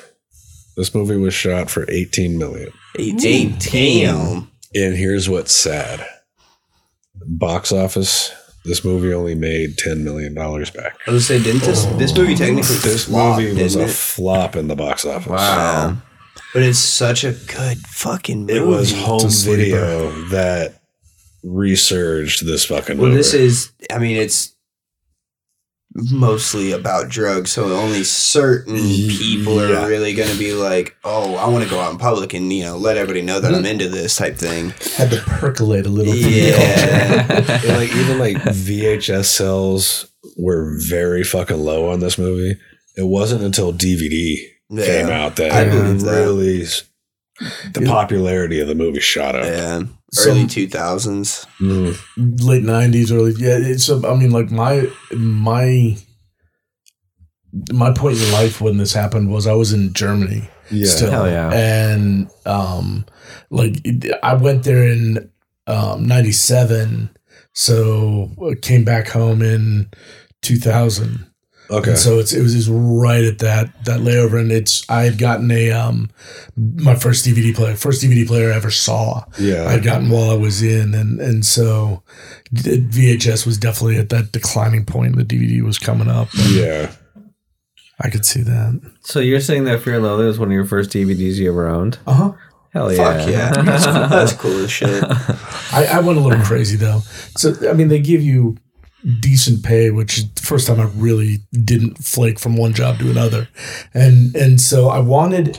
This 0.76 0.94
movie 0.94 1.16
was 1.16 1.34
shot 1.34 1.70
for 1.70 1.84
18 1.90 2.36
million. 2.38 2.72
18. 2.98 3.54
18. 3.54 4.06
Damn. 4.06 4.50
And 4.74 4.96
here's 4.96 5.28
what's 5.28 5.52
sad. 5.54 6.04
Box 7.26 7.70
office, 7.72 8.32
this 8.70 8.84
movie 8.84 9.12
only 9.12 9.34
made 9.34 9.76
$10 9.76 10.02
million 10.02 10.32
back. 10.34 10.44
I 11.06 11.10
was 11.10 11.28
gonna 11.28 11.40
say, 11.40 11.42
didn't 11.42 11.62
this 11.62 11.84
this 11.98 12.16
movie 12.16 12.34
technically 12.36 12.76
This 12.76 13.04
flop, 13.06 13.38
movie 13.40 13.60
was 13.62 13.74
didn't 13.74 13.88
a 13.88 13.90
it? 13.90 13.94
flop 13.94 14.54
in 14.56 14.68
the 14.68 14.76
box 14.76 15.04
office. 15.04 15.26
Wow. 15.30 15.96
But 16.54 16.62
it's 16.62 16.78
such 16.78 17.24
a 17.24 17.32
good 17.32 17.78
fucking 17.78 18.40
movie. 18.46 18.54
It 18.54 18.66
was 18.66 18.92
home 18.92 19.16
It's 19.16 19.24
a 19.24 19.30
sleeper. 19.30 19.56
video 19.62 20.10
that 20.30 20.80
resurged 21.42 22.46
this 22.46 22.64
fucking 22.64 22.96
Well, 22.98 23.06
movie. 23.08 23.16
this 23.18 23.34
is. 23.34 23.72
I 23.90 23.98
mean, 23.98 24.16
it's 24.16 24.54
mostly 25.94 26.72
about 26.72 27.08
drugs, 27.08 27.50
so 27.52 27.72
only 27.76 28.04
certain 28.04 28.76
people 28.76 29.56
Yeah. 29.56 29.84
are 29.84 29.88
really 29.88 30.14
going 30.14 30.30
to 30.30 30.38
be 30.38 30.52
like, 30.52 30.96
"Oh, 31.04 31.34
I 31.36 31.48
want 31.48 31.64
to 31.64 31.70
go 31.70 31.80
out 31.80 31.92
in 31.92 31.98
public 31.98 32.32
and 32.34 32.52
you 32.52 32.64
know 32.64 32.76
let 32.76 32.96
everybody 32.96 33.22
know 33.22 33.40
that 33.40 33.52
I'm 33.52 33.58
mm-hmm. 33.62 33.66
into 33.66 33.88
this 33.88 34.16
type 34.16 34.36
thing." 34.36 34.72
had 34.96 35.10
to 35.10 35.18
percolate 35.26 35.86
a 35.86 35.88
little. 35.90 36.14
Yeah. 36.14 37.26
And, 37.60 37.76
like 37.76 37.92
even 37.94 38.18
like 38.18 38.36
VHS 38.36 39.24
sales 39.26 40.10
were 40.36 40.78
very 40.88 41.24
fucking 41.24 41.58
low 41.58 41.90
on 41.90 42.00
this 42.00 42.18
movie. 42.18 42.58
It 42.96 43.06
wasn't 43.06 43.42
until 43.42 43.72
DVD 43.72 44.36
Yeah. 44.68 44.84
came 44.84 45.08
out 45.08 45.36
that 45.36 45.52
I 45.52 45.62
it 45.62 45.70
believe 45.70 46.02
really 46.02 46.62
s- 46.62 46.82
the 47.72 47.86
popularity 47.86 48.60
of 48.60 48.68
the 48.68 48.74
movie 48.74 49.00
shot 49.00 49.34
up. 49.34 49.44
Yeah, 49.44 49.82
early 50.18 50.46
two 50.46 50.68
thousands. 50.68 51.46
Mm. 51.60 51.96
late 52.42 52.64
nineties, 52.64 53.10
early 53.12 53.32
yeah. 53.36 53.58
It's 53.58 53.88
a, 53.88 54.00
I 54.06 54.14
mean, 54.14 54.30
like 54.30 54.50
my 54.50 54.86
my 55.12 55.96
my 57.72 57.92
point 57.92 58.18
in 58.18 58.32
life 58.32 58.60
when 58.60 58.76
this 58.76 58.92
happened 58.92 59.30
was 59.30 59.46
I 59.46 59.54
was 59.54 59.72
in 59.72 59.92
Germany. 59.92 60.48
Yeah. 60.70 60.86
still, 60.86 61.10
Hell 61.10 61.28
yeah. 61.28 61.50
and 61.52 62.30
um, 62.46 63.04
like 63.50 63.84
I 64.22 64.34
went 64.34 64.62
there 64.64 64.86
in 64.86 65.30
um, 65.66 66.06
97. 66.06 67.10
So 67.52 68.30
uh, 68.40 68.54
came 68.60 68.84
back 68.84 69.08
home 69.08 69.42
in 69.42 69.90
2000. 70.42 71.29
Okay. 71.70 71.90
And 71.90 71.98
so 71.98 72.18
it's 72.18 72.32
it 72.32 72.42
was 72.42 72.52
just 72.54 72.68
right 72.70 73.22
at 73.24 73.38
that 73.38 73.84
that 73.84 74.00
layover, 74.00 74.40
and 74.40 74.50
it's 74.50 74.88
I 74.90 75.02
had 75.02 75.18
gotten 75.18 75.50
a 75.50 75.70
um 75.70 76.10
my 76.56 76.96
first 76.96 77.24
DVD 77.24 77.54
player, 77.54 77.76
first 77.76 78.02
DVD 78.02 78.26
player 78.26 78.52
I 78.52 78.56
ever 78.56 78.70
saw. 78.70 79.24
Yeah. 79.38 79.66
I 79.66 79.72
had 79.72 79.84
gotten 79.84 80.10
while 80.10 80.30
I 80.30 80.34
was 80.36 80.62
in, 80.62 80.94
and 80.94 81.20
and 81.20 81.46
so 81.46 82.02
VHS 82.52 83.46
was 83.46 83.56
definitely 83.56 83.98
at 83.98 84.08
that 84.08 84.32
declining 84.32 84.84
point. 84.84 85.16
The 85.16 85.24
DVD 85.24 85.62
was 85.62 85.78
coming 85.78 86.08
up. 86.08 86.28
yeah. 86.48 86.92
I 88.02 88.08
could 88.08 88.24
see 88.24 88.40
that. 88.42 88.80
So 89.02 89.20
you're 89.20 89.40
saying 89.40 89.64
that 89.64 89.82
Fear 89.82 89.96
and 89.96 90.04
Loathing 90.04 90.26
was 90.26 90.38
one 90.38 90.48
of 90.48 90.52
your 90.54 90.64
first 90.64 90.90
DVDs 90.90 91.34
you 91.34 91.50
ever 91.50 91.68
owned? 91.68 91.98
Uh 92.06 92.14
huh. 92.14 92.32
Hell 92.72 92.92
yeah. 92.92 92.96
Fuck 93.18 93.28
yeah. 93.28 93.50
That's 93.50 93.84
cool, 93.84 93.94
that's 93.94 94.32
cool 94.32 94.64
as 94.64 94.72
shit. 94.72 95.04
I, 95.72 95.86
I 95.92 96.00
went 96.00 96.18
a 96.18 96.22
little 96.22 96.42
crazy 96.44 96.76
though. 96.76 97.00
So 97.36 97.52
I 97.68 97.74
mean, 97.74 97.88
they 97.88 98.00
give 98.00 98.22
you 98.22 98.56
decent 99.20 99.64
pay, 99.64 99.90
which 99.90 100.18
is 100.18 100.30
the 100.32 100.42
first 100.42 100.66
time 100.66 100.80
I 100.80 100.84
really 100.94 101.38
didn't 101.52 101.98
flake 102.04 102.38
from 102.38 102.56
one 102.56 102.74
job 102.74 102.98
to 102.98 103.10
another, 103.10 103.48
and 103.94 104.34
and 104.36 104.60
so 104.60 104.88
I 104.88 104.98
wanted. 105.00 105.58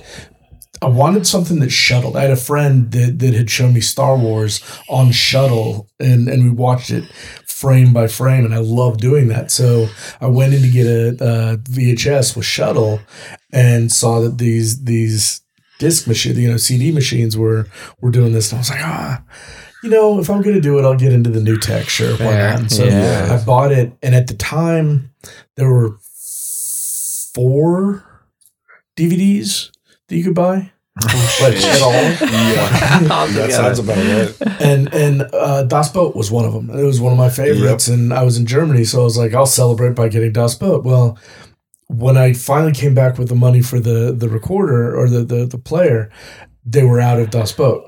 I 0.83 0.87
wanted 0.87 1.27
something 1.27 1.59
that 1.59 1.69
shuttled. 1.69 2.17
I 2.17 2.21
had 2.21 2.31
a 2.31 2.35
friend 2.35 2.91
that, 2.91 3.19
that 3.19 3.35
had 3.35 3.51
shown 3.51 3.73
me 3.75 3.81
Star 3.81 4.17
Wars 4.17 4.63
on 4.89 5.11
shuttle, 5.11 5.87
and, 5.99 6.27
and 6.27 6.43
we 6.43 6.49
watched 6.49 6.89
it 6.89 7.03
frame 7.45 7.93
by 7.93 8.07
frame, 8.07 8.43
and 8.45 8.53
I 8.53 8.57
love 8.57 8.97
doing 8.97 9.27
that. 9.27 9.51
So 9.51 9.87
I 10.19 10.25
went 10.25 10.55
in 10.55 10.63
to 10.63 10.69
get 10.69 10.87
a, 10.87 11.09
a 11.09 11.57
VHS 11.57 12.35
with 12.35 12.45
shuttle, 12.45 12.99
and 13.53 13.91
saw 13.91 14.21
that 14.21 14.39
these 14.39 14.83
these 14.83 15.41
disc 15.77 16.07
machine, 16.07 16.35
you 16.37 16.49
know, 16.49 16.57
CD 16.57 16.91
machines 16.91 17.37
were 17.37 17.67
were 18.01 18.11
doing 18.11 18.33
this, 18.33 18.51
and 18.51 18.57
I 18.57 18.61
was 18.61 18.69
like, 18.71 18.81
ah, 18.81 19.23
you 19.83 19.89
know, 19.89 20.19
if 20.19 20.29
I'm 20.29 20.41
gonna 20.41 20.61
do 20.61 20.77
it, 20.79 20.83
I'll 20.83 20.95
get 20.97 21.13
into 21.13 21.29
the 21.29 21.41
new 21.41 21.57
tech. 21.57 21.89
Sure, 21.89 22.11
why 22.11 22.17
Fair. 22.17 22.49
not? 22.51 22.59
And 22.59 22.71
so 22.71 22.83
Yeah. 22.85 23.37
I 23.39 23.45
bought 23.45 23.71
it, 23.71 23.93
and 24.03 24.13
at 24.15 24.27
the 24.27 24.35
time, 24.35 25.11
there 25.55 25.69
were 25.71 25.97
four 27.33 28.03
DVDs 28.97 29.71
that 30.07 30.15
you 30.17 30.23
could 30.23 30.35
buy. 30.35 30.71
like 31.41 31.55
at 31.55 31.81
all. 31.81 31.91
that 33.27 33.49
sounds 33.51 33.79
about 33.79 33.97
right. 33.97 34.61
And 34.61 34.93
and 34.93 35.21
uh, 35.33 35.63
Das 35.63 35.89
Boot 35.91 36.15
was 36.15 36.29
one 36.29 36.45
of 36.45 36.53
them. 36.53 36.69
It 36.69 36.83
was 36.83 36.99
one 36.99 37.11
of 37.13 37.17
my 37.17 37.29
favorites, 37.29 37.87
and 37.87 38.13
I 38.13 38.23
was 38.23 38.37
in 38.37 38.45
Germany, 38.45 38.83
so 38.83 39.01
I 39.01 39.03
was 39.05 39.17
like, 39.17 39.33
I'll 39.33 39.45
celebrate 39.45 39.95
by 39.95 40.09
getting 40.09 40.33
Das 40.33 40.53
Boot. 40.55 40.83
Well, 40.83 41.17
when 41.87 42.17
I 42.17 42.33
finally 42.33 42.73
came 42.73 42.93
back 42.93 43.17
with 43.17 43.29
the 43.29 43.35
money 43.35 43.61
for 43.61 43.79
the 43.79 44.11
the 44.11 44.27
recorder 44.29 44.95
or 44.95 45.09
the 45.09 45.23
the, 45.23 45.45
the 45.45 45.57
player, 45.57 46.11
they 46.65 46.83
were 46.83 46.99
out 46.99 47.19
of 47.19 47.29
Das 47.31 47.53
Boot. 47.53 47.83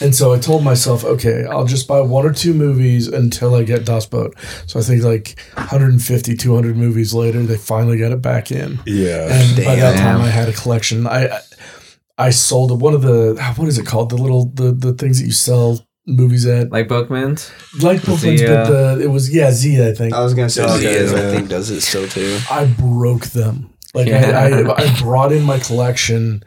And 0.00 0.14
so 0.14 0.32
I 0.32 0.38
told 0.38 0.64
myself, 0.64 1.04
okay, 1.04 1.44
I'll 1.44 1.64
just 1.64 1.86
buy 1.86 2.00
one 2.00 2.26
or 2.26 2.32
two 2.32 2.54
movies 2.54 3.06
until 3.08 3.54
I 3.54 3.62
get 3.62 3.84
Das 3.84 4.06
Boot. 4.06 4.34
So 4.66 4.80
I 4.80 4.82
think 4.82 5.02
like 5.04 5.38
150, 5.54 6.36
200 6.36 6.76
movies 6.76 7.14
later, 7.14 7.42
they 7.42 7.56
finally 7.56 7.98
got 7.98 8.12
it 8.12 8.20
back 8.22 8.50
in. 8.50 8.80
Yeah. 8.86 9.28
And 9.30 9.64
by 9.64 9.76
that 9.76 9.98
time, 9.98 10.20
I 10.20 10.28
had 10.28 10.48
a 10.48 10.52
collection. 10.52 11.06
I 11.06 11.38
I 12.18 12.30
sold 12.30 12.80
one 12.80 12.94
of 12.94 13.02
the 13.02 13.40
what 13.56 13.68
is 13.68 13.78
it 13.78 13.86
called? 13.86 14.10
The 14.10 14.16
little 14.16 14.46
the 14.46 14.72
the 14.72 14.92
things 14.92 15.18
that 15.20 15.26
you 15.26 15.32
sell 15.32 15.80
movies 16.06 16.46
at, 16.46 16.70
Like 16.72 16.88
Bookman's? 16.88 17.50
like 17.80 18.00
Bookman's, 18.00 18.40
Zia. 18.40 18.48
but 18.48 18.64
the 18.96 19.04
it 19.04 19.06
was 19.08 19.32
yeah 19.34 19.50
Zia 19.52 19.90
I 19.90 19.94
think. 19.94 20.14
I 20.14 20.22
was 20.22 20.34
gonna 20.34 20.50
say 20.50 20.64
oh, 20.64 20.76
Okay, 20.76 20.92
Zia's, 20.94 21.12
I 21.14 21.30
think 21.30 21.48
does 21.48 21.70
it 21.70 21.80
still 21.80 22.08
too. 22.08 22.38
I 22.50 22.66
broke 22.66 23.26
them. 23.26 23.72
Like 23.94 24.08
Yeah. 24.08 24.38
I, 24.38 24.72
I, 24.72 24.84
I 24.90 25.00
brought 25.00 25.32
in 25.32 25.42
my 25.42 25.58
collection, 25.58 26.42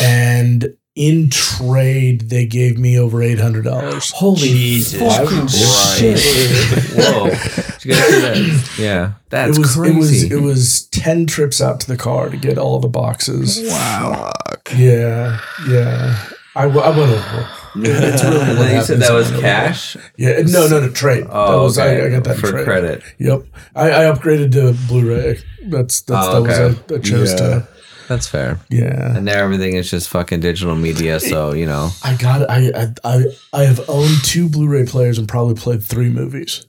and 0.00 0.74
in 0.94 1.30
trade 1.30 2.28
they 2.28 2.44
gave 2.44 2.78
me 2.78 2.98
over 2.98 3.22
eight 3.22 3.40
hundred 3.40 3.64
dollars. 3.64 4.10
Holy 4.14 4.36
Jesus 4.40 5.00
fucking 5.00 5.26
Christ. 5.48 5.98
shit. 5.98 6.98
Whoa. 6.98 7.30
Did 7.30 7.84
you 7.84 7.90
guys 7.92 8.06
see 8.08 8.20
that? 8.20 8.70
Yeah. 8.78 9.12
That's 9.30 9.56
it 9.56 9.60
was 9.60 9.74
crazy. 9.74 9.94
it 9.94 9.98
was 9.98 10.32
it 10.32 10.42
was 10.42 10.82
ten 10.88 11.26
trips 11.26 11.60
out 11.60 11.80
to 11.80 11.88
the 11.88 11.96
car 11.96 12.28
to 12.28 12.36
get 12.36 12.58
all 12.58 12.78
the 12.78 12.88
boxes. 12.88 13.60
Wow. 13.68 14.32
Fuck. 14.48 14.68
Yeah, 14.76 15.40
yeah. 15.68 16.18
I, 16.54 16.62
w- 16.64 16.80
I 16.82 16.90
went 16.90 17.10
over. 17.12 17.48
It's 17.74 18.22
really 18.22 18.38
and 18.42 18.58
what 18.58 18.70
you 18.70 18.82
said 18.82 18.98
that 19.00 19.14
was 19.14 19.30
cash? 19.40 19.96
Yeah, 20.18 20.42
no, 20.44 20.66
no, 20.68 20.78
no, 20.80 20.90
trade. 20.90 21.24
Oh, 21.26 21.52
that 21.56 21.62
was, 21.62 21.78
okay. 21.78 22.02
I, 22.02 22.06
I 22.06 22.10
got 22.10 22.24
that 22.24 22.36
For 22.36 22.50
trade. 22.50 22.64
credit. 22.66 23.02
Yep, 23.18 23.44
I, 23.74 23.90
I 23.90 24.00
upgraded 24.14 24.52
to 24.52 24.74
Blu-ray. 24.88 25.38
That's 25.70 26.02
that's 26.02 26.26
Oh, 26.28 26.42
that 26.42 26.48
was 26.50 26.58
okay. 26.78 26.94
I, 26.94 26.98
I 26.98 27.00
chose 27.00 27.30
Yeah. 27.30 27.36
to. 27.38 27.68
That's 28.12 28.28
fair. 28.28 28.58
Yeah, 28.68 29.16
And 29.16 29.26
there 29.26 29.42
everything 29.42 29.74
is 29.76 29.90
just 29.90 30.08
fucking 30.10 30.40
digital 30.40 30.74
media, 30.76 31.18
so 31.18 31.52
you 31.54 31.66
know. 31.66 31.90
I 32.04 32.14
got. 32.16 32.48
I 32.50 32.70
I 32.74 32.86
I, 33.04 33.24
I 33.52 33.62
have 33.64 33.80
owned 33.88 34.22
two 34.24 34.48
Blu-ray 34.48 34.84
players 34.86 35.18
and 35.18 35.26
probably 35.26 35.54
played 35.54 35.82
three 35.82 36.10
movies. 36.10 36.66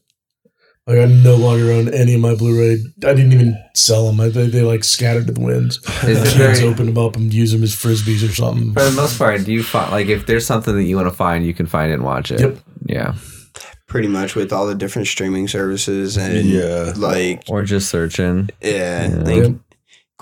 Like 0.88 0.98
I 1.00 1.06
no 1.06 1.36
longer 1.36 1.72
own 1.72 1.94
any 1.94 2.16
of 2.16 2.22
my 2.22 2.36
Blu-ray. 2.36 2.74
I 3.10 3.14
didn't 3.14 3.32
even 3.34 3.58
sell 3.74 4.08
them. 4.08 4.20
I, 4.20 4.28
they, 4.30 4.48
they 4.48 4.62
like 4.64 4.84
scattered 4.84 5.28
to 5.28 5.34
the 5.34 5.40
winds. 5.42 5.78
Is 6.04 6.18
it 6.22 6.24
Kids 6.24 6.60
very 6.60 6.68
open 6.74 6.88
them 6.88 6.98
up 6.98 7.16
and 7.16 7.34
use 7.34 7.52
them 7.54 7.64
as 7.64 7.74
frisbees 7.74 8.28
or 8.28 8.34
something. 8.34 8.74
for 8.74 8.84
the 8.84 8.92
most 8.92 9.18
part, 9.18 9.44
do 9.46 9.54
you 9.54 9.64
find 9.64 9.92
like 9.92 10.08
if 10.08 10.26
there's 10.26 10.46
something 10.46 10.76
that 10.76 10.84
you 10.84 10.96
want 10.98 11.08
to 11.08 11.14
find, 11.16 11.46
you 11.46 11.54
can 11.54 11.68
find 11.68 11.92
it 11.92 11.96
and 11.96 12.04
watch 12.04 12.32
it? 12.32 12.40
Yep. 12.42 12.58
Yeah. 12.86 13.16
Pretty 13.88 14.08
much 14.10 14.36
with 14.36 14.52
all 14.52 14.66
the 14.68 14.76
different 14.76 15.08
streaming 15.08 15.48
services 15.48 16.18
and 16.18 16.46
Yeah. 16.50 16.94
like 16.98 17.44
Or 17.48 17.64
just 17.64 17.90
searching. 17.90 18.50
yeah, 18.62 19.08
Yeah. 19.10 19.16
like 19.24 19.36
Yep. 19.36 19.56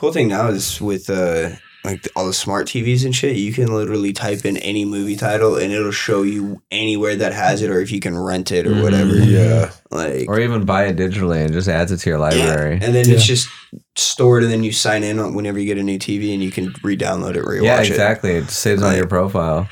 Cool 0.01 0.11
thing 0.11 0.27
now 0.27 0.47
is 0.49 0.81
with 0.81 1.09
uh 1.09 1.51
like 1.83 2.07
all 2.15 2.27
the 2.27 2.33
smart 2.33 2.67
TVs 2.67 3.05
and 3.05 3.15
shit, 3.15 3.37
you 3.37 3.51
can 3.53 3.73
literally 3.73 4.13
type 4.13 4.45
in 4.45 4.57
any 4.57 4.85
movie 4.85 5.15
title 5.15 5.55
and 5.55 5.71
it'll 5.73 5.91
show 5.91 6.21
you 6.21 6.61
anywhere 6.71 7.15
that 7.15 7.33
has 7.33 7.63
it 7.63 7.71
or 7.71 7.79
if 7.81 7.91
you 7.91 7.99
can 7.99 8.15
rent 8.17 8.51
it 8.51 8.67
or 8.67 8.71
Mhm. 8.71 8.83
whatever. 8.83 9.15
Yeah. 9.15 9.71
Like 9.89 10.25
Or 10.27 10.39
even 10.39 10.63
buy 10.63 10.85
it 10.85 10.97
digitally 10.97 11.43
and 11.43 11.51
just 11.53 11.67
adds 11.67 11.91
it 11.91 11.97
to 11.97 12.09
your 12.11 12.19
yeah. 12.19 12.25
library. 12.25 12.79
And 12.81 12.93
then 12.93 13.07
Yeah. 13.07 13.15
it's 13.15 13.25
just 13.25 13.47
stored 13.95 14.43
and 14.43 14.51
then 14.51 14.63
you 14.63 14.71
sign 14.71 15.03
in 15.03 15.33
whenever 15.33 15.57
you 15.57 15.65
get 15.65 15.79
a 15.79 15.83
new 15.83 15.97
TV 15.97 16.33
and 16.35 16.43
you 16.43 16.51
can 16.51 16.71
re-download 16.83 17.35
it, 17.35 17.43
rewatch 17.45 17.63
Yeah, 17.63 17.81
exactly. 17.81 18.31
It 18.33 18.51
saves 18.51 18.83
on 18.83 18.95
your 18.95 19.07
profile. 19.07 19.67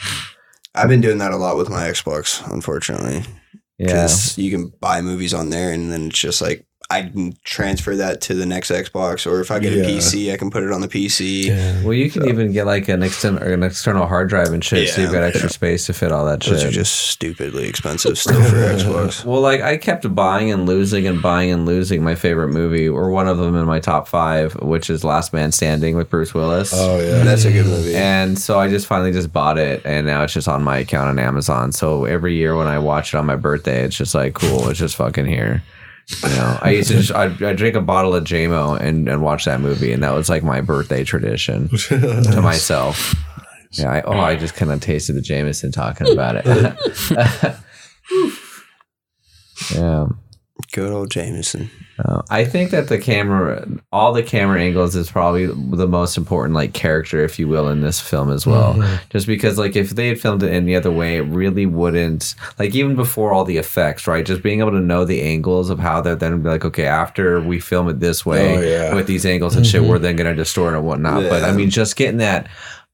I've 0.73 0.89
been 0.89 1.01
doing 1.01 1.19
that 1.19 1.31
a 1.31 1.37
lot 1.37 1.57
with 1.57 1.69
my 1.69 1.87
Xbox, 1.89 2.41
unfortunately. 2.51 3.23
Yeah. 3.77 3.85
because 3.87 4.37
you 4.37 4.49
can 4.51 4.73
buy 4.81 5.01
movies 5.01 5.33
on 5.33 5.51
there 5.51 5.71
and 5.71 5.91
then 5.91 6.07
it's 6.07 6.19
just 6.19 6.41
like 6.41 6.65
I 6.91 7.03
can 7.03 7.37
transfer 7.43 7.95
that 7.97 8.19
to 8.21 8.33
the 8.33 8.47
next 8.47 8.71
Xbox 8.71 9.29
or 9.29 9.41
if 9.41 9.51
I 9.51 9.59
get 9.59 9.73
Yeah. 9.73 9.83
a 9.83 9.85
PC 9.85 10.33
I 10.33 10.37
can 10.37 10.49
put 10.49 10.63
it 10.63 10.71
on 10.71 10.81
the 10.81 10.87
PC. 10.87 11.45
Yeah. 11.45 11.83
Well, 11.83 11.93
you 11.93 12.09
can 12.09 12.27
even 12.27 12.51
get 12.51 12.65
like 12.65 12.87
an 12.89 13.03
external 13.03 13.43
an 13.43 13.61
external 13.61 14.07
hard 14.07 14.27
drive 14.29 14.47
and 14.53 14.63
shit, 14.63 14.89
so 14.89 15.01
you've 15.01 15.11
got 15.11 15.21
Yeah. 15.21 15.27
extra 15.27 15.49
space 15.51 15.85
to 15.85 15.93
fit 15.93 16.11
all 16.11 16.25
that 16.25 16.39
Those 16.41 16.63
are 16.63 16.67
shit. 16.67 16.73
just 16.73 16.93
stupidly 17.11 17.67
expensive 17.67 18.17
still 18.17 18.41
for 18.41 18.55
Xbox. 18.55 19.23
Well, 19.29 19.39
like 19.41 19.61
I 19.61 19.77
kept 19.77 20.13
buying 20.15 20.51
and 20.51 20.65
losing 20.65 21.05
and 21.05 21.21
buying 21.21 21.51
and 21.51 21.67
losing 21.67 22.03
my 22.03 22.15
favorite 22.15 22.47
movie, 22.49 22.87
or 22.89 23.11
one 23.11 23.27
of 23.27 23.37
them 23.37 23.55
in 23.55 23.65
my 23.65 23.79
top 23.79 24.07
five, 24.07 24.53
which 24.55 24.89
is 24.89 25.03
Last 25.03 25.31
Man 25.31 25.51
Standing 25.51 25.95
with 25.95 26.09
Bruce 26.09 26.33
Willis. 26.33 26.73
Oh 26.75 26.99
yeah. 26.99 27.23
That's 27.23 27.45
a 27.45 27.51
good 27.51 27.67
movie. 27.67 27.95
And 27.95 28.39
so 28.39 28.59
I 28.59 28.67
just 28.67 28.87
finally 28.87 29.11
just 29.11 29.31
bought 29.31 29.59
it, 29.59 29.83
and 29.85 30.07
now 30.07 30.23
it's 30.23 30.33
just 30.33 30.47
on 30.47 30.63
my 30.63 30.79
account 30.79 31.09
on 31.09 31.19
Amazon. 31.19 31.71
So 31.71 32.05
every 32.05 32.33
year 32.35 32.55
when 32.55 32.65
I 32.67 32.79
watch 32.79 33.13
it 33.13 33.17
on 33.17 33.27
my 33.27 33.35
birthday, 33.35 33.83
it's 33.83 33.95
just 33.95 34.15
like 34.15 34.33
cool. 34.33 34.69
It's 34.69 34.79
just 34.79 34.95
fucking 34.95 35.27
here. 35.27 35.61
You 36.23 36.29
know, 36.29 36.59
I 36.61 36.71
used 36.71 36.89
to 36.89 36.95
just 36.95 37.11
I 37.11 37.25
I 37.25 37.53
drink 37.53 37.75
a 37.75 37.81
bottle 37.81 38.15
of 38.15 38.23
JMO 38.23 38.79
and 38.79 39.07
and 39.07 39.21
watch 39.21 39.45
that 39.45 39.61
movie, 39.61 39.91
and 39.91 40.03
that 40.03 40.13
was 40.13 40.27
like 40.27 40.43
my 40.43 40.61
birthday 40.61 41.03
tradition 41.03 41.69
to 41.77 42.41
myself. 42.41 43.15
Yeah, 43.73 43.91
I, 43.91 44.01
oh, 44.01 44.13
I 44.13 44.35
just 44.35 44.55
kind 44.55 44.71
of 44.71 44.81
tasted 44.81 45.13
the 45.13 45.21
Jameson 45.21 45.71
talking 45.71 46.11
about 46.11 46.37
it. 46.37 46.45
yeah. 49.75 50.07
Good 50.71 50.91
old 50.91 51.09
Jameson. 51.09 51.69
Uh, 51.97 52.21
I 52.29 52.45
think 52.45 52.71
that 52.71 52.87
the 52.87 52.97
camera, 52.97 53.67
all 53.91 54.13
the 54.13 54.23
camera 54.23 54.61
angles, 54.61 54.95
is 54.95 55.11
probably 55.11 55.47
the 55.47 55.87
most 55.87 56.15
important, 56.17 56.53
like 56.55 56.73
character, 56.73 57.23
if 57.25 57.39
you 57.39 57.47
will, 57.47 57.67
in 57.69 57.81
this 57.81 57.99
film 57.99 58.29
as 58.31 58.45
well. 58.45 58.81
Just 59.09 59.25
because, 59.27 59.57
like, 59.57 59.75
if 59.75 59.89
they 59.91 60.07
had 60.09 60.19
filmed 60.21 60.43
it 60.43 60.51
any 60.51 60.75
other 60.75 60.91
way, 60.91 61.17
it 61.17 61.21
really 61.23 61.65
wouldn't. 61.65 62.35
Like, 62.57 62.73
even 62.75 62.95
before 62.95 63.33
all 63.33 63.43
the 63.43 63.57
effects, 63.57 64.07
right? 64.07 64.25
Just 64.25 64.43
being 64.43 64.59
able 64.59 64.71
to 64.71 64.79
know 64.79 65.03
the 65.05 65.21
angles 65.21 65.69
of 65.69 65.79
how 65.79 65.99
they're 66.01 66.15
then 66.15 66.41
be 66.41 66.49
like, 66.49 66.63
okay, 66.65 66.85
after 66.85 67.41
we 67.41 67.59
film 67.59 67.89
it 67.89 67.99
this 67.99 68.25
way 68.25 68.57
Oh, 68.57 68.61
yeah. 68.61 68.95
with 68.95 69.07
these 69.07 69.25
angles 69.25 69.55
and 69.55 69.65
shit, 69.67 69.83
we're 69.83 69.99
then 69.99 70.15
gonna 70.15 70.35
distort 70.35 70.75
and 70.75 70.85
whatnot. 70.85 71.23
But 71.29 71.43
I 71.43 71.51
mean, 71.51 71.69
just 71.69 71.95
getting 71.95 72.17
that 72.19 72.47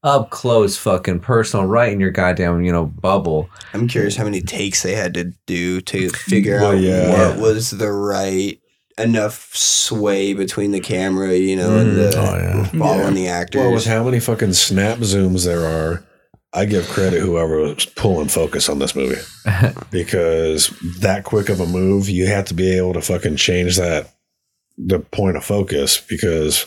up 0.06 0.30
close, 0.30 0.76
fucking 0.78 1.18
personal, 1.18 1.66
right 1.66 1.92
in 1.92 1.98
your 1.98 2.12
goddamn, 2.12 2.62
you 2.62 2.70
know, 2.70 2.86
bubble. 2.86 3.50
I'm 3.74 3.88
curious 3.88 4.14
how 4.14 4.22
many 4.24 4.40
takes 4.40 4.84
they 4.84 4.94
had 4.94 5.12
to 5.14 5.32
do 5.46 5.80
to 5.80 6.10
figure 6.10 6.60
Well, 6.60 6.72
out 6.72 6.78
yeah. 6.78 7.30
what 7.30 7.40
was 7.40 7.72
the 7.72 7.90
right 7.90 8.60
enough 8.96 9.54
sway 9.54 10.32
between 10.32 10.70
the 10.70 10.80
camera, 10.80 11.34
you 11.34 11.56
know, 11.56 11.76
and 11.76 11.90
mm. 11.90 11.96
the 11.96 12.18
Oh, 12.18 12.36
yeah. 12.36 12.64
following 12.78 13.14
the 13.14 13.26
actors. 13.26 13.60
Well, 13.60 13.72
with 13.72 13.86
how 13.86 14.04
many 14.04 14.20
fucking 14.20 14.52
snap 14.52 14.98
zooms 14.98 15.44
there 15.44 15.66
are, 15.66 16.04
I 16.52 16.66
give 16.66 16.88
credit 16.88 17.20
whoever 17.20 17.58
was 17.58 17.84
pulling 17.84 18.28
focus 18.28 18.68
on 18.68 18.78
this 18.78 18.94
movie 18.94 19.20
because 19.90 20.72
that 21.00 21.24
quick 21.24 21.48
of 21.48 21.58
a 21.58 21.66
move, 21.66 22.08
you 22.08 22.28
have 22.28 22.44
to 22.46 22.54
be 22.54 22.76
able 22.76 22.92
to 22.94 23.02
fucking 23.02 23.36
change 23.36 23.76
that 23.76 24.14
the 24.78 25.00
point 25.00 25.36
of 25.36 25.44
focus 25.44 26.00
because 26.00 26.64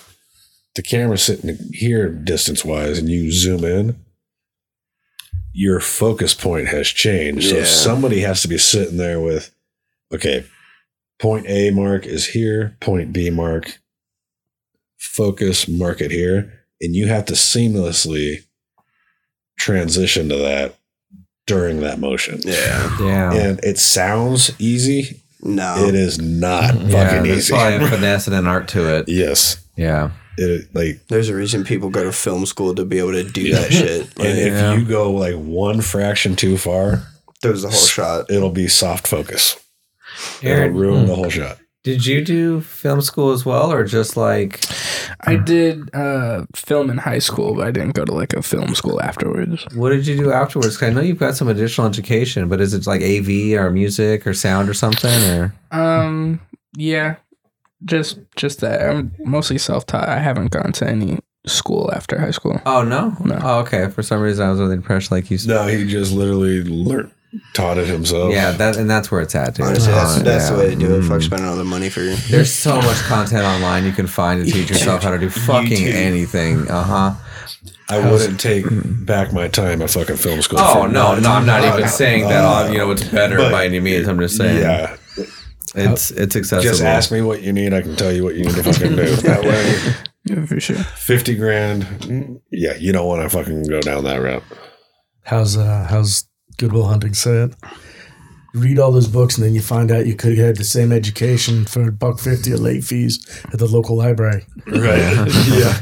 the 0.75 0.81
camera's 0.83 1.21
sitting 1.23 1.57
here 1.73 2.09
distance 2.09 2.63
wise, 2.63 2.97
and 2.99 3.09
you 3.09 3.31
zoom 3.31 3.63
in. 3.63 3.97
your 5.53 5.79
focus 5.79 6.33
point 6.33 6.67
has 6.67 6.87
changed. 6.87 7.49
So 7.49 7.63
somebody 7.63 8.21
has 8.21 8.41
to 8.43 8.47
be 8.47 8.57
sitting 8.57 8.97
there 8.97 9.19
with, 9.19 9.53
okay, 10.13 10.45
point 11.19 11.45
A 11.49 11.71
mark 11.71 12.05
is 12.05 12.27
here, 12.27 12.77
point 12.79 13.11
B 13.11 13.29
mark, 13.29 13.79
focus, 14.97 15.67
mark 15.67 16.01
it 16.01 16.11
here. 16.11 16.53
And 16.79 16.95
you 16.95 17.07
have 17.07 17.25
to 17.25 17.33
seamlessly 17.33 18.45
transition 19.57 20.29
to 20.29 20.37
that 20.37 20.75
during 21.45 21.81
that 21.81 21.99
motion. 21.99 22.39
Yeah. 22.45 22.97
Yeah. 23.01 23.33
And 23.33 23.59
it 23.63 23.77
sounds 23.79 24.51
easy. 24.61 25.21
No. 25.41 25.75
It 25.87 25.95
is 25.95 26.19
not. 26.19 26.75
Yeah, 26.75 26.89
fucking 27.09 27.23
there's 27.23 27.37
easy. 27.39 27.53
probably 27.53 27.85
a 27.85 27.89
finesse 27.89 28.27
and 28.27 28.35
an 28.35 28.47
art 28.47 28.67
to 28.69 28.97
it. 28.97 29.09
yes. 29.09 29.65
Yeah. 29.75 30.11
It 30.41 30.73
like 30.73 31.07
There's 31.07 31.29
a 31.29 31.35
reason 31.35 31.63
people 31.63 31.89
go 31.89 32.03
to 32.03 32.11
film 32.11 32.45
school 32.45 32.73
to 32.75 32.85
be 32.85 32.99
able 32.99 33.11
to 33.11 33.23
do 33.23 33.51
that 33.53 33.71
shit. 33.71 34.01
and 34.17 34.37
if 34.39 34.53
Yeah. 34.53 34.75
you 34.75 34.85
go 34.85 35.11
like 35.11 35.35
one 35.35 35.81
fraction 35.81 36.35
too 36.35 36.57
far, 36.57 37.03
there's 37.41 37.61
the 37.63 37.69
whole 37.69 37.77
shot. 37.77 38.29
it'll 38.31 38.49
be 38.49 38.67
soft 38.67 39.07
focus. 39.07 39.57
It'll 40.41 40.57
Aaron, 40.57 40.75
ruin 40.75 41.05
the 41.07 41.15
whole 41.15 41.29
shot. 41.29 41.57
did 41.83 42.05
you 42.05 42.23
do 42.23 42.59
film 42.61 43.01
school 43.01 43.31
as 43.31 43.45
well, 43.45 43.71
or 43.71 43.83
just 43.83 44.17
like? 44.17 44.59
I 45.21 45.35
did 45.35 45.93
uh, 45.93 46.45
film 46.55 46.89
in 46.89 46.97
high 46.97 47.19
school, 47.19 47.55
but 47.55 47.67
I 47.67 47.71
didn't 47.71 47.93
go 47.95 48.05
to 48.05 48.13
like 48.13 48.33
a 48.33 48.41
film 48.41 48.73
school 48.75 49.01
afterwards. 49.01 49.65
What 49.73 49.89
did 49.89 50.07
you 50.07 50.15
do 50.17 50.31
afterwards? 50.31 50.77
'Cause 50.77 50.89
I 50.89 50.93
know 50.93 51.01
you've 51.01 51.19
got 51.19 51.35
some 51.35 51.47
additional 51.49 51.87
education, 51.87 52.47
but 52.47 52.61
is 52.61 52.73
it 52.73 52.85
like 52.87 53.01
AV 53.01 53.55
or 53.57 53.69
music 53.71 54.25
or 54.27 54.33
sound 54.33 54.69
or 54.69 54.73
something? 54.73 55.23
Or 55.31 55.53
Um, 55.71 56.39
yeah, 56.75 57.15
just 57.85 58.19
just 58.35 58.59
that. 58.61 58.81
I'm 58.89 59.13
mostly 59.19 59.57
self 59.57 59.85
taught. 59.85 60.07
I 60.09 60.19
haven't 60.19 60.51
gone 60.51 60.71
to 60.73 60.87
any 60.87 61.19
school 61.45 61.89
after 61.93 62.19
high 62.19 62.31
school. 62.31 62.61
oh 62.65 62.83
no, 62.83 63.15
No. 63.23 63.39
Oh, 63.41 63.59
okay. 63.59 63.89
For 63.89 64.03
some 64.03 64.21
reason, 64.21 64.45
I 64.45 64.51
was 64.51 64.59
under 64.59 64.69
the 64.69 64.75
impression 64.75 65.15
like 65.15 65.31
you. 65.31 65.37
No, 65.47 65.67
he 65.67 65.85
just 65.87 66.11
literally 66.11 66.63
learned, 66.63 67.11
taught 67.53 67.77
it 67.77 67.87
himself. 67.87 68.33
Yeah, 68.33 68.51
that 68.51 68.75
and 68.77 68.89
that's 68.89 69.09
where 69.09 69.21
it's 69.21 69.33
at, 69.35 69.55
dude. 69.55 69.65
Honestly, 69.65 69.91
that's, 69.93 70.17
Uh, 70.17 70.23
that's 70.23 70.49
yeah. 70.49 70.55
the 70.55 70.59
way 70.61 70.69
to 70.71 70.75
do 70.75 70.95
it. 70.95 71.03
Fuck 71.03 71.19
Mm. 71.21 71.23
spending 71.23 71.47
all 71.47 71.55
the 71.55 71.63
money 71.63 71.89
for 71.89 72.01
you. 72.01 72.15
There's 72.29 72.53
so 72.53 72.75
much 72.81 72.97
content 73.03 73.45
online 73.45 73.85
you 73.85 73.93
can 73.93 74.07
find 74.07 74.45
to 74.45 74.51
teach 74.51 74.69
yourself 74.73 75.03
how 75.03 75.11
to 75.11 75.17
do 75.17 75.29
fucking 75.29 75.69
YouTube. 75.71 75.93
anything. 75.93 76.69
Uh 76.69 76.83
huh. 76.83 77.13
I 77.91 77.97
wouldn't 78.11 78.39
take 78.39 78.65
back 78.69 79.33
my 79.33 79.47
time 79.47 79.81
at 79.81 79.89
fucking 79.89 80.17
film 80.17 80.41
school. 80.43 80.59
Oh 80.59 80.85
no, 80.85 81.17
no, 81.19 81.31
I'm 81.31 81.45
not 81.47 81.63
even 81.63 81.87
saying 81.89 82.27
that. 82.27 82.45
uh, 82.45 82.65
uh, 82.67 82.71
you 82.71 82.77
know, 82.77 82.91
it's 82.91 83.03
better 83.05 83.37
but- 83.37 83.51
by 83.51 83.65
any 83.65 83.79
means. 83.79 84.07
I'm 84.07 84.19
just 84.19 84.35
saying. 84.37 84.59
Yeah, 84.59 84.95
it's 85.75 86.11
it's 86.11 86.35
accessible. 86.35 86.63
just 86.71 86.83
ask 86.83 87.11
me 87.11 87.21
what 87.21 87.41
you 87.41 87.53
need. 87.53 87.73
I 87.73 87.81
can 87.81 87.95
tell 87.95 88.11
you 88.11 88.23
what 88.23 88.35
you 88.35 88.45
need 88.45 88.55
to 88.55 88.63
fucking 88.63 88.95
do. 88.95 89.15
That 89.21 89.43
way, 89.43 89.93
Yeah, 90.25 90.45
for 90.45 90.59
sure. 90.59 90.75
fifty 90.77 91.35
grand. 91.35 91.83
mm, 91.83 92.41
Yeah, 92.51 92.75
you 92.75 92.91
don't 92.91 93.07
want 93.07 93.21
to 93.23 93.29
fucking 93.29 93.63
go 93.63 93.79
down 93.81 94.03
that 94.05 94.17
route. 94.21 94.43
How's 95.23 95.57
uh 95.57 95.87
how's 95.89 96.27
Good 96.57 96.73
Will 96.73 96.87
Hunting 96.87 97.13
said? 97.13 97.55
You 98.53 98.61
read 98.61 98.79
all 98.79 98.91
those 98.91 99.07
books 99.07 99.37
and 99.37 99.45
then 99.45 99.53
you 99.53 99.61
find 99.61 99.91
out 99.91 100.07
you 100.07 100.15
could 100.15 100.35
have 100.37 100.47
had 100.47 100.55
the 100.57 100.63
same 100.63 100.91
education 100.91 101.65
for 101.65 101.87
a 101.87 101.91
buck 101.91 102.19
fifty 102.19 102.51
of 102.51 102.59
late 102.61 102.83
fees 102.83 103.19
at 103.53 103.59
the 103.59 103.67
local 103.67 103.95
library. 103.95 104.45
Right? 104.67 104.99
yeah. 105.49 105.79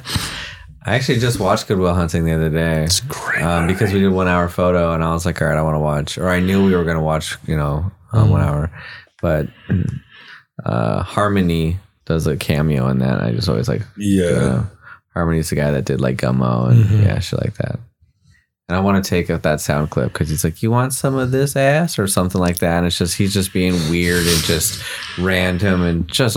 I 0.85 0.95
actually 0.95 1.19
just 1.19 1.37
watched 1.39 1.67
Good 1.67 1.79
Will 1.79 1.93
Hunting 1.93 2.23
the 2.23 2.31
other 2.33 2.49
day. 2.49 2.83
It's 2.85 3.01
great. 3.01 3.41
um, 3.43 3.67
because 3.67 3.91
we 3.91 3.99
did 3.99 4.09
one 4.13 4.29
hour 4.29 4.47
photo, 4.47 4.93
and 4.93 5.03
I 5.03 5.11
was 5.11 5.25
like, 5.25 5.41
all 5.41 5.49
right, 5.49 5.57
I 5.57 5.61
want 5.61 5.75
to 5.75 5.79
watch, 5.79 6.17
or 6.17 6.29
I 6.29 6.39
knew 6.39 6.63
we 6.65 6.73
were 6.75 6.85
going 6.85 6.95
to 6.95 7.03
watch, 7.03 7.35
you 7.45 7.57
know, 7.57 7.91
um, 8.13 8.29
one 8.29 8.39
hour, 8.39 8.71
but 9.27 9.47
uh, 10.65 11.03
Harmony 11.03 11.77
does 12.05 12.27
a 12.27 12.37
cameo 12.37 12.87
in 12.87 12.99
that. 12.99 13.21
I 13.21 13.31
just 13.31 13.49
always 13.49 13.67
like, 13.67 13.81
Yeah. 13.97 14.25
uh, 14.25 14.63
Harmony's 15.13 15.49
the 15.49 15.55
guy 15.55 15.71
that 15.71 15.85
did 15.85 15.99
like 16.01 16.17
Gummo 16.17 16.69
and 16.71 16.85
Mhm. 16.85 17.03
yeah, 17.03 17.19
shit 17.19 17.41
like 17.41 17.55
that. 17.57 17.79
And 18.69 18.75
I 18.75 18.79
want 18.81 19.03
to 19.03 19.09
take 19.09 19.29
up 19.29 19.43
that 19.43 19.61
sound 19.61 19.89
clip 19.89 20.11
because 20.13 20.29
he's 20.29 20.43
like, 20.43 20.61
"You 20.61 20.71
want 20.71 20.93
some 20.93 21.15
of 21.15 21.31
this 21.31 21.55
ass?" 21.55 21.97
or 21.97 22.05
something 22.07 22.41
like 22.41 22.59
that. 22.59 22.77
And 22.79 22.85
it's 22.87 22.97
just 22.97 23.15
he's 23.17 23.33
just 23.33 23.53
being 23.53 23.73
weird 23.89 24.25
and 24.27 24.43
just 24.43 24.83
random 25.17 25.81
and 25.83 26.07
just 26.07 26.35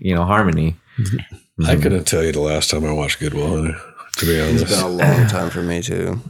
you 0.00 0.14
know 0.14 0.24
harmony. 0.24 0.76
I 1.66 1.76
couldn't 1.76 2.04
tell 2.06 2.24
you 2.24 2.32
the 2.32 2.40
last 2.40 2.70
time 2.70 2.84
I 2.86 2.92
watched 2.92 3.20
Good 3.20 3.34
Will 3.34 3.48
Hunting. 3.56 3.76
To 4.18 4.26
be 4.26 4.40
honest, 4.40 4.64
it's 4.64 4.74
been 4.74 4.84
a 4.84 4.88
long 4.88 5.26
time 5.28 5.50
for 5.50 5.62
me 5.62 5.82
too. 5.82 6.20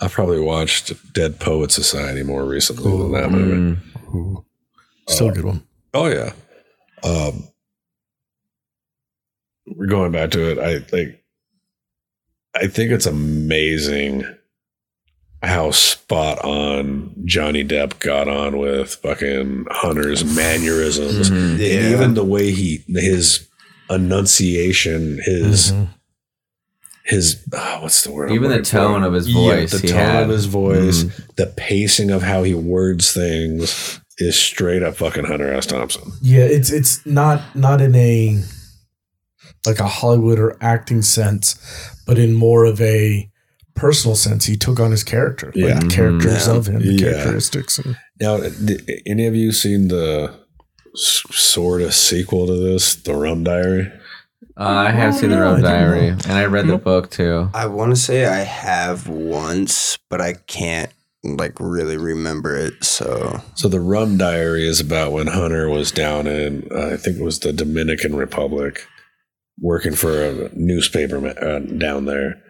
I 0.00 0.08
probably 0.08 0.40
watched 0.40 1.12
Dead 1.12 1.38
Poet 1.40 1.70
Society 1.72 2.22
more 2.22 2.44
recently 2.44 2.90
than 2.90 3.12
that 3.12 3.30
movie. 3.30 3.76
Mm. 4.12 4.44
Ooh. 5.08 5.12
Still 5.12 5.28
a 5.28 5.32
good 5.32 5.44
one. 5.44 5.66
Oh 5.92 6.06
yeah. 6.06 6.32
Um 7.02 7.48
we're 9.66 9.86
going 9.86 10.12
back 10.12 10.30
to 10.32 10.50
it. 10.50 10.58
I 10.58 10.84
like 10.96 11.22
I 12.54 12.66
think 12.68 12.92
it's 12.92 13.06
amazing 13.06 14.24
how 15.42 15.70
spot 15.72 16.38
on 16.44 17.14
Johnny 17.24 17.64
Depp 17.64 17.98
got 17.98 18.28
on 18.28 18.56
with 18.58 18.94
fucking 18.96 19.66
Hunter's 19.70 20.24
mannerisms 20.24 21.30
Mhm. 21.30 21.58
Yeah. 21.58 21.90
even 21.92 22.14
the 22.14 22.24
way 22.24 22.50
he 22.50 22.82
his 22.88 23.46
enunciation, 23.90 25.20
his 25.22 25.72
Mhm. 25.72 25.88
his 27.04 27.44
ah, 27.52 27.80
what's 27.82 28.04
the 28.04 28.12
word? 28.12 28.30
Even 28.32 28.50
the 28.50 28.62
tone 28.62 29.02
of 29.02 29.12
his 29.12 29.28
Yeah, 29.28 29.34
voice 29.34 29.72
the 29.72 29.86
tone 29.88 29.98
had. 29.98 30.22
of 30.24 30.28
his 30.30 30.46
voice, 30.46 31.04
Mhm. 31.04 31.34
the 31.36 31.46
pacing 31.46 32.10
of 32.10 32.22
how 32.22 32.42
he 32.44 32.54
words 32.54 33.12
things 33.12 34.00
is 34.18 34.38
straight 34.38 34.82
up 34.82 34.96
fucking 34.96 35.24
Hunter 35.24 35.52
S. 35.52 35.66
Thompson. 35.66 36.12
Yeah, 36.22 36.44
it's 36.44 36.70
it's 36.70 37.04
not 37.06 37.42
not 37.56 37.80
in 37.80 37.94
a 37.94 38.40
like 39.66 39.80
a 39.80 39.86
Hollywood 39.88 40.38
or 40.38 40.56
acting 40.60 41.02
sense, 41.02 41.56
but 42.06 42.18
in 42.18 42.32
more 42.34 42.64
of 42.64 42.80
a 42.80 43.30
personal 43.74 44.14
sense. 44.14 44.44
He 44.44 44.56
took 44.56 44.78
on 44.78 44.90
his 44.90 45.02
character, 45.02 45.46
like 45.48 45.56
Yeah. 45.56 45.78
the 45.80 45.88
characters 45.88 46.46
Yeah. 46.46 46.54
of 46.54 46.66
him, 46.68 46.80
the 46.80 46.92
Yeah. 46.94 47.12
characteristics. 47.12 47.78
And, 47.78 47.96
Now, 48.20 48.36
did 48.38 48.88
any 49.06 49.26
of 49.26 49.34
you 49.34 49.50
seen 49.52 49.88
the 49.88 50.32
sort 50.94 51.82
of 51.82 51.94
sequel 51.94 52.46
to 52.46 52.54
this, 52.56 52.94
The 52.94 53.14
Rum 53.14 53.42
Diary? 53.42 53.90
Uh, 54.56 54.62
I 54.62 54.90
have 54.92 55.14
Oh, 55.14 55.18
seen 55.18 55.30
the 55.30 55.36
no, 55.36 55.42
I 55.42 55.44
Road 55.46 55.56
didn't 55.56 55.70
Diary, 55.70 56.10
know. 56.10 56.16
and 56.24 56.32
I 56.32 56.44
read 56.44 56.68
the 56.68 56.78
book 56.78 57.10
too. 57.10 57.50
I 57.52 57.66
want 57.66 57.90
to 57.94 58.00
say 58.00 58.26
I 58.26 58.40
have 58.44 59.08
once, 59.08 59.98
but 60.08 60.20
I 60.20 60.34
can't 60.46 60.90
like 61.24 61.58
really 61.58 61.96
remember 61.96 62.56
it. 62.56 62.84
So 62.84 63.40
So, 63.54 63.68
The 63.68 63.80
Rum 63.80 64.16
Diary 64.18 64.66
is 64.68 64.78
about 64.80 65.12
when 65.12 65.26
Hunter 65.26 65.68
was 65.68 65.90
down 65.90 66.26
in, 66.26 66.68
uh, 66.70 66.90
I 66.92 66.96
think 66.96 67.16
it 67.18 67.24
was 67.24 67.40
the 67.40 67.52
Dominican 67.52 68.14
Republic, 68.14 68.86
working 69.60 69.94
for 69.94 70.22
a 70.22 70.50
newspaper 70.54 71.20
ma- 71.20 71.28
uh, 71.30 71.60
down 71.60 72.04
there. 72.04 72.40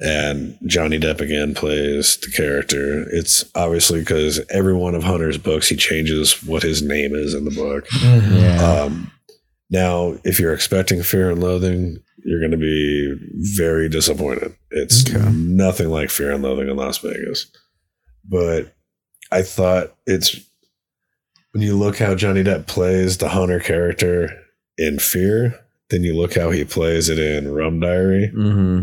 And 0.00 0.58
Johnny 0.66 0.98
Depp 0.98 1.20
again 1.20 1.54
plays 1.54 2.16
the 2.16 2.30
character. 2.32 3.06
It's 3.12 3.44
obviously 3.54 4.00
because 4.00 4.40
every 4.50 4.74
one 4.74 4.96
of 4.96 5.04
Hunter's 5.04 5.38
books, 5.38 5.68
he 5.68 5.76
changes 5.76 6.42
what 6.42 6.62
his 6.64 6.82
name 6.82 7.14
is 7.14 7.34
in 7.34 7.44
the 7.44 7.52
book. 7.52 7.86
Yeah. 8.02 8.82
Um, 8.84 9.12
now, 9.70 10.16
if 10.24 10.40
you're 10.40 10.52
expecting 10.54 11.02
Fear 11.04 11.30
and 11.30 11.40
Loathing, 11.40 11.98
you're 12.24 12.40
going 12.40 12.50
to 12.50 12.56
be 12.56 13.14
very 13.56 13.88
disappointed. 13.88 14.54
It's 14.70 15.08
Okay. 15.08 15.30
nothing 15.32 15.88
like 15.88 16.10
Fear 16.10 16.32
and 16.32 16.42
Loathing 16.42 16.68
in 16.68 16.76
Las 16.76 16.98
Vegas. 16.98 17.46
But 18.28 18.74
I 19.30 19.42
thought 19.42 19.94
it's 20.06 20.36
when 21.52 21.62
you 21.62 21.76
look 21.76 21.98
how 21.98 22.14
Johnny 22.14 22.42
Depp 22.42 22.66
plays 22.66 23.18
the 23.18 23.28
Hunter 23.30 23.60
character 23.60 24.30
in 24.78 24.98
Fear, 24.98 25.58
then 25.90 26.02
you 26.02 26.14
look 26.16 26.34
how 26.34 26.50
he 26.50 26.64
plays 26.64 27.08
it 27.08 27.18
in 27.18 27.52
Rum 27.52 27.80
Diary, 27.80 28.28
hmm 28.28 28.82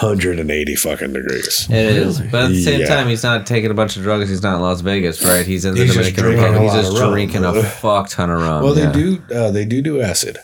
180 0.00 0.76
fucking 0.76 1.12
degrees. 1.12 1.66
It 1.68 1.74
is, 1.96 2.20
but 2.20 2.44
at 2.44 2.48
the 2.50 2.62
same 2.62 2.80
Yeah. 2.82 2.86
time, 2.86 3.08
he's 3.08 3.24
not 3.24 3.46
taking 3.46 3.70
a 3.70 3.74
bunch 3.74 3.96
of 3.96 4.02
drugs. 4.04 4.28
He's 4.30 4.42
not 4.42 4.54
in 4.56 4.62
Las 4.62 4.80
Vegas, 4.80 5.24
right? 5.24 5.44
He's 5.44 5.64
in 5.64 5.74
the 5.74 5.82
He's 5.84 5.94
just 5.94 6.14
Dominican 6.14 6.40
Republic. 6.44 6.62
He's 6.62 6.80
just 6.82 6.94
of 6.94 7.00
rum. 7.02 7.12
drinking 7.12 7.44
a 7.44 7.62
fuck 7.64 8.08
ton 8.08 8.30
of 8.30 8.40
rum. 8.40 8.62
well, 8.62 8.78
yeah. 8.78 8.92
they 8.92 8.98
do 9.00 9.22
uh, 9.34 9.50
they 9.50 9.64
do 9.64 9.82
do 9.82 10.00
acid. 10.00 10.38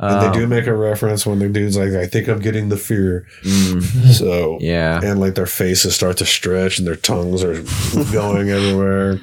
And 0.00 0.32
they 0.32 0.38
do 0.38 0.46
make 0.46 0.66
a 0.66 0.74
reference 0.76 1.26
when 1.26 1.40
the 1.40 1.48
dude's 1.48 1.76
like, 1.76 1.90
I 1.92 2.06
think 2.06 2.28
I'm 2.28 2.38
getting 2.40 2.68
the 2.68 2.76
fear. 2.76 3.26
mm, 3.42 3.82
So 4.14 4.58
yeah, 4.60 5.00
and 5.02 5.18
like 5.18 5.34
their 5.34 5.46
faces 5.46 5.94
start 5.94 6.18
to 6.18 6.24
stretch 6.26 6.78
and 6.78 6.86
their 6.86 6.94
tongues 6.96 7.42
are 7.42 7.60
going 8.12 8.48
everywhere. 8.50 9.18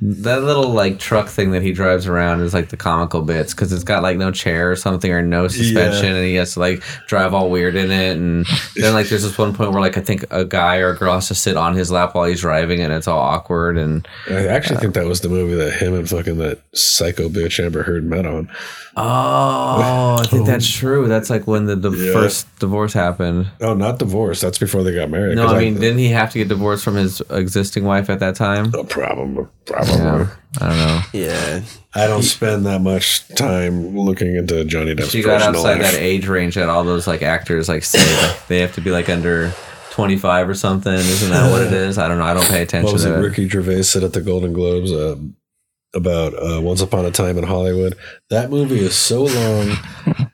That 0.00 0.42
little 0.42 0.70
like 0.70 0.98
truck 0.98 1.28
thing 1.28 1.50
that 1.52 1.62
he 1.62 1.72
drives 1.72 2.06
around 2.06 2.40
is 2.42 2.54
like 2.54 2.68
the 2.68 2.76
comical 2.76 3.22
bits 3.22 3.54
because 3.54 3.72
it's 3.72 3.84
got 3.84 4.02
like 4.02 4.16
no 4.16 4.30
chair 4.30 4.70
or 4.70 4.76
something 4.76 5.10
or 5.10 5.22
no 5.22 5.48
suspension, 5.48 6.14
and 6.14 6.24
he 6.24 6.34
has 6.34 6.54
to 6.54 6.60
like 6.60 6.82
drive 7.06 7.34
all 7.34 7.50
weird 7.50 7.74
in 7.76 7.90
it. 7.90 8.16
And 8.16 8.46
then 8.76 8.94
like 8.94 9.08
there's 9.08 9.22
this 9.22 9.36
one 9.38 9.54
point 9.54 9.72
where 9.72 9.80
like 9.80 9.96
I 9.96 10.00
think 10.00 10.24
a 10.30 10.44
guy 10.44 10.76
or 10.78 10.90
a 10.90 10.96
girl 10.96 11.14
has 11.14 11.28
to 11.28 11.34
sit 11.34 11.56
on 11.56 11.74
his 11.74 11.90
lap 11.90 12.14
while 12.14 12.24
he's 12.24 12.40
driving, 12.40 12.80
and 12.80 12.92
it's 12.92 13.08
all 13.08 13.18
awkward. 13.20 13.76
And 13.78 14.06
I 14.28 14.46
actually 14.46 14.78
think 14.80 14.94
that 14.94 15.06
was 15.06 15.20
the 15.20 15.28
movie 15.28 15.54
that 15.56 15.72
him 15.74 15.94
and 15.94 16.08
fucking 16.08 16.38
that 16.38 16.60
psycho 16.74 17.28
bitch 17.28 17.62
Amber 17.64 17.82
Heard 17.82 18.04
met 18.04 18.26
on. 18.26 18.50
oh, 18.96 20.16
I 20.20 20.26
think 20.26 20.46
that's 20.46 20.68
true. 20.72 21.08
That's 21.08 21.30
like 21.30 21.46
when 21.46 21.66
the, 21.66 21.76
the 21.76 21.90
Yeah. 21.90 22.12
first 22.12 22.46
divorce 22.58 22.92
happened. 22.92 23.48
Oh, 23.60 23.74
not 23.74 23.98
divorce. 23.98 24.40
That's 24.40 24.58
before 24.58 24.82
they 24.82 24.94
got 24.94 25.10
married. 25.10 25.36
No, 25.36 25.46
I 25.46 25.58
mean, 25.58 25.74
didn't 25.74 25.98
he 25.98 26.08
have 26.08 26.32
to 26.32 26.38
get 26.38 26.48
divorced 26.48 26.84
from 26.84 26.96
his 26.96 27.20
existing 27.30 27.84
wife 27.84 28.10
at 28.10 28.18
that 28.20 28.34
time? 28.34 28.70
no 28.70 28.84
problem. 28.84 29.48
Probably. 29.66 29.77
Yeah, 29.86 30.26
I 30.60 30.68
don't 30.68 30.76
know. 30.78 31.00
yeah, 31.12 31.60
I 31.94 32.06
don't 32.06 32.22
spend 32.22 32.66
that 32.66 32.80
much 32.80 33.26
time 33.28 33.96
looking 33.96 34.34
into 34.36 34.64
Johnny 34.64 34.94
Depp's 34.94 35.10
She 35.10 35.22
got 35.22 35.40
personal 35.40 35.60
outside 35.66 35.82
life. 35.82 35.92
that 35.92 36.00
age 36.00 36.26
range 36.26 36.54
that 36.56 36.68
all 36.68 36.84
those 36.84 37.06
like 37.06 37.22
actors 37.22 37.68
like 37.68 37.84
say 37.84 37.98
like, 38.26 38.46
they 38.48 38.58
have 38.60 38.74
to 38.74 38.80
be 38.80 38.90
like 38.90 39.08
under 39.08 39.52
25 39.92 40.48
or 40.48 40.54
something. 40.54 40.92
Isn't 40.92 41.30
that 41.30 41.50
what 41.50 41.62
it 41.62 41.72
is? 41.72 41.98
I 41.98 42.08
don't 42.08 42.18
know. 42.18 42.24
I 42.24 42.34
don't 42.34 42.46
pay 42.48 42.62
attention 42.62 42.84
What 42.84 42.92
was 42.92 43.04
it? 43.04 43.10
to 43.10 43.18
it. 43.18 43.20
Ricky 43.22 43.48
Gervais 43.48 43.82
said 43.82 44.04
at 44.04 44.12
the 44.12 44.20
Golden 44.20 44.52
Globes 44.52 44.92
uh, 44.92 45.16
about 45.94 46.34
uh, 46.34 46.60
Once 46.60 46.80
Upon 46.80 47.04
a 47.04 47.10
Time 47.10 47.36
in 47.38 47.44
Hollywood. 47.44 47.96
That 48.30 48.50
movie 48.50 48.78
is 48.80 48.96
so 48.96 49.24
long. 49.24 49.76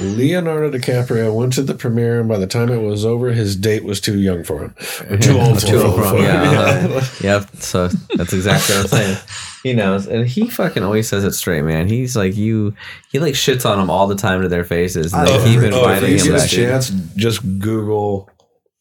Leonardo 0.00 0.70
DiCaprio 0.70 1.34
went 1.34 1.52
to 1.54 1.62
the 1.62 1.74
premiere, 1.74 2.20
and 2.20 2.28
by 2.28 2.38
the 2.38 2.46
time 2.46 2.70
it 2.70 2.78
was 2.82 3.04
over, 3.04 3.32
his 3.32 3.56
date 3.56 3.84
was 3.84 4.00
too 4.00 4.18
young 4.20 4.44
for 4.44 4.60
him. 4.62 4.74
Or 5.10 5.16
too 5.16 5.38
old 5.38 5.60
for 5.60 5.66
Too 5.66 5.80
him. 5.80 5.86
old 5.86 5.94
for 5.96 6.06
him, 6.16 6.16
Yeah. 6.22 6.50
yeah. 6.52 6.86
uh-huh. 6.96 7.16
Yep. 7.20 7.56
So 7.56 7.88
that's 8.14 8.32
exactly 8.32 8.76
what 8.76 8.82
I'm 8.84 8.88
saying. 8.88 9.18
He 9.62 9.72
knows, 9.74 10.06
and 10.06 10.26
he 10.26 10.48
fucking 10.48 10.82
always 10.82 11.08
says 11.08 11.24
it 11.24 11.32
straight, 11.32 11.62
man. 11.62 11.86
He's 11.88 12.16
like 12.16 12.36
you. 12.36 12.74
He 13.10 13.18
like 13.18 13.34
shits 13.34 13.68
on 13.68 13.78
them 13.78 13.90
all 13.90 14.06
the 14.06 14.14
time 14.16 14.42
to 14.42 14.48
their 14.48 14.64
faces, 14.64 15.12
and 15.12 15.26
they 15.26 15.36
Oh, 15.36 15.44
keep 15.44 15.58
oh, 15.60 15.64
if 15.64 15.74
inviting 15.74 16.10
you 16.12 16.16
him 16.18 16.24
get 16.26 16.34
a 16.34 16.38
back. 16.38 16.48
chance, 16.50 16.88
just 17.16 17.42
Google, 17.58 18.30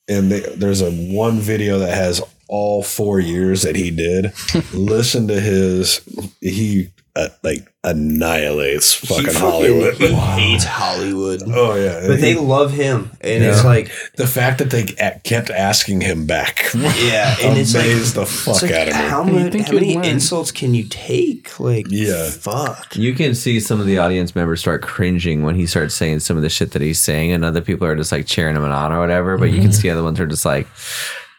and 0.07 0.32
they, 0.32 0.40
there's 0.56 0.82
a 0.82 0.91
one 0.91 1.40
video 1.40 1.80
that 1.80 1.94
has 1.94 2.22
all 2.48 2.82
four 2.82 3.20
years 3.20 3.61
that 3.64 3.76
he 3.76 3.91
did. 3.91 4.32
Listen 4.74 5.28
to 5.28 5.40
his. 5.40 6.02
He 6.40 6.90
uh, 7.15 7.30
like 7.44 7.72
annihilates 7.84 8.94
fucking, 8.94 9.26
He 9.27 9.34
Hollywood. 9.34 9.95
He 9.95 10.07
hates 10.14 10.64
Hollywood. 10.64 11.41
Oh 11.48 11.76
yeah, 11.76 12.07
But 12.07 12.22
they 12.22 12.36
love 12.36 12.72
him, 12.72 13.11
and 13.22 13.44
Yeah. 13.44 13.49
it's 13.52 13.64
like, 13.65 13.91
the 14.15 14.27
fact 14.27 14.60
that 14.60 14.69
they 14.69 14.84
kept 15.23 15.49
asking 15.49 16.02
him 16.02 16.26
back. 16.26 16.65
yeah, 16.76 17.36
and 17.41 17.57
it's 17.57 17.73
like, 17.73 17.86
the 18.14 18.26
fuck 18.26 18.61
like, 18.61 18.72
out 18.72 18.88
of 18.90 18.94
me. 18.95 18.99
How, 19.02 19.23
You 19.26 19.31
much, 19.34 19.52
think 19.53 19.68
how 19.68 19.73
many 19.73 19.94
you'd 19.94 20.06
insults 20.06 20.52
can 20.52 20.73
you 20.73 20.84
take? 20.86 21.60
Like, 21.60 21.88
Yeah. 21.90 22.30
fuck. 22.30 22.95
You 22.95 23.14
can 23.14 23.36
see 23.36 23.60
some 23.60 23.80
of 23.80 23.86
the 23.86 23.98
audience 23.98 24.36
members 24.36 24.60
start 24.61 24.81
cringing 24.81 25.44
when 25.44 25.56
he 25.56 25.65
starts 25.65 25.95
saying 25.95 26.19
some 26.19 26.38
of 26.38 26.44
the 26.44 26.49
shit 26.49 26.72
that 26.72 26.81
he's 26.81 26.99
saying, 26.99 27.31
and 27.31 27.44
other 27.45 27.61
people 27.61 27.88
are 27.88 27.95
just 27.95 28.11
like 28.11 28.26
cheering 28.27 28.56
him 28.56 28.64
on 28.64 28.91
or 28.91 28.99
whatever. 28.99 29.38
But 29.38 29.52
you 29.52 29.61
can 29.61 29.72
see 29.72 29.90
other 29.90 30.03
ones 30.03 30.19
are 30.19 30.27
just 30.27 30.45
like, 30.45 30.68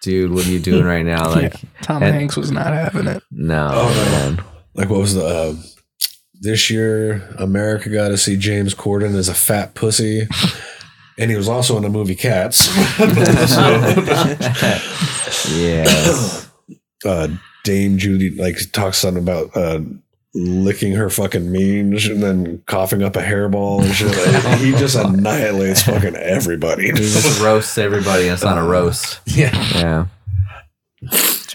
"Dude, 0.02 0.32
what 0.32 0.46
are 0.46 0.50
you 0.50 0.58
doing 0.58 0.84
right 0.84 1.04
now?" 1.04 1.28
Like, 1.34 1.54
Tom 1.82 2.02
and- 2.02 2.14
Hanks 2.14 2.36
was 2.36 2.50
not 2.50 2.66
having 2.72 3.06
it. 3.06 3.22
no, 3.30 3.70
Oh, 3.72 3.88
man. 4.10 4.44
Like 4.74 4.88
what 4.88 5.00
was 5.00 5.14
the 5.14 5.24
uh, 5.24 5.54
this 6.40 6.70
year? 6.70 7.28
America 7.38 7.88
got 7.90 8.08
to 8.08 8.18
see 8.18 8.36
James 8.36 8.74
Corden 8.74 9.14
as 9.14 9.28
a 9.28 9.34
fat 9.34 9.74
pussy, 9.74 10.28
and 11.18 11.30
he 11.30 11.36
was 11.36 11.48
also 11.48 11.76
in 11.76 11.82
the 11.82 11.88
movie 11.88 12.14
Cats. 12.14 12.68
yeah. 15.50 15.84
uh, 17.04 17.28
Dame 17.64 17.98
Judi 17.98 18.36
like 18.38 18.56
talks 18.72 18.98
something 18.98 19.22
about 19.22 19.54
uh, 19.56 19.80
licking 20.34 20.92
her 20.92 21.10
fucking 21.10 21.50
mange 21.50 22.08
and 22.08 22.22
then 22.22 22.62
coughing 22.66 23.02
up 23.02 23.16
a 23.16 23.20
hairball 23.20 23.82
and 23.82 23.94
shit. 23.94 24.16
Like, 24.44 24.58
he 24.60 24.72
just 24.72 24.96
annihilates 24.96 25.82
fucking 25.82 26.16
everybody. 26.16 26.86
He 26.86 26.92
just 26.92 27.40
roasts 27.40 27.76
everybody. 27.78 28.24
and 28.24 28.32
It's 28.34 28.44
not 28.44 28.58
a 28.58 28.62
roast. 28.62 29.20
Yeah. 29.26 29.50
Yeah. 29.74 30.06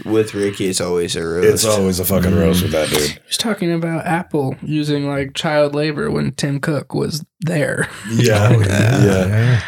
With 0.04 0.34
Ricky, 0.34 0.66
it's 0.68 0.82
always 0.82 1.16
a 1.16 1.24
roast. 1.24 1.48
It's 1.48 1.66
always 1.66 2.00
a 2.00 2.06
fucking 2.06 2.32
mm. 2.32 2.40
roast 2.40 2.64
with 2.64 2.72
that 2.72 2.90
dude. 2.90 3.20
He's 3.28 3.38
talking 3.38 3.72
about 3.72 4.06
Apple 4.06 4.56
using 4.62 5.08
like 5.08 5.36
child 5.36 5.76
labor 5.76 6.10
when 6.10 6.32
Tim 6.34 6.60
Cook 6.60 6.94
was 6.94 7.24
there. 7.42 7.88
Yeah, 8.10 8.58
yeah. 8.60 9.62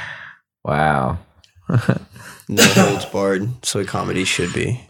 Wow. 0.65 1.19
no 1.69 2.63
holds 2.63 3.05
barred. 3.05 3.47
That's 3.55 3.75
what 3.75 3.87
comedy 3.87 4.25
should 4.25 4.51
be. 4.51 4.81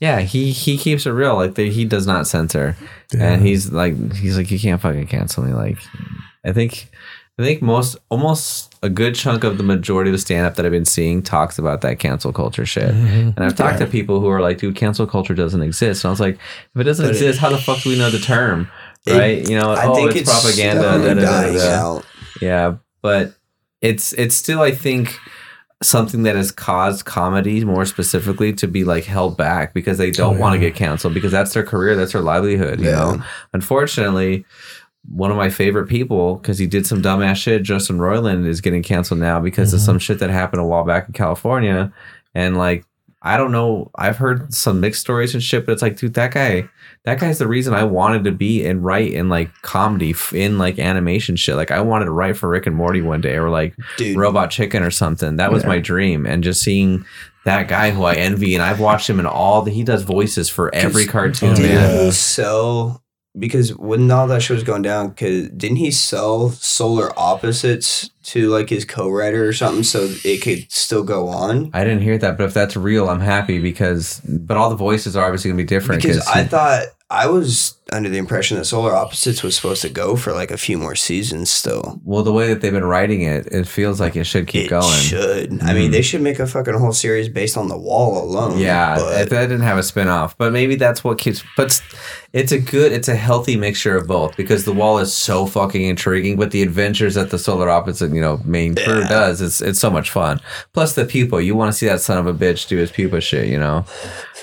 Yeah, 0.00 0.20
he 0.20 0.52
he 0.52 0.78
keeps 0.78 1.06
it 1.06 1.10
real. 1.10 1.34
Like 1.34 1.56
they, 1.56 1.70
he 1.70 1.84
does 1.84 2.06
not 2.06 2.26
censor, 2.26 2.76
and 3.18 3.42
he's 3.42 3.72
like 3.72 3.94
he's 4.14 4.36
like 4.36 4.50
you 4.50 4.58
can't 4.58 4.80
fucking 4.80 5.08
cancel 5.08 5.42
me. 5.42 5.52
Like 5.52 5.78
I 6.44 6.52
think 6.52 6.88
I 7.38 7.42
think 7.42 7.62
most 7.62 7.96
almost 8.10 8.75
a 8.86 8.90
good 8.90 9.14
chunk 9.14 9.44
of 9.44 9.58
the 9.58 9.62
majority 9.62 10.08
of 10.10 10.12
the 10.12 10.18
stand 10.18 10.46
up 10.46 10.54
that 10.54 10.64
I've 10.64 10.72
been 10.72 10.86
seeing 10.86 11.22
talks 11.22 11.58
about 11.58 11.82
that 11.82 11.98
cancel 11.98 12.32
culture 12.32 12.64
shit. 12.64 12.94
Mm-hmm. 12.94 13.30
And 13.36 13.40
I've 13.40 13.54
talked 13.54 13.78
to 13.80 13.86
people 13.86 14.20
who 14.20 14.28
are 14.28 14.40
like, 14.40 14.56
dude, 14.58 14.76
cancel 14.76 15.06
culture 15.06 15.34
doesn't 15.34 15.60
exist. 15.62 16.04
And 16.04 16.08
I 16.08 16.12
was 16.12 16.20
like, 16.20 16.36
if 16.74 16.80
it 16.80 16.84
doesn't 16.84 17.04
But 17.04 17.10
it- 17.10 17.16
exist, 17.18 17.38
how 17.40 17.50
the 17.50 17.58
fuck 17.58 17.82
do 17.82 17.90
we 17.90 17.98
know 17.98 18.08
the 18.10 18.18
term? 18.18 18.70
It- 19.06 19.12
Right? 19.18 19.48
you 19.48 19.58
know, 19.58 19.72
I 19.72 19.86
oh, 19.86 19.94
think 19.94 20.16
it's, 20.16 20.20
it's 20.30 20.42
propaganda. 20.42 20.82
da, 20.82 20.98
da, 20.98 21.14
da, 21.14 21.14
da, 21.14 21.20
dying 21.42 21.54
da. 21.58 21.74
out. 21.74 22.06
Yeah, 22.40 22.76
but 23.02 23.34
it's 23.82 24.12
it's 24.14 24.34
still 24.34 24.62
I 24.62 24.70
think 24.72 25.18
something 25.82 26.22
that 26.22 26.34
has 26.36 26.50
caused 26.50 27.04
comedy 27.04 27.62
more 27.64 27.84
specifically 27.84 28.50
to 28.54 28.66
be 28.66 28.82
like 28.82 29.04
held 29.04 29.36
back 29.36 29.74
because 29.74 29.98
they 29.98 30.10
don't 30.10 30.36
Oh, 30.36 30.40
want 30.40 30.54
to 30.54 30.58
get 30.58 30.74
canceled 30.74 31.12
because 31.14 31.30
that's 31.30 31.52
their 31.52 31.62
career, 31.62 31.94
that's 31.94 32.12
their 32.12 32.22
livelihood, 32.22 32.80
you 32.80 32.86
Yeah. 32.86 32.92
know. 32.96 33.22
Unfortunately, 33.52 34.44
one 35.08 35.30
of 35.30 35.36
my 35.36 35.50
favorite 35.50 35.88
people 35.88 36.36
because 36.36 36.58
he 36.58 36.66
did 36.66 36.86
some 36.86 37.02
dumbass 37.02 37.36
shit, 37.36 37.62
Justin 37.62 37.98
Roiland 37.98 38.46
is 38.46 38.60
getting 38.60 38.82
canceled 38.82 39.20
now 39.20 39.40
because 39.40 39.72
of 39.72 39.80
some 39.80 39.98
shit 39.98 40.18
that 40.18 40.30
happened 40.30 40.60
a 40.62 40.66
while 40.66 40.84
back 40.84 41.06
in 41.06 41.12
California 41.12 41.92
and 42.34 42.56
like 42.56 42.84
I 43.22 43.36
don't 43.38 43.50
know. 43.50 43.90
I've 43.96 44.18
heard 44.18 44.54
some 44.54 44.78
mixed 44.78 45.00
stories 45.00 45.34
and 45.34 45.42
shit, 45.42 45.66
but 45.66 45.72
it's 45.72 45.82
like, 45.82 45.96
dude, 45.96 46.14
that 46.14 46.32
guy, 46.32 46.68
that 47.04 47.18
guy's 47.18 47.38
the 47.40 47.48
reason 47.48 47.74
I 47.74 47.82
wanted 47.82 48.22
to 48.22 48.30
be 48.30 48.64
and 48.64 48.84
write 48.84 49.12
in 49.12 49.28
like 49.28 49.52
comedy, 49.62 50.14
in 50.32 50.58
like 50.58 50.78
animation 50.78 51.34
shit. 51.34 51.56
Like 51.56 51.72
I 51.72 51.80
wanted 51.80 52.04
to 52.04 52.12
write 52.12 52.36
for 52.36 52.48
Rick 52.48 52.66
and 52.66 52.76
Morty 52.76 53.02
one 53.02 53.20
day, 53.20 53.34
or 53.36 53.50
like 53.50 53.74
Dude. 53.96 54.16
Robot 54.16 54.52
Chicken 54.52 54.84
or 54.84 54.92
something. 54.92 55.36
That 55.36 55.50
was 55.50 55.64
my 55.64 55.80
dream. 55.80 56.24
And 56.24 56.44
just 56.44 56.62
seeing 56.62 57.04
that 57.44 57.66
guy 57.66 57.90
who 57.90 58.04
I 58.04 58.14
envy, 58.14 58.54
and 58.54 58.62
I've 58.62 58.78
watched 58.78 59.10
him 59.10 59.18
in 59.18 59.26
all 59.26 59.62
the 59.62 59.72
he 59.72 59.82
does 59.82 60.02
voices 60.02 60.48
for 60.48 60.72
every 60.72 61.06
cartoon, 61.06 61.56
Didn't 61.56 61.74
man. 61.74 62.12
sell 62.12 63.02
because 63.38 63.76
when 63.76 64.10
all 64.10 64.26
that 64.28 64.42
shit 64.42 64.54
was 64.54 64.64
going 64.64 64.82
down? 64.82 65.10
Because 65.10 65.48
didn't 65.50 65.76
he 65.76 65.90
sell 65.90 66.50
Solar 66.50 67.10
Opposites 67.18 68.10
to 68.26 68.48
like 68.48 68.68
his 68.68 68.84
co-writer 68.84 69.46
or 69.46 69.52
something 69.52 69.84
so 69.84 70.08
it 70.24 70.42
could 70.42 70.70
still 70.70 71.04
go 71.04 71.28
on? 71.28 71.70
I 71.72 71.84
didn't 71.84 72.02
hear 72.02 72.18
that, 72.18 72.36
but 72.36 72.44
if 72.44 72.54
that's 72.54 72.76
real, 72.76 73.08
I'm 73.08 73.20
happy 73.20 73.60
because. 73.60 74.20
But 74.20 74.56
all 74.56 74.70
the 74.70 74.76
voices 74.76 75.16
are 75.16 75.24
obviously 75.24 75.50
gonna 75.50 75.62
be 75.62 75.64
different 75.64 76.02
Because 76.02 76.26
I 76.26 76.44
thought 76.44 76.86
I 77.08 77.28
was 77.28 77.76
under 77.92 78.08
the 78.08 78.18
impression 78.18 78.56
that 78.56 78.64
Solar 78.64 78.92
Opposites 78.92 79.44
was 79.44 79.54
supposed 79.54 79.80
to 79.82 79.88
go 79.88 80.16
for 80.16 80.32
like 80.32 80.50
a 80.50 80.56
few 80.56 80.76
more 80.76 80.96
seasons 80.96 81.50
still. 81.50 82.00
well, 82.04 82.24
the 82.24 82.32
way 82.32 82.48
that 82.48 82.60
they've 82.60 82.72
been 82.72 82.84
writing 82.84 83.22
it, 83.22 83.46
it 83.46 83.68
feels 83.68 84.00
like 84.00 84.16
it 84.16 84.24
should 84.24 84.48
keep 84.48 84.66
it 84.66 84.70
going. 84.70 84.98
should. 84.98 85.62
I 85.62 85.72
mean, 85.72 85.90
mm. 85.90 85.92
they 85.92 86.02
should 86.02 86.20
make 86.20 86.40
a 86.40 86.48
fucking 86.48 86.74
whole 86.74 86.92
series 86.92 87.28
based 87.28 87.56
on 87.56 87.68
the 87.68 87.78
wall 87.78 88.24
alone. 88.24 88.58
Yeah, 88.58 88.96
but 88.96 89.30
that 89.30 89.46
didn't 89.46 89.60
have 89.60 89.78
a 89.78 89.84
spin-off. 89.84 90.36
But 90.36 90.52
maybe 90.52 90.74
that's 90.74 91.04
what 91.04 91.18
keeps 91.18 91.44
but 91.56 91.80
it's 92.32 92.50
a 92.50 92.58
good 92.58 92.90
it's 92.90 93.08
a 93.08 93.14
healthy 93.14 93.56
mixture 93.56 93.96
of 93.96 94.08
both 94.08 94.36
because 94.36 94.64
the 94.64 94.72
wall 94.72 94.98
is 94.98 95.14
so 95.14 95.46
fucking 95.46 95.82
intriguing, 95.82 96.36
but 96.36 96.50
the 96.50 96.62
adventures 96.62 97.14
that 97.14 97.30
the 97.30 97.38
solar 97.38 97.70
opposite, 97.70 98.10
you 98.16 98.20
know, 98.22 98.40
main 98.44 98.74
crew 98.74 99.00
Yeah. 99.00 99.08
does, 99.08 99.40
it's 99.40 99.60
it's 99.60 99.78
so 99.78 99.90
much 99.90 100.10
fun. 100.10 100.40
Plus 100.72 100.94
the 100.94 101.04
pupa, 101.04 101.44
you 101.44 101.54
want 101.54 101.70
to 101.70 101.78
see 101.78 101.86
that 101.86 102.00
son 102.00 102.18
of 102.18 102.26
a 102.26 102.34
bitch 102.34 102.66
do 102.66 102.76
his 102.78 102.90
pupa 102.90 103.20
shit, 103.20 103.46
you 103.48 103.58
know. 103.58 103.84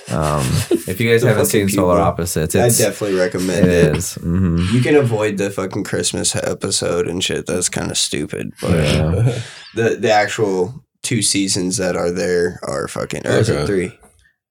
Um 0.09 0.41
if 0.87 0.99
you 1.01 1.09
guys 1.09 1.23
haven't 1.23 1.45
fucking 1.45 1.67
seen 1.67 1.69
Solar 1.69 1.95
pupa. 1.95 2.07
Opposites, 2.09 2.55
I 2.55 2.69
definitely 2.69 3.17
recommend 3.17 3.65
it 3.65 3.71
it. 3.73 3.95
is. 3.97 4.13
hmm 4.15 4.57
You 4.71 4.81
can 4.81 4.95
avoid 4.95 5.37
the 5.37 5.49
fucking 5.49 5.83
Christmas 5.85 6.35
episode 6.35 7.07
and 7.07 7.23
shit. 7.23 7.45
That's 7.47 7.69
kind 7.69 7.89
of 7.91 7.97
stupid. 7.97 8.53
But 8.61 8.71
Yeah. 8.83 9.39
the 9.75 9.97
the 9.99 10.11
actual 10.11 10.83
two 11.01 11.21
seasons 11.21 11.77
that 11.77 11.95
are 11.97 12.11
there 12.11 12.59
are 12.63 12.87
fucking. 12.87 13.25
Or 13.27 13.31
is 13.39 13.49
it 13.49 13.55
Okay. 13.57 13.65
three? 13.65 13.99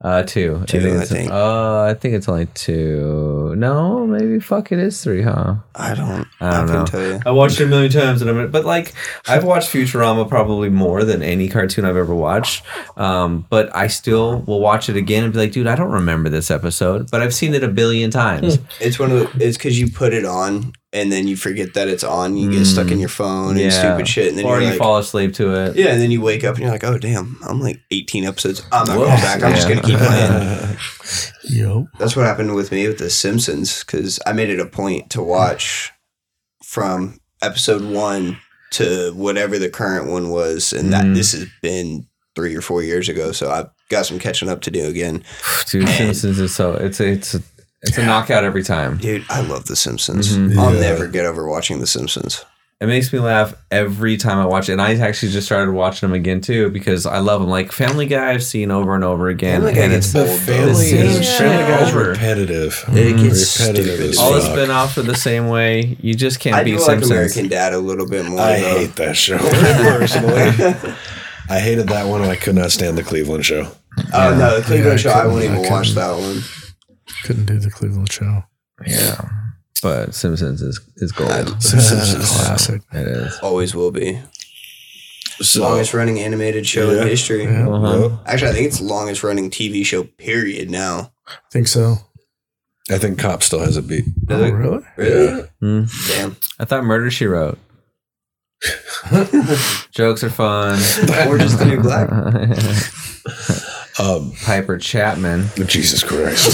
Uh 0.05 0.25
two. 0.25 0.65
Two, 0.67 0.79
I 0.79 0.81
it's- 0.81 1.09
think. 1.11 1.31
Uh 1.31 1.83
I 1.83 1.95
think 1.95 2.15
it's 2.15 2.29
only 2.29 2.47
two. 2.47 3.55
No, 3.57 4.05
maybe 4.07 4.41
fuck 4.41 4.73
it 4.73 4.79
is 4.81 5.03
three, 5.03 5.23
huh? 5.23 5.55
I 5.77 5.95
don't. 5.95 6.27
I 6.41 6.51
don't 6.51 6.67
couldn't 6.67 6.73
know. 6.81 6.85
Tell 6.87 7.03
you. 7.07 7.21
I 7.25 7.31
watched 7.31 7.61
it 7.61 7.65
a 7.65 7.67
million 7.69 7.93
times, 7.93 8.21
and 8.21 8.29
I'm, 8.31 8.51
but 8.51 8.65
like 8.65 8.95
I've 9.29 9.45
watched 9.45 9.73
Futurama 9.73 10.29
probably 10.29 10.69
more 10.71 11.05
than 11.05 11.23
any 11.23 11.49
cartoon 11.49 11.85
I've 11.85 11.97
ever 11.97 12.15
watched. 12.15 12.65
Um, 12.97 13.47
but 13.49 13.75
I 13.77 13.87
still 13.87 14.41
will 14.41 14.61
watch 14.61 14.89
it 14.89 14.97
again 14.97 15.23
and 15.25 15.33
be 15.33 15.39
like, 15.39 15.53
dude, 15.53 15.67
I 15.69 15.77
don't 15.77 15.93
remember 15.93 16.29
this 16.29 16.51
episode, 16.51 17.11
but 17.11 17.23
I've 17.23 17.35
seen 17.35 17.55
it 17.55 17.63
a 17.63 17.69
billion 17.69 18.11
times. 18.11 18.59
It's 18.81 18.99
one 18.99 19.13
of 19.13 19.19
the. 19.33 19.45
It's 19.47 19.57
because 19.57 19.79
you 19.79 19.89
put 19.91 20.13
it 20.13 20.25
on 20.25 20.73
and 20.93 21.11
then 21.11 21.27
you 21.27 21.37
forget 21.37 21.75
that 21.75 21.89
it's 21.89 22.05
on. 22.05 22.37
You 22.37 22.51
get 22.51 22.65
stuck 22.67 22.91
in 22.91 22.99
your 22.99 23.09
phone 23.09 23.59
and 23.59 23.73
stupid 23.73 24.07
shit, 24.09 24.29
and 24.29 24.39
then 24.39 24.45
or 24.45 24.55
you're 24.57 24.63
you 24.63 24.69
like, 24.71 24.79
fall 24.79 24.99
asleep 24.99 25.35
to 25.35 25.55
it. 25.55 25.77
yeah, 25.77 25.89
and 25.93 26.01
then 26.01 26.11
you 26.11 26.21
wake 26.21 26.45
up 26.45 26.55
and 26.57 26.63
you're 26.65 26.71
like, 26.73 26.85
oh 26.85 26.99
damn, 26.99 27.39
I'm 27.49 27.61
like 27.61 27.81
18 27.91 28.25
episodes. 28.25 28.63
I'm 28.73 28.87
not 28.87 28.97
going 28.97 29.09
back. 29.09 29.43
I'm 29.43 29.55
just 29.55 29.69
gonna 29.69 29.83
keep 29.83 29.99
playing. 29.99 30.77
Yo. 31.45 31.87
That's 31.99 32.15
what 32.17 32.27
happened 32.27 32.55
with 32.55 32.71
me 32.73 32.87
with 32.89 32.99
The 32.99 33.11
Simpsons 33.11 33.83
because 33.85 34.19
I 34.27 34.33
made 34.33 34.51
it 34.51 34.61
a 34.61 34.67
point 34.67 35.11
to 35.11 35.23
watch 35.23 35.91
from 36.65 37.19
episode 37.43 37.83
one 37.83 38.39
to 38.73 39.13
whatever 39.15 39.59
the 39.59 39.69
current 39.69 40.11
one 40.11 40.31
was, 40.31 40.73
and 40.73 40.93
that 40.93 41.05
Mhm. 41.05 41.15
this 41.15 41.33
has 41.33 41.47
been 41.61 42.07
three 42.35 42.55
or 42.57 42.63
four 42.63 42.83
years 42.83 43.09
ago. 43.09 43.33
So 43.33 43.51
I've 43.51 43.69
got 43.91 44.07
some 44.07 44.19
catching 44.19 44.49
up 44.49 44.63
to 44.63 44.71
do 44.71 44.87
again. 44.87 45.23
Dude, 45.71 45.87
Simpsons 45.89 46.39
is 46.39 46.55
so 46.55 46.73
it's 46.75 46.99
it's 47.01 47.35
a, 47.35 47.43
it's 47.83 47.99
a 47.99 48.05
knockout 48.07 48.45
every 48.45 48.63
time. 48.63 48.97
Dude, 48.99 49.25
I 49.29 49.41
love 49.41 49.67
The 49.67 49.77
Simpsons. 49.77 50.37
Mhm. 50.37 50.57
I'll 50.59 50.71
never 50.73 51.07
get 51.09 51.25
over 51.27 51.47
watching 51.49 51.81
The 51.81 51.87
Simpsons. 51.87 52.45
It 52.81 52.87
makes 52.89 53.13
me 53.13 53.21
laugh 53.21 53.55
every 53.71 54.17
time 54.17 54.39
I 54.39 54.45
watch 54.47 54.69
it, 54.69 54.73
and 54.73 54.83
I 54.83 54.97
actually 54.97 55.31
just 55.31 55.47
started 55.47 55.71
watching 55.71 56.09
them 56.09 56.15
again 56.17 56.41
too 56.41 56.69
because 56.71 57.07
I 57.07 57.19
love 57.19 57.41
them. 57.41 57.49
Like 57.49 57.71
Family 57.71 58.07
Guy, 58.07 58.33
I've 58.33 58.43
seen 58.43 58.73
over 58.73 58.97
and 58.97 59.05
over 59.05 59.29
again, 59.29 59.61
Family 59.61 59.75
Guy 59.75 59.81
and 59.83 59.93
it's 59.93 60.13
old, 60.17 60.27
The 60.27 60.31
though. 60.33 60.37
family 60.39 60.91
The 60.91 60.97
is 60.99 61.29
same 61.29 61.39
family 61.39 61.73
guy's 61.73 61.89
over. 61.95 62.09
repetitive. 62.11 62.85
It 62.89 63.17
gets 63.19 63.61
repetitive 63.61 64.01
as 64.01 64.19
all 64.19 64.33
the 64.33 64.41
fuck. 64.41 64.51
spin-offs 64.51 64.99
are 64.99 65.03
the 65.03 65.15
same 65.15 65.47
way. 65.47 65.97
You 66.01 66.15
just 66.15 66.41
can't 66.41 66.57
I 66.57 66.65
beat 66.65 66.73
do 66.73 66.77
like 66.79 66.87
Simpsons. 66.87 67.11
American 67.13 67.49
Dad 67.49 67.73
a 67.73 67.79
little 67.79 68.09
bit 68.09 68.25
more. 68.27 68.41
I 68.41 68.59
though. 68.59 68.79
hate 68.79 68.97
that 68.97 69.17
show 69.17 69.39
personally. 69.87 70.75
I 71.49 71.61
hated 71.61 71.89
that 71.91 72.09
one, 72.09 72.23
and 72.23 72.31
I 72.33 72.37
could 72.37 72.57
not 72.57 72.73
stand 72.73 72.99
the 72.99 73.05
Cleveland 73.05 73.45
show. 73.47 73.69
Oh 74.13 74.35
no, 74.37 74.57
the 74.59 74.63
Cleveland 74.65 75.05
Yeah, 75.05 75.13
show. 75.13 75.19
I 75.19 75.23
couldn't- 75.23 75.33
won't 75.35 75.45
I 75.45 75.59
even 75.61 75.71
watch 75.73 75.91
that 75.93 76.19
one. 76.19 76.43
Couldn't 77.25 77.47
do 77.47 77.59
the 77.59 77.71
Cleveland 77.71 78.11
show. 78.13 78.45
Yeah. 78.87 79.21
But 79.83 80.15
Simpsons 80.15 80.63
is, 80.63 80.81
is 80.97 81.13
gold. 81.13 81.31
Simpsons 81.63 82.15
is 82.15 82.31
classic. 82.31 82.83
It 82.93 83.07
is. 83.07 83.39
Always 83.43 83.75
will 83.75 83.91
be. 83.91 84.21
So, 85.41 85.63
longest 85.63 85.93
running 85.95 86.21
animated 86.21 86.67
show 86.67 86.91
Yeah. 86.93 87.03
in 87.03 87.09
history. 87.09 87.45
Yeah, 87.45 87.69
Uh-huh. 87.69 88.17
Actually, 88.27 88.51
I 88.51 88.53
think 88.55 88.67
it's 88.69 88.79
the 88.79 88.85
longest 88.85 89.25
running 89.25 89.51
TV 89.51 89.85
show. 89.85 90.05
Period. 90.05 90.71
Now. 90.71 91.13
I 91.27 91.33
think 91.51 91.67
so. 91.69 91.97
I 92.91 92.99
think 92.99 93.19
Cop 93.19 93.43
still 93.43 93.61
has 93.61 93.77
it 93.77 93.87
beat. 93.89 94.05
Does 94.27 94.41
Oh, 94.41 94.45
it? 94.45 94.51
really? 94.51 94.85
Really? 94.97 95.43
Hmm. 95.61 95.85
Damn. 96.09 96.37
I 96.61 96.65
thought 96.65 96.85
Murder 96.85 97.11
She 97.11 97.27
Wrote. 97.27 97.59
Jokes 99.91 100.23
are 100.23 100.31
fun. 100.31 100.79
Orange 101.27 101.43
is 101.45 101.59
the 101.59 101.65
new 101.65 101.81
black. 101.81 102.09
Um, 103.99 104.33
Piper 104.45 104.79
Chapman. 104.79 105.47
Jesus 105.67 106.03
Christ. 106.03 106.49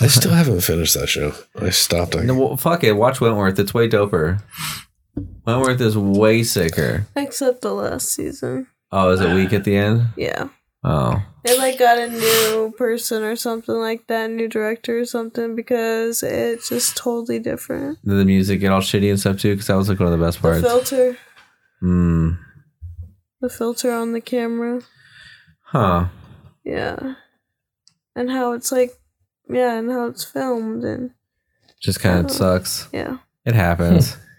I 0.00 0.06
still 0.06 0.32
haven't 0.32 0.62
finished 0.62 0.94
that 0.98 1.08
show. 1.08 1.32
I 1.56 1.70
stopped. 1.70 2.16
I, 2.16 2.22
No, 2.22 2.34
well, 2.38 2.56
fuck 2.56 2.84
it. 2.84 2.92
Watch 2.92 3.20
Wentworth. 3.20 3.58
It's 3.58 3.74
way 3.74 3.88
doper. 3.88 4.42
Wentworth 5.46 5.80
is 5.80 5.98
way 5.98 6.42
sicker. 6.42 7.06
Except 7.16 7.60
the 7.60 7.72
last 7.74 8.08
season. 8.08 8.66
Oh, 8.92 9.10
is 9.10 9.20
it 9.20 9.34
weak 9.34 9.52
at 9.52 9.64
the 9.64 9.76
end? 9.76 10.08
Yeah. 10.16 10.48
Oh. 10.82 11.22
They 11.44 11.58
like 11.58 11.78
got 11.78 11.98
a 11.98 12.08
new 12.08 12.72
person 12.78 13.22
or 13.22 13.36
something 13.36 13.74
like 13.74 14.06
that, 14.06 14.30
new 14.30 14.48
director 14.48 14.98
or 14.98 15.04
something, 15.04 15.54
because 15.54 16.22
it's 16.22 16.70
just 16.70 16.96
totally 16.96 17.38
different. 17.38 17.98
Did 18.04 18.14
the 18.18 18.24
music 18.24 18.60
get 18.60 18.72
all 18.72 18.80
shitty 18.80 19.10
and 19.10 19.20
stuff 19.20 19.38
too? 19.38 19.52
Because 19.52 19.66
that 19.66 19.76
was 19.76 19.88
like 19.90 20.00
one 20.00 20.10
of 20.12 20.18
the 20.18 20.24
best 20.24 20.40
parts. 20.40 20.62
The 20.62 20.68
filter, 20.68 21.16
Hmm. 21.80 22.30
the 23.42 23.50
filter 23.50 23.90
on 23.92 24.12
the 24.12 24.20
camera, 24.22 24.80
Huh. 25.70 26.06
yeah, 26.64 27.14
and 28.16 28.30
how 28.30 28.52
it's 28.52 28.72
like, 28.72 28.90
yeah, 29.48 29.74
and 29.78 29.90
how 29.90 30.06
it's 30.06 30.24
filmed, 30.24 30.82
and 30.84 31.12
Just 31.80 32.00
kind 32.00 32.24
of 32.24 32.30
sucks. 32.30 32.88
yeah, 32.92 33.18
It 33.44 33.54
happens. 33.54 34.16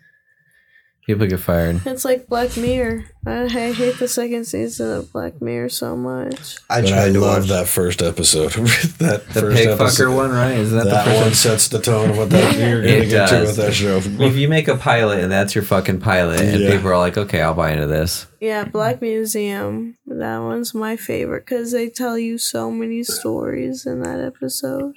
People 1.12 1.28
get 1.28 1.42
fired. 1.42 1.82
it's 1.86 2.06
like 2.06 2.28
Black 2.28 2.56
Mirror. 2.56 3.04
I, 3.28 3.44
I 3.44 3.74
hate 3.74 4.00
the 4.00 4.08
second 4.08 4.46
season 4.46 4.90
of 4.92 5.12
Black 5.12 5.42
Mirror 5.42 5.68
so 5.68 5.98
much. 5.98 6.56
I 6.70 6.78
I 6.80 7.08
love 7.10 7.50
that 7.50 7.68
first 7.68 8.02
episode. 8.02 8.52
that 9.00 9.26
The 9.34 9.42
first 9.42 9.58
pig 9.58 9.68
episode. 9.68 10.06
fucker 10.06 10.16
one, 10.16 10.32
right? 10.32 10.54
Isn't 10.58 10.78
that, 10.78 10.86
That, 10.86 11.04
the 11.04 11.12
first 11.12 11.22
one 11.24 11.34
sets 11.34 11.68
the 11.68 11.82
tone 11.82 12.12
of 12.12 12.18
what 12.18 12.30
that 12.30 12.56
you're 12.58 12.82
going 12.82 13.02
to 13.02 13.08
It 13.08 13.10
get 13.10 13.28
to 13.28 13.42
with 13.42 13.58
that 13.58 13.74
show. 13.74 13.98
If 13.98 14.38
you 14.38 14.48
make 14.48 14.70
a 14.70 14.78
pilot 14.78 15.22
and 15.22 15.30
that's 15.30 15.54
your 15.54 15.66
fucking 15.66 16.00
pilot, 16.00 16.40
and 16.40 16.62
Yeah. 16.62 16.72
people 16.72 16.88
are 16.90 16.98
like, 16.98 17.18
okay, 17.18 17.42
I'll 17.42 17.54
buy 17.54 17.72
into 17.74 17.88
this. 17.88 18.26
Yeah, 18.40 18.64
Black 18.64 19.02
Museum. 19.02 19.98
That 20.06 20.38
one's 20.38 20.74
my 20.74 20.96
favorite 20.96 21.46
because 21.46 21.74
they 21.74 21.90
tell 21.90 22.18
you 22.18 22.38
so 22.38 22.72
many 22.72 23.04
stories 23.04 23.86
in 23.86 24.02
that 24.04 24.22
episode. 24.22 24.96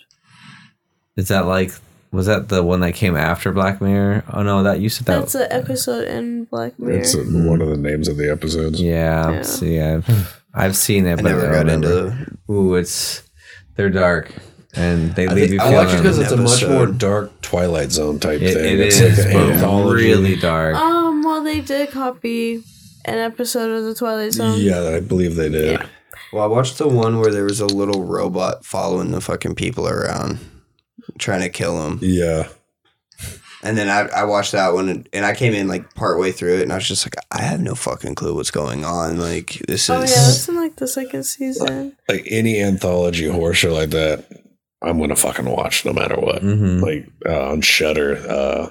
Is 1.17 1.27
that 1.29 1.47
like, 1.47 1.73
was 2.15 2.27
that 2.27 2.49
the 2.49 2.63
one 2.63 2.81
that 2.81 2.93
came 2.93 3.17
after 3.17 3.53
Black 3.53 3.81
Mirror? 3.81 4.25
Oh 4.33 4.43
no, 4.43 4.63
that 4.63 4.81
you 4.81 4.89
said 4.89 5.07
that. 5.07 5.21
That's 5.21 5.35
an 5.35 5.49
episode 5.51 6.09
in 6.09 6.45
Black 6.45 6.79
Mirror. 6.79 6.99
It's 7.01 7.15
uh, 7.15 7.19
one 7.25 7.61
of 7.61 7.69
the 7.69 7.77
names 7.77 8.09
of 8.09 8.17
the 8.17 8.31
episodes. 8.31 8.81
yeah, 8.81 9.31
Yeah. 9.31 9.43
see, 9.43 9.81
I've, 9.81 10.09
I've 10.55 10.77
seen 10.77 11.07
it, 11.07 11.13
I 11.13 11.17
but 11.17 11.25
never 11.25 11.49
I 11.49 11.53
got 11.57 11.67
don't 11.67 11.85
into 11.85 11.89
remember. 11.89 12.39
Ooh, 12.51 12.75
it's 12.77 13.23
they're 13.77 13.91
dark 13.91 14.31
and 14.77 15.15
they 15.15 15.27
I, 15.29 15.33
leave 15.35 15.49
think, 15.51 15.53
you 15.53 15.61
I 15.61 15.71
feeling. 15.71 15.87
watch 15.87 15.95
it 15.95 15.97
because 15.99 16.19
it's 16.19 16.33
a 16.33 16.37
much 16.37 16.67
more 16.67 16.87
dark 16.87 17.41
Twilight 17.43 17.91
Zone 17.93 18.19
type 18.19 18.41
it, 18.41 18.55
thing. 18.55 18.65
it 18.75 18.81
it's 18.81 19.01
is 19.01 19.19
like 19.19 19.27
an 19.29 19.33
but 19.35 19.51
anthology. 19.53 20.05
really 20.05 20.37
dark. 20.37 20.75
Um, 20.77 21.23
well, 21.23 21.43
they 21.43 21.61
did 21.61 21.91
copy 21.91 22.63
an 23.05 23.19
episode 23.19 23.71
of 23.71 23.85
the 23.85 23.95
Twilight 23.95 24.33
Zone. 24.33 24.59
Yeah, 24.61 24.81
I 24.97 25.01
believe 25.01 25.37
they 25.37 25.49
did. 25.49 25.81
Yeah. 25.81 25.87
Well, 26.33 26.43
I 26.43 26.47
watched 26.47 26.79
the 26.79 26.89
one 26.89 27.21
where 27.21 27.31
there 27.31 27.45
was 27.45 27.61
a 27.61 27.67
little 27.67 28.05
robot 28.05 28.65
following 28.65 29.13
the 29.13 29.21
fucking 29.21 29.55
people 29.55 29.87
around, 29.89 30.39
trying 31.19 31.41
to 31.43 31.49
kill 31.49 31.87
him. 31.87 31.99
Yeah. 32.03 32.49
And 33.63 33.79
then 33.79 33.89
I, 33.89 34.21
I 34.21 34.25
watched 34.25 34.53
that 34.53 34.75
one, 34.75 34.91
and, 34.91 35.09
and 35.15 35.25
I 35.25 35.35
came 35.35 35.55
in 35.55 35.69
like 35.69 35.95
partway 35.95 36.33
through 36.33 36.57
it, 36.59 36.63
and 36.63 36.71
I 36.73 36.75
was 36.75 36.87
just 36.87 37.07
like, 37.07 37.15
I 37.31 37.41
have 37.41 37.61
no 37.61 37.75
fucking 37.75 38.15
clue 38.15 38.35
what's 38.35 38.51
going 38.51 38.85
on. 38.85 39.19
Like 39.19 39.63
this 39.67 39.89
Oh 39.89 39.99
yeah, 39.99 40.05
is 40.05 40.11
that's 40.15 40.49
in 40.51 40.57
like 40.57 40.77
the 40.77 40.87
second 40.87 41.23
season. 41.25 41.97
Like 42.07 42.27
any 42.31 42.61
anthology 42.61 43.27
horror 43.27 43.55
show 43.55 43.73
like 43.73 43.89
that, 43.91 44.27
I'm 44.83 44.99
gonna 45.01 45.17
fucking 45.17 45.47
watch 45.49 45.87
no 45.87 45.95
matter 45.95 46.17
what. 46.17 46.43
Mhm. 46.43 46.83
Like 46.83 47.09
uh, 47.27 47.53
on 47.53 47.63
Shudder, 47.63 48.17
uh, 48.29 48.69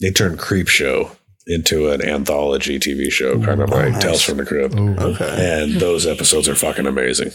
they 0.00 0.10
turned 0.10 0.40
Creep 0.40 0.66
Show 0.66 1.12
into 1.46 1.90
an 1.90 2.02
anthology 2.02 2.80
TV 2.80 3.12
show, 3.12 3.40
kind 3.40 3.60
of 3.62 3.70
like 3.70 3.92
nice. 3.92 4.02
Tales 4.02 4.22
from 4.22 4.38
the 4.38 4.44
Crypt. 4.44 4.74
Ooh. 4.74 4.96
okay. 4.98 5.62
and 5.62 5.74
those 5.80 6.04
episodes 6.06 6.48
are 6.48 6.56
fucking 6.56 6.86
amazing. 6.86 7.30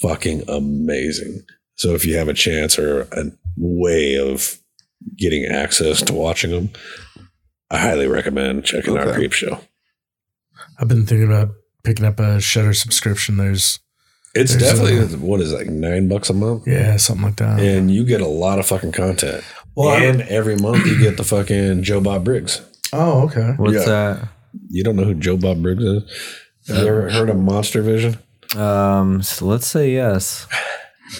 Fucking 0.00 0.42
amazing. 0.48 1.40
So 1.74 1.94
if 1.94 2.04
you 2.04 2.16
have 2.16 2.28
a 2.28 2.34
chance 2.34 2.78
or 2.78 3.02
a 3.12 3.24
way 3.56 4.16
of 4.16 4.58
getting 5.16 5.44
access 5.46 6.00
to 6.02 6.12
watching 6.14 6.50
them, 6.50 6.70
I 7.70 7.78
highly 7.78 8.06
recommend 8.06 8.64
checking 8.64 8.96
out 8.96 9.08
Okay. 9.08 9.16
Creep 9.16 9.32
Show. 9.32 9.60
I've 10.78 10.88
been 10.88 11.06
thinking 11.06 11.26
about 11.26 11.50
picking 11.84 12.04
up 12.04 12.20
a 12.20 12.40
Shudder 12.40 12.74
subscription. 12.74 13.36
There's 13.38 13.78
It's 14.34 14.54
There's 14.54 14.62
definitely 14.62 14.98
a- 14.98 15.18
what 15.18 15.40
is 15.40 15.52
it, 15.52 15.56
like 15.56 15.68
nine 15.68 16.08
bucks 16.08 16.30
a 16.30 16.34
month, 16.34 16.66
yeah, 16.66 16.96
something 16.96 17.24
like 17.26 17.36
that. 17.36 17.60
and 17.60 17.90
you 17.90 18.04
get 18.04 18.20
a 18.20 18.26
lot 18.26 18.58
of 18.58 18.66
fucking 18.66 18.92
content. 18.92 19.44
Well, 19.74 19.90
and 19.96 20.22
every 20.22 20.56
month 20.56 20.86
you 20.86 20.98
get 20.98 21.16
the 21.16 21.24
fucking 21.24 21.82
Joe 21.82 22.00
Bob 22.00 22.24
Briggs. 22.24 22.60
oh, 22.92 23.22
okay. 23.22 23.54
What's 23.56 23.84
that? 23.86 24.28
You 24.68 24.84
don't 24.84 24.96
know 24.96 25.04
who 25.04 25.14
Joe 25.14 25.36
Bob 25.38 25.62
Briggs 25.62 25.82
is? 25.82 26.02
Have 26.68 26.76
you 26.78 26.86
ever 26.88 27.10
heard 27.10 27.28
of 27.30 27.38
Monster 27.38 27.80
Vision? 27.82 28.18
Um, 28.56 29.22
so 29.22 29.46
let's 29.46 29.66
say 29.66 29.90
yes. 29.92 30.46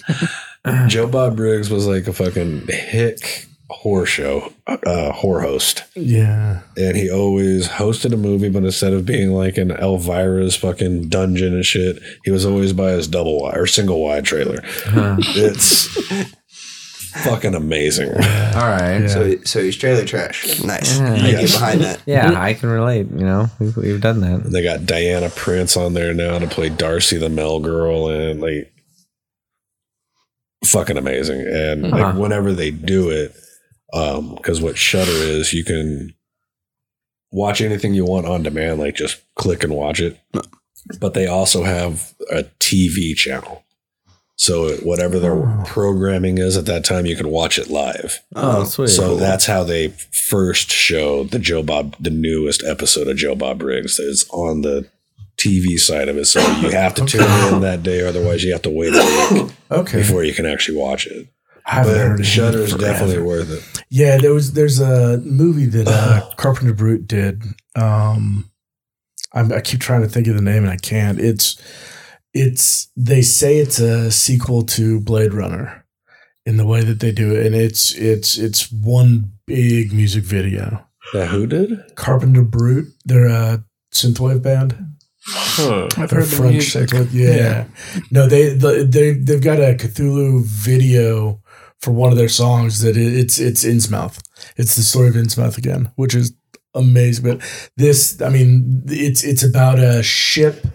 Joe 0.87 1.07
Bob 1.07 1.35
Briggs 1.35 1.69
was 1.69 1.85
like 1.87 2.07
a 2.07 2.13
fucking 2.13 2.67
hick 2.69 3.47
horror 3.69 4.05
show, 4.05 4.53
uh, 4.67 5.11
horror 5.11 5.41
host. 5.41 5.83
Yeah. 5.95 6.61
and 6.77 6.95
he 6.95 7.09
always 7.11 7.67
hosted 7.67 8.13
a 8.13 8.17
movie, 8.17 8.49
but 8.49 8.63
instead 8.63 8.93
of 8.93 9.05
being 9.05 9.31
like 9.31 9.57
an 9.57 9.69
Elvira's 9.71 10.55
fucking 10.55 11.09
dungeon 11.09 11.53
and 11.55 11.65
shit, 11.65 11.97
he 12.23 12.29
was 12.31 12.45
always 12.45 12.71
by 12.71 12.91
his 12.91 13.07
double 13.07 13.41
wide 13.41 13.57
or 13.57 13.65
single 13.67 14.01
wide 14.03 14.25
trailer. 14.25 14.59
It's 14.63 15.87
fucking 17.23 17.55
amazing. 17.55 18.09
All 18.09 18.15
right. 18.15 18.99
Yeah. 19.01 19.07
So 19.07 19.35
so 19.43 19.63
he's 19.63 19.75
trailer 19.77 20.05
trash. 20.05 20.61
Nice. 20.63 20.99
Yeah. 20.99 21.13
I 21.13 21.17
can 21.17 21.25
Yes. 21.25 21.41
get 21.41 21.59
behind 21.59 21.81
that. 21.81 22.01
Yeah, 22.05 22.33
I 22.41 22.53
can 22.53 22.69
relate. 22.69 23.07
You 23.11 23.25
know, 23.25 23.47
we've, 23.59 23.75
we've 23.77 24.01
done 24.01 24.21
that. 24.21 24.43
They 24.51 24.63
got 24.63 24.85
Diana 24.85 25.29
Prince 25.29 25.77
on 25.77 25.93
there 25.93 26.13
now 26.13 26.39
to 26.39 26.47
play 26.47 26.69
Darcy 26.69 27.17
the 27.17 27.29
Mail 27.29 27.59
girl, 27.59 28.07
and 28.07 28.41
like 28.41 28.72
fucking 30.65 30.97
amazing. 30.97 31.41
And 31.41 31.85
Uh-huh. 31.85 32.13
whenever 32.19 32.53
they 32.53 32.71
do 32.71 33.09
it, 33.09 33.35
um, 33.93 34.35
because 34.35 34.61
what 34.61 34.77
Shudder 34.77 35.11
is, 35.11 35.53
you 35.53 35.63
can 35.63 36.13
watch 37.31 37.61
anything 37.61 37.93
you 37.93 38.05
want 38.05 38.25
on 38.27 38.43
demand, 38.43 38.79
like 38.79 38.95
just 38.95 39.17
click 39.35 39.63
and 39.63 39.73
watch 39.73 39.99
it. 39.99 40.17
But 40.99 41.13
they 41.13 41.27
also 41.27 41.63
have 41.63 42.13
a 42.31 42.43
TV 42.59 43.15
channel. 43.15 43.63
So 44.35 44.75
whatever 44.77 45.19
their 45.19 45.33
Oh. 45.35 45.63
programming 45.65 46.39
is 46.39 46.57
at 46.57 46.65
that 46.65 46.83
time, 46.83 47.05
you 47.05 47.15
can 47.15 47.29
watch 47.29 47.57
it 47.59 47.69
live. 47.69 48.19
Oh, 48.35 48.63
sweet. 48.65 48.87
So 48.89 49.15
that's 49.15 49.45
how 49.45 49.63
they 49.63 49.89
first 50.11 50.71
showed 50.71 51.29
the 51.31 51.39
Joe 51.39 51.61
Bob, 51.63 51.95
the 51.99 52.09
newest 52.09 52.63
episode 52.63 53.07
of 53.07 53.15
Joe 53.17 53.35
Bob 53.35 53.59
Briggs. 53.59 53.99
It's 53.99 54.25
on 54.31 54.61
the 54.61 54.87
TV 55.43 55.77
side 55.79 56.07
of 56.09 56.17
it, 56.17 56.25
so 56.25 56.39
you 56.57 56.69
have 56.83 56.93
to 56.95 57.05
tune 57.05 57.21
in 57.53 57.61
that 57.61 57.83
day, 57.83 58.05
otherwise 58.07 58.43
you 58.43 58.51
have 58.53 58.61
to 58.63 58.69
wait 58.69 58.93
a 58.93 59.33
week 59.33 59.51
Okay. 59.71 59.97
before 59.99 60.23
you 60.23 60.33
can 60.33 60.45
actually 60.45 60.77
watch 60.77 61.07
it. 61.07 61.27
I 61.65 61.75
haven't 61.75 61.95
heard 61.95 62.11
But 62.17 62.19
of 62.19 62.25
Shudder 62.25 62.59
is 62.59 62.75
definitely 62.75 63.21
worth 63.21 63.49
it. 63.49 63.83
Yeah, 63.89 64.17
there 64.17 64.33
was 64.33 64.53
there's 64.53 64.79
a 64.81 65.17
movie 65.19 65.65
that 65.67 65.87
uh, 65.87 66.29
Carpenter 66.35 66.73
Brut 66.73 67.07
did. 67.07 67.41
Um, 67.75 68.51
I'm, 69.33 69.51
I 69.51 69.61
keep 69.61 69.79
trying 69.79 70.01
to 70.01 70.09
think 70.09 70.27
of 70.27 70.35
the 70.35 70.41
name 70.41 70.63
and 70.63 70.71
I 70.71 70.77
can't. 70.77 71.19
It's 71.19 71.57
it's 72.33 72.89
they 72.97 73.21
say 73.21 73.57
it's 73.59 73.79
a 73.79 74.11
sequel 74.11 74.63
to 74.63 74.99
Blade 74.99 75.33
Runner 75.33 75.85
in 76.45 76.57
the 76.57 76.65
way 76.65 76.81
that 76.83 76.99
they 76.99 77.11
do 77.13 77.33
it, 77.33 77.45
and 77.45 77.55
it's 77.55 77.95
it's 77.95 78.37
it's 78.37 78.69
one 78.71 79.31
big 79.47 79.93
music 79.93 80.23
video. 80.25 80.85
That 81.13 81.29
who 81.29 81.47
did? 81.47 81.95
Carpenter 81.95 82.43
Brut, 82.43 82.85
they're 83.05 83.27
a 83.27 83.63
synthwave 83.93 84.41
band. 84.41 84.75
Huh. 85.25 85.87
I've 85.97 86.09
They're 86.09 86.19
heard 86.19 86.27
the 86.29 86.35
French 86.35 86.53
music. 86.53 86.89
synthwave- 86.89 87.13
Yeah. 87.13 87.65
No, 88.11 88.27
they 88.27 88.53
the, 88.53 88.83
they 88.89 89.11
they've 89.13 89.41
got 89.41 89.59
a 89.59 89.73
Cthulhu 89.75 90.43
video 90.45 91.41
for 91.79 91.91
one 91.91 92.11
of 92.11 92.17
their 92.17 92.29
songs 92.29 92.81
that 92.81 92.97
it, 92.97 93.13
it's 93.13 93.39
it's 93.39 93.63
Innsmouth. 93.63 94.19
It's 94.57 94.75
the 94.75 94.81
story 94.81 95.07
of 95.09 95.15
Innsmouth 95.15 95.57
again, 95.57 95.91
which 95.95 96.13
is 96.15 96.33
amazing. 96.75 97.23
But 97.25 97.41
this, 97.77 98.21
I 98.21 98.29
mean, 98.29 98.83
it's 98.87 99.23
it's 99.23 99.43
about 99.43 99.79
a 99.79 100.03
ship 100.03 100.65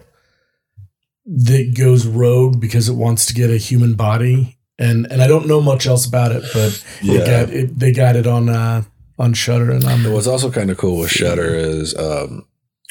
that 1.27 1.75
goes 1.77 2.07
rogue 2.07 2.61
because 2.61 2.89
it 2.89 2.95
wants 2.95 3.27
to 3.27 3.35
get 3.35 3.51
a 3.51 3.59
human 3.59 3.95
body, 3.95 4.57
and 4.79 5.07
and 5.11 5.21
I 5.23 5.27
don't 5.27 5.47
know 5.47 5.61
much 5.61 5.87
else 5.87 6.07
about 6.07 6.33
it, 6.33 6.43
but 6.55 6.83
Yeah. 7.03 7.15
it 7.21 7.27
got 7.27 7.55
it, 7.55 7.79
they 7.79 7.93
got 7.93 8.17
it 8.17 8.27
on 8.27 8.49
uh 8.49 8.83
on 9.19 9.35
Shudder 9.35 9.71
and 9.73 9.85
on 9.85 10.11
What's 10.13 10.27
also 10.27 10.51
kind 10.51 10.71
of 10.71 10.79
cool 10.79 11.01
with 11.01 11.11
Shudder 11.11 11.55
is 11.55 11.95
um, 11.97 12.47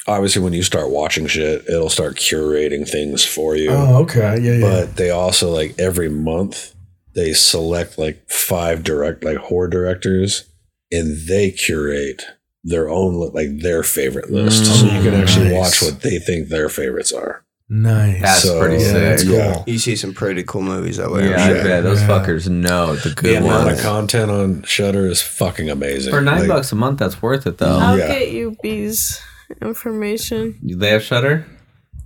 obviously 0.08 0.42
when 0.42 0.52
you 0.52 0.62
start 0.62 0.90
watching 0.90 1.26
shit, 1.26 1.64
it'll 1.68 1.88
start 1.90 2.16
curating 2.16 2.88
things 2.88 3.24
for 3.24 3.54
you. 3.54 3.70
Oh, 3.70 4.02
okay. 4.02 4.38
Yeah, 4.40 4.52
yeah. 4.54 4.60
But 4.60 4.96
they 4.96 5.10
also 5.10 5.50
like 5.50 5.78
every 5.78 6.08
month 6.08 6.74
they 7.14 7.32
select 7.32 7.98
like 7.98 8.28
five 8.30 8.82
direct 8.84 9.22
like 9.24 9.36
horror 9.36 9.68
directors 9.68 10.48
and 10.90 11.16
they 11.28 11.50
curate 11.50 12.22
their 12.64 12.88
own 12.88 13.14
like 13.34 13.60
their 13.60 13.82
favorite 13.82 14.30
list. 14.30 14.66
so 14.66 14.84
you 14.86 14.90
can 15.02 15.12
mm, 15.14 15.22
actually 15.22 15.50
nice. 15.50 15.80
watch 15.80 15.82
what 15.92 16.00
they 16.02 16.18
think 16.18 16.48
their 16.48 16.68
favorites 16.68 17.12
are. 17.12 17.44
nice. 17.68 18.22
That's 18.22 18.42
So, 18.42 18.58
pretty 18.60 18.82
yeah, 18.82 18.90
sick. 18.92 19.02
that's 19.02 19.24
cool. 19.24 19.32
Yeah. 19.34 19.64
You 19.66 19.78
see 19.78 19.96
some 19.96 20.14
pretty 20.14 20.42
cool 20.42 20.62
movies 20.62 20.96
that 20.98 21.10
way. 21.10 21.28
Yeah, 21.28 21.36
I'm 21.36 21.40
I 21.40 21.54
sure. 21.54 21.62
bet 21.64 21.82
those 21.84 22.00
Yeah. 22.00 22.08
fuckers 22.08 22.48
know 22.48 22.96
the 22.96 23.08
The 23.10 23.14
good 23.14 23.36
amount 23.42 23.66
ones. 23.66 23.78
of 23.78 23.84
content 23.84 24.30
on 24.30 24.62
Shudder 24.64 25.06
is 25.06 25.20
fucking 25.22 25.68
amazing. 25.70 26.12
For 26.12 26.20
nine 26.20 26.40
Like, 26.40 26.48
bucks 26.48 26.72
a 26.72 26.76
month, 26.76 26.98
that's 26.98 27.20
worth 27.22 27.46
it 27.46 27.58
though. 27.58 27.78
I'll 27.78 27.98
Yeah. 27.98 28.08
get 28.08 28.30
you 28.32 28.56
B's 28.62 29.20
information. 29.62 30.58
They 30.62 30.90
have 30.90 31.02
Shudder. 31.02 31.46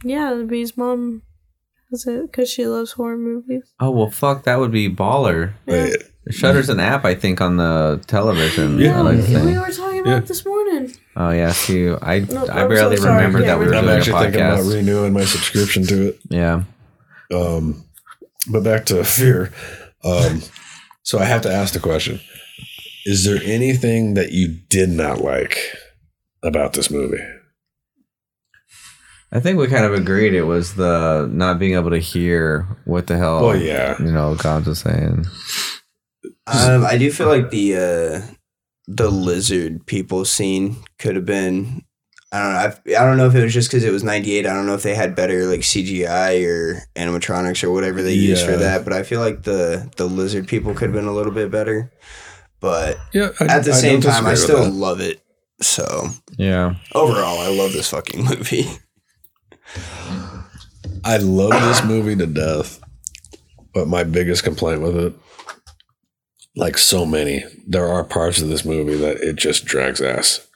Yeah, 0.05 0.35
the 0.35 0.45
B's 0.45 0.77
mom 0.77 1.23
has 1.91 2.07
it 2.07 2.23
because 2.31 2.51
she 2.51 2.67
loves 2.67 2.93
horror 2.93 3.19
movies. 3.19 3.73
Oh 3.81 3.91
well, 3.91 4.11
fuck, 4.11 4.45
that 4.45 4.59
would 4.59 4.73
be 4.73 4.89
baller. 4.89 5.53
wait, 5.67 5.97
Shudder's 6.31 6.69
an 6.69 6.81
app, 6.81 7.05
I 7.05 7.15
think, 7.15 7.41
on 7.41 7.57
the 7.57 8.03
television. 8.07 8.79
Yeah. 8.79 8.99
I 8.99 9.01
like 9.03 9.27
to 9.27 9.45
we 9.45 9.59
were 9.59 9.71
talking 9.71 10.01
about 10.01 10.11
Yeah. 10.11 10.21
this 10.21 10.45
morning. 10.47 10.93
Oh 11.17 11.31
yeah, 11.31 11.53
see, 11.53 11.89
I 11.91 12.21
No, 12.21 12.47
I 12.47 12.63
I'm 12.63 12.69
barely 12.69 12.97
so 12.97 13.03
sorry, 13.05 13.17
remembered 13.17 13.45
that 13.47 13.59
we 13.59 13.67
were 13.67 13.73
Cameron. 13.73 13.79
I'm 13.79 13.85
doing 13.85 13.95
a 13.95 13.99
actually 13.99 14.23
thinking 14.23 14.41
about 14.41 14.59
podcast. 14.61 14.75
renewing 14.75 15.13
my 15.13 15.25
subscription 15.25 15.85
to 15.87 16.09
it. 16.09 16.21
yeah. 16.31 16.63
Um, 17.35 17.85
but 18.51 18.63
back 18.65 18.87
to 18.87 19.03
fear. 19.05 19.53
Um, 20.05 20.43
so 21.03 21.19
I 21.19 21.25
have 21.25 21.43
to 21.43 21.53
ask 21.53 21.75
the 21.75 21.81
question: 21.81 22.21
Is 23.05 23.25
there 23.25 23.41
anything 23.45 24.15
that 24.15 24.33
you 24.33 24.49
did 24.69 24.89
not 24.89 25.21
like 25.21 25.59
about 26.43 26.73
this 26.75 26.91
movie? 26.91 27.23
I 29.35 29.41
think 29.41 29.59
we 29.59 29.67
kind 29.67 29.85
of 29.87 29.95
agreed 29.95 30.35
it 30.35 30.43
was 30.43 30.75
the 30.75 31.27
not 31.33 31.59
being 31.59 31.75
able 31.75 31.91
to 31.91 31.99
hear 31.99 32.67
what 32.85 33.07
the 33.07 33.17
hell. 33.17 33.47
Well, 33.47 33.57
yeah. 33.57 33.97
You 33.99 34.13
know, 34.13 34.35
God 34.35 34.67
was 34.67 34.81
saying. 34.81 35.25
Um, 36.47 36.85
I 36.85 36.99
do 36.99 37.11
feel 37.11 37.29
like 37.29 37.51
the 37.51 37.77
uh, 37.77 38.35
the 38.89 39.11
lizard 39.11 39.87
people 39.87 40.25
scene 40.25 40.77
could 40.99 41.17
have 41.17 41.25
been. 41.25 41.83
I 42.31 42.39
don't 42.43 42.53
know. 42.53 42.59
I, 42.59 43.03
I 43.03 43.07
don't 43.07 43.17
know 43.17 43.27
if 43.27 43.35
it 43.35 43.43
was 43.43 43.55
just 43.55 43.71
because 43.71 43.85
it 43.85 43.93
was 43.93 44.05
'98. 44.05 44.45
I 44.47 44.53
don't 44.53 44.67
know 44.67 44.75
if 44.75 44.83
they 44.83 44.95
had 44.95 45.15
better 45.15 45.47
like 45.47 45.61
CGI 45.61 46.47
or 46.47 46.83
animatronics 46.95 47.65
or 47.65 47.71
whatever 47.71 48.03
they 48.03 48.15
used 48.15 48.45
for 48.45 48.57
that. 48.57 48.85
But 48.85 48.93
I 48.93 49.03
feel 49.03 49.21
like 49.21 49.45
the 49.45 49.91
the 49.97 50.07
lizard 50.07 50.47
people 50.47 50.75
could 50.75 50.91
have 50.91 50.95
been 50.95 51.07
a 51.07 51.13
little 51.13 51.33
bit 51.33 51.51
better. 51.51 51.91
But 52.61 52.99
Yeah, 53.13 53.31
I, 53.41 53.45
at 53.47 53.65
the 53.65 53.73
I 53.73 53.77
same 53.77 54.01
time, 54.03 54.27
I 54.27 54.35
still 54.35 54.65
that. 54.65 54.71
love 54.73 55.01
it. 55.01 55.21
So 55.63 56.09
Yeah. 56.37 56.75
overall, 56.95 57.39
I 57.39 57.49
love 57.49 57.73
this 57.73 57.91
fucking 57.91 58.25
movie. 58.29 58.67
I 61.05 61.17
love 61.17 61.51
this 61.63 61.85
movie 61.85 62.17
to 62.17 62.27
death, 62.27 62.81
but 63.75 63.89
my 63.89 64.05
biggest 64.05 64.45
complaint 64.45 64.83
with 64.83 64.97
it, 64.97 65.15
like 66.55 66.79
so 66.79 67.05
many, 67.07 67.45
there 67.67 67.89
are 67.89 68.05
parts 68.05 68.41
of 68.41 68.49
this 68.49 68.65
movie 68.65 68.97
that 68.97 69.17
it 69.19 69.37
just 69.37 69.65
drags 69.65 70.01
ass. 70.01 70.47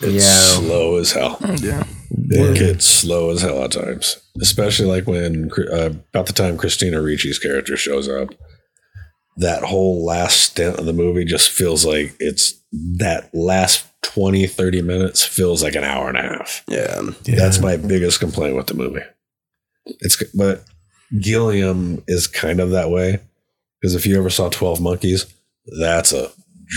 It's 0.00 0.24
Yeah. 0.24 0.58
slow 0.58 0.96
as 0.96 1.12
hell. 1.12 1.38
Yeah. 1.60 1.84
It 2.10 2.58
gets 2.58 2.86
slow 2.86 3.30
as 3.30 3.42
hell 3.42 3.62
at 3.62 3.72
times, 3.72 4.16
especially 4.40 4.86
like 4.86 5.06
when 5.06 5.50
uh, 5.72 5.90
about 6.12 6.26
the 6.26 6.32
time 6.32 6.56
Christina 6.56 6.98
Ricci's 7.02 7.38
character 7.38 7.76
shows 7.76 8.08
up. 8.08 8.30
That 9.36 9.62
whole 9.62 10.04
last 10.04 10.40
stint 10.40 10.78
of 10.78 10.86
the 10.86 10.92
movie 10.92 11.24
just 11.24 11.50
feels 11.50 11.86
like 11.86 12.14
it's 12.18 12.60
that 12.98 13.34
last 13.34 13.86
20, 14.02 14.46
30 14.46 14.82
minutes 14.82 15.24
feels 15.24 15.62
like 15.62 15.74
an 15.74 15.84
hour 15.84 16.08
and 16.08 16.18
a 16.18 16.22
half. 16.22 16.64
Yeah. 16.68 17.00
Yeah. 17.24 17.36
That's 17.36 17.60
my 17.60 17.76
biggest 17.76 18.20
complaint 18.20 18.56
with 18.56 18.66
the 18.66 18.74
movie. 18.74 19.04
It's 19.86 20.22
but 20.34 20.64
Gilliam 21.18 22.02
is 22.06 22.26
kind 22.26 22.60
of 22.60 22.70
that 22.70 22.90
way 22.90 23.20
because 23.80 23.94
if 23.94 24.06
you 24.06 24.18
ever 24.18 24.30
saw 24.30 24.48
Twelve 24.48 24.80
Monkeys, 24.80 25.26
that's 25.80 26.12
a 26.12 26.30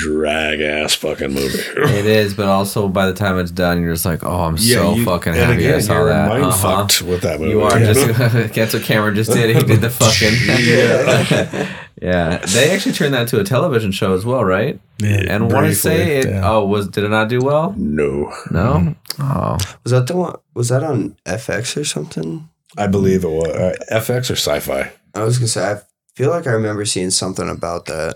drag 0.03 0.61
ass 0.61 0.93
fucking 0.95 1.31
movie. 1.34 1.57
It 1.76 2.05
is, 2.05 2.34
but 2.34 2.47
also 2.47 2.88
by 2.88 3.05
the 3.07 3.13
time 3.13 3.39
it's 3.39 3.51
done, 3.51 3.81
you're 3.81 3.93
just 3.93 4.05
like, 4.05 4.23
oh, 4.23 4.41
I'm 4.43 4.55
Yeah, 4.59 4.76
so 4.77 4.95
you- 4.95 5.05
fucking 5.05 5.34
and 5.34 5.41
happy 5.41 5.65
I 5.65 5.69
again, 5.69 5.81
saw 5.81 5.93
you're 5.93 6.09
that. 6.09 6.30
mind 6.30 6.43
Uh-huh. 6.45 6.77
fucked 6.77 7.01
with 7.01 7.22
that 7.22 7.39
movie. 7.39 7.51
You 7.51 7.61
are 7.61 7.80
Yeah. 7.80 7.93
just 7.93 8.53
guess 8.53 8.73
what 8.73 8.84
Cameron 8.84 9.15
just 9.15 9.31
did? 9.31 9.55
He 9.55 9.61
did 9.63 9.81
the 9.81 9.89
fucking 9.89 10.34
Yeah. 10.65 11.69
yeah. 12.01 12.38
They 12.45 12.72
actually 12.72 12.93
turned 12.93 13.13
that 13.13 13.27
to 13.30 13.39
a 13.39 13.43
television 13.43 13.91
show 13.91 14.13
as 14.13 14.26
well, 14.26 14.43
right? 14.43 14.80
Yeah, 14.99 15.23
and 15.30 15.51
want 15.51 15.67
to 15.67 15.76
say 15.76 16.19
it. 16.19 16.27
yeah. 16.30 16.41
Oh, 16.49 16.65
was 16.65 16.88
did 16.88 17.03
it 17.03 17.09
not 17.09 17.30
do 17.30 17.39
well? 17.41 17.73
No, 17.77 18.34
No. 18.51 18.95
Oh, 19.19 19.57
Was 19.84 19.91
that 19.91 20.07
the 20.07 20.15
one? 20.15 20.35
Was 20.53 20.69
that 20.69 20.84
on 20.84 21.15
FX 21.26 21.77
or 21.80 21.85
something? 21.85 22.49
I 22.77 22.88
believe 22.88 23.23
it 23.23 23.30
was 23.30 23.47
uh, 23.49 23.73
FX 23.91 24.30
or 24.30 24.34
Sci-Fi. 24.35 24.91
I 25.13 25.23
was 25.23 25.38
gonna 25.38 25.47
say 25.47 25.72
I 25.72 25.77
feel 26.15 26.30
like 26.30 26.47
I 26.47 26.51
remember 26.51 26.84
seeing 26.85 27.11
something 27.11 27.47
about 27.49 27.85
that. 27.85 28.15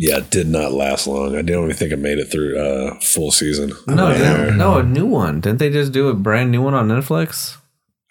Yeah, 0.00 0.18
it 0.18 0.30
did 0.30 0.46
not 0.46 0.70
last 0.72 1.08
long. 1.08 1.36
I 1.36 1.42
don't 1.42 1.64
even 1.64 1.76
think 1.76 1.90
it 1.92 1.98
made 1.98 2.18
it 2.18 2.26
through 2.30 2.56
uh, 2.56 2.94
full 3.00 3.32
season. 3.32 3.72
no, 3.88 4.16
no, 4.16 4.50
no, 4.50 4.78
a 4.78 4.82
new 4.84 5.04
one. 5.06 5.40
Didn't 5.40 5.58
they 5.58 5.70
just 5.70 5.90
do 5.92 6.06
a 6.08 6.14
brand 6.14 6.52
new 6.52 6.62
one 6.62 6.72
on 6.74 6.86
Netflix? 6.88 7.56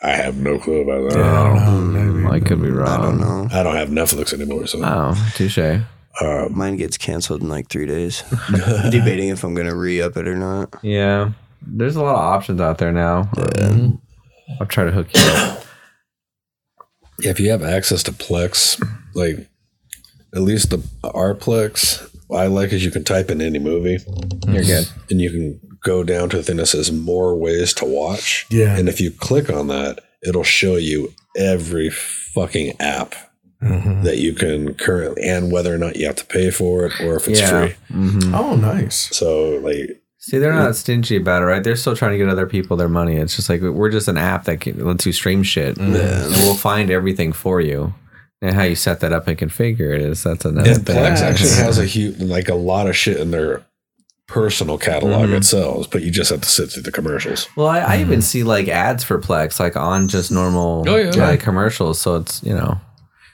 I 0.04 0.12
have 0.12 0.36
no 0.38 0.60
clue 0.60 0.82
about 0.82 1.10
that. 1.12 1.18
Yeah, 1.18 1.42
I 1.44 1.66
don't 1.66 1.94
know. 1.94 2.02
Maybe. 2.02 2.28
I 2.36 2.40
could 2.42 2.62
be 2.62 2.70
wrong. 2.70 2.88
I 2.90 3.02
don't 3.02 3.20
know. 3.22 3.48
I 3.52 3.64
don't 3.64 3.76
have 3.78 3.88
Netflix 3.90 4.34
anymore, 4.34 4.68
so 4.68 4.80
Oh, 4.84 5.32
touche. 5.36 5.58
uh, 5.58 6.48
Mine 6.52 6.76
gets 6.76 6.98
canceled 6.98 7.42
in 7.42 7.48
like 7.50 7.70
three 7.70 7.86
days. 7.88 8.22
Debating 8.92 9.30
if 9.30 9.44
I'm 9.46 9.56
gonna 9.56 9.76
re 9.76 10.02
up 10.02 10.18
it 10.18 10.28
or 10.28 10.36
not. 10.36 10.76
Yeah, 10.84 11.32
there's 11.62 11.96
a 11.96 12.04
lot 12.04 12.16
of 12.16 12.20
options 12.22 12.60
out 12.60 12.80
there 12.80 12.92
now. 12.92 13.30
Um, 13.62 14.02
I'll 14.60 14.68
try 14.68 14.84
to 14.84 14.92
hook 14.92 15.08
you 15.16 15.22
up. 15.22 15.64
Yeah, 17.20 17.30
if 17.32 17.40
you 17.40 17.50
have 17.52 17.64
access 17.64 18.04
to 18.04 18.12
Plex, 18.12 18.80
like 19.16 19.50
at 20.36 20.42
least 20.42 20.70
the 20.72 20.84
our 21.04 21.34
Plex, 21.34 22.08
what 22.28 22.42
I 22.42 22.48
like 22.48 22.74
is 22.74 22.84
you 22.84 22.92
can 22.92 23.04
type 23.04 23.30
in 23.32 23.42
any 23.42 23.60
movie 23.60 23.98
You're 24.48 24.64
good. 24.64 24.88
and 25.10 25.22
you 25.22 25.30
can 25.32 25.60
go 25.84 26.04
down 26.04 26.30
to 26.30 26.38
the 26.38 26.44
thing 26.44 26.58
that 26.58 26.66
says 26.68 26.92
more 26.92 27.36
ways 27.36 27.74
to 27.76 27.86
watch. 27.86 28.46
Yeah. 28.50 28.76
And 28.78 28.90
if 28.90 29.00
you 29.00 29.12
click 29.12 29.50
on 29.50 29.68
that, 29.68 30.00
it'll 30.24 30.44
show 30.44 30.76
you 30.76 31.14
every 31.38 31.90
fucking 31.90 32.74
app 32.80 33.16
Mhm. 33.64 34.04
that 34.04 34.18
you 34.18 34.34
can 34.34 34.74
currently 34.76 35.24
and 35.24 35.52
whether 35.52 35.74
or 35.74 35.78
not 35.80 35.96
you 35.96 36.06
have 36.06 36.16
to 36.18 36.26
pay 36.26 36.52
for 36.52 36.86
it 36.86 37.00
or 37.02 37.16
if 37.16 37.28
it's 37.28 37.40
yeah. 37.40 37.50
free. 37.68 37.76
hmm 37.90 38.36
Oh, 38.36 38.56
nice. 38.56 39.10
So 39.16 39.58
like 39.64 40.00
See, 40.20 40.38
they're 40.40 40.52
not 40.54 40.76
stingy 40.76 41.16
about 41.16 41.42
it, 41.42 41.46
right? 41.46 41.64
They're 41.64 41.76
still 41.78 41.96
trying 41.96 42.12
to 42.12 42.18
get 42.18 42.28
other 42.28 42.46
people 42.48 42.76
their 42.76 42.90
money. 42.90 43.16
It's 43.16 43.36
just 43.38 43.50
like 43.50 43.62
we're 43.62 43.90
just 43.90 44.10
an 44.10 44.18
app 44.18 44.44
that 44.46 44.60
can, 44.60 44.84
lets 44.86 45.06
you 45.06 45.14
stream 45.14 45.42
shit, 45.42 45.78
and 45.78 45.94
we'll 45.94 46.54
find 46.56 46.92
everything 46.92 47.32
for 47.32 47.62
you. 47.62 47.94
And 48.42 48.54
how 48.56 48.64
you 48.64 48.76
set 48.76 49.00
that 49.00 49.12
up 49.14 49.28
and 49.28 49.38
configure 49.38 49.96
it 49.96 50.02
is 50.02 50.24
that's 50.24 50.46
another 50.46 50.70
and 50.72 50.86
thing. 50.86 50.96
Plex 50.96 51.18
actually 51.22 51.50
has 51.64 51.80
a 51.80 51.86
huge 51.86 52.20
like 52.20 52.50
a 52.50 52.56
lot 52.56 52.88
of 52.88 52.96
shit 52.96 53.18
in 53.18 53.32
their 53.32 53.66
personal 54.28 54.78
catalog 54.78 55.30
Mhm. 55.30 55.38
itself, 55.38 55.90
but 55.90 56.04
you 56.04 56.12
just 56.12 56.30
have 56.30 56.42
to 56.42 56.50
sit 56.50 56.70
through 56.70 56.84
the 56.84 56.92
commercials. 56.92 57.48
Well, 57.56 57.68
I, 57.68 57.80
I 57.80 57.98
even 58.02 58.22
see 58.22 58.44
like 58.44 58.68
ads 58.68 59.04
for 59.04 59.20
Plex, 59.20 59.60
like 59.60 59.76
on 59.76 60.08
just 60.08 60.32
normal 60.32 60.84
Oh, 60.88 60.98
yeah. 60.98 61.12
like 61.16 61.40
commercials. 61.40 62.00
So 62.00 62.18
it's 62.18 62.44
you 62.44 62.54
know, 62.54 62.80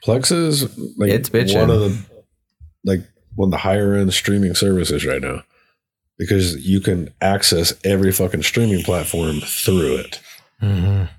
Plex 0.05 0.31
is 0.31 0.63
like 0.97 1.09
It's 1.09 1.29
bitchin'. 1.29 1.59
one 1.61 1.69
of 1.69 1.79
the 1.81 1.97
like 2.85 3.01
one 3.35 3.47
of 3.47 3.51
the 3.51 3.57
higher 3.57 3.95
end 3.95 4.13
streaming 4.13 4.53
services 4.55 5.05
right 5.05 5.21
now 5.21 5.41
because 6.17 6.55
you 6.65 6.79
can 6.79 7.09
access 7.21 7.73
every 7.83 8.11
fucking 8.11 8.43
streaming 8.43 8.83
platform 8.83 9.41
through 9.41 9.95
it. 9.97 10.19
Mhm. 10.61 11.09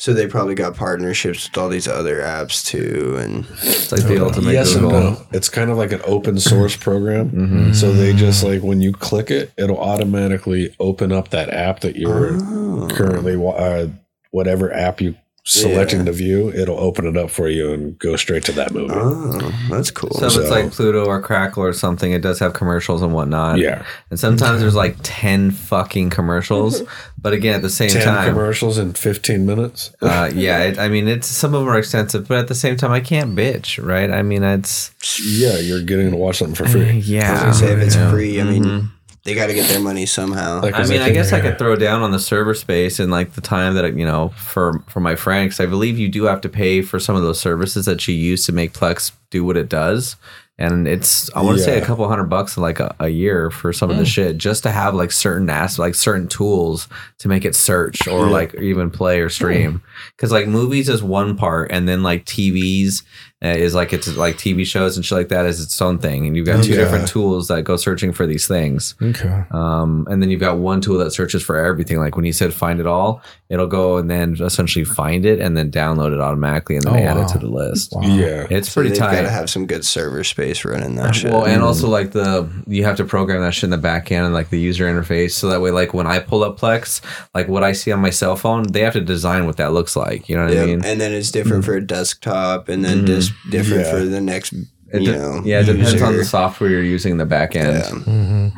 So 0.00 0.12
they 0.14 0.28
probably 0.28 0.54
got 0.54 0.76
partnerships 0.76 1.48
with 1.48 1.58
all 1.58 1.68
these 1.68 1.88
other 1.88 2.20
apps 2.20 2.64
too, 2.64 3.16
and 3.20 3.44
it's 3.62 3.90
like 3.90 4.04
the 4.04 4.24
ultimate 4.24 4.52
yes 4.52 4.72
and 4.74 4.82
Google. 4.84 5.00
no. 5.00 5.26
It's 5.32 5.48
kind 5.48 5.70
of 5.70 5.76
like 5.76 5.90
an 5.92 6.00
open 6.04 6.38
source 6.38 6.76
program. 6.76 7.30
Mhm. 7.30 7.74
So 7.74 7.92
they 7.92 8.12
just 8.12 8.44
like 8.44 8.62
when 8.62 8.80
you 8.80 8.92
click 8.92 9.30
it, 9.30 9.50
it'll 9.58 9.78
automatically 9.80 10.72
open 10.78 11.10
up 11.10 11.30
that 11.30 11.50
app 11.52 11.80
that 11.80 11.96
you're 11.96 12.34
Oh. 12.40 12.86
currently 12.92 13.34
uh, 13.34 13.88
whatever 14.30 14.72
app 14.72 15.00
you 15.00 15.16
selecting 15.48 16.00
Yeah. 16.00 16.04
to 16.06 16.12
view, 16.12 16.52
it'll 16.54 16.78
open 16.78 17.06
it 17.06 17.16
up 17.16 17.30
for 17.30 17.48
you 17.48 17.72
and 17.72 17.98
go 17.98 18.16
straight 18.16 18.44
to 18.44 18.52
that 18.52 18.72
movie. 18.72 18.92
Oh, 18.94 19.52
that's 19.70 19.90
cool. 19.90 20.10
So 20.10 20.26
if 20.26 20.36
it's 20.36 20.50
like 20.50 20.70
Pluto 20.70 21.04
or 21.06 21.20
Crackle 21.22 21.62
or 21.64 21.72
something, 21.72 22.12
it 22.12 22.20
does 22.20 22.38
have 22.40 22.52
commercials 22.52 23.00
and 23.02 23.12
whatnot. 23.14 23.58
yeah, 23.58 23.84
And 24.10 24.20
sometimes 24.20 24.60
there's 24.60 24.74
like 24.74 24.96
10 25.02 25.50
fucking 25.52 26.10
commercials. 26.10 26.82
But 27.20 27.32
again, 27.32 27.56
at 27.56 27.62
the 27.62 27.68
same 27.68 27.90
ten 27.90 28.04
time, 28.04 28.28
commercials 28.28 28.78
in 28.78 28.92
fifteen 28.92 29.44
minutes. 29.44 29.90
uh, 30.00 30.30
yeah, 30.32 30.62
it, 30.62 30.78
I 30.78 30.86
mean, 30.86 31.08
it's 31.08 31.26
some 31.26 31.52
of 31.52 31.62
them 31.62 31.68
are 31.68 31.76
extensive, 31.76 32.28
but 32.28 32.38
at 32.38 32.46
the 32.46 32.54
same 32.54 32.76
time, 32.76 32.92
I 32.92 33.00
can't 33.00 33.34
bitch, 33.36 33.84
right? 33.84 34.08
I 34.08 34.22
mean, 34.22 34.44
it's 34.44 34.92
Yeah, 35.20 35.58
you're 35.58 35.82
getting 35.82 36.12
to 36.12 36.16
watch 36.16 36.38
something 36.38 36.54
for 36.54 36.68
free. 36.68 36.88
I 36.90 36.94
was 36.94 37.08
yeah. 37.08 37.50
say 37.50 37.72
if 37.72 37.80
it's 37.80 37.96
yeah. 37.96 38.10
free, 38.12 38.40
I 38.40 38.44
mean, 38.44 38.64
Mhm. 38.64 38.88
They 39.28 39.34
got 39.34 39.48
to 39.48 39.54
get 39.54 39.68
their 39.68 39.80
money 39.80 40.06
somehow. 40.06 40.62
Like, 40.62 40.74
I 40.74 40.78
'cause 40.78 40.90
mean, 40.90 41.00
I 41.00 41.04
think- 41.04 41.14
guess 41.16 41.32
I 41.34 41.40
could 41.40 41.58
throw 41.58 41.76
down 41.76 42.02
on 42.02 42.12
the 42.12 42.18
server 42.18 42.54
space 42.54 42.98
and 42.98 43.12
like 43.12 43.34
the 43.34 43.40
time 43.42 43.74
that 43.74 43.94
you 43.96 44.04
know 44.06 44.30
for 44.36 44.82
for 44.88 45.00
my 45.00 45.14
friend 45.16 45.46
because 45.48 45.60
I 45.60 45.66
believe 45.66 45.98
you 45.98 46.08
do 46.08 46.24
have 46.24 46.40
to 46.40 46.48
pay 46.48 46.80
for 46.82 46.98
some 46.98 47.14
of 47.14 47.22
those 47.22 47.38
services 47.38 47.84
that 47.84 48.08
you 48.08 48.14
use 48.14 48.46
to 48.46 48.52
make 48.52 48.72
Plex 48.72 49.12
do 49.30 49.44
what 49.44 49.56
it 49.56 49.68
does. 49.68 50.16
And 50.60 50.88
it's 50.88 51.30
I 51.36 51.42
want 51.42 51.56
to 51.58 51.62
say 51.62 51.78
a 51.78 51.84
couple 51.84 52.08
hundred 52.08 52.24
bucks 52.24 52.56
in 52.56 52.64
like 52.64 52.80
a, 52.80 52.92
a 52.98 53.08
year 53.10 53.48
for 53.48 53.72
some 53.72 53.90
of 53.90 53.96
the 53.96 54.02
mm. 54.02 54.06
shit 54.08 54.38
just 54.38 54.64
to 54.64 54.72
have 54.72 54.92
like 54.92 55.12
certain 55.12 55.48
aspects, 55.48 55.78
like 55.78 55.94
certain 55.94 56.26
tools 56.26 56.88
to 57.18 57.28
make 57.28 57.44
it 57.44 57.54
search 57.54 58.08
or 58.08 58.26
Yeah. 58.26 58.32
like 58.32 58.54
even 58.56 58.90
play 58.90 59.20
or 59.20 59.28
stream. 59.28 59.82
Because 60.16 60.32
like 60.32 60.48
movies 60.48 60.88
is 60.88 61.00
one 61.00 61.36
part, 61.36 61.70
and 61.70 61.86
then 61.88 62.02
like 62.02 62.24
TVs 62.24 63.04
is 63.40 63.72
like 63.74 63.92
it's 63.92 64.08
like 64.16 64.36
TV 64.36 64.66
shows 64.66 64.96
and 64.96 65.06
shit 65.06 65.16
like 65.16 65.28
that 65.28 65.46
is 65.46 65.62
its 65.62 65.80
own 65.80 65.98
thing. 65.98 66.26
And 66.26 66.36
you've 66.36 66.46
got 66.46 66.64
two 66.64 66.72
Okay. 66.72 66.82
different 66.82 67.06
tools 67.06 67.46
that 67.48 67.62
go 67.62 67.76
searching 67.76 68.12
for 68.12 68.26
these 68.26 68.48
things. 68.48 68.96
Okay. 69.00 69.44
Um, 69.52 70.06
and 70.10 70.20
then 70.20 70.28
you've 70.30 70.40
got 70.40 70.58
one 70.58 70.80
tool 70.80 70.98
that 70.98 71.12
searches 71.12 71.42
for 71.42 71.56
everything. 71.56 71.98
Like 71.98 72.16
when 72.16 72.24
you 72.24 72.32
said 72.32 72.52
find 72.52 72.80
it 72.80 72.86
all, 72.86 73.22
it'll 73.48 73.68
go 73.68 73.96
and 73.98 74.10
then 74.10 74.36
essentially 74.40 74.84
find 74.84 75.24
it 75.24 75.38
and 75.40 75.56
then 75.56 75.70
download 75.70 76.12
it 76.12 76.20
automatically 76.20 76.76
and 76.76 76.84
then 76.84 76.94
Oh, 76.94 76.96
add 76.98 77.16
it 77.16 77.28
to 77.28 77.38
the 77.38 77.46
list. 77.46 77.94
Yeah. 78.02 78.46
It's 78.50 78.70
So 78.70 78.74
pretty 78.80 78.90
they've 78.90 78.98
tight. 78.98 79.12
got 79.14 79.22
to 79.22 79.30
have 79.30 79.48
some 79.48 79.66
good 79.66 79.84
server 79.84 80.24
space 80.24 80.64
running 80.64 80.96
that 80.96 81.14
shit. 81.14 81.30
Well, 81.30 81.46
and 81.46 81.62
also 81.62 81.88
like 81.88 82.10
the 82.10 82.48
you 82.66 82.82
have 82.84 82.96
to 82.96 83.04
program 83.04 83.40
that 83.42 83.54
shit 83.54 83.64
in 83.64 83.70
the 83.70 83.78
back 83.78 84.10
end 84.10 84.24
and 84.24 84.34
like 84.34 84.50
the 84.50 84.58
user 84.58 84.84
interface, 84.84 85.30
so 85.30 85.48
that 85.48 85.60
way 85.60 85.70
like 85.70 85.94
when 85.94 86.08
I 86.08 86.18
pull 86.18 86.42
up 86.42 86.58
Plex, 86.58 87.00
like 87.36 87.46
what 87.46 87.62
I 87.62 87.70
see 87.70 87.92
on 87.92 88.00
my 88.00 88.10
cell 88.10 88.34
phone, 88.34 88.64
they 88.72 88.80
have 88.80 88.94
to 88.94 89.00
design 89.00 89.46
what 89.46 89.58
that 89.58 89.72
looks 89.72 89.94
like. 89.94 90.28
You 90.28 90.36
know 90.36 90.46
what 90.46 90.54
Yep, 90.54 90.62
I 90.62 90.66
mean? 90.66 90.84
and 90.84 91.00
then 91.00 91.12
it's 91.12 91.30
different 91.30 91.64
for 91.64 91.74
a 91.74 91.80
desktop, 91.80 92.68
and 92.68 92.84
then 92.84 93.02
Mhm. 93.02 93.06
Just 93.28 93.50
different 93.50 93.84
Yeah. 93.84 93.90
for 93.92 94.04
the 94.04 94.20
next. 94.20 94.52
It 94.90 95.02
you 95.02 95.12
de- 95.12 95.18
know, 95.18 95.42
yeah, 95.44 95.60
it 95.60 95.64
depends 95.64 96.00
on 96.00 96.16
the 96.16 96.24
software 96.24 96.70
you're 96.70 96.82
using 96.82 97.12
in 97.12 97.18
the 97.18 97.26
back 97.26 97.54
end. 97.54 97.74
Yeah. 97.76 97.90
Mm-hmm. 97.90 98.48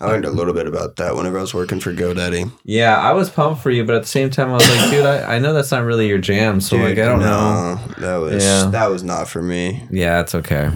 I 0.00 0.06
learned 0.06 0.24
a 0.24 0.30
little 0.30 0.52
bit 0.54 0.66
about 0.66 0.96
that 0.96 1.14
whenever 1.16 1.38
I 1.38 1.42
was 1.42 1.54
working 1.54 1.78
for 1.78 1.92
GoDaddy. 1.94 2.50
Yeah, 2.64 2.96
I 2.98 3.12
was 3.12 3.30
pumped 3.30 3.62
for 3.62 3.70
you, 3.70 3.84
but 3.84 3.94
at 3.94 4.02
the 4.02 4.08
same 4.08 4.30
time, 4.30 4.48
I 4.50 4.54
was 4.54 4.68
like, 4.68 4.90
dude, 4.90 5.06
I, 5.06 5.36
I 5.36 5.38
know 5.38 5.52
that's 5.52 5.70
not 5.70 5.84
really 5.84 6.08
your 6.08 6.18
jam, 6.18 6.60
so 6.60 6.76
like 6.76 6.98
I 6.98 7.04
don't 7.06 7.20
know. 7.20 7.78
That 7.98 8.16
was 8.16 8.42
Yeah. 8.44 8.70
that 8.70 8.90
was 8.90 9.02
not 9.04 9.28
for 9.28 9.40
me. 9.42 9.86
Yeah, 9.90 10.20
it's 10.20 10.34
okay. 10.34 10.70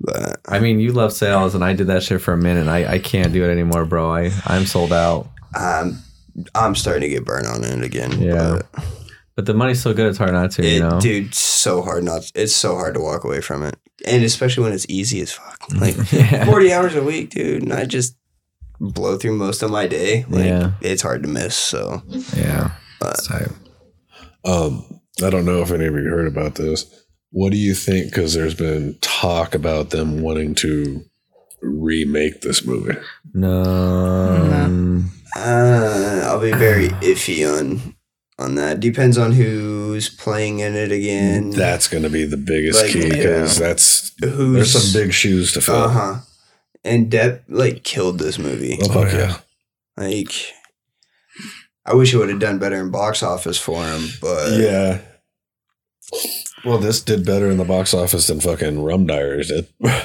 But 0.00 0.40
I 0.48 0.60
mean, 0.60 0.80
you 0.80 0.92
love 0.92 1.12
sales, 1.12 1.54
and 1.54 1.62
I 1.64 1.72
did 1.74 1.86
that 1.88 2.02
shit 2.02 2.20
for 2.22 2.32
a 2.32 2.36
minute. 2.38 2.60
And 2.60 2.70
I, 2.70 2.94
I 2.94 2.98
can't 2.98 3.32
do 3.32 3.44
it 3.44 3.50
anymore, 3.52 3.84
bro. 3.84 4.10
I 4.12 4.30
I'm 4.46 4.64
sold 4.66 4.92
out. 4.92 5.28
I'm 5.54 5.98
I'm 6.54 6.74
starting 6.74 7.02
to 7.02 7.08
get 7.08 7.24
burnt 7.24 7.46
on 7.46 7.64
it 7.64 7.82
again. 7.84 8.20
Yeah. 8.20 8.60
but 8.72 8.84
But 9.36 9.46
the 9.46 9.54
money's 9.54 9.80
so 9.82 9.94
good, 9.94 10.06
it's 10.08 10.18
hard 10.18 10.32
not 10.32 10.50
to. 10.52 10.62
it, 10.64 10.74
you 10.74 10.80
know, 10.80 11.00
dude, 11.00 11.34
so 11.34 11.82
hard 11.82 12.04
not. 12.04 12.30
It's 12.34 12.54
so 12.54 12.74
hard 12.74 12.94
to 12.94 13.00
walk 13.00 13.24
away 13.24 13.40
from 13.40 13.62
it, 13.62 13.76
and 14.06 14.22
especially 14.24 14.64
when 14.64 14.72
it's 14.72 14.86
easy 14.88 15.20
as 15.20 15.32
fuck. 15.32 15.58
Like 15.80 15.96
Yeah. 16.12 16.44
forty 16.46 16.72
hours 16.72 16.94
a 16.96 17.02
week, 17.02 17.30
dude, 17.30 17.62
and 17.62 17.72
I 17.72 17.84
just 17.86 18.16
blow 18.80 19.16
through 19.18 19.36
most 19.36 19.62
of 19.62 19.70
my 19.70 19.86
day. 19.86 20.24
Like 20.28 20.44
Yeah. 20.46 20.72
it's 20.80 21.02
hard 21.02 21.22
to 21.22 21.28
miss. 21.28 21.54
So 21.56 22.02
yeah. 22.36 22.72
But- 22.98 23.20
Um, 24.44 25.00
I 25.22 25.28
don't 25.30 25.44
know 25.44 25.60
if 25.62 25.70
any 25.70 25.84
of 25.86 25.94
you 25.94 26.00
heard 26.04 26.26
about 26.26 26.54
this. 26.56 26.86
What 27.30 27.52
do 27.52 27.58
you 27.58 27.74
think? 27.74 28.06
Because 28.06 28.32
there's 28.34 28.54
been 28.54 28.96
talk 29.00 29.54
about 29.54 29.90
them 29.90 30.22
wanting 30.22 30.54
to 30.56 31.04
remake 31.62 32.40
this 32.40 32.64
movie. 32.64 32.96
No. 33.34 35.04
uh, 35.36 36.22
I'll 36.26 36.40
be 36.40 36.52
very 36.52 36.88
iffy 37.02 37.46
on 37.46 37.94
on 38.40 38.54
that. 38.56 38.80
Depends 38.80 39.18
on 39.18 39.32
who's 39.32 40.08
playing 40.08 40.60
in 40.60 40.74
it 40.74 40.90
again. 40.90 41.50
That's 41.50 41.88
going 41.88 42.02
to 42.02 42.10
be 42.10 42.24
the 42.24 42.36
biggest 42.36 42.82
Like, 42.82 42.92
key 42.92 43.08
because 43.10 43.58
yeah. 43.60 43.66
that's 43.68 44.12
who's 44.20 44.54
there's 44.54 44.72
some 44.72 45.00
big 45.00 45.12
shoes 45.12 45.52
to 45.52 45.60
fill. 45.60 45.74
Uh 45.76 45.88
huh. 45.88 46.16
And 46.82 47.10
Depp 47.12 47.42
like 47.48 47.84
killed 47.84 48.18
this 48.18 48.38
movie. 48.38 48.78
Oh, 48.82 48.88
fuck 48.88 49.12
yeah. 49.12 49.36
Like, 49.96 50.32
I 51.84 51.94
wish 51.94 52.14
it 52.14 52.16
would 52.16 52.30
have 52.30 52.40
done 52.40 52.58
better 52.58 52.76
in 52.76 52.90
box 52.90 53.22
office 53.22 53.58
for 53.58 53.84
him, 53.84 54.08
but 54.20 54.52
Yeah. 54.58 55.00
Well, 56.64 56.78
this 56.78 57.00
did 57.00 57.24
better 57.24 57.48
in 57.50 57.58
the 57.58 57.64
box 57.64 57.94
office 57.94 58.26
than 58.26 58.40
fucking 58.40 58.82
Rum 58.82 59.06
Diaries 59.06 59.48
did. 59.48 59.68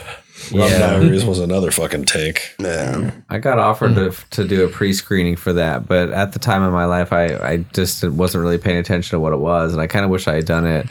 Rum 0.51 0.61
Yeah. 0.69 0.79
Diaries 0.79 1.25
was 1.25 1.39
another 1.39 1.71
fucking 1.71 2.05
tank. 2.05 2.55
yeah. 2.59 3.11
I 3.29 3.39
got 3.39 3.57
offered 3.59 3.95
to, 3.95 4.11
to 4.31 4.47
do 4.47 4.65
a 4.65 4.67
pre 4.69 4.93
screening 4.93 5.35
for 5.35 5.53
that, 5.53 5.87
but 5.87 6.09
at 6.11 6.33
the 6.33 6.39
time 6.39 6.63
in 6.63 6.71
my 6.71 6.85
life, 6.85 7.13
I, 7.13 7.25
I 7.35 7.57
just 7.73 8.03
wasn't 8.03 8.43
really 8.43 8.57
paying 8.57 8.77
attention 8.77 9.11
to 9.15 9.19
what 9.19 9.33
it 9.33 9.39
was, 9.39 9.73
and 9.73 9.81
I 9.81 9.87
kind 9.87 10.03
of 10.05 10.11
wish 10.11 10.27
I 10.27 10.35
had 10.35 10.45
done 10.45 10.65
it. 10.65 10.87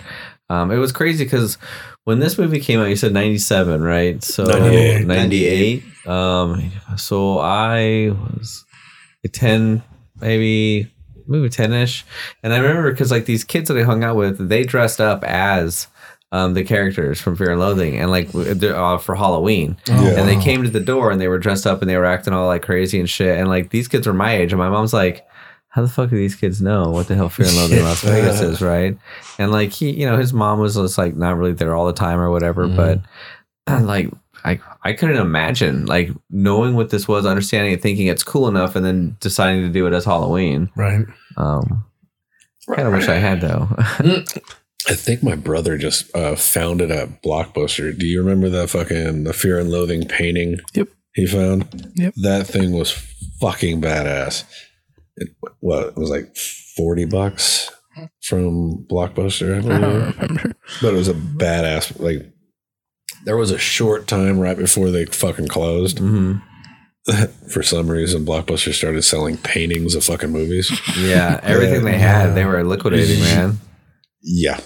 Um, 0.50 0.70
it 0.70 0.76
was 0.76 0.92
crazy 0.92 1.24
because 1.24 1.56
when 2.04 2.18
this 2.20 2.38
movie 2.38 2.60
came 2.60 2.80
out, 2.80 2.88
you 2.88 2.96
said 2.96 3.12
97, 3.12 3.82
right? 3.82 4.22
So 4.22 4.44
98. 4.44 5.06
98. 5.06 5.84
Um, 6.06 6.70
so 6.96 7.38
I 7.38 8.10
was 8.10 8.64
10, 9.32 9.82
maybe 10.20 10.90
maybe 11.26 11.48
10 11.48 11.72
ish. 11.72 12.04
And 12.42 12.52
I 12.52 12.58
remember 12.58 12.90
because 12.90 13.10
like 13.10 13.24
these 13.24 13.44
kids 13.44 13.68
that 13.68 13.78
I 13.78 13.82
hung 13.82 14.04
out 14.04 14.16
with, 14.16 14.48
they 14.48 14.64
dressed 14.64 15.00
up 15.00 15.24
as 15.24 15.86
um, 16.34 16.54
the 16.54 16.64
characters 16.64 17.20
from 17.20 17.36
Fear 17.36 17.52
and 17.52 17.60
Loathing 17.60 17.96
and 17.96 18.10
like 18.10 18.34
uh, 18.34 18.98
for 18.98 19.14
Halloween. 19.14 19.76
Yeah. 19.86 20.18
And 20.18 20.28
they 20.28 20.36
came 20.42 20.64
to 20.64 20.68
the 20.68 20.80
door 20.80 21.12
and 21.12 21.20
they 21.20 21.28
were 21.28 21.38
dressed 21.38 21.64
up 21.64 21.80
and 21.80 21.88
they 21.88 21.96
were 21.96 22.04
acting 22.04 22.34
all 22.34 22.48
like 22.48 22.62
crazy 22.62 22.98
and 22.98 23.08
shit. 23.08 23.38
And 23.38 23.48
like 23.48 23.70
these 23.70 23.86
kids 23.86 24.04
were 24.04 24.12
my 24.12 24.34
age. 24.34 24.52
And 24.52 24.58
my 24.58 24.68
mom's 24.68 24.92
like, 24.92 25.24
how 25.68 25.82
the 25.82 25.88
fuck 25.88 26.10
do 26.10 26.16
these 26.16 26.34
kids 26.34 26.60
know 26.60 26.90
what 26.90 27.06
the 27.06 27.14
hell 27.14 27.28
Fear 27.28 27.46
and 27.46 27.56
Loathing 27.56 27.78
in 27.78 27.84
Las 27.84 28.02
Vegas 28.04 28.40
is, 28.40 28.60
right? 28.60 28.98
And 29.38 29.52
like 29.52 29.70
he, 29.70 29.92
you 29.92 30.06
know, 30.06 30.16
his 30.16 30.32
mom 30.32 30.58
was 30.58 30.74
just 30.74 30.98
like 30.98 31.14
not 31.14 31.36
really 31.36 31.52
there 31.52 31.76
all 31.76 31.86
the 31.86 31.92
time 31.92 32.18
or 32.18 32.32
whatever, 32.32 32.66
but 32.66 32.98
like 33.68 34.10
I 34.44 34.58
I 34.82 34.92
couldn't 34.92 35.18
imagine 35.18 35.86
like 35.86 36.10
knowing 36.30 36.74
what 36.74 36.90
this 36.90 37.06
was, 37.06 37.26
understanding 37.26 37.72
it, 37.72 37.80
thinking 37.80 38.08
it's 38.08 38.24
cool 38.24 38.48
enough, 38.48 38.74
and 38.74 38.84
then 38.84 39.16
deciding 39.20 39.62
to 39.62 39.68
do 39.68 39.86
it 39.86 39.92
as 39.92 40.04
Halloween. 40.04 40.68
Right. 40.74 41.06
Um, 41.36 41.84
kind 42.66 42.88
of 42.88 42.92
wish 42.92 43.06
I 43.06 43.18
had 43.18 43.40
though. 43.40 43.68
I 44.88 44.94
think 44.94 45.22
my 45.22 45.34
brother 45.36 45.78
just 45.78 46.14
uh, 46.14 46.36
found 46.36 46.80
it 46.80 46.90
at 46.90 47.22
Blockbuster. 47.22 47.96
Do 47.98 48.06
you 48.06 48.20
remember 48.22 48.48
that 48.50 48.70
fucking 48.70 49.24
the 49.24 49.32
Fear 49.32 49.58
and 49.60 49.70
Loathing 49.70 50.06
painting? 50.06 50.58
Yep. 50.74 50.88
He 51.14 51.26
found. 51.26 51.92
Yep. 51.94 52.14
That 52.22 52.46
thing 52.46 52.72
was 52.72 52.92
fucking 53.40 53.80
badass. 53.80 54.44
It, 55.16 55.28
what 55.60 55.88
it 55.88 55.96
was 55.96 56.10
like 56.10 56.36
forty 56.76 57.04
bucks 57.04 57.70
from 58.22 58.84
Blockbuster, 58.90 59.54
I 59.54 59.58
I 59.58 59.60
believe. 59.60 59.80
don't 59.80 60.18
remember. 60.18 60.52
but 60.82 60.92
it 60.94 60.96
was 60.96 61.08
a 61.08 61.14
badass. 61.14 61.98
Like 62.00 62.30
there 63.24 63.36
was 63.36 63.50
a 63.52 63.58
short 63.58 64.06
time 64.06 64.38
right 64.38 64.58
before 64.58 64.90
they 64.90 65.06
fucking 65.06 65.48
closed. 65.48 65.98
hmm 66.00 66.34
For 67.52 67.62
some 67.62 67.88
reason, 67.90 68.24
Blockbuster 68.24 68.72
started 68.72 69.02
selling 69.02 69.36
paintings 69.36 69.94
of 69.94 70.04
fucking 70.04 70.30
movies. 70.30 70.72
Yeah, 70.98 71.38
everything 71.42 71.84
they 71.84 71.98
had, 71.98 72.34
they 72.34 72.44
were 72.46 72.64
liquidating, 72.64 73.20
man. 73.20 73.58
Yeah. 74.22 74.58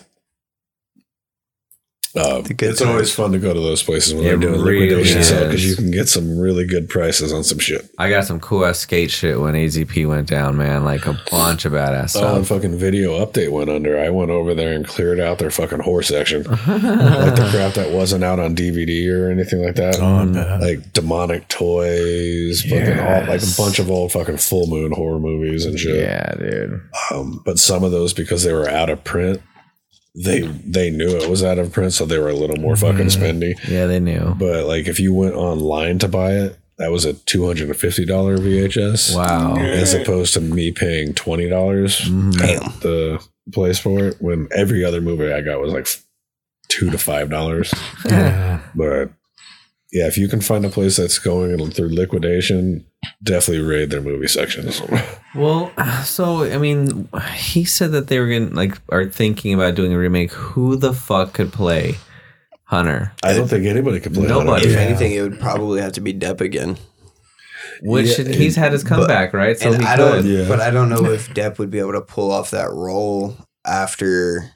Uh, 2.17 2.41
The 2.41 2.55
good 2.55 2.71
it's 2.71 2.81
always 2.81 3.13
fun 3.15 3.33
to 3.33 3.39
go 3.39 3.53
to 3.53 3.61
those 3.61 3.83
places 3.83 4.15
when 4.15 4.23
It 4.25 4.29
they're 4.29 4.37
doing 4.39 4.63
really 4.63 4.87
liquidation 4.89 5.23
sale 5.23 5.45
because 5.45 5.65
you 5.69 5.77
can 5.77 5.91
get 5.91 6.09
some 6.09 6.39
really 6.39 6.65
good 6.67 6.89
prices 6.89 7.33
on 7.33 7.45
some 7.45 7.59
shit. 7.59 7.89
I 7.99 8.09
got 8.09 8.25
some 8.25 8.41
cool 8.41 8.65
ass 8.65 8.79
skate 8.79 9.11
shit 9.11 9.39
when 9.41 9.55
AZP 9.55 10.09
went 10.09 10.27
down, 10.29 10.57
man. 10.57 10.85
Like 10.85 11.07
a 11.07 11.21
bunch 11.31 11.65
of 11.65 11.73
badass 11.73 12.17
Oh, 12.21 12.37
and 12.37 12.47
fucking 12.47 12.77
video 12.79 13.25
update 13.25 13.51
went 13.51 13.69
under. 13.71 13.99
I 14.01 14.09
went 14.11 14.31
over 14.31 14.55
there 14.55 14.73
and 14.73 14.87
cleared 14.87 15.21
out 15.21 15.39
their 15.39 15.51
fucking 15.51 15.81
horror 15.81 16.03
section, 16.03 16.43
like 16.45 16.59
the 16.67 17.49
crap 17.51 17.75
that 17.75 17.91
wasn't 17.93 18.25
out 18.25 18.39
on 18.41 18.57
DVD 18.57 19.13
or 19.15 19.31
anything 19.31 19.63
like 19.65 19.75
that. 19.77 19.99
Oh, 20.01 20.05
I 20.39 20.57
like 20.59 20.93
demonic 20.95 21.49
toys, 21.49 22.63
fucking 22.63 22.99
all, 22.99 23.27
like 23.27 23.43
a 23.43 23.55
bunch 23.57 23.79
of 23.79 23.91
old 23.91 24.13
fucking 24.13 24.39
full 24.39 24.67
moon 24.67 24.93
horror 24.93 25.19
movies 25.19 25.65
and 25.67 25.79
shit. 25.79 25.97
yeah, 25.97 26.35
dude. 26.39 26.81
Um, 27.13 27.43
but 27.45 27.59
some 27.59 27.85
of 27.85 27.91
those 27.93 28.13
because 28.13 28.43
they 28.45 28.53
were 28.53 28.69
out 28.69 28.89
of 28.91 29.05
print, 29.05 29.41
they 30.15 30.41
they 30.41 30.91
knew 30.91 31.09
it 31.17 31.29
was 31.31 31.43
out 31.45 31.59
of 31.59 31.73
print, 31.73 31.93
so 31.93 32.05
they 32.07 32.19
were 32.19 32.29
a 32.31 32.35
little 32.35 32.57
more 32.57 32.77
fucking 32.77 33.07
spendy. 33.07 33.55
Yeah, 33.69 33.87
they 33.87 34.01
knew. 34.01 34.35
But 34.39 34.65
like 34.67 34.89
if 34.89 34.99
you 35.01 35.13
went 35.15 35.35
online 35.35 35.99
to 36.01 36.09
buy 36.09 36.33
it, 36.33 36.59
that 36.79 36.91
was 36.91 37.05
a 37.05 37.13
two 37.15 37.47
hundred 37.47 37.69
and 37.69 37.77
fifty 37.77 38.05
dollar 38.05 38.37
VHS. 38.39 39.15
Wow. 39.17 39.57
As 39.57 39.95
opposed 39.95 40.35
to 40.35 40.41
me 40.41 40.73
paying 40.73 41.15
twenty 41.15 41.49
dollars 41.49 42.01
Mhm. 42.03 42.41
at 42.41 42.81
the 42.81 43.25
place 43.53 43.79
for 43.79 44.01
it, 44.01 44.17
when 44.21 44.49
every 44.55 44.85
other 44.85 45.01
movie 45.01 45.33
I 45.33 45.41
got 45.41 45.61
was 45.61 45.73
like 45.73 45.89
two 46.69 46.91
to 46.91 46.99
five 46.99 47.31
dollars. 47.31 47.73
Yeah. 48.05 48.61
But 48.75 49.11
yeah, 49.93 50.07
if 50.07 50.19
you 50.19 50.29
can 50.29 50.41
find 50.41 50.65
a 50.67 50.69
place 50.71 50.97
that's 50.97 51.19
going 51.19 51.71
through 51.71 51.89
liquidation, 51.95 52.85
definitely 53.23 53.65
raid 53.65 53.91
their 53.91 54.01
movie 54.03 54.29
sections. 54.29 54.83
Well, 55.35 55.73
so 56.05 56.43
I 56.45 56.59
mean, 56.59 57.09
he 57.35 57.65
said 57.65 57.93
that 57.93 58.09
they 58.09 58.19
were 58.19 58.29
going 58.29 58.51
to 58.51 58.55
like 58.55 58.79
are 58.91 59.07
thinking 59.07 59.55
about 59.55 59.75
doing 59.75 59.93
a 59.93 59.99
remake. 59.99 60.33
Who 60.33 60.77
the 60.77 60.93
fuck 60.93 61.33
could 61.35 61.53
play 61.53 61.97
Hunter? 62.65 63.13
I 63.23 63.33
don't 63.35 63.49
think 63.49 63.67
anybody 63.67 64.01
could 64.01 64.15
play 64.15 64.27
Nobody. 64.27 64.67
If 64.67 64.73
Yeah. 64.73 64.79
anything, 64.81 65.13
it 65.13 65.23
would 65.23 65.39
probably 65.41 65.81
have 65.81 65.93
to 65.93 66.01
be 66.01 66.13
Depp 66.15 66.41
again. 66.41 66.77
Which 67.83 68.19
Yeah, 68.19 68.25
he's 68.29 68.57
had 68.57 68.73
his 68.73 68.83
comeback, 68.83 69.33
right? 69.33 69.57
So 69.59 69.73
and 69.73 69.83
he 69.83 69.89
I 69.89 69.97
could. 69.97 70.03
don't, 70.25 70.27
Yeah. 70.27 70.49
but 70.49 70.61
I 70.61 70.71
don't 70.71 70.89
know 70.89 71.05
if 71.05 71.29
Depp 71.33 71.59
would 71.59 71.71
be 71.71 71.79
able 71.79 71.93
to 71.93 72.01
pull 72.01 72.33
off 72.33 72.51
that 72.51 72.71
role 72.73 73.37
after 73.65 74.51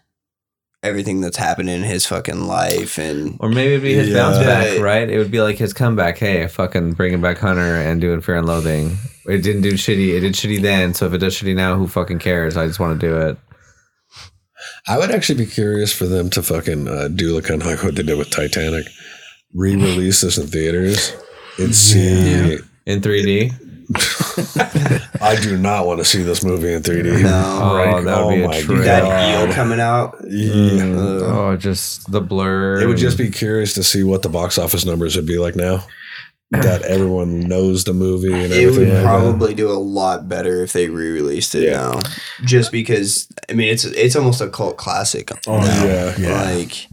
everything 0.82 1.20
that's 1.20 1.36
happened 1.36 1.70
in 1.70 1.82
his 1.82 2.06
fucking 2.06 2.46
life 2.46 2.98
and 2.98 3.36
Or 3.40 3.48
maybe 3.48 3.72
it'd 3.74 3.82
be 3.82 3.94
his 3.94 4.08
Yeah. 4.08 4.14
bounce 4.14 4.38
back, 4.38 4.80
right? 4.80 5.08
It 5.08 5.16
would 5.18 5.30
be 5.30 5.40
like 5.40 5.56
his 5.56 5.72
comeback. 5.72 6.18
Hey, 6.18 6.46
fucking 6.48 6.92
bringing 6.94 7.20
back 7.20 7.38
Hunter 7.38 7.76
and 7.76 8.00
doing 8.00 8.20
Fear 8.20 8.36
and 8.38 8.46
Loathing. 8.46 8.96
It 9.26 9.42
didn't 9.42 9.62
do 9.62 9.74
shitty. 9.74 10.14
It 10.16 10.20
did 10.20 10.34
shitty 10.34 10.60
then. 10.60 10.94
So 10.94 11.06
if 11.06 11.12
it 11.12 11.18
does 11.18 11.34
shitty 11.36 11.54
now, 11.54 11.76
who 11.76 11.86
fucking 11.86 12.18
cares? 12.18 12.56
I 12.56 12.66
just 12.66 12.80
want 12.80 13.00
to 13.00 13.06
do 13.06 13.16
it. 13.16 13.38
I 14.88 14.98
would 14.98 15.10
actually 15.12 15.38
be 15.44 15.46
curious 15.50 15.92
for 15.92 16.06
them 16.06 16.30
to 16.30 16.42
fucking 16.42 16.88
uh, 16.88 17.08
do 17.08 17.34
like 17.34 17.44
kind 17.44 17.60
of 17.60 17.66
like 17.68 17.82
what 17.84 17.94
they 17.94 18.02
did 18.02 18.18
with 18.18 18.30
Titanic, 18.30 18.86
re-release 19.54 20.20
this 20.22 20.38
in 20.38 20.46
theaters 20.48 21.12
and 21.58 21.74
see. 21.74 22.58
in 22.86 23.00
3D. 23.00 23.52
I 25.20 25.38
do 25.40 25.56
not 25.56 25.86
want 25.86 25.98
to 26.00 26.04
see 26.04 26.22
this 26.22 26.44
movie 26.44 26.72
in 26.72 26.82
3D. 26.82 27.22
No. 27.22 27.58
Oh, 27.62 28.02
that 28.02 28.24
would 28.26 28.34
be 28.34 28.42
a 28.42 28.48
oh 28.48 28.60
trip. 28.62 28.84
That 28.84 29.46
eel 29.46 29.52
coming 29.54 29.80
out. 29.80 30.16
Yeah. 30.28 30.82
Oh, 30.84 31.56
just 31.56 32.10
the 32.10 32.20
blur. 32.20 32.80
It 32.80 32.86
would 32.86 32.96
just 32.98 33.18
be 33.18 33.30
curious 33.30 33.74
to 33.74 33.82
see 33.84 34.02
what 34.02 34.22
the 34.22 34.28
box 34.28 34.58
office 34.58 34.84
numbers 34.84 35.16
would 35.16 35.26
be 35.26 35.38
like 35.38 35.56
now 35.56 35.84
that 36.50 36.82
everyone 36.82 37.40
knows 37.40 37.84
the 37.84 37.94
movie 37.94 38.30
and 38.30 38.52
It 38.52 38.66
would 38.66 38.74
everything. 38.74 38.88
like 38.88 39.02
that. 39.02 39.04
probably 39.04 39.54
do 39.54 39.70
a 39.70 39.72
lot 39.80 40.28
better 40.28 40.62
if 40.62 40.74
they 40.74 40.90
re-released 40.90 41.54
it 41.54 41.70
now. 41.72 41.98
Just 42.44 42.70
because 42.70 43.26
I 43.48 43.54
mean 43.54 43.68
it's 43.72 43.84
it's 43.84 44.16
almost 44.16 44.40
a 44.42 44.50
cult 44.50 44.76
classic. 44.76 45.30
Oh, 45.46 45.58
now. 45.60 45.84
yeah, 45.84 46.14
yeah. 46.18 46.42
Like 46.42 46.88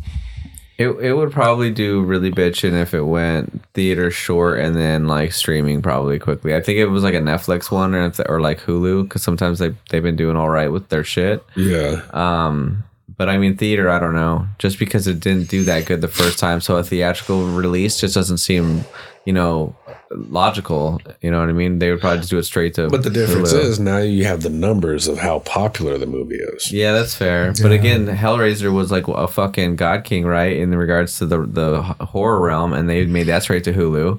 It, 0.80 0.88
it 0.88 1.14
would 1.14 1.34
probably 1.34 1.72
do 1.72 2.01
really 2.01 2.31
bitching 2.31 2.72
if 2.72 2.93
it 2.93 3.01
went 3.01 3.65
theater 3.73 4.10
short 4.11 4.61
and 4.61 4.77
then 4.77 5.07
like 5.07 5.34
streaming 5.34 5.81
probably 5.81 6.19
quickly. 6.19 6.56
I 6.56 6.61
think 6.61 6.80
it 6.80 6.85
was 6.85 7.03
like 7.03 7.14
a 7.14 7.19
Netflix 7.19 7.69
one 7.69 7.93
or 7.93 8.06
if, 8.06 8.18
or 8.30 8.39
like 8.39 8.61
Hulu 8.61 9.03
because 9.03 9.22
sometimes 9.22 9.60
they 9.60 9.76
they've 9.89 10.01
been 10.01 10.15
doing 10.15 10.38
all 10.38 10.47
right 10.49 10.72
with 10.72 10.88
their 10.88 11.03
shit. 11.03 11.43
Yeah. 11.57 12.01
Um, 12.11 12.85
but 13.19 13.27
I 13.27 13.37
mean 13.37 13.57
theater, 13.57 13.89
I 13.89 13.99
don't 13.99 14.15
know. 14.15 14.47
Just 14.59 14.79
because 14.79 15.05
it 15.05 15.19
didn't 15.19 15.49
do 15.49 15.65
that 15.65 15.85
good 15.85 15.99
the 15.99 16.07
first 16.07 16.39
time, 16.39 16.61
so 16.61 16.77
a 16.77 16.83
theatrical 16.83 17.45
release 17.47 17.99
just 17.99 18.15
doesn't 18.15 18.37
seem, 18.37 18.85
you 19.25 19.33
know, 19.33 19.75
logical. 20.09 21.01
You 21.21 21.29
know 21.29 21.41
what 21.41 21.49
I 21.49 21.51
mean? 21.51 21.79
They 21.79 21.91
would 21.91 21.99
probably 21.99 22.19
just 22.19 22.29
do 22.29 22.37
it 22.37 22.43
straight 22.43 22.75
to. 22.75 22.87
But 22.87 23.03
the 23.03 23.09
difference 23.09 23.51
Hulu. 23.51 23.59
is 23.59 23.77
now 23.77 23.97
you 23.97 24.23
have 24.23 24.41
the 24.41 24.49
numbers 24.49 25.09
of 25.09 25.17
how 25.17 25.39
popular 25.39 25.97
the 25.97 26.05
movie 26.05 26.37
is. 26.37 26.71
Yeah, 26.71 26.93
that's 26.93 27.13
fair. 27.13 27.53
But 27.61 27.73
again, 27.73 28.07
Hellraiser 28.07 28.73
was 28.73 28.89
like 28.89 29.09
a 29.09 29.27
fucking 29.27 29.75
god 29.75 30.05
king, 30.05 30.25
right? 30.25 30.55
In 30.55 30.73
regards 30.73 31.17
to 31.19 31.25
the 31.25 31.45
the 31.45 31.81
horror 31.83 32.39
realm, 32.39 32.71
and 32.71 32.89
they 32.89 33.05
made 33.05 33.27
that 33.27 33.43
straight 33.43 33.65
to 33.65 33.73
Hulu, 33.73 34.17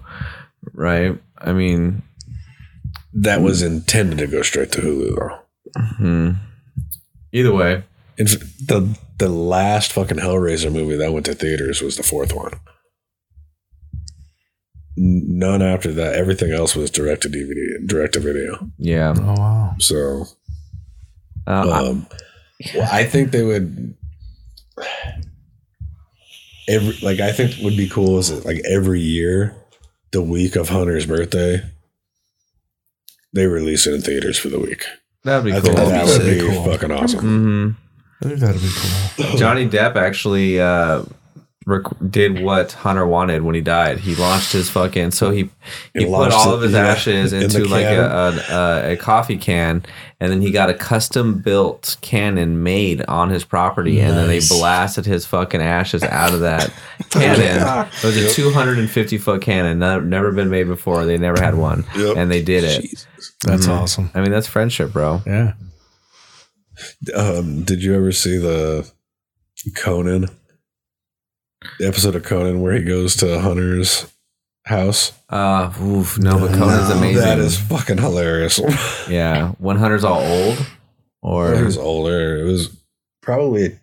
right? 0.74 1.18
I 1.38 1.54
mean, 1.54 2.02
That 3.14 3.40
was 3.40 3.62
intended 3.62 4.18
to 4.18 4.26
go 4.26 4.42
straight 4.42 4.72
to 4.72 4.82
Hulu, 4.82 5.16
though. 5.16 5.82
hmm. 5.96 6.30
either 7.32 7.54
way, 7.54 7.84
In 8.20 8.26
the 8.26 8.98
the 9.18 9.28
last 9.30 9.92
fucking 9.92 10.18
Hellraiser 10.18 10.70
movie 10.70 10.96
that 10.96 11.12
went 11.12 11.24
to 11.26 11.34
theaters 11.34 11.80
was 11.80 11.96
the 11.96 12.02
fourth 12.02 12.34
one. 12.34 12.52
None 14.96 15.62
after 15.62 15.92
that. 15.92 16.14
Everything 16.14 16.52
else 16.52 16.76
was 16.76 16.90
direct 16.90 17.22
to 17.22 17.28
DVD, 17.30 17.86
direct 17.86 18.12
to 18.14 18.20
video. 18.20 18.70
yeah. 18.78 19.14
Oh 19.18 19.34
wow. 19.38 19.74
So, 19.78 20.24
Uh, 21.46 21.70
um, 21.90 22.06
well, 22.74 22.88
I 22.92 23.04
think 23.04 23.30
they 23.30 23.42
would. 23.42 23.94
Every 26.68 26.94
like 27.02 27.20
I 27.20 27.32
think 27.32 27.56
would 27.62 27.76
be 27.76 27.88
cool 27.88 28.18
is 28.18 28.28
that, 28.28 28.44
like 28.44 28.60
every 28.70 29.00
year, 29.00 29.54
the 30.12 30.22
week 30.22 30.56
of 30.56 30.68
Hunter's 30.68 31.06
birthday, 31.06 31.62
they 33.32 33.46
release 33.46 33.86
it 33.86 33.94
in 33.94 34.02
theaters 34.02 34.38
for 34.38 34.48
the 34.50 34.60
week. 34.60 34.84
that'd 35.24 35.44
be 35.44 35.52
I 35.52 35.60
cool. 35.60 35.72
think 35.72 35.76
that 35.76 36.04
would 36.06 36.20
That'd 36.20 36.38
be 36.40 36.46
be 36.46 36.54
cool. 36.54 36.64
fucking 36.64 36.90
awesome. 36.92 37.20
hmm 37.20 37.70
I 37.70 37.72
think 37.72 37.89
that'd 38.20 38.60
be 38.60 38.68
cool. 39.16 39.36
Johnny 39.36 39.68
Depp 39.68 39.96
actually 39.96 40.60
uh, 40.60 41.04
rec- 41.66 41.82
did 42.10 42.42
what 42.42 42.72
Hunter 42.72 43.06
wanted 43.06 43.42
when 43.42 43.54
he 43.54 43.60
died. 43.60 43.98
He 43.98 44.14
launched 44.14 44.52
his 44.52 44.68
fucking 44.70 45.10
so 45.12 45.30
he 45.30 45.50
he, 45.94 46.00
He 46.00 46.04
put 46.06 46.32
all 46.32 46.52
of 46.52 46.62
his 46.62 46.72
yeah, 46.72 46.88
ashes 46.88 47.32
in 47.32 47.40
the 47.40 47.44
into 47.46 47.64
like 47.68 47.86
a, 47.86 48.04
a, 48.50 48.54
a 48.54 48.92
a 48.92 48.96
coffee 48.96 49.36
can, 49.38 49.82
and 50.20 50.30
then 50.32 50.40
he 50.42 50.50
got 50.50 50.68
a 50.70 50.74
custom 50.74 51.38
built 51.38 51.96
cannon 52.02 52.62
made 52.62 53.02
on 53.06 53.30
his 53.30 53.44
property, 53.44 54.00
and 54.00 54.16
then 54.16 54.28
they 54.28 54.40
blasted 54.48 55.06
his 55.06 55.24
fucking 55.26 55.62
ashes 55.62 56.02
out 56.02 56.34
of 56.34 56.40
that 56.40 56.72
cannon. 57.10 57.88
It 58.02 58.04
was 58.04 58.16
a 58.16 58.28
250 58.30 59.18
foot 59.18 59.40
cannon, 59.42 59.78
never, 59.78 60.04
never 60.04 60.32
been 60.32 60.50
made 60.50 60.64
before. 60.66 61.04
They 61.06 61.16
never 61.18 61.40
had 61.40 61.54
one, 61.54 61.84
Yep. 61.96 62.16
and 62.16 62.30
they 62.30 62.42
did 62.42 62.64
it. 62.64 63.06
That's 63.44 63.66
Mhm. 63.66 63.78
awesome. 63.78 64.10
I 64.14 64.20
mean, 64.20 64.30
that's 64.30 64.46
friendship, 64.46 64.92
bro. 64.92 65.22
Yeah. 65.26 65.52
Um, 67.14 67.62
did 67.64 67.82
you 67.82 67.94
ever 67.94 68.12
see 68.12 68.36
the 68.38 68.90
Conan 69.76 70.28
the 71.78 71.86
episode 71.86 72.14
of 72.16 72.24
Conan 72.24 72.60
where 72.60 72.72
he 72.74 72.82
goes 72.82 73.16
to 73.16 73.40
Hunter's 73.40 74.06
house? 74.64 75.12
Uh, 75.28 75.72
oof, 75.82 76.18
no, 76.18 76.38
but 76.38 76.56
Conan's 76.56 76.88
No, 76.88 76.96
amazing. 76.96 77.22
That 77.22 77.38
is 77.38 77.58
fucking 77.58 77.98
hilarious. 77.98 78.58
yeah. 79.08 79.52
When 79.58 79.76
Hunter's 79.76 80.04
all 80.04 80.20
old, 80.20 80.58
or 81.22 81.54
he 81.56 81.62
was 81.62 81.76
older. 81.78 82.38
It 82.40 82.44
was 82.44 82.74
probably 83.20 83.78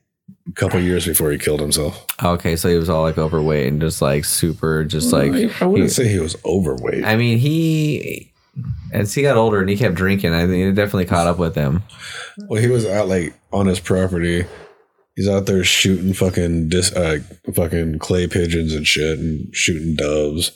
a 0.48 0.52
couple 0.56 0.80
years 0.80 1.06
before 1.06 1.32
he 1.32 1.38
killed 1.38 1.60
himself. 1.60 2.06
Okay, 2.24 2.56
so 2.56 2.70
he 2.70 2.76
was 2.78 2.90
all 2.90 3.04
like 3.04 3.18
overweight 3.18 3.68
and 3.68 3.80
just 3.80 4.02
like 4.02 4.26
super, 4.26 4.84
just 4.84 5.14
like. 5.14 5.32
I 5.62 5.66
wouldn't 5.66 5.90
he- 5.90 5.94
say 5.94 6.08
he 6.08 6.20
was 6.20 6.36
overweight. 6.44 7.06
I 7.06 7.16
mean, 7.16 7.38
he 7.38 8.32
as 8.92 9.14
he 9.14 9.22
got 9.22 9.38
older 9.38 9.60
and 9.60 9.70
he 9.70 9.78
kept 9.78 9.96
drinking, 9.96 10.34
I 10.34 10.48
think 10.48 10.64
it 10.64 10.72
definitely 10.74 11.06
caught 11.06 11.28
up 11.28 11.38
with 11.38 11.56
him. 11.56 11.84
Well, 12.48 12.62
he 12.62 12.68
was 12.68 12.86
out 12.86 13.08
like 13.08 13.34
on 13.52 13.68
his 13.68 13.80
property. 13.80 14.46
He's 15.16 15.28
out 15.28 15.48
there 15.48 15.64
shooting 15.64 16.14
fucking 16.14 16.70
dis, 16.70 16.94
uh, 16.94 17.20
fucking 17.54 18.00
clay 18.00 18.28
pigeons 18.28 18.74
and 18.74 18.86
shit, 18.86 19.18
and 19.18 19.54
shooting 19.56 19.96
doves. 19.96 20.52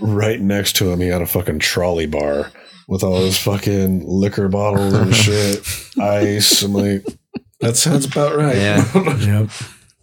Right 0.00 0.40
next 0.40 0.76
to 0.76 0.90
him, 0.90 1.00
he 1.00 1.08
had 1.08 1.20
a 1.20 1.26
fucking 1.26 1.58
trolley 1.58 2.06
bar 2.06 2.50
with 2.88 3.02
all 3.02 3.20
his 3.20 3.38
fucking 3.38 4.04
liquor 4.06 4.48
bottles 4.48 4.94
and 4.94 5.14
shit, 5.14 5.66
ice. 6.00 6.62
I'm 6.62 6.72
like, 6.72 7.04
that 7.60 7.76
sounds 7.76 8.06
about 8.06 8.36
right. 8.36 8.56
Yeah. 8.56 8.84
Yep. 9.42 9.50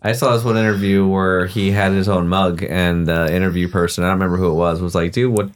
I 0.02 0.14
saw 0.14 0.34
this 0.34 0.46
one 0.46 0.56
interview 0.56 1.06
where 1.06 1.46
he 1.46 1.72
had 1.72 1.92
his 1.92 2.08
own 2.08 2.30
mug, 2.30 2.64
and 2.64 3.06
the 3.06 3.34
interview 3.34 3.68
person, 3.68 4.04
I 4.04 4.08
don't 4.08 4.20
remember 4.20 4.38
who 4.38 4.50
it 4.50 4.56
was, 4.56 4.80
was 4.80 4.96
like, 4.96 5.12
"Dude, 5.12 5.34
what, 5.34 5.50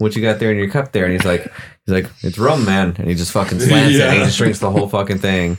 what 0.00 0.16
you 0.16 0.22
got 0.22 0.38
there 0.40 0.50
in 0.50 0.56
your 0.58 0.68
cup 0.70 0.92
there?" 0.92 1.04
And 1.04 1.12
he's 1.12 1.24
like, 1.24 1.42
"He's 1.86 1.94
like, 1.94 2.06
it's 2.22 2.38
rum, 2.38 2.64
man," 2.64 2.94
and 2.98 3.08
he 3.08 3.14
just 3.14 3.32
fucking 3.32 3.60
slams 3.60 3.94
it, 3.94 4.00
and 4.02 4.18
he 4.18 4.24
just 4.24 4.38
drinks 4.38 4.58
the 4.58 4.70
whole 4.70 4.88
fucking 4.88 5.18
thing. 5.18 5.58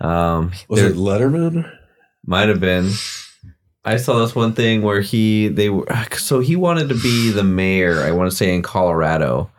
Um, 0.00 0.50
Was 0.68 0.80
there- 0.80 0.90
it 0.90 0.96
Letterman? 0.96 1.70
Might 2.26 2.48
have 2.48 2.60
been. 2.60 2.90
I 3.84 3.96
saw 3.96 4.18
this 4.20 4.34
one 4.34 4.52
thing 4.52 4.82
where 4.82 5.00
he 5.00 5.48
they 5.48 5.68
were 5.68 5.86
so 6.16 6.40
he 6.40 6.56
wanted 6.56 6.88
to 6.88 6.94
be 6.96 7.30
the 7.30 7.44
mayor. 7.44 8.00
I 8.02 8.10
want 8.12 8.30
to 8.30 8.36
say 8.36 8.54
in 8.54 8.62
Colorado, 8.62 9.50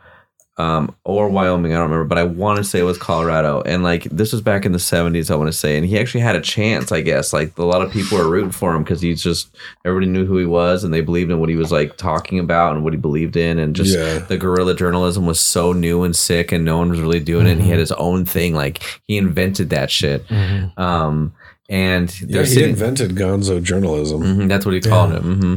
um, 0.58 0.96
or 1.04 1.30
Wyoming. 1.30 1.72
I 1.74 1.78
don't 1.78 1.90
remember, 1.90 2.06
but 2.08 2.18
I 2.20 2.24
want 2.24 2.58
to 2.58 2.64
say 2.64 2.80
it 2.80 2.84
was 2.84 2.98
Colorado. 2.98 3.62
And 3.66 3.82
like 3.82 4.04
this 4.06 4.32
was 4.32 4.42
back 4.42 4.66
in 4.66 4.72
the 4.72 4.78
seventies. 4.80 5.32
I 5.32 5.36
want 5.36 5.52
to 5.52 5.58
say, 5.58 5.78
and 5.78 5.86
he 5.86 5.98
actually 5.98 6.22
had 6.22 6.36
a 6.36 6.42
chance. 6.42 6.92
I 6.92 7.02
guess 7.02 7.34
like 7.34 7.58
a 7.58 7.64
lot 7.64 7.82
of 7.82 7.92
people 7.92 8.18
were 8.20 8.30
rooting 8.30 8.52
for 8.52 8.76
him 8.76 8.84
because 8.84 9.02
he's 9.02 9.24
just 9.24 9.50
everybody 9.84 10.12
knew 10.12 10.26
who 10.26 10.38
he 10.38 10.46
was 10.46 10.84
and 10.84 10.94
they 10.94 11.02
believed 11.02 11.32
in 11.32 11.40
what 11.40 11.50
he 11.50 11.56
was 11.56 11.72
like 11.72 11.98
talking 11.98 12.38
about 12.38 12.76
and 12.76 12.84
what 12.84 12.94
he 12.94 12.98
believed 13.00 13.36
in 13.36 13.58
and 13.58 13.76
just 13.76 13.98
Yeah. 13.98 14.20
the 14.20 14.38
guerrilla 14.38 14.76
journalism 14.76 15.26
was 15.26 15.40
so 15.40 15.74
new 15.74 16.04
and 16.04 16.16
sick 16.16 16.52
and 16.52 16.64
no 16.64 16.78
one 16.78 16.90
was 16.90 17.00
really 17.02 17.20
doing 17.20 17.48
it. 17.48 17.54
And 17.54 17.62
he 17.62 17.70
had 17.70 17.80
his 17.80 17.92
own 17.94 18.24
thing. 18.26 18.54
Like 18.54 18.84
he 19.08 19.18
invented 19.18 19.72
that 19.72 19.90
shit. 19.90 20.24
Um, 20.78 21.34
and 21.70 22.14
Yeah, 22.22 22.42
he 22.42 22.46
sitting- 22.46 22.70
invented 22.72 23.16
Gonzo 23.16 23.64
journalism. 23.64 24.22
Mhm, 24.22 24.50
that's 24.50 24.66
what 24.66 24.76
he 24.76 24.82
called 24.82 25.14
him. 25.14 25.24
hmm 25.42 25.56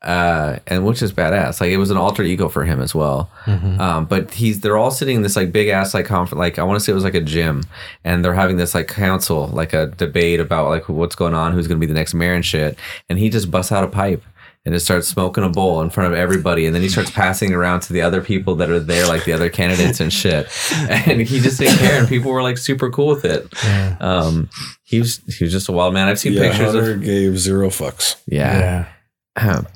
Uh, 0.00 0.58
and 0.68 0.86
which 0.86 1.02
is 1.02 1.12
badass. 1.12 1.60
Like 1.60 1.70
it 1.70 1.76
was 1.76 1.90
an 1.90 1.96
alter 1.96 2.22
ego 2.22 2.48
for 2.48 2.64
him 2.64 2.80
as 2.80 2.94
well. 2.94 3.30
Um, 3.46 4.04
but 4.06 4.30
he's 4.32 4.60
they're 4.60 4.76
all 4.76 4.92
sitting 4.92 5.16
in 5.16 5.22
this 5.22 5.34
like 5.34 5.50
big 5.50 5.68
ass 5.68 5.92
like 5.92 6.06
conference. 6.06 6.38
Like 6.38 6.58
I 6.58 6.62
want 6.62 6.78
to 6.78 6.84
say 6.84 6.92
it 6.92 6.94
was 6.94 7.02
like 7.04 7.14
a 7.14 7.20
gym, 7.20 7.64
and 8.04 8.24
they're 8.24 8.34
having 8.34 8.58
this 8.58 8.74
like 8.74 8.86
council, 8.86 9.48
like 9.48 9.72
a 9.72 9.86
debate 9.88 10.38
about 10.38 10.68
like 10.68 10.88
what's 10.88 11.16
going 11.16 11.34
on, 11.34 11.52
who's 11.52 11.66
going 11.66 11.80
to 11.80 11.84
be 11.84 11.92
the 11.92 11.98
next 11.98 12.14
mayor 12.14 12.34
and 12.34 12.44
shit. 12.44 12.78
And 13.08 13.18
he 13.18 13.28
just 13.28 13.50
busts 13.50 13.72
out 13.72 13.82
a 13.84 13.88
pipe. 13.88 14.22
And 14.64 14.74
just 14.74 14.84
starts 14.86 15.08
smoking 15.08 15.44
a 15.44 15.48
bowl 15.48 15.80
in 15.80 15.88
front 15.88 16.12
of 16.12 16.18
everybody, 16.18 16.66
and 16.66 16.74
then 16.74 16.82
he 16.82 16.90
starts 16.90 17.10
passing 17.10 17.52
it 17.52 17.54
around 17.54 17.80
to 17.82 17.92
the 17.94 18.02
other 18.02 18.20
people 18.20 18.56
that 18.56 18.68
are 18.68 18.80
there, 18.80 19.06
like 19.06 19.24
the 19.24 19.32
other 19.32 19.48
candidates 19.48 19.98
and 20.00 20.12
shit. 20.12 20.46
And 20.90 21.22
he 21.22 21.40
just 21.40 21.58
didn't 21.58 21.78
care, 21.78 21.98
and 22.00 22.08
people 22.08 22.30
were 22.32 22.42
like 22.42 22.58
super 22.58 22.90
cool 22.90 23.06
with 23.06 23.24
it. 23.24 23.46
Um, 24.02 24.50
he 24.84 24.98
was 24.98 25.20
he 25.38 25.44
was 25.44 25.52
just 25.52 25.68
a 25.70 25.72
wild 25.72 25.94
man. 25.94 26.08
I've 26.08 26.18
seen 26.18 26.34
Yeah, 26.34 26.50
pictures 26.50 26.74
Hunter 26.74 26.92
of 26.94 27.02
gave 27.02 27.38
zero 27.38 27.68
fucks. 27.68 28.16
yeah. 28.26 28.58
Yeah. 28.58 28.88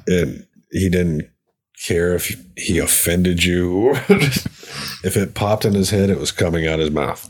And 0.06 0.46
he 0.70 0.88
didn't 0.88 1.28
care 1.86 2.14
if 2.14 2.36
he 2.56 2.78
offended 2.78 3.44
you. 3.44 3.90
if 5.04 5.16
it 5.16 5.34
popped 5.34 5.64
in 5.64 5.74
his 5.74 5.90
head, 5.90 6.10
it 6.10 6.18
was 6.18 6.30
coming 6.30 6.66
out 6.66 6.74
of 6.74 6.86
his 6.86 6.90
mouth. 6.90 7.26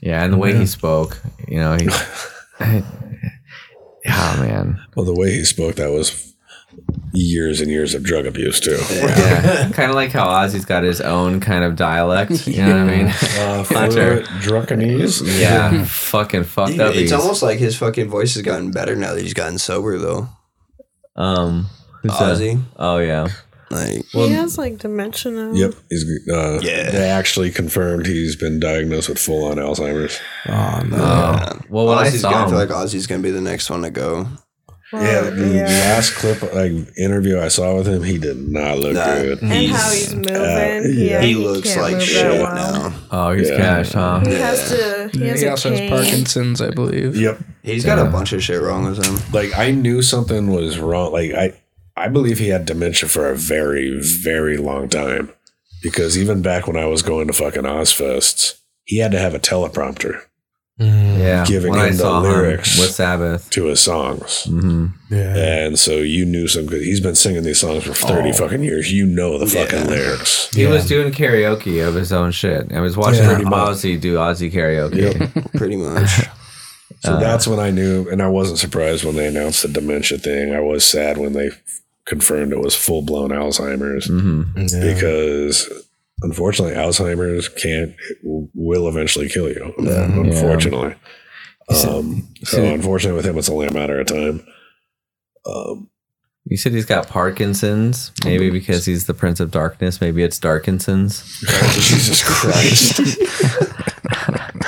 Yeah, 0.00 0.24
and 0.24 0.32
the 0.32 0.38
way 0.38 0.56
he 0.56 0.66
spoke, 0.66 1.20
you 1.46 1.58
know, 1.58 1.76
he. 1.76 1.88
oh 2.60 4.36
man, 4.40 4.80
Well, 4.96 5.04
the 5.04 5.14
way 5.14 5.30
he 5.30 5.44
spoke, 5.44 5.76
that 5.76 5.90
was 5.90 6.34
years 7.12 7.60
and 7.60 7.70
years 7.70 7.94
of 7.94 8.02
drug 8.02 8.26
abuse 8.26 8.60
too. 8.60 8.78
yeah, 8.90 9.70
kind 9.70 9.90
of 9.90 9.94
like 9.94 10.10
how 10.10 10.26
Ozzy's 10.26 10.64
got 10.64 10.82
his 10.82 11.00
own 11.00 11.40
kind 11.40 11.64
of 11.64 11.76
dialect. 11.76 12.46
You 12.46 12.64
know 12.64 12.84
what 12.84 12.92
I 12.92 12.96
mean? 12.96 13.06
Uh, 13.06 13.64
Hunter. 13.64 14.24
fluent 14.24 14.42
drunkenese. 14.42 15.40
Yeah, 15.40 15.84
fucking 15.84 16.44
fucked 16.44 16.78
up. 16.78 16.94
it's 16.94 17.12
almost 17.12 17.42
like 17.42 17.58
his 17.58 17.76
fucking 17.76 18.08
voice 18.08 18.34
has 18.34 18.42
gotten 18.42 18.70
better 18.70 18.96
now 18.96 19.14
that 19.14 19.22
he's 19.22 19.34
gotten 19.34 19.58
sober 19.58 19.98
though. 19.98 20.28
Um, 21.18 21.66
who's 22.02 22.12
that? 22.18 22.36
Ozzy. 22.36 22.62
Oh 22.76 22.98
yeah, 22.98 23.28
Like, 23.70 24.04
well, 24.14 24.28
he 24.28 24.32
has 24.34 24.56
like 24.56 24.78
dementia 24.78 25.32
now. 25.32 25.52
Yep, 25.52 25.74
he's 25.90 26.04
uh, 26.30 26.60
Yeah. 26.62 26.90
They 26.90 27.10
actually 27.10 27.50
confirmed 27.50 28.06
he's 28.06 28.36
been 28.36 28.60
diagnosed 28.60 29.08
with 29.10 29.18
full 29.18 29.44
on 29.44 29.56
Alzheimer's. 29.56 30.18
Oh 30.46 30.82
no. 30.88 30.96
Oh. 30.96 31.58
well, 31.68 31.86
when 31.88 31.98
I 31.98 32.06
Ozzy's 32.08 32.20
saw 32.22 32.30
gonna, 32.30 32.46
I 32.46 32.48
feel 32.48 32.58
like 32.58 32.68
Ozzy's 32.70 33.06
gonna 33.06 33.22
be 33.22 33.30
the 33.30 33.40
next 33.42 33.68
one 33.68 33.82
to 33.82 33.90
go. 33.90 34.26
Oh, 34.90 35.02
yeah, 35.02 35.20
Well, 35.22 35.30
the 35.34 35.62
last 35.64 36.14
clip, 36.14 36.40
like 36.54 36.72
interview 36.96 37.38
I 37.38 37.48
saw 37.48 37.76
with 37.76 37.86
him, 37.86 38.02
he 38.02 38.16
did 38.16 38.38
not 38.48 38.78
look 38.78 38.94
Nah. 38.94 39.16
good. 39.16 39.42
And 39.42 39.52
how 39.70 39.90
he's 39.90 40.14
moving. 40.14 40.32
yeah, 40.34 41.20
he 41.20 41.34
looks 41.34 41.76
like 41.76 42.00
shit 42.00 42.40
now. 42.40 42.94
oh, 43.10 43.32
he's 43.32 43.50
Yeah. 43.50 43.56
cash, 43.58 43.92
huh? 43.92 44.20
He 44.24 44.32
has 44.34 44.70
to. 44.70 45.10
He 45.12 45.26
has 45.26 45.40
he 45.42 45.46
a 45.46 45.50
also 45.50 45.70
has. 45.76 45.90
Parkinson's, 45.90 46.62
I 46.62 46.70
believe. 46.70 47.16
Yep. 47.16 47.38
He's 47.62 47.84
got 47.84 47.98
Yeah. 47.98 48.08
a 48.08 48.10
bunch 48.10 48.32
of 48.32 48.42
shit 48.42 48.62
wrong 48.62 48.86
with 48.88 49.04
him. 49.04 49.18
Like 49.32 49.56
I 49.58 49.72
knew 49.72 50.00
something 50.00 50.50
was 50.50 50.78
wrong. 50.78 51.12
Like 51.12 51.32
I, 51.32 51.52
I 51.94 52.08
believe 52.08 52.38
he 52.38 52.48
had 52.48 52.64
dementia 52.64 53.08
for 53.10 53.28
a 53.30 53.36
very, 53.36 54.00
very 54.22 54.56
long 54.56 54.88
time. 54.88 55.30
Because 55.82 56.16
even 56.16 56.40
back 56.42 56.66
when 56.66 56.76
I 56.78 56.86
was 56.86 57.02
going 57.02 57.26
to 57.26 57.32
fucking 57.34 57.62
Ozzfests, 57.64 58.54
he 58.84 58.98
had 58.98 59.12
to 59.12 59.18
have 59.18 59.34
a 59.34 59.38
teleprompter 59.38 60.22
Yeah, 60.78 61.44
Giving 61.44 61.72
when 61.72 61.80
I 61.80 61.86
him 61.88 61.92
the 61.96 61.98
saw 61.98 62.18
him 62.22 62.30
lyrics. 62.32 62.78
with 62.78 62.90
Sabbath. 62.90 63.50
to 63.50 63.64
his 63.66 63.80
songs. 63.80 64.44
hmm 64.44 64.86
Yeah. 65.10 65.34
And 65.66 65.78
so 65.78 65.96
you 65.96 66.24
knew 66.24 66.46
some 66.46 66.66
good. 66.66 66.82
He's 66.82 67.00
been 67.00 67.16
singing 67.16 67.42
these 67.42 67.58
songs 67.58 67.82
for 67.84 67.94
30 67.94 68.30
Oh. 68.30 68.32
fucking 68.32 68.62
years. 68.62 68.92
You 68.92 69.04
know 69.06 69.38
the 69.38 69.46
fucking 69.46 69.78
Yeah. 69.86 69.90
lyrics. 69.90 70.48
He 70.54 70.62
Yeah. 70.62 70.70
was 70.70 70.86
doing 70.86 71.12
karaoke 71.12 71.86
of 71.86 71.94
his 71.96 72.12
own 72.12 72.30
shit. 72.30 72.70
I 72.72 72.80
was 72.80 72.96
watching 72.96 73.24
Yeah. 73.24 73.38
Ozzy 73.40 74.00
do 74.00 74.14
Ozzy 74.16 74.52
karaoke. 74.52 75.52
Pretty 75.56 75.76
much. 75.76 76.10
So 77.04 77.12
Uh, 77.12 77.20
that's 77.20 77.46
when 77.46 77.60
I 77.60 77.70
knew, 77.70 78.08
and 78.08 78.20
I 78.22 78.28
wasn't 78.28 78.58
surprised 78.58 79.04
when 79.04 79.14
they 79.14 79.26
announced 79.26 79.62
the 79.62 79.68
dementia 79.68 80.18
thing. 80.18 80.52
I 80.54 80.58
was 80.60 80.84
sad 80.84 81.16
when 81.18 81.32
they 81.32 81.50
confirmed 82.06 82.50
it 82.52 82.58
was 82.60 82.74
full 82.74 83.02
blown 83.02 83.30
Alzheimer's 83.30 84.06
hmm 84.06 84.42
Yeah. 84.56 84.94
because 84.94 85.68
unfortunately, 86.22 86.74
Alzheimer's 86.76 87.48
can't 87.48 87.94
will 88.22 88.88
eventually 88.88 89.28
kill 89.28 89.48
you. 89.48 89.74
Yeah. 89.78 90.04
Unfortunately. 90.04 90.94
said- 91.70 91.88
Um, 91.90 92.28
so 92.44 92.64
unfortunately, 92.64 93.16
with 93.16 93.26
him, 93.26 93.36
it's 93.38 93.48
only 93.50 93.66
a 93.66 93.72
matter 93.72 94.00
of 94.00 94.06
time. 94.06 94.46
Um, 95.46 95.88
You 96.46 96.56
said 96.56 96.72
he's 96.72 96.86
got 96.86 97.08
Parkinson's, 97.08 98.10
maybe 98.24 98.48
because 98.50 98.86
he's 98.86 99.04
the 99.06 99.12
Prince 99.14 99.38
of 99.40 99.50
Darkness. 99.50 100.00
Maybe 100.00 100.22
it's 100.22 100.38
Darkinson's. 100.38 101.22
Jesus 101.74 102.22
Christ. 102.24 103.00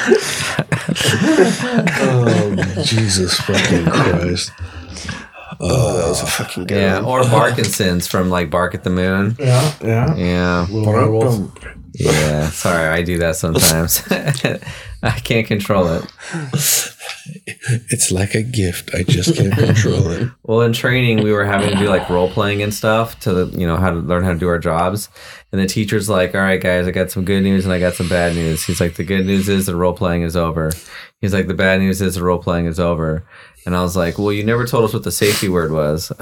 oh, 2.03 2.83
Jesus 2.85 3.35
fucking 3.41 3.87
Christ. 3.87 4.53
Oh, 5.63 5.69
oh, 5.69 5.97
that 5.99 6.09
was 6.09 6.23
a 6.23 6.27
fucking 6.27 6.67
good 6.67 6.81
Yeah, 6.81 7.01
one. 7.03 7.05
or 7.05 7.25
Parkinson's 7.29 8.07
from 8.07 8.31
like 8.31 8.51
Bark 8.51 8.75
at 8.75 8.83
the 8.85 8.91
Moon. 8.91 9.37
Yeah. 9.39 9.75
Yeah. 9.83 10.15
Yeah, 10.17 10.67
Little 10.71 11.53
yeah. 11.93 12.49
Sorry, 12.51 12.89
I 12.89 13.03
do 13.03 13.19
that 13.19 13.37
sometimes. 13.37 14.03
I 15.03 15.11
can't 15.25 15.47
control 15.47 15.87
it. 15.89 16.05
It's 17.91 18.11
like 18.13 18.35
a 18.35 18.43
gift. 18.43 18.95
I 18.95 19.03
just 19.03 19.35
can't 19.37 19.53
control 19.55 20.09
it. 20.11 20.29
Well, 20.43 20.63
in 20.63 20.73
training, 20.73 21.23
we 21.23 21.33
were 21.33 21.45
having 21.45 21.71
to 21.71 21.77
do 21.77 21.89
like 21.89 22.09
role 22.11 22.29
playing 22.31 22.61
and 22.63 22.75
stuff 22.75 23.21
to 23.21 23.47
you 23.53 23.67
know 23.67 23.77
how 23.77 23.91
to 23.91 23.97
learn 23.97 24.25
how 24.25 24.33
to 24.33 24.39
do 24.39 24.49
our 24.49 24.59
jobs. 24.59 25.09
And 25.53 25.61
the 25.61 25.67
teacher's 25.67 26.09
like, 26.09 26.35
"All 26.35 26.41
right, 26.41 26.61
guys, 26.61 26.87
I 26.89 26.91
got 26.91 27.11
some 27.13 27.25
good 27.25 27.43
news 27.43 27.65
and 27.65 27.73
I 27.73 27.79
got 27.79 27.95
some 27.95 28.09
bad 28.09 28.35
news." 28.35 28.65
He's 28.65 28.81
like, 28.81 28.95
"The 28.95 29.05
good 29.05 29.27
news 29.27 29.49
is 29.49 29.67
the 29.67 29.77
role 29.77 29.93
playing 29.93 30.23
is 30.23 30.37
over." 30.37 30.73
He's 31.21 31.33
like, 31.33 31.47
"The 31.47 31.55
bad 31.55 31.81
news 31.81 32.01
is 32.03 32.17
the 32.17 32.23
role 32.25 32.39
playing 32.43 32.67
is 32.67 32.81
over." 32.81 33.25
And 33.67 33.77
I 33.77 33.83
was 33.83 33.95
like, 33.95 34.19
"Well, 34.19 34.33
you 34.33 34.43
never 34.43 34.67
told 34.67 34.85
us 34.85 34.95
what 34.95 35.05
the 35.05 35.13
safety 35.13 35.49
word 35.49 35.71
was." 35.71 36.11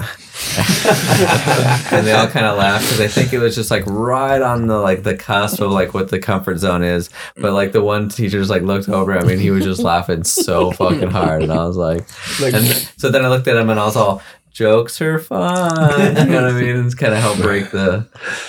and 1.91 2.05
they 2.05 2.11
all 2.11 2.27
kind 2.27 2.45
of 2.45 2.57
laughed 2.57 2.83
because 2.85 2.99
I 2.99 3.07
think 3.07 3.33
it 3.33 3.39
was 3.39 3.55
just 3.55 3.71
like 3.71 3.83
right 3.85 4.41
on 4.41 4.67
the 4.67 4.77
like 4.77 5.03
the 5.03 5.15
cusp 5.15 5.61
of 5.61 5.71
like 5.71 5.93
what 5.93 6.09
the 6.09 6.19
comfort 6.19 6.57
zone 6.57 6.83
is. 6.83 7.09
But 7.37 7.53
like 7.53 7.71
the 7.71 7.81
one 7.81 8.09
teacher's 8.09 8.49
like 8.49 8.61
looked 8.63 8.89
over 8.89 9.13
at 9.13 9.25
me 9.25 9.33
and 9.33 9.41
he 9.41 9.51
was 9.51 9.63
just 9.63 9.81
laughing 9.81 10.23
so 10.25 10.71
fucking 10.71 11.11
hard, 11.11 11.43
and 11.43 11.51
I 11.51 11.65
was 11.65 11.77
like, 11.77 12.07
Like- 12.41 12.53
and 12.53 12.65
so 12.97 13.09
then 13.09 13.23
I 13.25 13.29
looked 13.29 13.47
at 13.47 13.55
him 13.57 13.69
and 13.69 13.79
I 13.79 13.85
was 13.85 13.95
all. 13.95 14.21
Jokes 14.51 14.99
are 14.99 15.19
fun, 15.19 16.17
you 16.17 16.25
know 16.33 16.41
what 16.43 16.51
I 16.51 16.59
mean? 16.59 16.85
It's 16.85 16.95
kind 16.95 17.13
of 17.13 17.19
help 17.21 17.37
break 17.37 17.69
the 17.71 18.05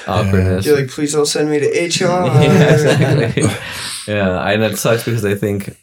awkwardness. 0.08 0.66
You're 0.66 0.80
like, 0.80 0.88
please 0.90 1.12
don't 1.12 1.26
send 1.26 1.48
me 1.50 1.60
to 1.60 1.66
HR. 1.68 2.08
yeah, 2.26 2.72
exactly. 2.72 3.42
yeah, 4.12 4.48
and 4.48 4.62
it 4.64 4.76
sucks 4.78 5.04
because 5.04 5.24
I 5.24 5.36
think 5.36 5.76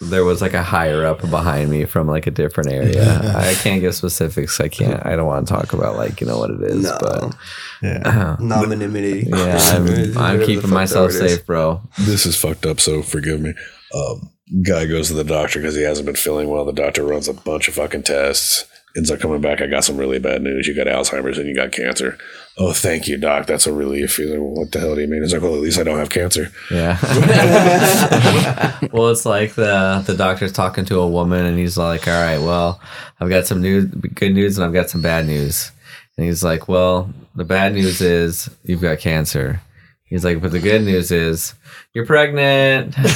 there 0.00 0.24
was 0.24 0.42
like 0.42 0.52
a 0.52 0.62
higher 0.62 1.06
up 1.06 1.20
behind 1.30 1.70
me 1.70 1.84
from 1.86 2.06
like 2.06 2.26
a 2.26 2.30
different 2.30 2.70
area. 2.70 3.18
I 3.34 3.54
can't 3.54 3.80
give 3.80 3.94
specifics. 3.94 4.60
I 4.60 4.68
can't. 4.68 5.04
I 5.06 5.16
don't 5.16 5.26
want 5.26 5.46
to 5.48 5.54
talk 5.54 5.72
about 5.72 5.96
like 5.96 6.20
you 6.20 6.26
know 6.26 6.38
what 6.38 6.50
it 6.50 6.60
is, 6.62 6.84
No. 6.84 6.98
but 7.00 7.36
Yeah. 7.82 8.36
Anonymity. 8.40 9.26
yeah, 9.28 9.58
I'm, 9.58 10.18
I'm 10.40 10.44
keeping 10.44 10.70
myself 10.70 11.12
that 11.12 11.20
word 11.20 11.24
is. 11.26 11.34
safe, 11.36 11.46
bro. 11.46 11.80
This 11.98 12.26
is 12.26 12.36
fucked 12.36 12.66
up, 12.66 12.78
so 12.80 13.02
forgive 13.02 13.40
me. 13.40 13.54
Um, 13.94 14.30
guy 14.62 14.84
goes 14.86 15.08
to 15.08 15.14
the 15.14 15.24
doctor 15.24 15.60
because 15.60 15.74
he 15.76 15.82
hasn't 15.82 16.06
been 16.06 16.14
feeling 16.16 16.48
well. 16.48 16.64
The 16.66 16.72
doctor 16.72 17.02
runs 17.04 17.26
a 17.28 17.32
bunch 17.34 17.66
of 17.68 17.74
fucking 17.74 18.02
tests. 18.02 18.66
Ends 18.96 19.10
up 19.10 19.20
coming 19.20 19.42
back. 19.42 19.60
I 19.60 19.66
got 19.66 19.84
some 19.84 19.98
really 19.98 20.18
bad 20.18 20.42
news. 20.42 20.66
You 20.66 20.74
got 20.74 20.86
Alzheimer's 20.86 21.36
and 21.36 21.46
you 21.46 21.54
got 21.54 21.72
cancer. 21.72 22.16
Oh, 22.58 22.72
thank 22.72 23.06
you, 23.06 23.18
doc. 23.18 23.46
That's 23.46 23.66
a 23.66 23.72
relief. 23.72 24.16
He's 24.16 24.30
like, 24.30 24.40
what 24.40 24.72
the 24.72 24.80
hell 24.80 24.94
do 24.94 25.02
you 25.02 25.06
mean? 25.06 25.22
He's 25.22 25.34
like, 25.34 25.42
well, 25.42 25.54
at 25.54 25.60
least 25.60 25.78
I 25.78 25.82
don't 25.82 25.98
have 25.98 26.08
cancer. 26.08 26.50
Yeah. 26.70 26.98
well, 28.92 29.10
it's 29.10 29.26
like 29.26 29.54
the 29.54 30.02
the 30.06 30.14
doctor's 30.14 30.52
talking 30.52 30.86
to 30.86 31.00
a 31.00 31.06
woman, 31.06 31.44
and 31.44 31.58
he's 31.58 31.76
like, 31.76 32.08
"All 32.08 32.14
right, 32.14 32.38
well, 32.38 32.80
I've 33.20 33.28
got 33.28 33.46
some 33.46 33.60
news, 33.60 33.84
good 34.14 34.32
news, 34.32 34.56
and 34.56 34.64
I've 34.64 34.72
got 34.72 34.88
some 34.88 35.02
bad 35.02 35.26
news." 35.26 35.70
And 36.16 36.24
he's 36.24 36.42
like, 36.42 36.66
"Well, 36.66 37.12
the 37.34 37.44
bad 37.44 37.74
news 37.74 38.00
is 38.00 38.48
you've 38.64 38.80
got 38.80 39.00
cancer." 39.00 39.60
He's 40.04 40.24
like, 40.24 40.40
"But 40.40 40.52
the 40.52 40.60
good 40.60 40.82
news 40.82 41.10
is 41.10 41.52
you're 41.92 42.06
pregnant." 42.06 42.94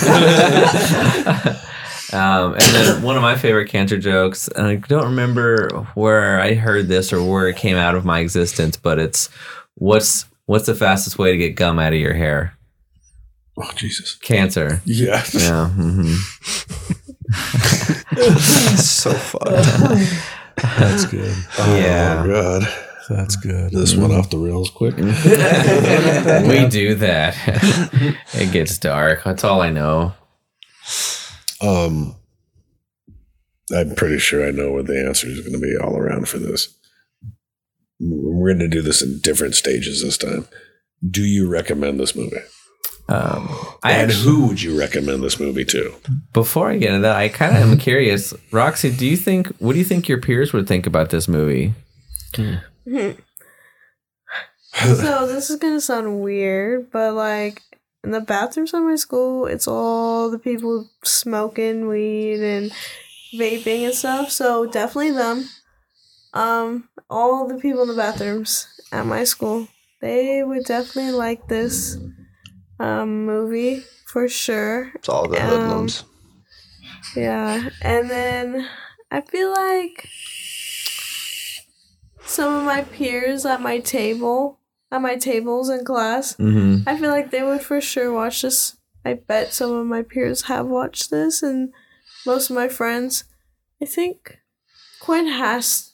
Um, 2.12 2.55
and 2.55 2.62
then 2.62 3.03
one 3.09 3.16
of 3.16 3.23
my 3.23 3.37
favorite 3.37 3.69
cancer 3.69 3.99
jokes, 3.99 4.49
and 4.49 4.66
I 4.66 4.77
don't 4.77 5.05
remember 5.05 5.69
where 5.95 6.41
I 6.41 6.55
heard 6.55 6.89
this 6.89 7.12
or 7.12 7.23
where 7.23 7.49
it 7.49 7.57
came 7.57 7.77
out 7.77 7.95
of 7.95 8.05
my 8.05 8.20
existence, 8.20 8.77
but 8.77 8.99
it's 8.99 9.28
what's 9.74 10.27
what's 10.47 10.66
the 10.66 10.74
fastest 10.74 11.19
way 11.19 11.32
to 11.32 11.39
get 11.39 11.57
gum 11.57 11.78
out 11.78 11.93
of 11.93 11.99
your 11.99 12.15
hair? 12.15 12.57
Oh, 13.57 13.70
Jesus. 13.74 14.15
Cancer. 14.16 14.81
Yeah. 14.85 15.24
Yeah. 15.32 15.69
hmm 15.69 16.15
so 18.77 19.12
fun. 19.12 19.53
That's 20.78 21.05
good. 21.05 21.35
Yeah. 21.59 22.23
Oh, 22.24 22.28
God. 22.28 22.69
That's 23.09 23.37
good. 23.37 23.73
This 23.73 23.97
went 23.97 24.12
off 24.12 24.31
the 24.31 24.39
rails 24.39 24.70
quick. 24.70 24.97
we 24.97 25.03
do 26.69 26.95
that. 26.97 27.37
it 28.35 28.53
gets 28.53 28.78
dark. 28.78 29.24
That's 29.24 29.43
all 29.43 29.61
I 29.62 29.70
know. 29.70 30.12
Um, 31.61 32.16
I'm 33.74 33.95
pretty 33.95 34.19
sure 34.19 34.47
I 34.47 34.51
know 34.51 34.73
what 34.73 34.87
the 34.87 34.99
answer 35.07 35.28
is 35.28 35.41
going 35.41 35.53
to 35.53 35.59
be 35.59 35.77
all 35.77 35.97
around 35.97 36.28
for 36.28 36.39
this. 36.39 36.74
We're 38.01 38.49
going 38.55 38.59
to 38.61 38.69
do 38.69 38.82
this 38.82 39.03
in 39.03 39.20
different 39.20 39.55
stages 39.55 40.03
this 40.03 40.16
time. 40.16 40.49
Do 41.09 41.23
you 41.23 41.49
recommend 41.49 42.01
this 42.01 42.16
movie? 42.16 42.37
Um, 43.09 43.49
I 43.82 43.93
and 43.93 44.11
actually- 44.11 44.24
who 44.24 44.47
would 44.47 44.62
you 44.62 44.78
recommend 44.78 45.23
this 45.23 45.41
movie 45.41 45.65
to? 45.66 45.95
Before 46.32 46.70
I 46.70 46.77
get 46.78 46.91
into 46.91 47.03
that, 47.03 47.16
I 47.16 47.28
kind 47.28 47.57
of 47.57 47.62
am 47.62 47.77
curious. 47.89 48.32
Roxie, 48.53 48.91
do 48.97 49.07
you 49.07 49.16
think? 49.16 49.49
What 49.59 49.73
do 49.73 49.78
you 49.78 49.85
think 49.85 50.09
your 50.09 50.20
peers 50.20 50.53
would 50.53 50.66
think 50.69 50.87
about 50.87 51.11
this 51.11 51.27
movie? 51.28 51.74
so 52.35 52.47
this 55.27 55.51
is 55.51 55.57
gonna 55.57 55.81
sound 55.81 56.20
weird, 56.20 56.91
but 56.93 57.15
like 57.15 57.62
in 58.05 58.12
the 58.12 58.20
bathrooms 58.20 58.74
at 58.74 58.81
my 58.81 58.97
school, 58.97 59.47
it's 59.47 59.68
all 59.68 60.31
the 60.31 60.39
people 60.39 60.89
smoking 61.05 61.89
weed 61.89 62.40
and 62.40 62.72
vaping 63.35 63.85
and 63.86 63.94
stuff. 63.94 64.31
So 64.31 64.66
definitely 64.66 65.12
them. 65.12 65.48
Um, 66.35 66.89
all 67.10 67.48
the 67.48 67.59
people 67.59 67.82
in 67.82 67.89
the 67.89 67.94
bathrooms 67.97 68.68
at 68.93 69.06
my 69.06 69.24
school, 69.24 69.68
they 70.01 70.43
would 70.44 70.64
definitely 70.64 71.12
like 71.12 71.48
this 71.48 71.97
um 72.78 73.27
movie 73.27 73.85
for 74.06 74.28
sure. 74.28 74.93
It's 74.94 75.09
all 75.09 75.28
the 75.28 75.43
Um, 75.43 75.51
hoodlums. 75.51 76.05
Yeah, 77.16 77.70
and 77.82 78.09
then 78.10 78.68
I 79.10 79.20
feel 79.20 79.51
like 79.51 80.09
some 82.24 82.55
of 82.55 82.64
my 82.64 82.82
peers 82.82 83.44
at 83.44 83.60
my 83.60 83.81
table, 83.81 84.60
at 84.93 85.01
my 85.01 85.17
tables 85.17 85.69
in 85.69 85.85
class, 85.85 86.35
Mhm. 86.37 86.83
I 86.87 86.97
feel 86.99 87.11
like 87.11 87.31
they 87.31 87.43
would 87.43 87.62
for 87.62 87.81
sure 87.81 88.12
watch 88.12 88.43
this. 88.43 88.77
I 89.05 89.15
bet 89.15 89.53
some 89.53 89.73
of 89.73 89.87
my 89.87 90.03
peers 90.03 90.43
have 90.43 90.67
watched 90.67 91.11
this, 91.11 91.43
and 91.43 91.73
most 92.27 92.51
of 92.51 92.57
my 92.57 92.69
friends, 92.69 93.25
I 93.81 93.87
think, 93.87 94.39
Quinn 95.01 95.27
has. 95.29 95.87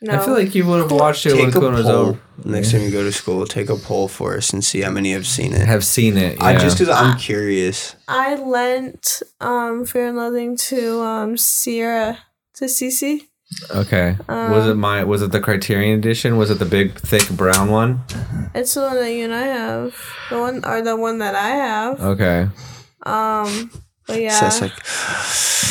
No. 0.00 0.14
I 0.14 0.24
feel 0.24 0.32
like 0.34 0.54
you 0.54 0.64
would 0.66 0.80
have 0.80 0.90
watched 0.92 1.26
it 1.26 1.34
when 1.34 1.46
Take 1.46 1.56
a 1.56 1.58
Quinn 1.58 1.74
was 1.74 1.86
over. 1.86 2.18
next 2.44 2.72
time 2.72 2.80
you 2.82 2.90
go 2.90 3.02
to 3.02 3.12
school. 3.12 3.44
Take 3.46 3.68
a 3.68 3.76
poll 3.76 4.08
for 4.08 4.36
us 4.36 4.50
and 4.52 4.64
see 4.64 4.80
how 4.80 4.90
many 4.90 5.12
have 5.12 5.26
seen 5.26 5.52
it. 5.52 5.66
Have 5.66 5.84
seen 5.84 6.16
it. 6.16 6.40
I 6.42 6.52
yeah. 6.52 6.58
just 6.58 6.78
because 6.78 6.94
I'm 6.94 7.18
curious. 7.18 7.94
I 8.08 8.36
lent 8.36 9.22
um 9.40 9.84
Fear 9.84 10.06
and 10.08 10.16
Loathing 10.16 10.56
to 10.70 11.00
um 11.02 11.36
Sierra 11.36 12.18
to 12.54 12.64
Cece 12.66 13.26
Okay. 13.70 14.16
was 14.28 14.66
it 14.66 14.74
my? 14.74 15.04
Was 15.04 15.22
it 15.22 15.30
the 15.32 15.40
Criterion 15.40 15.98
edition? 15.98 16.36
Was 16.36 16.50
it 16.50 16.58
the 16.58 16.64
big 16.64 16.94
thick 16.98 17.28
brown 17.30 17.70
one? 17.70 18.00
It's 18.54 18.74
the 18.74 18.82
one 18.82 18.96
that 18.96 19.12
you 19.12 19.24
and 19.24 19.34
I 19.34 19.42
have. 19.46 19.94
The 20.30 20.38
one 20.40 20.64
or 20.64 20.82
the 20.82 20.96
one 20.96 21.18
that 21.18 21.34
I 21.34 21.48
have. 21.48 22.00
Okay. 22.00 22.48
Um, 23.04 23.70
but 24.06 24.20
yeah. 24.20 24.38
So 24.40 24.46
it's 24.46 24.60
like 24.60 24.72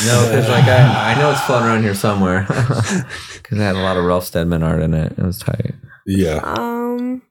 No, 0.06 0.26
because 0.28 0.48
like 0.48 0.64
I, 0.64 1.12
I 1.14 1.18
know 1.18 1.30
it's 1.30 1.40
floating 1.42 1.66
around 1.68 1.82
here 1.82 1.94
somewhere. 1.94 2.46
Because 3.46 3.60
it 3.60 3.62
had 3.62 3.76
a 3.76 3.80
lot 3.82 3.96
of 3.96 4.04
Ralph 4.04 4.24
Steadman 4.24 4.64
art 4.64 4.82
in 4.82 4.92
it. 4.92 5.12
It 5.12 5.22
was 5.22 5.38
tight. 5.38 5.72
Yeah. 6.04 6.40
um, 6.42 7.22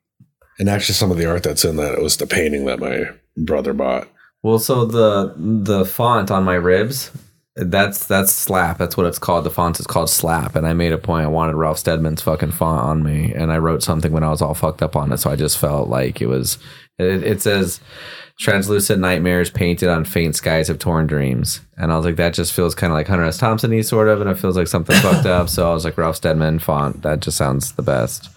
And 0.60 0.70
actually, 0.70 0.94
some 0.96 1.12
of 1.12 1.18
the 1.18 1.26
art 1.30 1.44
that's 1.44 1.66
in 1.66 1.76
that 1.76 1.92
it 1.94 2.02
was 2.02 2.16
the 2.16 2.26
painting 2.26 2.64
that 2.68 2.80
my 2.80 3.08
brother 3.36 3.74
bought. 3.74 4.08
Well, 4.42 4.58
so 4.60 4.86
the 4.86 5.34
the 5.38 5.86
font 5.86 6.32
on 6.32 6.46
my 6.46 6.54
ribs, 6.56 7.12
that's 7.56 8.06
that's 8.06 8.34
slap. 8.34 8.78
That's 8.78 8.98
what 8.98 9.06
it's 9.06 9.20
called. 9.20 9.46
The 9.46 9.50
font 9.50 9.80
is 9.80 9.88
called 9.88 10.10
slap. 10.10 10.56
And 10.56 10.68
I 10.68 10.74
made 10.74 10.92
a 10.92 10.98
point. 10.98 11.26
I 11.26 11.30
wanted 11.30 11.56
Ralph 11.56 11.80
Steadman's 11.80 12.22
fucking 12.22 12.52
font 12.52 12.82
on 12.82 13.04
me, 13.04 13.34
and 13.34 13.52
I 13.52 13.58
wrote 13.58 13.82
something 13.82 14.12
when 14.12 14.24
I 14.24 14.30
was 14.30 14.42
all 14.42 14.54
fucked 14.54 14.82
up 14.82 14.96
on 14.96 15.12
it. 15.12 15.18
So 15.18 15.32
I 15.32 15.36
just 15.36 15.58
felt 15.58 15.90
like 15.90 16.22
it 16.22 16.28
was. 16.28 16.58
It, 16.98 17.24
it 17.24 17.42
says 17.42 17.82
translucent 18.38 19.00
nightmares 19.00 19.50
painted 19.50 19.90
on 19.90 20.04
faint 20.06 20.36
skies 20.36 20.70
of 20.70 20.80
torn 20.80 21.08
dreams, 21.08 21.62
and 21.78 21.92
I 21.92 21.98
was 21.98 22.06
like, 22.06 22.18
that 22.18 22.34
just 22.34 22.54
feels 22.54 22.76
kind 22.76 22.92
of 22.92 22.96
like 22.96 23.08
Hunter 23.08 23.26
S. 23.26 23.38
Thompson-y 23.38 23.82
sort 23.82 24.08
of, 24.10 24.20
and 24.22 24.30
it 24.30 24.38
feels 24.38 24.58
like 24.58 24.68
something 24.68 24.96
fucked 24.98 25.26
up. 25.26 25.50
So 25.56 25.70
I 25.70 25.74
was 25.74 25.86
like, 25.86 25.98
Ralph 25.98 26.18
Steadman 26.18 26.60
font. 26.60 27.02
That 27.04 27.22
just 27.22 27.38
sounds 27.38 27.74
the 27.74 27.82
best. 27.82 28.30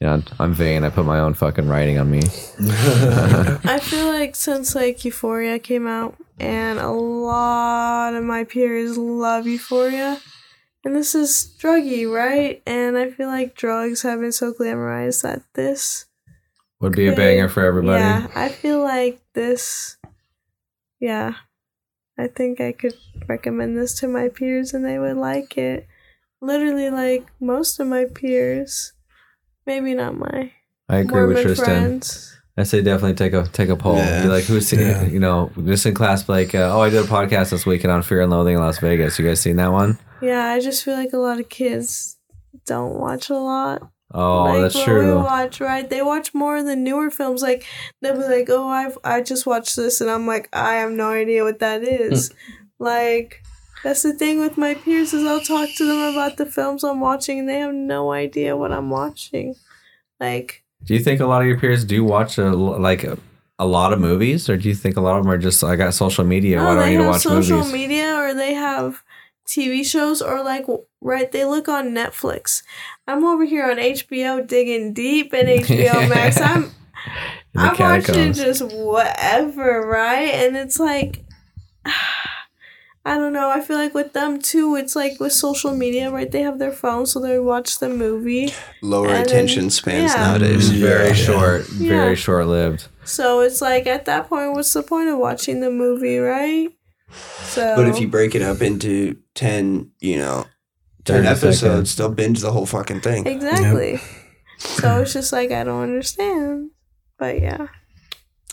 You 0.00 0.08
know, 0.08 0.22
I'm 0.38 0.52
vain. 0.52 0.84
I 0.84 0.90
put 0.90 1.06
my 1.06 1.20
own 1.20 1.34
fucking 1.34 1.68
writing 1.68 1.98
on 1.98 2.10
me. 2.10 2.18
I 2.60 3.78
feel 3.80 4.08
like 4.08 4.34
since 4.36 4.74
like 4.74 5.04
Euphoria 5.04 5.58
came 5.58 5.86
out, 5.86 6.16
and 6.38 6.78
a 6.78 6.90
lot 6.90 8.14
of 8.14 8.24
my 8.24 8.44
peers 8.44 8.98
love 8.98 9.46
Euphoria, 9.46 10.20
and 10.84 10.96
this 10.96 11.14
is 11.14 11.56
druggy, 11.60 12.12
right? 12.12 12.60
And 12.66 12.98
I 12.98 13.10
feel 13.10 13.28
like 13.28 13.54
drugs 13.54 14.02
have 14.02 14.20
been 14.20 14.32
so 14.32 14.52
glamorized 14.52 15.22
that 15.22 15.42
this 15.54 16.06
Would 16.80 16.96
be 16.96 17.06
a 17.06 17.14
banger 17.14 17.48
for 17.48 17.64
everybody. 17.64 18.02
Yeah, 18.02 18.26
I 18.34 18.48
feel 18.48 18.82
like 18.82 19.20
this. 19.34 19.96
Yeah, 20.98 21.34
I 22.18 22.26
think 22.26 22.60
I 22.60 22.72
could 22.72 22.94
recommend 23.28 23.76
this 23.78 23.94
to 24.00 24.08
my 24.08 24.28
peers, 24.28 24.74
and 24.74 24.84
they 24.84 24.98
would 24.98 25.16
like 25.16 25.56
it. 25.56 25.86
Literally, 26.40 26.90
like 26.90 27.28
most 27.40 27.78
of 27.78 27.86
my 27.86 28.06
peers. 28.06 28.92
Maybe 29.66 29.94
not 29.94 30.18
my 30.18 30.52
I 30.88 30.98
agree 30.98 31.22
with 31.22 31.36
Mormon 31.36 31.42
Tristan. 31.42 31.66
friends. 31.66 32.30
I 32.56 32.62
say 32.62 32.82
definitely 32.82 33.14
take 33.14 33.32
a 33.32 33.48
take 33.48 33.68
a 33.68 33.76
poll. 33.76 33.96
Yeah. 33.96 34.22
Be 34.22 34.28
like, 34.28 34.44
who's 34.44 34.68
seen 34.68 34.80
Yeah. 34.80 35.04
You 35.04 35.18
know, 35.18 35.50
just 35.64 35.86
in 35.86 35.94
class, 35.94 36.28
like, 36.28 36.54
uh, 36.54 36.70
oh, 36.72 36.80
I 36.80 36.90
did 36.90 37.04
a 37.04 37.08
podcast 37.08 37.50
this 37.50 37.66
weekend 37.66 37.92
on 37.92 38.02
Fear 38.02 38.22
and 38.22 38.30
Loathing 38.30 38.54
in 38.54 38.60
Las 38.60 38.78
Vegas. 38.78 39.18
You 39.18 39.26
guys 39.26 39.40
seen 39.40 39.56
that 39.56 39.72
one? 39.72 39.98
Yeah, 40.22 40.46
I 40.46 40.60
just 40.60 40.84
feel 40.84 40.94
like 40.94 41.12
a 41.12 41.18
lot 41.18 41.40
of 41.40 41.48
kids 41.48 42.16
don't 42.66 42.94
watch 42.98 43.30
a 43.30 43.36
lot. 43.36 43.90
Oh, 44.12 44.44
like 44.44 44.62
that's 44.62 44.74
what 44.76 44.84
true. 44.84 45.16
We 45.16 45.22
watch 45.22 45.60
right. 45.60 45.88
They 45.90 46.00
watch 46.02 46.32
more 46.32 46.56
of 46.58 46.66
the 46.66 46.76
newer 46.76 47.10
films. 47.10 47.42
Like 47.42 47.66
they'll 48.00 48.14
be 48.14 48.20
like, 48.20 48.48
"Oh, 48.48 48.68
I've 48.68 48.96
I 49.02 49.22
just 49.22 49.44
watched 49.46 49.74
this," 49.74 50.00
and 50.00 50.08
I'm 50.08 50.26
like, 50.26 50.48
"I 50.52 50.74
have 50.74 50.92
no 50.92 51.10
idea 51.10 51.42
what 51.42 51.58
that 51.58 51.82
is." 51.82 52.32
like 52.78 53.42
that's 53.84 54.02
the 54.02 54.12
thing 54.14 54.40
with 54.40 54.58
my 54.58 54.74
peers 54.74 55.12
is 55.12 55.24
I'll 55.24 55.40
talk 55.40 55.68
to 55.76 55.86
them 55.86 56.12
about 56.14 56.36
the 56.38 56.46
films 56.46 56.82
I'm 56.82 56.98
watching, 57.00 57.38
and 57.38 57.48
they 57.48 57.60
have 57.60 57.74
no 57.74 58.10
idea 58.10 58.56
what 58.56 58.72
I'm 58.72 58.90
watching. 58.90 59.54
Like 60.18 60.64
Do 60.84 60.94
you 60.94 61.00
think 61.00 61.20
a 61.20 61.26
lot 61.26 61.42
of 61.42 61.46
your 61.48 61.58
peers 61.60 61.84
do 61.84 62.02
watch 62.04 62.38
a, 62.38 62.50
like 62.50 63.04
a, 63.04 63.18
a 63.58 63.66
lot 63.66 63.92
of 63.92 64.00
movies, 64.00 64.48
or 64.48 64.56
do 64.56 64.68
you 64.68 64.74
think 64.74 64.96
a 64.96 65.00
lot 65.00 65.18
of 65.18 65.24
them 65.24 65.32
are 65.32 65.38
just 65.38 65.62
I 65.62 65.76
got 65.76 65.94
social 65.94 66.24
media? 66.24 66.56
no, 66.56 66.64
Why 66.64 66.74
do 66.74 66.80
I 66.80 66.90
need 66.90 66.96
to 66.96 67.02
have 67.04 67.12
watch 67.12 67.22
social 67.22 67.58
movies? 67.58 67.72
media 67.72 68.16
or 68.16 68.34
they 68.34 68.54
have 68.54 69.02
TV 69.46 69.84
shows 69.84 70.22
or 70.22 70.42
like 70.42 70.64
right 71.00 71.30
they 71.30 71.44
look 71.44 71.68
on 71.68 71.90
Netflix. 71.90 72.62
I'm 73.06 73.24
over 73.24 73.44
here 73.44 73.70
on 73.70 73.76
HBO 73.76 74.46
digging 74.46 74.94
deep 74.94 75.34
in 75.34 75.46
HBO 75.46 76.08
Max. 76.14 76.40
I'm 76.40 76.70
I'm 77.56 77.76
watching 77.78 78.32
just 78.32 78.62
whatever, 78.62 79.82
right? 79.86 80.32
And 80.32 80.56
it's 80.56 80.80
like 80.80 81.22
I 83.06 83.18
don't 83.18 83.34
know. 83.34 83.50
I 83.50 83.60
feel 83.60 83.76
like 83.76 83.92
with 83.94 84.14
them 84.14 84.40
too, 84.40 84.76
it's 84.76 84.96
like 84.96 85.20
with 85.20 85.32
social 85.32 85.74
media, 85.76 86.10
right? 86.10 86.30
They 86.30 86.40
have 86.40 86.58
their 86.58 86.72
phone, 86.72 87.04
so 87.06 87.20
they 87.20 87.38
watch 87.38 87.78
the 87.78 87.88
movie. 87.90 88.52
lower 88.82 89.08
And 89.08 89.16
then- 89.16 89.24
attention 89.26 89.68
spans 89.70 90.12
yeah. 90.14 90.20
nowadays. 90.26 90.70
very 90.70 91.08
Yeah. 91.08 91.12
short, 91.14 91.66
Yeah. 91.78 91.88
very 91.88 92.16
short 92.16 92.46
lived. 92.46 92.88
So 93.04 93.40
it's 93.40 93.60
like 93.60 93.86
at 93.86 94.06
that 94.06 94.28
point, 94.30 94.52
what's 94.54 94.72
the 94.72 94.82
point 94.82 95.10
of 95.10 95.18
watching 95.18 95.60
the 95.60 95.70
movie, 95.70 96.16
right? 96.18 96.70
So, 97.44 97.74
But 97.76 97.88
if 97.88 98.00
you 98.00 98.08
break 98.08 98.34
it 98.34 98.40
up 98.42 98.62
into 98.62 99.16
ten, 99.34 99.90
you 100.00 100.16
know, 100.16 100.46
ten 101.04 101.26
episodes, 101.26 101.60
seconds. 101.60 101.96
they'll 101.96 102.08
binge 102.08 102.40
the 102.40 102.50
whole 102.52 102.64
fucking 102.66 103.02
thing. 103.02 103.26
exactly, 103.26 104.00
so 104.58 105.02
it's 105.02 105.12
just 105.12 105.30
like 105.32 105.52
I 105.52 105.62
don't 105.62 105.82
understand. 105.82 106.70
But 107.18 107.40
yeah, 107.42 107.66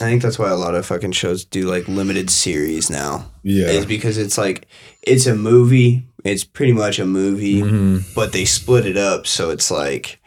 I 0.01 0.05
think 0.09 0.21
that's 0.21 0.39
why 0.39 0.49
a 0.49 0.55
lot 0.55 0.75
of 0.75 0.85
fucking 0.85 1.11
shows 1.13 1.45
do 1.45 1.63
like 1.69 1.87
limited 1.87 2.29
series 2.29 2.89
now. 2.89 3.31
Yeah. 3.43 3.67
Is 3.67 3.85
because 3.85 4.17
it's 4.17 4.37
like 4.37 4.67
it's 5.03 5.25
a 5.27 5.35
movie. 5.35 6.07
It's 6.23 6.43
pretty 6.43 6.73
much 6.73 6.99
a 6.99 7.05
movie, 7.05 7.61
Mhm. 7.61 8.03
but 8.15 8.31
they 8.31 8.45
split 8.45 8.85
it 8.85 8.97
up, 8.97 9.25
so 9.27 9.49
it's 9.49 9.71
like 9.71 10.19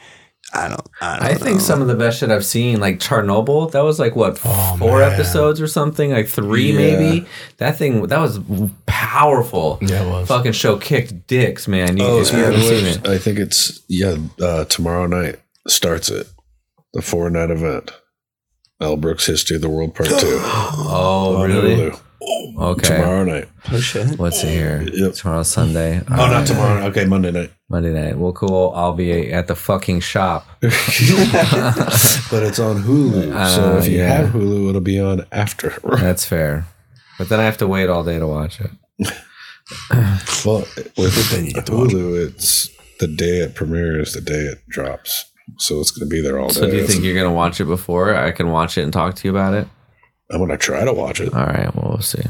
I 0.53 0.69
don't. 0.69 0.87
I, 1.01 1.19
don't 1.19 1.27
I 1.29 1.35
think 1.35 1.61
some 1.61 1.83
of 1.83 1.89
the 1.89 1.97
best 1.97 2.21
shit 2.21 2.31
I've 2.31 2.45
seen, 2.45 2.79
like 2.79 3.01
Chernobyl, 3.01 3.73
that 3.73 3.83
was 3.83 3.99
like 3.99 4.15
what 4.15 4.41
Oh, 4.45 4.77
four 4.79 5.01
man. 5.01 5.13
episodes 5.13 5.61
or 5.61 5.67
something, 5.67 6.13
like 6.13 6.29
three 6.29 6.71
Yeah. 6.71 6.77
maybe. 6.79 7.27
That 7.59 7.77
thing 7.77 8.07
that 8.07 8.21
was 8.21 8.39
powerful. 8.87 9.79
Yeah, 9.83 10.05
it 10.05 10.09
was. 10.11 10.29
Fucking 10.29 10.53
show 10.53 10.77
kicked 10.77 11.27
dicks, 11.27 11.67
man. 11.69 11.97
You, 11.97 12.05
Oh, 12.05 12.21
if 12.21 12.33
you 12.33 12.39
yeah, 12.39 12.51
haven't 12.53 13.09
I 13.09 13.19
think 13.19 13.39
it's 13.39 13.81
yeah. 13.89 14.17
Uh, 14.41 14.65
tomorrow 14.67 15.07
night 15.07 15.37
starts 15.67 16.09
it. 16.11 16.29
The 16.93 17.03
four 17.03 17.29
night 17.31 17.51
event. 17.51 17.91
Mel 18.81 18.97
Brooks 18.97 19.27
History 19.27 19.57
of 19.57 19.63
the 19.63 19.69
World 19.69 19.95
Part 19.95 20.09
Two. 20.09 20.17
oh 20.21 21.45
really? 21.47 21.77
Hulu. 21.77 22.01
Okay, 22.59 22.97
Tomorrow 22.97 23.25
night. 23.25 23.49
Oh 23.71 23.79
shit. 23.79 24.19
let's 24.19 24.41
see 24.41 24.49
here. 24.49 24.83
Yep. 24.93 25.13
Tomorrow's 25.15 25.49
Sunday. 25.49 26.01
Oh, 26.11 26.15
not 26.15 26.47
tomorrow. 26.47 26.83
Okay, 26.87 27.05
Monday 27.05 27.31
night. 27.31 27.53
Monday 27.69 27.93
night. 27.93 28.17
Well, 28.17 28.33
cool. 28.33 28.73
I'll 28.75 28.95
be 28.95 29.31
at 29.33 29.47
the 29.47 29.55
fucking 29.55 30.01
shop. 30.01 30.47
but 30.61 30.71
it's 32.43 32.59
on 32.59 32.83
Hulu. 32.83 33.31
so 33.55 33.75
Uh, 33.75 33.79
if 33.79 33.89
you 33.89 33.99
yeah. 33.99 34.09
have 34.09 34.31
Hulu, 34.31 34.71
it'll 34.71 34.81
be 34.81 34.99
on 34.99 35.27
after. 35.33 35.75
That's 35.85 36.25
fair. 36.25 36.67
But 37.19 37.29
then 37.29 37.41
I 37.41 37.45
have 37.45 37.59
to 37.59 37.67
wait 37.67 37.91
all 37.91 38.05
day 38.05 38.19
to 38.19 38.27
watch 38.27 38.59
it. 38.61 38.71
well, 40.47 40.61
with 40.97 41.13
Hulu, 41.67 42.27
it's 42.29 42.71
the 43.01 43.07
day 43.07 43.39
it 43.41 43.55
premieres, 43.55 44.15
the 44.15 44.21
day 44.23 44.45
it 44.45 44.67
drops. 44.69 45.27
So 45.59 45.81
it's 45.81 45.91
going 45.91 46.09
to 46.09 46.13
be 46.15 46.21
there 46.23 46.39
all 46.39 46.49
day. 46.49 46.55
So 46.55 46.71
do 46.71 46.77
you 46.77 46.87
think 46.87 47.05
you're 47.05 47.15
gonna 47.15 47.35
watch 47.35 47.61
it 47.61 47.67
before 47.67 48.15
I 48.15 48.33
can 48.33 48.51
watch 48.51 48.79
it 48.79 48.83
and 48.83 48.93
talk 48.93 49.15
to 49.17 49.29
you 49.29 49.31
about 49.31 49.55
it? 49.55 49.69
I'm 50.31 50.39
going 50.39 50.51
to 50.51 50.57
try 50.57 50.85
to 50.85 50.93
watch 50.93 51.21
it. 51.21 51.33
All 51.35 51.45
right, 51.45 51.75
well 51.77 51.91
we'll 51.91 52.01
see. 52.01 52.23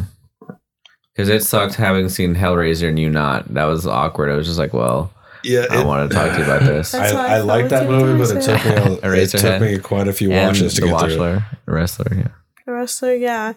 Because 1.14 1.28
it 1.28 1.44
sucked 1.44 1.76
having 1.76 2.08
seen 2.08 2.34
Hellraiser 2.34 2.88
and 2.88 2.98
you 2.98 3.08
not. 3.08 3.54
That 3.54 3.64
was 3.64 3.86
awkward. 3.86 4.30
I 4.30 4.34
was 4.34 4.46
just 4.46 4.58
like, 4.58 4.72
well, 4.72 5.12
Yeah, 5.44 5.66
I 5.70 5.84
want 5.84 6.10
to 6.10 6.14
talk 6.16 6.32
to 6.32 6.38
you 6.38 6.44
about 6.44 6.62
this. 6.62 6.92
I 6.94 7.06
I, 7.10 7.36
I 7.36 7.38
like 7.40 7.68
that 7.68 7.88
movie, 7.88 8.18
but 8.18 8.36
it 8.36 8.42
took 8.42 8.64
me 8.64 8.98
a, 9.02 9.12
it 9.14 9.30
took 9.30 9.60
me 9.60 9.78
quite 9.78 10.08
a 10.08 10.12
few 10.12 10.32
and 10.32 10.48
watches 10.48 10.74
to 10.74 10.80
the 10.80 10.86
get 10.88 11.00
through. 11.00 11.24
it. 11.36 11.42
The 11.66 11.72
wrestler. 11.72 12.16
Yeah. 12.16 12.28
the 12.66 12.72
wrestler, 12.72 13.14
yeah. 13.14 13.52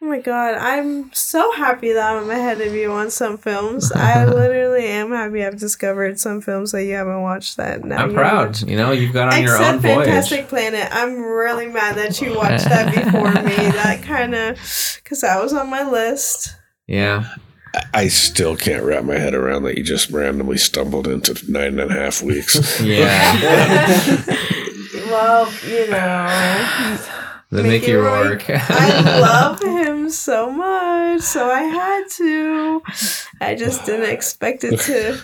Oh 0.00 0.06
my 0.06 0.20
god, 0.20 0.54
I'm 0.54 1.12
so 1.12 1.50
happy 1.52 1.92
that 1.92 2.14
I'm 2.14 2.30
ahead 2.30 2.60
of 2.60 2.72
you 2.72 2.92
on 2.92 3.10
some 3.10 3.36
films. 3.36 3.90
I 3.90 4.24
literally 4.26 4.86
am 4.86 5.10
happy 5.10 5.44
I've 5.44 5.58
discovered 5.58 6.20
some 6.20 6.40
films 6.40 6.70
that 6.70 6.84
you 6.84 6.94
haven't 6.94 7.20
watched 7.22 7.56
that 7.56 7.84
now. 7.84 8.04
I'm 8.04 8.10
you 8.10 8.16
proud. 8.16 8.46
watch. 8.48 8.62
You 8.62 8.76
know, 8.76 8.92
you've 8.92 9.12
got 9.12 9.34
on 9.34 9.42
your 9.42 9.56
Except 9.56 9.74
own 9.74 9.80
voyage. 9.80 10.06
Fantastic 10.06 10.48
Planet. 10.48 10.88
I'm 10.92 11.20
really 11.20 11.66
mad 11.66 11.96
that 11.96 12.20
you 12.20 12.36
watched 12.36 12.66
that 12.66 12.94
before 13.04 13.32
me. 13.42 13.56
That 13.56 14.02
kind 14.04 14.36
of, 14.36 14.54
because 15.02 15.22
that 15.22 15.42
was 15.42 15.52
on 15.52 15.68
my 15.68 15.82
list. 15.88 16.54
Yeah. 16.86 17.34
I 17.92 18.06
still 18.08 18.56
can't 18.56 18.84
wrap 18.84 19.02
my 19.04 19.18
head 19.18 19.34
around 19.34 19.64
that 19.64 19.76
you 19.76 19.82
just 19.84 20.10
randomly 20.10 20.58
stumbled 20.58 21.08
into 21.08 21.34
nine 21.50 21.78
and 21.78 21.90
a 21.90 21.94
half 21.94 22.22
weeks. 22.22 22.80
Yeah. 22.80 24.22
Well, 25.10 25.50
you 25.66 25.88
know, 25.90 26.98
the 27.50 27.62
Mickey 27.62 27.68
Mickey 27.68 27.92
Rourke. 27.94 28.50
I 28.50 29.20
love 29.20 29.62
him 29.62 30.10
so 30.10 30.50
much, 30.50 31.22
so 31.22 31.50
I 31.50 31.62
had 31.62 32.04
to. 32.10 32.82
I 33.40 33.54
just 33.54 33.86
didn't 33.86 34.10
expect 34.10 34.64
it 34.64 34.78
to 34.80 35.18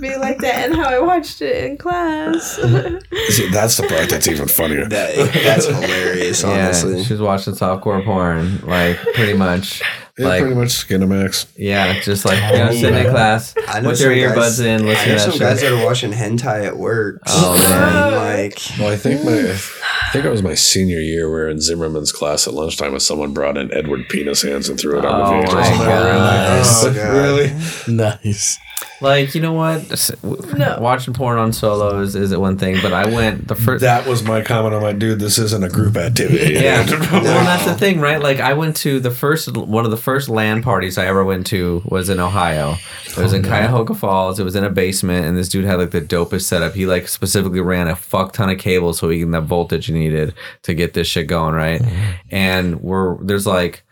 be 0.00 0.16
like 0.16 0.38
that, 0.38 0.66
and 0.66 0.76
how 0.76 0.88
I 0.88 0.98
watched 1.00 1.40
it 1.40 1.64
in 1.64 1.78
class. 1.78 2.56
See, 3.28 3.48
that's 3.50 3.78
the 3.78 3.86
part 3.88 4.10
that's 4.10 4.28
even 4.28 4.48
funnier. 4.48 4.86
That, 4.86 5.14
that's 5.44 5.66
hilarious, 5.66 6.42
yeah, 6.42 6.66
honestly. 6.66 7.02
she's 7.04 7.20
watching 7.20 7.54
softcore 7.54 8.04
porn, 8.04 8.60
like 8.66 8.98
pretty 9.14 9.34
much. 9.34 9.82
Yeah, 10.20 10.28
like 10.28 10.40
pretty 10.42 10.54
much 10.54 10.68
Skinamax. 10.68 11.46
yeah, 11.56 11.98
just 12.00 12.24
like 12.24 12.36
you 12.52 12.58
know, 12.58 12.72
sitting 12.72 13.04
in 13.06 13.10
class 13.10 13.54
I 13.68 13.80
know 13.80 13.88
with 13.90 14.00
your 14.00 14.10
earbuds 14.12 14.34
guys- 14.36 14.60
in, 14.60 14.82
I 14.82 14.84
listening 14.84 15.08
know 15.08 15.14
to 15.14 15.30
some 15.30 15.30
that 15.32 15.38
guys 15.40 15.60
that 15.62 15.72
are 15.72 15.84
watching 15.84 16.12
hentai 16.12 16.66
at 16.66 16.76
work. 16.76 17.20
Oh, 17.26 17.56
man. 17.68 18.14
like 18.14 18.60
Well, 18.78 18.92
I 18.92 18.96
think 18.96 19.24
my, 19.24 19.32
I 19.52 20.12
think 20.12 20.24
it 20.24 20.30
was 20.30 20.42
my 20.42 20.54
senior 20.54 20.98
year. 21.00 21.26
We 21.26 21.32
were 21.32 21.48
in 21.48 21.60
Zimmerman's 21.60 22.12
class 22.12 22.46
at 22.46 22.54
lunchtime, 22.54 22.92
and 22.92 23.00
someone 23.02 23.32
brought 23.32 23.56
in 23.56 23.72
Edward 23.72 24.08
Penis 24.08 24.42
Hands 24.42 24.68
and 24.68 24.78
threw 24.78 24.98
it 24.98 25.04
on 25.04 25.20
Oh 25.20 25.40
the 25.40 25.46
VHS. 25.46 25.54
my 25.54 25.84
And 25.84 25.92
I 25.92 26.04
ran 26.04 26.18
like, 26.18 26.64
God. 26.64 26.66
"Oh, 26.66 26.88
Oh, 26.90 26.94
God. 26.94 27.12
really? 27.14 27.52
Nice. 28.24 28.58
Like 29.00 29.34
you 29.34 29.40
know 29.40 29.54
what? 29.54 29.90
No. 30.22 30.78
Watching 30.80 31.14
porn 31.14 31.38
on 31.38 31.52
solo 31.52 32.00
is, 32.00 32.14
is 32.14 32.32
it 32.32 32.40
one 32.40 32.58
thing, 32.58 32.78
but 32.82 32.92
I 32.92 33.06
went 33.06 33.48
the 33.48 33.54
first. 33.54 33.80
That 33.80 34.06
was 34.06 34.22
my 34.22 34.42
comment. 34.42 34.74
I'm 34.74 34.82
like, 34.82 34.98
dude, 34.98 35.18
this 35.18 35.38
isn't 35.38 35.64
a 35.64 35.70
group 35.70 35.96
activity. 35.96 36.54
Yeah, 36.54 36.84
well, 37.12 37.22
that's 37.22 37.64
the 37.64 37.74
thing, 37.74 38.00
right? 38.00 38.20
Like, 38.20 38.40
I 38.40 38.52
went 38.52 38.76
to 38.78 39.00
the 39.00 39.10
first 39.10 39.56
one 39.56 39.84
of 39.86 39.90
the 39.90 39.96
first 39.96 40.28
LAN 40.28 40.62
parties 40.62 40.98
I 40.98 41.06
ever 41.06 41.24
went 41.24 41.46
to 41.48 41.82
was 41.86 42.10
in 42.10 42.20
Ohio. 42.20 42.76
It 43.06 43.16
was 43.16 43.32
in 43.32 43.42
Cuyahoga 43.42 43.94
Falls. 43.94 44.38
It 44.38 44.44
was 44.44 44.54
in 44.54 44.64
a 44.64 44.70
basement, 44.70 45.24
and 45.24 45.36
this 45.36 45.48
dude 45.48 45.64
had 45.64 45.78
like 45.78 45.92
the 45.92 46.02
dopest 46.02 46.42
setup. 46.42 46.74
He 46.74 46.84
like 46.84 47.08
specifically 47.08 47.60
ran 47.60 47.88
a 47.88 47.96
fuck 47.96 48.34
ton 48.34 48.50
of 48.50 48.58
cables 48.58 48.98
so 48.98 49.08
he 49.08 49.20
can 49.20 49.30
the 49.30 49.40
voltage 49.40 49.86
he 49.86 49.92
needed 49.92 50.34
to 50.62 50.74
get 50.74 50.92
this 50.92 51.06
shit 51.06 51.26
going, 51.26 51.54
right? 51.54 51.80
Mm-hmm. 51.80 52.10
And 52.30 52.82
we're 52.82 53.22
there's 53.24 53.46
like 53.46 53.82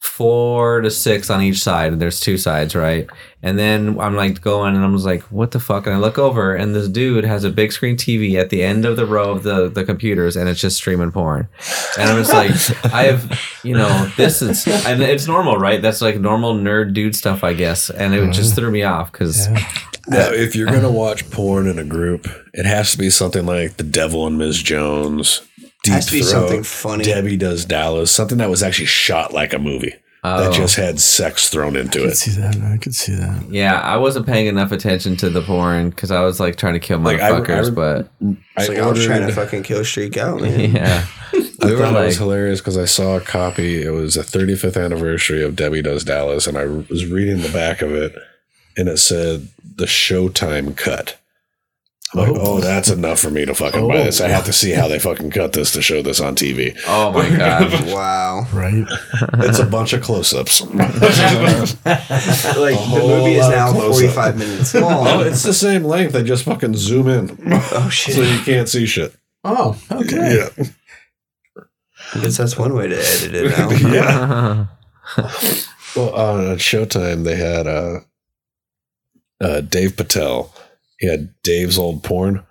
four 0.00 0.80
to 0.80 0.90
six 0.90 1.30
on 1.30 1.42
each 1.42 1.60
side, 1.60 1.92
and 1.92 2.00
there's 2.00 2.20
two 2.20 2.38
sides, 2.38 2.74
right? 2.74 3.08
And 3.42 3.58
then 3.58 4.00
I'm 4.00 4.16
like 4.16 4.40
going, 4.40 4.74
and 4.74 4.84
I'm 4.84 4.92
just 4.94 5.06
like, 5.06 5.22
what 5.24 5.52
the 5.52 5.60
fuck? 5.60 5.86
And 5.86 5.94
I 5.94 5.98
look 5.98 6.18
over, 6.18 6.54
and 6.54 6.74
this 6.74 6.88
dude 6.88 7.24
has 7.24 7.44
a 7.44 7.50
big 7.50 7.72
screen 7.72 7.96
TV 7.96 8.34
at 8.34 8.50
the 8.50 8.62
end 8.62 8.84
of 8.84 8.96
the 8.96 9.06
row 9.06 9.30
of 9.30 9.42
the 9.42 9.68
the 9.68 9.84
computers, 9.84 10.36
and 10.36 10.48
it's 10.48 10.60
just 10.60 10.76
streaming 10.76 11.12
porn. 11.12 11.48
And 11.98 12.10
I'm 12.10 12.16
just 12.24 12.32
like, 12.32 12.92
I 12.92 13.04
have, 13.04 13.40
you 13.62 13.74
know, 13.74 14.10
this 14.16 14.42
is, 14.42 14.66
and 14.86 15.02
it's 15.02 15.26
normal, 15.26 15.56
right? 15.56 15.80
That's 15.82 16.00
like 16.00 16.18
normal 16.18 16.54
nerd 16.54 16.94
dude 16.94 17.14
stuff, 17.16 17.44
I 17.44 17.52
guess. 17.52 17.90
And 17.90 18.14
it 18.14 18.32
just 18.32 18.54
threw 18.54 18.70
me 18.70 18.82
off 18.82 19.12
because 19.12 19.48
Now, 20.10 20.30
if 20.30 20.56
you're 20.56 20.66
gonna 20.70 20.90
watch 20.90 21.30
porn 21.30 21.66
in 21.66 21.78
a 21.78 21.84
group, 21.84 22.26
it 22.54 22.64
has 22.64 22.92
to 22.92 22.98
be 22.98 23.10
something 23.10 23.44
like 23.44 23.76
The 23.76 23.82
Devil 23.84 24.26
and 24.26 24.38
Ms. 24.38 24.62
Jones. 24.62 25.42
Deep 25.88 25.94
Has 25.94 26.06
to 26.06 26.12
be 26.12 26.20
Throat, 26.20 26.30
something 26.30 26.62
funny. 26.62 27.04
Debbie 27.04 27.36
Does 27.36 27.64
Dallas, 27.64 28.10
something 28.10 28.38
that 28.38 28.50
was 28.50 28.62
actually 28.62 28.86
shot 28.86 29.32
like 29.32 29.52
a 29.52 29.58
movie 29.58 29.94
that 30.24 30.48
Oh. 30.48 30.52
just 30.52 30.76
had 30.76 31.00
sex 31.00 31.48
thrown 31.48 31.76
into 31.76 32.00
I 32.00 32.02
could 32.02 32.10
it. 32.12 32.16
see 32.16 32.30
that. 32.40 32.56
I 32.56 32.76
could 32.76 32.94
see 32.94 33.14
that. 33.14 33.44
yeah, 33.50 33.80
I 33.80 33.96
wasn't 33.96 34.26
paying 34.26 34.46
enough 34.46 34.72
attention 34.72 35.16
to 35.18 35.30
the 35.30 35.40
porn 35.42 35.90
because 35.90 36.10
I 36.10 36.20
was 36.22 36.38
like 36.40 36.56
trying 36.56 36.74
to 36.74 36.80
kill 36.80 36.98
Like, 36.98 37.20
I- 37.20 37.30
motherfuckers, 37.30 37.68
I- 37.68 37.70
but 37.70 38.10
It's 38.56 38.68
like 38.68 38.78
I 38.78 38.86
was 38.86 39.04
trying 39.04 39.26
to 39.26 39.32
fucking 39.32 39.62
kill 39.62 39.84
Streak 39.84 40.16
out, 40.16 40.40
man. 40.42 40.72
yeah, 40.74 41.06
I 41.32 41.38
we 41.66 41.72
were 41.72 41.78
thought 41.78 42.02
it 42.02 42.06
was 42.06 42.18
hilarious 42.18 42.60
because 42.60 42.76
I 42.76 42.84
saw 42.84 43.16
a 43.16 43.20
copy. 43.20 43.82
It 43.82 43.90
was 43.90 44.16
a 44.16 44.22
35th 44.22 44.76
anniversary 44.82 45.42
of 45.42 45.56
Debbie 45.56 45.82
Does 45.82 46.04
Dallas, 46.04 46.46
and 46.46 46.58
I 46.58 46.64
was 46.66 47.06
reading 47.06 47.40
the 47.42 47.48
back 47.50 47.80
of 47.80 47.92
it, 47.94 48.14
and 48.76 48.88
it 48.88 48.98
said 48.98 49.48
the 49.76 49.86
Showtime 49.86 50.76
cut. 50.76 51.17
I'm 52.14 52.20
like, 52.20 52.30
Oh. 52.30 52.56
oh, 52.56 52.60
that's 52.60 52.88
enough 52.88 53.20
for 53.20 53.30
me 53.30 53.44
to 53.44 53.54
fucking 53.54 53.86
buy 53.86 53.98
this. 54.04 54.20
I 54.22 54.28
have 54.28 54.44
to 54.46 54.52
see 54.52 54.70
how 54.70 54.88
they 54.88 54.98
fucking 54.98 55.30
cut 55.30 55.52
this 55.52 55.72
to 55.72 55.82
show 55.82 56.00
this 56.00 56.20
on 56.20 56.34
TV. 56.36 56.78
oh 56.86 57.12
my 57.12 57.28
god. 57.36 57.70
Wow. 57.94 58.46
Right? 58.52 58.86
It's 59.44 59.58
a 59.58 59.66
bunch 59.66 59.92
of 59.92 60.02
close-ups. 60.02 60.62
Like 62.58 62.76
the 62.76 63.04
movie 63.06 63.34
is 63.36 63.48
now 63.48 63.72
close-up. 63.72 63.92
45 64.14 64.38
minutes 64.38 64.74
oh, 64.74 64.80
long. 64.80 65.26
it's 65.26 65.42
the 65.42 65.52
same 65.54 65.84
length. 65.84 66.12
They 66.12 66.22
just 66.22 66.44
fucking 66.44 66.74
zoom 66.76 67.08
in, 67.08 67.36
Oh 67.52 67.88
shit. 67.90 68.14
so 68.14 68.22
you 68.22 68.40
can't 68.42 68.68
see 68.68 68.86
shit. 68.86 69.14
Oh, 69.44 69.76
okay. 69.92 70.48
Yeah. 70.56 70.64
I 72.14 72.20
guess 72.22 72.36
that's 72.38 72.56
one 72.56 72.74
way 72.74 72.88
to 72.88 72.96
edit 72.96 73.34
it 73.34 73.50
now. 73.58 73.70
Yeah. 73.92 74.66
Well, 75.96 76.14
on 76.14 76.56
Showtime, 76.58 77.24
they 77.24 77.36
had 77.36 77.66
uh, 77.66 78.00
uh, 79.40 79.60
Dave 79.62 79.98
Attell. 80.00 80.52
He 80.98 81.06
had 81.08 81.32
Dave's 81.42 81.78
old 81.78 82.02
porn. 82.02 82.44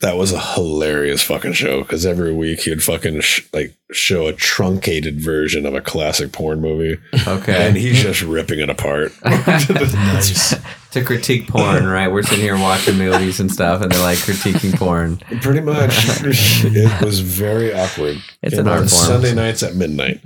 That 0.00 0.16
was 0.16 0.30
a 0.30 0.38
hilarious 0.38 1.22
fucking 1.22 1.54
show 1.54 1.80
because 1.82 2.04
every 2.04 2.30
week 2.32 2.60
he'd 2.60 2.82
fucking 2.82 3.22
sh- 3.22 3.46
like 3.54 3.74
show 3.92 4.26
a 4.26 4.34
truncated 4.34 5.20
version 5.22 5.64
of 5.64 5.74
a 5.74 5.80
classic 5.80 6.32
porn 6.32 6.60
movie, 6.60 7.00
Okay. 7.26 7.66
and 7.66 7.78
he's 7.78 8.02
just 8.02 8.20
ripping 8.20 8.60
it 8.60 8.68
apart. 8.68 9.12
Nice. 9.24 10.54
to 10.90 11.02
critique 11.04 11.48
porn, 11.48 11.86
right? 11.86 12.08
We're 12.08 12.22
sitting 12.22 12.40
here 12.44 12.58
watching 12.58 12.96
movies 12.98 13.40
and 13.40 13.50
stuff, 13.50 13.80
and 13.82 13.90
they're 13.90 14.00
like 14.02 14.18
critiquing 14.18 14.74
porn. 14.78 15.16
Pretty 15.40 15.60
much, 15.60 15.90
it 16.24 17.02
was 17.04 17.20
very 17.20 17.72
awkward. 17.74 18.18
It's 18.42 18.54
Came 18.54 18.66
an 18.66 18.68
art 18.68 18.78
form. 18.80 18.88
Sunday 18.90 19.34
nights 19.34 19.62
at 19.62 19.74
midnight. 19.76 20.20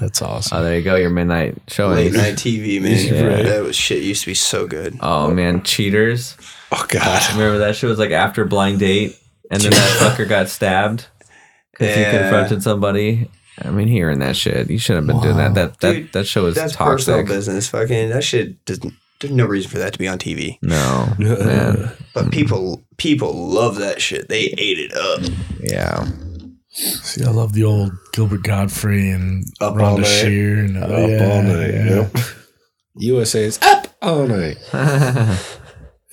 That's 0.00 0.22
awesome. 0.22 0.58
Oh, 0.58 0.62
there 0.62 0.76
you 0.78 0.82
go, 0.84 0.94
your 0.96 1.10
midnight 1.10 1.56
showing. 1.68 1.96
Late 1.96 2.12
night 2.12 2.34
TV, 2.34 2.80
man. 2.80 2.88
Yeah. 2.98 3.42
That 3.42 3.62
was 3.64 3.76
shit 3.76 4.02
used 4.02 4.22
to 4.22 4.26
be 4.30 4.34
so 4.34 4.66
good. 4.68 4.96
Oh 5.00 5.30
man, 5.32 5.62
cheaters! 5.62 6.36
Oh 6.70 6.84
God, 6.88 7.32
Remember 7.32 7.58
that 7.58 7.76
shit 7.76 7.88
was 7.88 7.98
like 7.98 8.10
after 8.10 8.44
blind 8.44 8.78
date, 8.80 9.16
and 9.50 9.60
then 9.62 9.70
that 9.70 9.96
fucker 10.16 10.28
got 10.28 10.48
stabbed 10.48 11.06
because 11.72 11.96
he 11.96 12.04
confronted 12.04 12.62
somebody. 12.62 13.30
I 13.60 13.70
mean, 13.70 13.88
hearing 13.88 14.20
that 14.20 14.36
shit, 14.36 14.70
you 14.70 14.78
shouldn't 14.78 15.08
have 15.08 15.16
been 15.20 15.22
doing 15.22 15.36
that. 15.38 15.54
That 15.54 15.80
that 15.80 15.92
Dude, 15.94 16.12
that 16.12 16.26
show 16.26 16.46
is 16.46 16.54
That's 16.54 16.76
personal 16.76 17.20
toxic. 17.20 17.36
business. 17.36 17.68
Fucking 17.70 18.10
that 18.10 18.22
shit 18.22 18.64
doesn't. 18.64 18.92
There's 19.20 19.32
no 19.32 19.46
reason 19.46 19.68
for 19.70 19.78
that 19.78 19.92
to 19.94 19.98
be 19.98 20.06
on 20.06 20.18
TV. 20.18 20.58
No, 20.62 21.12
man, 21.18 21.90
But 22.14 22.30
people, 22.30 22.84
people 22.98 23.32
love 23.34 23.74
that 23.78 24.00
shit. 24.00 24.28
They 24.28 24.42
ate 24.56 24.78
it 24.78 24.92
up. 24.94 25.20
yeah. 25.60 26.06
See, 26.70 27.24
I 27.24 27.30
love 27.30 27.52
the 27.52 27.64
old 27.64 27.90
Gilbert 28.12 28.44
Gottfried 28.44 29.12
and 29.14 29.44
Up 29.60 29.72
all 29.72 29.78
Rhonda 29.78 30.02
night. 30.02 30.06
Shear 30.06 30.58
and 30.60 30.76
up 30.78 30.90
oh, 30.90 31.06
yeah, 31.08 31.24
all 31.32 31.42
night. 31.42 31.74
yeah. 31.74 31.84
Yep. 31.96 32.16
USA's 32.94 33.58
up 33.62 33.88
all 34.00 34.24
night. 34.28 34.56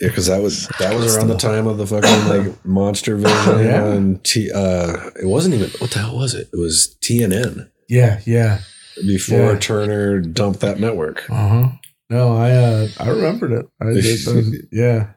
Yeah, 0.02 0.10
because 0.10 0.28
that 0.28 0.42
was 0.42 0.68
that 0.80 0.94
was 0.94 1.16
around 1.16 1.28
the 1.30 1.38
time 1.38 1.68
of 1.68 1.78
the 1.78 1.88
fucking 1.88 2.28
like 2.28 2.66
Monster 2.66 3.16
Vision 3.16 3.60
Yeah. 3.60 3.86
and 3.86 4.24
T. 4.24 4.52
Uh, 4.52 5.10
it 5.22 5.26
wasn't 5.28 5.56
even 5.56 5.70
what 5.80 5.92
the 5.92 6.00
hell 6.00 6.18
was 6.18 6.34
it? 6.34 6.50
It 6.52 6.58
was 6.60 6.96
TNN 7.02 7.70
Yeah, 7.88 8.20
yeah. 8.26 8.60
before 9.06 9.54
Yeah. 9.54 9.60
Turner 9.60 10.20
dumped 10.20 10.60
that 10.60 10.80
network. 10.80 11.30
Uh 11.30 11.48
huh. 11.48 11.70
No, 12.10 12.36
I 12.36 12.52
uh, 12.52 12.88
I 13.00 13.08
remembered 13.10 13.52
it. 13.54 13.66
I 13.82 13.94
did. 13.94 14.68
yeah. 14.72 15.12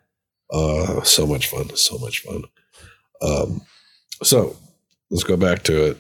Uh, 0.51 1.03
so 1.03 1.27
much 1.27 1.49
fun, 1.49 1.75
so 1.77 1.99
much 1.99 2.21
fun. 2.21 2.45
Um, 3.21 3.61
so 4.23 4.57
let's 5.11 5.25
go 5.25 5.37
back 5.37 5.65
to 5.65 5.91
it. 5.91 5.99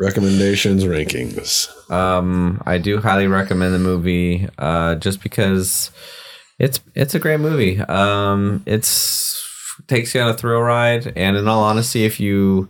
Recommendations, 0.00 0.84
rankings. 0.84 1.68
Um, 1.90 2.62
I 2.66 2.78
do 2.78 2.98
highly 2.98 3.26
recommend 3.26 3.74
the 3.74 3.78
movie, 3.78 4.48
uh, 4.58 4.94
just 4.96 5.22
because 5.22 5.90
it's 6.58 6.80
it's 6.94 7.14
a 7.14 7.18
great 7.18 7.40
movie. 7.40 7.80
Um, 7.80 8.62
it's 8.66 9.40
takes 9.88 10.14
you 10.14 10.20
on 10.20 10.28
a 10.28 10.34
thrill 10.34 10.60
ride, 10.60 11.12
and 11.16 11.36
in 11.36 11.48
all 11.48 11.62
honesty, 11.62 12.04
if 12.04 12.20
you, 12.20 12.68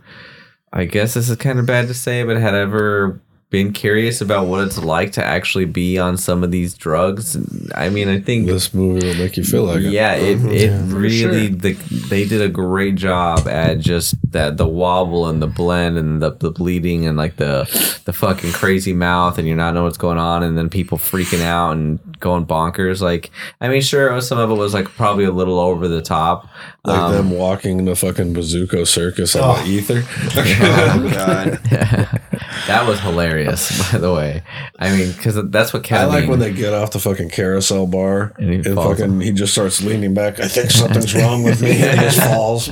I 0.71 0.85
guess 0.85 1.13
this 1.13 1.29
is 1.29 1.35
kind 1.37 1.59
of 1.59 1.65
bad 1.65 1.87
to 1.87 1.93
say, 1.93 2.23
but 2.23 2.37
had 2.37 2.55
ever 2.55 3.19
been 3.49 3.71
curious 3.71 4.19
about 4.19 4.47
what 4.47 4.65
it's 4.65 4.79
like 4.79 5.11
to 5.11 5.23
actually 5.23 5.65
be 5.65 5.99
on 5.99 6.17
some 6.17 6.43
of 6.43 6.49
these 6.49 6.73
drugs, 6.73 7.37
I 7.75 7.87
mean, 7.89 8.09
I 8.09 8.19
think 8.19 8.47
This 8.47 8.73
movie 8.73 9.05
will 9.05 9.13
make 9.13 9.37
you 9.37 9.43
feel 9.43 9.65
like 9.65 9.81
yeah, 9.81 10.15
it, 10.15 10.43
it 10.45 10.71
Yeah, 10.71 10.81
really 10.87 11.49
sure. 11.49 11.49
the, 11.49 11.73
they 12.09 12.25
did 12.25 12.41
a 12.41 12.49
great 12.49 12.95
job 12.95 13.47
at 13.47 13.77
just 13.77 14.15
that 14.31 14.57
the 14.57 14.67
wobble 14.67 15.27
and 15.27 15.39
the 15.39 15.45
blend 15.45 15.99
and 15.99 16.19
the, 16.19 16.31
the 16.31 16.49
bleeding 16.49 17.05
and 17.05 17.15
like 17.15 17.35
the 17.35 17.65
the 18.05 18.11
fucking 18.13 18.53
crazy 18.53 18.91
mouth 18.91 19.37
and 19.37 19.47
you're 19.47 19.55
not 19.55 19.75
knowing 19.75 19.83
what's 19.85 19.99
going 19.99 20.17
on 20.17 20.41
and 20.41 20.57
then 20.57 20.67
people 20.67 20.97
freaking 20.97 21.43
out 21.43 21.73
and 21.73 21.99
going 22.23 22.45
bonkers. 22.47 23.01
Like 23.01 23.29
I 23.61 23.67
mean, 23.69 23.81
sure, 23.81 24.19
some 24.21 24.39
of 24.39 24.49
it 24.49 24.55
was 24.55 24.73
like 24.73 24.85
probably 24.95 25.25
a 25.25 25.31
little 25.31 25.59
over 25.59 25.87
the 25.87 26.01
top. 26.01 26.47
Like 26.85 26.97
Um, 26.97 27.11
them 27.13 27.29
walking 27.31 27.85
the 27.85 27.95
fucking 27.95 28.33
Bazooko 28.33 28.87
Circus 28.87 29.35
on 29.35 29.43
Oh. 29.59 29.63
the 29.63 29.69
ether. 29.69 30.03
Oh 30.35 31.09
god. 31.13 31.59
that 32.67 32.85
was 32.87 32.99
hilarious, 33.01 33.91
by 33.91 33.97
the 33.99 34.13
way. 34.13 34.41
I 34.79 34.95
mean, 34.95 35.11
because 35.11 35.35
that's 35.49 35.73
what 35.73 35.83
ketamine. 35.83 35.97
I 35.99 36.05
like 36.05 36.29
when 36.29 36.39
they 36.39 36.51
get 36.53 36.73
off 36.73 36.91
the 36.91 36.99
fucking 36.99 37.29
carousel 37.29 37.87
bar 37.87 38.33
And 38.37 38.49
he 38.49 38.55
and, 38.57 38.75
falls. 38.75 38.97
fucking 38.99 39.21
he 39.21 39.31
just 39.31 39.53
starts 39.53 39.81
leaning 39.83 40.13
back. 40.13 40.39
I 40.39 40.47
think 40.47 40.71
something's 40.71 41.13
wrong 41.15 41.43
with 41.43 41.61
me. 41.61 41.71
And 41.81 41.99
just 42.01 42.19
falls. 42.21 42.67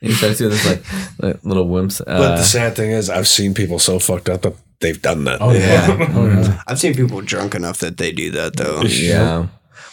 he 0.00 0.12
starts 0.12 0.38
doing 0.38 0.50
this 0.50 0.66
like, 0.66 0.82
like 1.22 1.44
little 1.44 1.66
wimps. 1.66 1.98
But 2.04 2.08
Uh, 2.08 2.36
the 2.36 2.42
sad 2.44 2.76
thing 2.76 2.90
is, 2.90 3.10
I've 3.10 3.28
seen 3.28 3.54
people 3.54 3.78
so 3.78 3.98
fucked 3.98 4.28
up 4.28 4.42
that 4.42 4.54
they've 4.80 5.00
done 5.00 5.24
that. 5.24 5.40
Oh 5.40 5.52
yeah. 5.52 6.10
oh 6.14 6.26
yeah. 6.26 6.62
I've 6.66 6.78
seen 6.78 6.94
people 6.94 7.20
drunk 7.20 7.54
enough 7.54 7.78
that 7.78 7.96
they 7.96 8.12
do 8.12 8.30
that 8.32 8.56
though. 8.56 8.82
Yeah. 8.82 9.48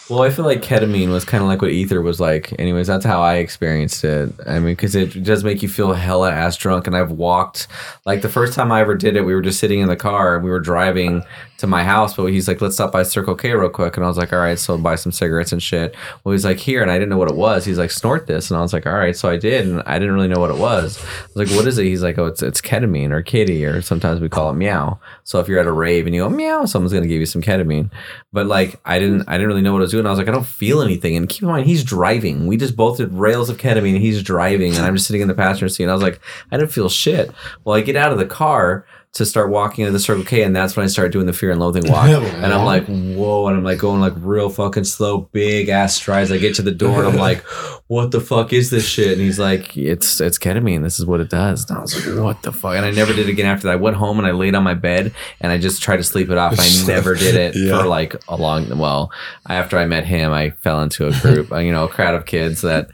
Well, 0.10 0.22
I 0.22 0.30
feel 0.30 0.46
like 0.46 0.62
ketamine 0.62 1.10
was 1.10 1.26
kind 1.26 1.42
of 1.42 1.50
like 1.50 1.64
what 1.64 1.72
ether 1.72 2.00
was 2.00 2.20
like. 2.20 2.54
Anyways, 2.60 2.86
that's 2.86 3.06
how 3.06 3.24
I 3.24 3.38
experienced 3.38 4.04
it. 4.04 4.32
I 4.46 4.60
mean, 4.60 4.76
because 4.76 4.94
it 4.96 5.24
does 5.24 5.44
make 5.44 5.64
you 5.64 5.70
feel 5.70 5.94
hella 5.94 6.32
ass 6.32 6.58
drunk. 6.58 6.86
And 6.86 6.96
I've 6.96 7.10
walked, 7.10 7.68
like 8.06 8.22
the 8.22 8.30
first 8.30 8.54
time 8.54 8.72
I 8.72 8.82
ever 8.82 8.94
did 8.94 9.16
it, 9.16 9.22
we 9.22 9.34
were 9.34 9.42
just 9.42 9.60
sitting 9.60 9.80
in 9.80 9.88
the 9.88 9.96
car 9.96 10.36
and 10.36 10.44
we 10.44 10.52
were 10.52 10.60
driving 10.60 11.24
to 11.58 11.68
my 11.68 11.84
house. 11.84 12.16
But 12.16 12.26
he's 12.28 12.48
like, 12.48 12.62
let's 12.62 12.76
stop 12.76 12.92
by 12.92 13.04
Circle 13.04 13.36
K 13.36 13.54
real 13.54 13.70
quick. 13.70 13.98
And 13.98 14.04
I 14.04 14.08
was 14.08 14.18
like, 14.18 14.34
all 14.34 14.40
right, 14.40 14.60
so 14.60 14.78
buy 14.78 14.96
some 14.96 15.12
cigarettes 15.12 15.52
and 15.52 15.62
shit. 15.62 15.96
Well, 16.24 16.34
he's 16.34 16.46
like, 16.46 16.58
here. 16.58 16.82
And 16.82 16.92
I 16.92 16.96
didn't 16.96 17.10
know 17.10 17.18
what 17.18 17.30
it 17.30 17.36
was. 17.38 17.66
He's 17.66 17.78
like, 17.78 17.92
snort 17.92 18.28
this. 18.28 18.50
And 18.52 18.58
I 18.58 18.62
was 18.62 18.74
like, 18.74 18.86
all 18.86 18.94
right. 18.94 19.16
So 19.16 19.30
I 19.30 19.38
did. 19.38 19.68
And 19.68 19.82
I 19.86 20.00
didn't 20.00 20.14
really 20.14 20.28
know 20.28 20.40
what 20.40 20.52
it 20.52 20.58
was. 20.58 20.98
I 20.98 21.28
was 21.34 21.50
like, 21.50 21.58
what 21.58 21.68
is 21.68 21.78
it? 21.78 21.86
He's 21.86 22.04
like, 22.04 22.18
oh, 22.18 22.26
it's, 22.26 22.42
it's 22.42 22.62
ketamine 22.62 23.12
or 23.12 23.22
kitty, 23.22 23.66
or 23.66 23.82
sometimes 23.82 24.20
we 24.20 24.30
call 24.30 24.50
it 24.50 24.56
meow. 24.56 25.00
So 25.24 25.40
if 25.40 25.48
you're 25.48 25.60
at 25.60 25.68
a 25.68 25.72
rave 25.72 26.06
and 26.06 26.16
you 26.16 26.22
go 26.24 26.30
meow, 26.30 26.66
someone's 26.66 26.94
going 26.94 27.04
to 27.04 27.10
give 27.10 27.20
you 27.20 27.26
some 27.26 27.42
ketamine. 27.42 27.90
But 28.34 28.48
like, 28.48 28.80
I 28.86 29.00
didn't, 29.00 29.24
I 29.28 29.34
didn't 29.34 29.48
really 29.48 29.62
know 29.62 29.74
what 29.74 29.80
I 29.80 29.84
was 29.84 29.92
doing. 29.92 30.06
I 30.06 30.10
was 30.10 30.20
like, 30.20 30.28
I 30.28 30.32
don't 30.32 30.46
feel 30.46 30.82
anything. 30.82 31.16
And 31.16 31.30
keep 31.30 31.44
in 31.44 31.50
mind, 31.50 31.66
he's 31.68 31.84
driving. 31.84 32.48
We 32.48 32.58
just 32.58 32.76
both 32.76 32.98
did 32.98 33.14
rails 33.14 33.50
of 33.50 33.58
ketamine. 33.58 33.94
And 33.94 34.02
he's 34.02 34.22
driving, 34.24 34.76
and 34.76 34.86
I'm 34.86 34.96
just 34.96 35.08
sitting 35.08 35.22
in 35.22 35.28
the 35.28 35.34
passenger 35.34 35.70
seat. 35.70 35.84
And 35.84 35.92
I 35.92 35.94
was 35.94 36.04
like, 36.04 36.20
I 36.52 36.58
didn't 36.58 36.72
feel 36.72 36.90
shit. 36.90 37.32
Well, 37.64 37.76
I 37.76 37.82
get 37.82 37.96
out 37.96 38.12
of 38.12 38.18
the 38.18 38.26
car 38.26 38.86
to 39.16 39.26
start 39.26 39.50
walking 39.50 39.84
into 39.84 39.94
the 39.94 40.00
Circle 40.00 40.24
K, 40.26 40.44
and 40.44 40.54
that's 40.56 40.76
when 40.76 40.84
I 40.84 40.88
started 40.88 41.12
doing 41.14 41.26
the 41.26 41.32
Fear 41.34 41.52
and 41.52 41.60
Loathing 41.60 41.90
walk. 41.90 42.08
and 42.10 42.54
I'm 42.54 42.66
like, 42.66 42.86
whoa, 42.86 43.48
and 43.48 43.58
I'm 43.58 43.64
like 43.64 43.78
going 43.78 44.02
like 44.02 44.12
real 44.18 44.50
fucking 44.50 44.84
slow, 44.84 45.30
big 45.32 45.70
ass 45.70 45.96
strides. 45.96 46.32
I 46.34 46.38
get 46.38 46.56
to 46.56 46.62
the 46.62 46.72
door, 46.72 47.00
and 47.00 47.08
I'm 47.08 47.16
like, 47.16 47.42
what 47.88 48.12
the 48.12 48.20
fuck 48.20 48.52
is 48.52 48.70
this 48.72 48.86
shit? 48.86 49.14
And 49.14 49.22
he's 49.22 49.40
like, 49.40 49.78
it's 49.78 50.20
it's 50.20 50.38
ketamine. 50.38 50.84
This 50.84 51.00
is 51.00 51.06
what 51.06 51.22
it 51.22 51.30
does. 51.30 51.70
And 51.70 51.78
I 51.78 51.82
was 51.82 52.08
like, 52.08 52.22
what 52.24 52.42
the 52.44 52.52
fuck? 52.52 52.76
And 52.76 52.86
I 52.86 52.92
never 52.92 53.14
did 53.14 53.28
it 53.28 53.32
again 53.32 53.46
after 53.46 53.68
that. 53.68 53.74
I 53.74 53.78
went 53.78 53.96
home 53.96 54.18
and 54.18 54.28
I 54.28 54.32
laid 54.32 54.54
on 54.54 54.64
my 54.64 54.74
bed 54.74 55.14
and 55.40 55.52
I 55.52 55.58
just 55.58 55.82
tried 55.82 55.98
to 55.98 56.04
sleep 56.04 56.30
it 56.30 56.38
off. 56.38 56.56
I 56.60 56.84
never 56.88 57.16
did 57.16 57.36
it 57.36 57.56
Yeah. 57.56 57.80
for 57.82 57.88
like 57.88 58.16
a 58.28 58.36
long. 58.36 58.78
Well, 58.78 59.12
after 59.48 59.78
I 59.78 59.86
met 59.86 60.06
him, 60.06 60.34
I 60.34 60.50
fell 60.50 60.82
into 60.82 61.08
a 61.08 61.12
group, 61.22 61.52
uh, 61.54 61.58
you 61.60 61.72
know, 61.72 61.86
a 61.86 61.90
crowd 61.90 62.16
of 62.16 62.26
kids 62.26 62.62
that 62.64 62.90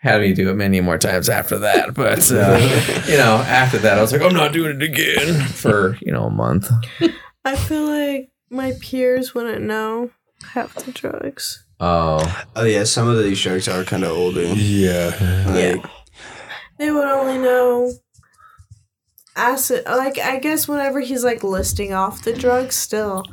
had 0.00 0.20
me 0.20 0.32
do 0.32 0.50
it 0.50 0.54
many 0.54 0.80
more 0.80 0.98
times 0.98 1.28
after 1.28 1.58
that. 1.58 1.94
But 1.94 2.30
uh, 2.32 3.04
you 3.08 3.16
know, 3.16 3.36
after 3.46 3.78
that, 3.78 3.98
I 3.98 4.00
was 4.00 4.12
like, 4.12 4.22
I'm 4.22 4.34
not 4.34 4.52
doing 4.52 4.80
it 4.80 4.82
again 4.82 5.46
for 5.46 5.96
you 6.00 6.12
know 6.12 6.24
a 6.24 6.30
month. 6.30 6.70
I 7.44 7.56
feel 7.56 7.86
like 7.86 8.30
my 8.50 8.72
peers 8.80 9.34
wouldn't 9.34 9.62
know 9.62 10.10
half 10.54 10.74
the 10.74 10.92
drugs. 10.92 11.64
Oh, 11.78 12.44
Oh 12.56 12.64
yeah, 12.64 12.84
some 12.84 13.08
of 13.08 13.18
these 13.22 13.40
drugs 13.42 13.68
are 13.68 13.84
kind 13.84 14.04
of 14.04 14.10
older. 14.10 14.42
Yeah. 14.42 15.44
Like, 15.48 15.84
They 16.78 16.90
would 16.90 17.08
only 17.08 17.38
know 17.38 17.92
acid. 19.36 19.84
Like 19.86 20.18
I 20.18 20.38
guess 20.38 20.68
whenever 20.68 21.00
he's 21.00 21.24
like 21.24 21.42
listing 21.42 21.92
off 21.92 22.22
the 22.22 22.32
drugs, 22.34 22.74
still 22.76 23.24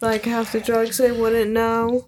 like 0.00 0.24
half 0.24 0.52
the 0.52 0.60
drugs 0.60 0.98
they 0.98 1.12
wouldn't 1.12 1.50
know. 1.50 2.06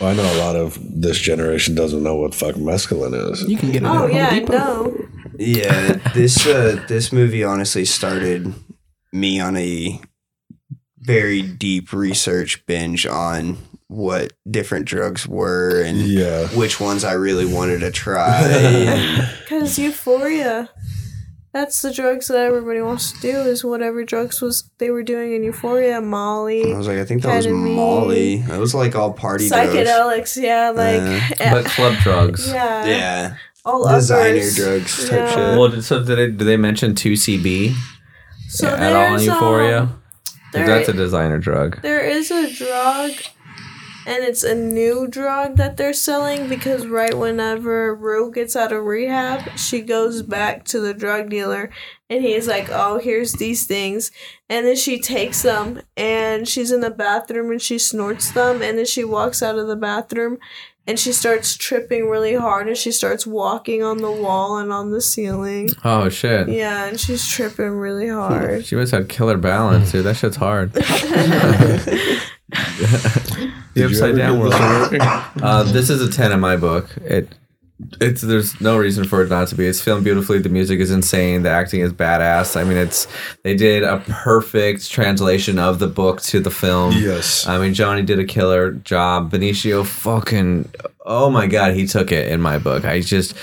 Well, 0.00 0.10
I 0.10 0.14
know 0.14 0.34
a 0.34 0.40
lot 0.42 0.56
of 0.56 0.78
this 0.82 1.18
generation 1.18 1.74
doesn't 1.74 2.02
know 2.02 2.16
what 2.16 2.34
fuck 2.34 2.56
mescaline 2.56 3.32
is. 3.32 3.42
You 3.48 3.56
can 3.56 3.70
get 3.72 3.82
it 3.82 3.86
Oh 3.88 4.06
at 4.06 4.12
yeah, 4.12 4.28
I 4.30 4.38
Depot. 4.40 4.52
know. 4.52 5.08
yeah, 5.38 5.92
this 6.14 6.46
uh, 6.46 6.84
this 6.88 7.12
movie 7.12 7.44
honestly 7.44 7.84
started 7.84 8.52
me 9.12 9.38
on 9.40 9.56
a 9.56 10.00
very 10.98 11.42
deep 11.42 11.92
research 11.92 12.64
binge 12.66 13.06
on 13.06 13.58
what 13.88 14.32
different 14.50 14.86
drugs 14.86 15.28
were 15.28 15.82
and 15.82 15.98
Yeah. 15.98 16.48
which 16.48 16.80
ones 16.80 17.04
I 17.04 17.12
really 17.12 17.44
wanted 17.46 17.80
to 17.80 17.90
try. 17.92 19.28
Cause 19.48 19.78
euphoria. 19.78 20.70
That's 21.54 21.80
the 21.82 21.92
drugs 21.92 22.26
that 22.28 22.36
everybody 22.38 22.80
wants 22.82 23.12
to 23.12 23.20
do. 23.20 23.28
Is 23.52 23.64
whatever 23.64 24.02
drugs 24.04 24.42
was 24.42 24.68
they 24.78 24.90
were 24.90 25.04
doing 25.04 25.34
in 25.34 25.44
Euphoria, 25.44 26.00
Molly, 26.00 26.74
I 26.74 26.76
was 26.76 26.88
like, 26.88 26.98
I 26.98 27.04
think 27.04 27.22
that 27.22 27.36
was 27.36 27.46
Molly. 27.46 28.40
It 28.40 28.58
was 28.58 28.74
like 28.74 28.96
all 28.96 29.12
party 29.12 29.48
drugs. 29.48 29.70
psychedelics. 29.72 30.36
Yeah, 30.42 30.70
like 30.70 31.40
Uh, 31.40 31.50
but 31.54 31.64
club 31.66 31.94
drugs. 32.02 32.48
yeah, 32.48 32.84
Yeah, 32.86 33.34
all 33.64 33.88
designer 33.88 34.36
uppers. 34.38 34.56
drugs 34.56 35.08
type 35.08 35.12
Yeah. 35.12 35.30
shit. 35.30 35.58
Well, 35.58 35.80
so 35.80 35.98
did 36.04 36.18
they, 36.18 36.26
did 36.26 36.38
they 36.44 36.56
mention 36.56 36.94
2CB 36.96 37.72
So 38.48 38.66
at 38.68 38.92
all 38.92 39.14
in 39.16 39.22
Euphoria? 39.22 39.78
um, 39.82 39.88
'Cause 39.88 40.66
there- 40.66 40.66
That's 40.66 40.88
a 40.88 40.92
designer 40.92 41.38
drug. 41.38 41.82
There 41.82 42.00
is 42.00 42.30
a 42.32 42.52
drug, 42.52 43.12
and 44.06 44.22
it's 44.22 44.42
a 44.42 44.54
new 44.54 45.08
drug 45.08 45.56
that 45.56 45.76
they're 45.76 45.92
selling 45.92 46.48
because 46.48 46.86
right 46.86 47.16
whenever 47.16 47.94
Rue 47.94 48.30
gets 48.30 48.54
out 48.54 48.72
of 48.72 48.84
rehab, 48.84 49.58
she 49.58 49.80
goes 49.80 50.22
back 50.22 50.64
to 50.66 50.80
the 50.80 50.94
drug 50.94 51.30
dealer, 51.30 51.70
and 52.10 52.22
he's 52.22 52.46
like, 52.46 52.68
"Oh, 52.70 52.98
here's 52.98 53.32
these 53.34 53.66
things," 53.66 54.10
and 54.48 54.66
then 54.66 54.76
she 54.76 55.00
takes 55.00 55.42
them, 55.42 55.80
and 55.96 56.46
she's 56.46 56.70
in 56.70 56.80
the 56.80 56.90
bathroom 56.90 57.50
and 57.50 57.62
she 57.62 57.78
snorts 57.78 58.30
them, 58.30 58.62
and 58.62 58.78
then 58.78 58.86
she 58.86 59.04
walks 59.04 59.42
out 59.42 59.58
of 59.58 59.68
the 59.68 59.76
bathroom. 59.76 60.38
And 60.86 60.98
she 60.98 61.12
starts 61.12 61.56
tripping 61.56 62.10
really 62.10 62.34
hard 62.34 62.68
and 62.68 62.76
she 62.76 62.92
starts 62.92 63.26
walking 63.26 63.82
on 63.82 64.02
the 64.02 64.10
wall 64.10 64.58
and 64.58 64.70
on 64.70 64.90
the 64.90 65.00
ceiling. 65.00 65.70
Oh 65.82 66.10
shit. 66.10 66.46
Yeah, 66.46 66.84
and 66.84 67.00
she's 67.00 67.26
tripping 67.26 67.70
really 67.70 68.08
hard. 68.08 68.66
She 68.66 68.76
must 68.76 68.92
have 68.92 69.08
killer 69.08 69.38
balance, 69.38 69.92
dude. 69.92 70.04
That 70.04 70.18
shit's 70.18 70.36
hard. 70.36 70.74
the 73.74 73.84
upside 73.86 74.16
down 74.16 74.38
world. 74.38 74.52
this? 74.52 75.02
Uh, 75.42 75.62
this 75.64 75.90
is 75.90 76.00
a 76.00 76.10
ten 76.10 76.32
in 76.32 76.40
my 76.40 76.56
book. 76.56 76.88
It 77.04 77.28
it's 78.00 78.22
there's 78.22 78.60
no 78.60 78.78
reason 78.78 79.04
for 79.04 79.20
it 79.22 79.28
not 79.28 79.48
to 79.48 79.56
be. 79.56 79.66
It's 79.66 79.80
filmed 79.80 80.04
beautifully. 80.04 80.38
The 80.38 80.48
music 80.48 80.78
is 80.78 80.92
insane. 80.92 81.42
The 81.42 81.50
acting 81.50 81.80
is 81.80 81.92
badass. 81.92 82.58
I 82.58 82.62
mean, 82.62 82.78
it's 82.78 83.08
they 83.42 83.54
did 83.56 83.82
a 83.82 83.98
perfect 84.08 84.88
translation 84.90 85.58
of 85.58 85.80
the 85.80 85.88
book 85.88 86.22
to 86.22 86.38
the 86.38 86.52
film. 86.52 86.92
Yes. 86.92 87.46
I 87.48 87.58
mean, 87.58 87.74
Johnny 87.74 88.02
did 88.02 88.20
a 88.20 88.24
killer 88.24 88.72
job. 88.72 89.32
Benicio 89.32 89.84
fucking 89.84 90.70
oh 91.04 91.30
my 91.30 91.46
god, 91.48 91.74
he 91.74 91.86
took 91.86 92.12
it 92.12 92.28
in 92.30 92.40
my 92.40 92.58
book. 92.58 92.84
I 92.84 93.00
just 93.00 93.34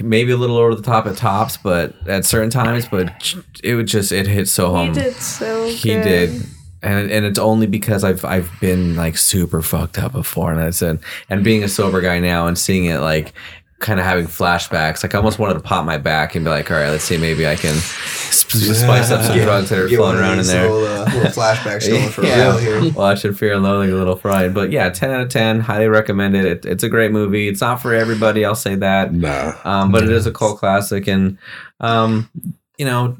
maybe 0.00 0.32
a 0.32 0.36
little 0.36 0.56
over 0.56 0.74
the 0.74 0.82
top 0.82 1.06
at 1.06 1.16
tops, 1.16 1.56
but 1.56 1.94
at 2.08 2.24
certain 2.24 2.50
times, 2.50 2.86
but 2.88 3.34
it 3.62 3.76
would 3.76 3.86
just 3.86 4.10
it 4.10 4.26
hit 4.26 4.48
so 4.48 4.70
He 4.70 4.74
home. 4.76 4.92
did 4.94 5.14
so 5.14 5.68
He 5.68 5.90
good. 5.94 6.02
did. 6.02 6.42
And, 6.84 7.10
and 7.10 7.24
it's 7.24 7.38
only 7.38 7.66
because 7.66 8.04
I've 8.04 8.24
I've 8.24 8.50
been 8.60 8.94
like 8.94 9.16
super 9.16 9.62
fucked 9.62 9.98
up 9.98 10.12
before 10.12 10.52
and 10.52 10.60
I 10.60 10.70
said 10.70 11.00
and 11.30 11.42
being 11.42 11.64
a 11.64 11.68
sober 11.68 12.00
guy 12.00 12.20
now 12.20 12.46
and 12.46 12.58
seeing 12.58 12.84
it 12.84 12.98
like 12.98 13.32
kind 13.80 13.98
of 13.98 14.06
having 14.06 14.26
flashbacks 14.26 15.02
like 15.02 15.14
I 15.14 15.18
almost 15.18 15.38
wanted 15.38 15.54
to 15.54 15.60
pop 15.60 15.84
my 15.84 15.98
back 15.98 16.34
and 16.34 16.44
be 16.44 16.50
like 16.50 16.70
all 16.70 16.76
right 16.76 16.88
let's 16.90 17.04
see 17.04 17.16
maybe 17.18 17.46
I 17.46 17.56
can 17.56 17.74
sp- 17.76 18.50
spice 18.74 19.10
up 19.10 19.22
some 19.22 19.36
Get- 19.36 19.44
drugs 19.44 19.68
that 19.70 19.78
are 19.78 19.88
get 19.88 19.96
floating 19.96 20.20
around 20.20 20.38
in 20.38 20.46
there 20.46 20.70
Little, 20.70 20.86
uh, 20.86 21.04
little 21.06 21.30
flashbacks 21.32 21.88
going 21.88 22.08
for 22.10 22.22
Yeah. 22.24 22.56
real 22.56 22.80
here. 22.82 22.92
Watching 22.92 23.34
Fear 23.34 23.54
and 23.54 23.62
Loathing 23.62 23.90
a 23.92 23.96
little 23.96 24.16
fried. 24.16 24.54
But 24.54 24.70
yeah, 24.70 24.88
10 24.90 25.10
out 25.10 25.20
of 25.22 25.28
10. 25.28 25.60
Highly 25.60 25.88
recommend 25.88 26.34
it. 26.36 26.44
it. 26.46 26.64
It's 26.66 26.82
a 26.84 26.88
great 26.88 27.12
movie. 27.12 27.48
It's 27.48 27.60
not 27.60 27.82
for 27.82 27.92
everybody, 27.94 28.44
I'll 28.44 28.54
say 28.54 28.74
that. 28.76 29.12
Nah. 29.12 29.54
Um, 29.64 29.90
but 29.92 30.02
it 30.02 30.10
is 30.10 30.26
a 30.26 30.32
cult 30.32 30.58
classic. 30.58 31.06
And, 31.06 31.36
um, 31.80 32.30
you 32.78 32.86
know, 32.86 33.18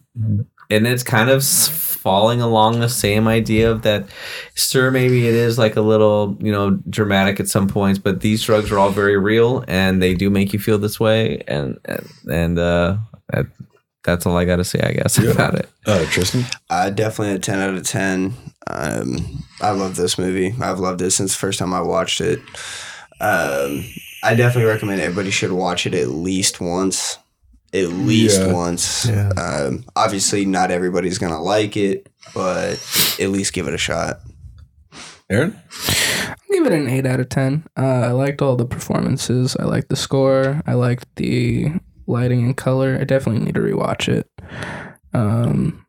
and 0.70 0.86
it's 0.86 1.03
kind 1.03 1.28
of 1.31 1.43
falling 2.05 2.43
along 2.43 2.81
the 2.81 2.89
same 2.89 3.26
idea 3.26 3.70
of 3.70 3.81
that, 3.81 4.06
sure, 4.55 4.90
maybe 4.90 5.26
it 5.26 5.35
is 5.35 5.59
like 5.59 5.74
a 5.74 5.81
little, 5.81 6.36
you 6.39 6.52
know, 6.52 6.72
dramatic 6.90 7.40
at 7.40 7.48
some 7.48 7.66
points, 7.66 7.98
but 7.98 8.20
these 8.20 8.43
drugs 8.43 8.70
are 8.70 8.78
all 8.78 8.90
very 8.90 9.16
real 9.16 9.64
and 9.68 10.02
they 10.02 10.14
do 10.14 10.28
make 10.28 10.52
you 10.52 10.59
feel 10.59 10.76
this 10.76 11.01
way. 11.01 11.43
And, 11.48 11.78
and, 11.86 12.06
and 12.31 12.59
uh, 12.59 12.98
that's 14.05 14.26
all 14.26 14.36
I 14.36 14.44
got 14.44 14.56
to 14.56 14.64
say, 14.64 14.81
I 14.81 14.93
guess, 14.93 15.16
about 15.18 15.55
it. 15.55 15.70
Uh, 15.86 16.05
Tristan? 16.05 16.44
Uh, 16.68 16.90
definitely 16.90 17.36
a 17.36 17.39
10 17.39 17.59
out 17.59 17.74
of 17.74 17.82
10. 17.85 18.35
Um, 18.66 19.43
I 19.62 19.70
love 19.70 19.97
this 19.97 20.18
movie. 20.18 20.55
I've 20.60 20.81
loved 20.81 21.01
it 21.01 21.10
since 21.12 21.32
the 21.32 21.39
first 21.39 21.59
time 21.59 21.72
I 21.72 21.81
watched 21.81 22.20
it. 22.20 22.39
Um, 23.18 23.82
I 24.22 24.35
definitely 24.35 24.70
recommend 24.70 25.01
everybody 25.01 25.31
should 25.31 25.52
watch 25.52 25.86
it 25.86 25.94
at 25.94 26.09
least 26.09 26.60
once. 26.60 27.16
At 27.74 27.88
least 27.88 28.40
Yeah. 28.40 28.52
once. 28.52 29.05
Yeah. 29.06 29.30
Um, 29.36 29.84
obviously, 29.96 30.44
not 30.44 30.70
everybody's 30.70 31.18
going 31.18 31.32
to 31.32 31.38
like 31.40 31.76
it, 31.76 32.09
but 32.34 32.78
at 33.20 33.30
least 33.30 33.52
give 33.52 33.66
it 33.66 33.74
a 33.74 33.78
shot. 33.78 34.20
Aaron? 35.28 35.59
I'll 36.28 36.36
give 36.52 36.66
it 36.66 36.72
an 36.72 36.88
8 36.88 37.05
out 37.06 37.18
of 37.20 37.28
10. 37.30 37.64
Uh, 37.76 37.80
I 37.82 38.10
liked 38.12 38.40
all 38.42 38.55
the 38.56 38.64
performances. 38.66 39.56
I 39.59 39.64
liked 39.64 39.88
the 39.88 39.96
score. 39.96 40.62
I 40.66 40.74
liked 40.74 41.06
the 41.16 41.72
lighting 42.06 42.44
and 42.44 42.56
color. 42.56 42.96
I 43.01 43.05
definitely 43.05 43.44
need 43.44 43.55
to 43.56 43.60
rewatch 43.60 44.06
it. 44.09 44.30
Um, 45.12 45.84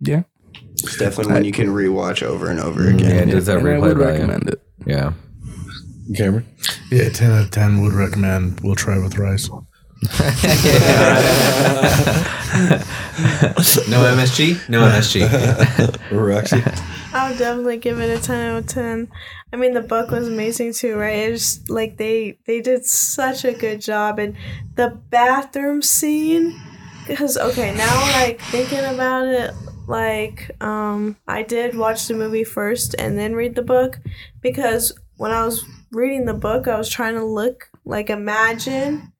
yeah. 0.00 0.22
It's 0.74 0.96
definitely 0.98 1.32
one 1.32 1.44
you 1.44 1.52
can 1.52 1.68
rewatch 1.68 2.22
over 2.22 2.50
and 2.50 2.58
over 2.60 2.88
again. 2.88 3.28
Yeah, 3.28 3.34
does 3.34 3.46
that 3.46 3.58
and 3.58 3.68
I 3.68 3.78
would 3.78 3.96
value. 3.98 4.12
recommend 4.12 4.48
it. 4.50 4.60
Yeah. 4.86 5.12
Cameron? 6.16 6.46
Yeah, 6.90 7.08
10 7.10 7.30
out 7.30 7.44
of 7.44 7.50
10 7.50 7.82
would 7.82 7.92
recommend. 7.92 8.60
We'll 8.60 8.74
try 8.74 8.98
with 8.98 9.16
rice. 9.18 9.48
No 13.88 14.00
MSG? 14.16 14.68
No 14.68 14.80
MSG. 14.82 15.28
Roxie? 16.10 16.62
I 17.12 17.28
would 17.28 17.38
definitely 17.38 17.76
give 17.76 18.00
it 18.00 18.18
a 18.18 18.22
ten 18.22 18.50
out 18.50 18.58
of 18.60 18.66
ten. 18.66 19.08
I 19.52 19.56
mean, 19.56 19.74
the 19.74 19.82
book 19.82 20.10
was 20.10 20.26
amazing 20.28 20.72
too, 20.72 20.96
right? 20.96 21.30
It's 21.30 21.68
like 21.68 21.98
they 21.98 22.38
they 22.46 22.60
did 22.62 22.86
such 22.86 23.44
a 23.44 23.52
good 23.52 23.80
job, 23.80 24.18
and 24.18 24.36
the 24.74 24.88
bathroom 25.10 25.82
scene. 25.82 26.58
Because 27.06 27.36
okay, 27.36 27.74
now 27.74 28.00
like 28.20 28.40
thinking 28.40 28.84
about 28.84 29.26
it, 29.26 29.52
like 29.86 30.50
um, 30.62 31.16
I 31.28 31.42
did 31.42 31.76
watch 31.76 32.06
the 32.06 32.14
movie 32.14 32.44
first 32.44 32.94
and 32.98 33.18
then 33.18 33.34
read 33.34 33.54
the 33.54 33.62
book, 33.62 33.98
because 34.40 34.92
when 35.16 35.32
I 35.32 35.44
was 35.44 35.64
reading 35.90 36.24
the 36.24 36.34
book, 36.34 36.68
I 36.68 36.78
was 36.78 36.88
trying 36.88 37.14
to 37.16 37.24
look 37.24 37.68
like 37.84 38.08
imagine 38.08 39.12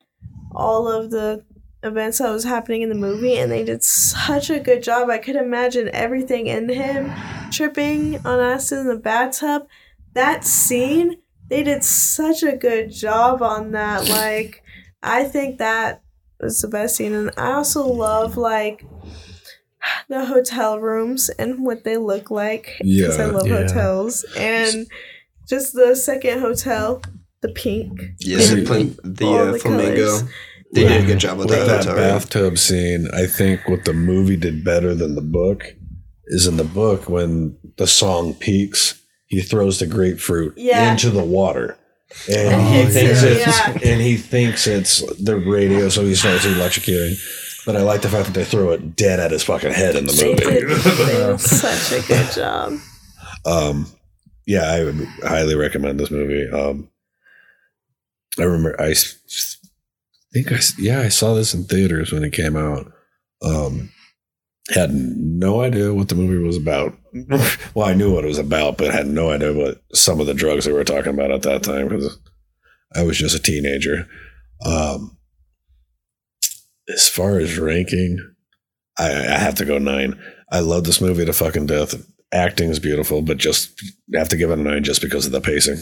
all 0.52 0.88
of 0.88 1.10
the 1.10 1.44
events 1.82 2.18
that 2.18 2.30
was 2.30 2.44
happening 2.44 2.82
in 2.82 2.88
the 2.90 2.94
movie 2.94 3.36
and 3.38 3.50
they 3.50 3.64
did 3.64 3.82
such 3.82 4.50
a 4.50 4.60
good 4.60 4.82
job. 4.82 5.08
I 5.08 5.18
could 5.18 5.36
imagine 5.36 5.88
everything 5.92 6.46
in 6.46 6.68
him 6.68 7.12
tripping 7.50 8.20
on 8.24 8.38
acid 8.40 8.80
in 8.80 8.88
the 8.88 8.96
bathtub. 8.96 9.66
That 10.14 10.44
scene, 10.44 11.18
they 11.48 11.62
did 11.62 11.82
such 11.82 12.42
a 12.42 12.56
good 12.56 12.90
job 12.92 13.42
on 13.42 13.70
that. 13.72 14.08
Like 14.08 14.62
I 15.02 15.24
think 15.24 15.58
that 15.58 16.02
was 16.40 16.60
the 16.60 16.68
best 16.68 16.96
scene 16.96 17.14
and 17.14 17.30
I 17.36 17.52
also 17.52 17.86
love 17.86 18.36
like 18.36 18.84
the 20.08 20.26
hotel 20.26 20.78
rooms 20.78 21.30
and 21.30 21.64
what 21.64 21.84
they 21.84 21.96
look 21.96 22.30
like. 22.30 22.76
Because 22.80 23.18
I 23.18 23.26
love 23.26 23.48
Yeah. 23.48 23.58
hotels. 23.58 24.24
And 24.36 24.86
just 25.48 25.72
the 25.72 25.94
second 25.96 26.40
hotel, 26.40 27.02
the 27.42 27.48
pink. 27.50 28.00
Yes, 28.20 28.50
and 28.50 28.66
the, 28.66 28.96
the 29.02 29.26
uh, 29.28 29.52
the 29.52 29.58
flamingo. 29.58 30.06
colors. 30.18 30.24
They 30.72 30.84
did 30.86 31.02
a 31.02 31.06
good 31.06 31.18
job 31.18 31.38
with 31.38 31.48
that. 31.48 31.66
that 31.66 31.84
That's 31.84 32.24
bathtub 32.26 32.56
scene. 32.58 33.08
I 33.12 33.26
think 33.26 33.68
what 33.68 33.84
the 33.84 33.92
movie 33.92 34.36
did 34.36 34.62
better 34.64 34.94
than 34.94 35.16
the 35.16 35.20
book 35.20 35.64
is 36.26 36.46
in 36.46 36.56
the 36.58 36.64
book 36.64 37.08
when 37.08 37.56
the 37.76 37.88
song 37.88 38.34
peaks, 38.34 39.02
he 39.26 39.40
throws 39.40 39.80
the 39.80 39.86
grapefruit 39.86 40.54
Yeah. 40.56 40.92
into 40.92 41.10
the 41.10 41.24
water. 41.24 41.76
And 42.28 42.54
And 42.54 42.74
he 42.88 42.92
thinks 42.92 43.22
it, 43.24 43.32
it's 43.38 43.46
yeah. 43.46 43.70
and 43.90 44.00
he 44.00 44.16
thinks 44.16 44.68
it's 44.68 45.00
the 45.20 45.36
radio, 45.38 45.88
so 45.88 46.04
he 46.04 46.14
starts 46.14 46.44
electrocuting. 46.46 47.16
But 47.66 47.74
I 47.76 47.82
like 47.82 48.02
the 48.02 48.08
fact 48.08 48.26
that 48.26 48.34
they 48.34 48.44
throw 48.44 48.70
it 48.70 48.94
dead 48.94 49.18
at 49.18 49.32
his 49.32 49.42
fucking 49.42 49.72
head 49.72 49.96
in 49.96 50.06
the 50.06 50.12
They 50.12 50.34
did, 50.36 50.46
movie. 50.68 51.04
they 51.04 51.14
did 51.16 51.40
such 51.40 51.98
a 51.98 52.06
good 52.06 52.30
job. 52.34 52.74
um, 53.44 53.86
yeah, 54.46 54.70
I 54.70 54.84
would 54.84 55.04
highly 55.24 55.56
recommend 55.56 55.98
this 55.98 56.10
movie. 56.12 56.48
Um, 56.48 56.89
I 58.40 58.44
remember 58.44 58.80
I 58.80 58.94
think 60.32 60.52
I 60.52 60.60
yeah 60.78 61.00
I 61.00 61.08
saw 61.08 61.34
this 61.34 61.54
in 61.54 61.64
theaters 61.64 62.12
when 62.12 62.24
it 62.24 62.32
came 62.32 62.56
out. 62.56 62.92
Um, 63.42 63.90
had 64.74 64.92
no 64.92 65.62
idea 65.62 65.92
what 65.92 66.08
the 66.08 66.14
movie 66.14 66.42
was 66.42 66.56
about. 66.56 66.96
well, 67.74 67.88
I 67.88 67.94
knew 67.94 68.14
what 68.14 68.24
it 68.24 68.28
was 68.28 68.38
about, 68.38 68.78
but 68.78 68.92
had 68.92 69.06
no 69.06 69.30
idea 69.30 69.52
what 69.52 69.82
some 69.94 70.20
of 70.20 70.26
the 70.26 70.34
drugs 70.34 70.64
they 70.64 70.72
were 70.72 70.84
talking 70.84 71.12
about 71.12 71.30
at 71.30 71.42
that 71.42 71.62
time 71.62 71.88
because 71.88 72.18
I 72.94 73.02
was 73.02 73.18
just 73.18 73.36
a 73.36 73.42
teenager. 73.42 74.06
Um, 74.64 75.18
as 76.92 77.08
far 77.08 77.38
as 77.38 77.58
ranking, 77.58 78.18
I, 78.98 79.10
I 79.10 79.38
have 79.38 79.54
to 79.56 79.64
go 79.64 79.78
nine. 79.78 80.20
I 80.50 80.60
love 80.60 80.84
this 80.84 81.00
movie 81.00 81.24
to 81.24 81.32
fucking 81.32 81.66
death. 81.66 81.94
Acting 82.32 82.70
is 82.70 82.78
beautiful, 82.78 83.22
but 83.22 83.38
just 83.38 83.80
have 84.14 84.28
to 84.28 84.36
give 84.36 84.50
it 84.50 84.58
a 84.58 84.62
nine 84.62 84.84
just 84.84 85.00
because 85.00 85.26
of 85.26 85.32
the 85.32 85.40
pacing. 85.40 85.80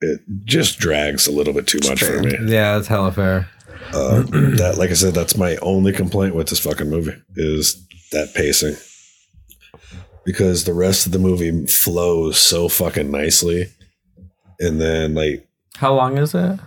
It 0.00 0.20
just 0.44 0.78
drags 0.78 1.26
a 1.26 1.32
little 1.32 1.52
bit 1.52 1.66
too 1.66 1.80
much 1.88 2.02
for 2.04 2.22
me. 2.22 2.32
Yeah, 2.52 2.74
that's 2.76 2.86
hella 2.86 3.10
fair. 3.12 3.48
Uh, 3.92 4.22
that, 4.56 4.76
like 4.78 4.90
I 4.90 4.94
said, 4.94 5.14
that's 5.14 5.36
my 5.36 5.56
only 5.62 5.92
complaint 5.92 6.34
with 6.34 6.48
this 6.48 6.60
fucking 6.60 6.88
movie 6.90 7.16
is 7.36 7.84
that 8.12 8.32
pacing. 8.34 8.76
Because 10.24 10.64
the 10.64 10.74
rest 10.74 11.06
of 11.06 11.12
the 11.12 11.18
movie 11.18 11.66
flows 11.66 12.38
so 12.38 12.68
fucking 12.68 13.10
nicely, 13.10 13.66
and 14.60 14.80
then 14.80 15.14
like 15.14 15.48
How 15.76 15.94
long 15.94 16.18
is 16.18 16.34
it? 16.34 16.58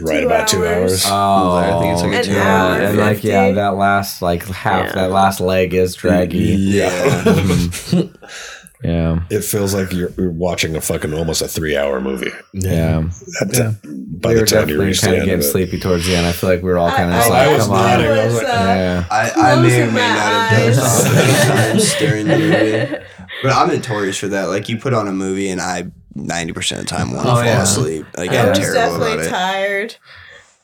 right 0.00 0.20
Two 0.22 0.26
about 0.26 0.48
two 0.48 0.66
hours. 0.66 1.04
hours. 1.04 1.06
Oh, 1.06 1.56
I 1.56 1.80
think 1.80 1.92
it's 1.92 2.02
like 2.02 2.12
a 2.12 2.16
An 2.18 2.24
two 2.24 2.32
yeah, 2.32 2.64
hour 2.64 2.80
and 2.80 2.98
like 2.98 3.22
yeah, 3.24 3.50
that 3.52 3.76
last 3.76 4.22
like 4.22 4.42
half 4.46 4.86
Yeah. 4.86 4.92
that 4.94 5.10
last 5.10 5.40
leg 5.40 5.74
is 5.74 5.94
draggy. 5.94 6.38
Yeah, 6.38 7.24
Yeah, 8.84 9.20
it 9.30 9.42
feels 9.42 9.72
like 9.74 9.92
you're, 9.92 10.10
you're 10.18 10.30
watching 10.30 10.76
a 10.76 10.80
fucking 10.80 11.14
almost 11.14 11.40
a 11.40 11.48
three 11.48 11.74
hour 11.76 12.00
movie. 12.02 12.30
yeah. 12.52 13.00
That- 13.40 13.78
By 14.20 14.34
we 14.34 14.40
the 14.40 14.46
time 14.46 14.68
you 14.68 14.76
definitely 14.76 14.86
reach 14.86 15.00
the 15.00 15.06
kind 15.06 15.18
of 15.20 15.24
getting 15.24 15.40
it. 15.40 15.42
sleepy 15.44 15.80
towards 15.80 16.06
the 16.06 16.14
end. 16.16 16.26
I 16.26 16.32
feel 16.32 16.50
like 16.50 16.62
we 16.62 16.68
were 16.70 16.76
all 16.78 16.90
kind 16.90 17.10
of 17.10 17.16
I- 17.16 17.18
just 17.18 17.30
I 17.30 17.46
like, 17.46 17.56
was 17.56 17.66
come 17.66 17.74
on. 17.76 17.82
nodding. 17.82 18.06
I 18.06 18.24
was 18.26 18.34
was, 18.34 18.42
like, 18.42 18.52
uh, 18.52 18.54
Yeah. 18.56 19.04
I, 19.10 19.30
I 19.30 19.60
may 19.62 19.82
or 19.82 19.86
may 19.86 19.92
not 19.92 20.18
have 20.18 20.58
dozed 20.66 20.80
eyes. 20.80 21.06
off 21.06 21.14
many 21.14 21.32
times 21.72 21.94
during 21.98 22.26
the 22.28 22.38
movie. 22.38 23.04
But 23.42 23.52
I'm 23.52 23.68
notorious 23.68 24.18
for 24.18 24.28
that. 24.28 24.44
Like 24.44 24.68
you 24.68 24.76
put 24.78 24.92
on 24.94 25.08
a 25.08 25.12
movie 25.12 25.48
and 25.50 25.60
I 25.60 25.90
90% 26.16 26.72
of 26.72 26.78
the 26.78 26.84
time 26.84 27.12
want 27.12 27.24
to 27.26 27.32
Oh, 27.32 27.34
fall 27.36 27.44
yeah. 27.44 27.62
asleep. 27.62 28.06
Like 28.16 28.30
I 28.32 28.42
I'm 28.42 28.48
was 28.50 28.58
terrible 28.58 28.96
about 28.96 29.16
definitely 29.16 29.26
it. 29.26 29.30
tired. 29.30 29.96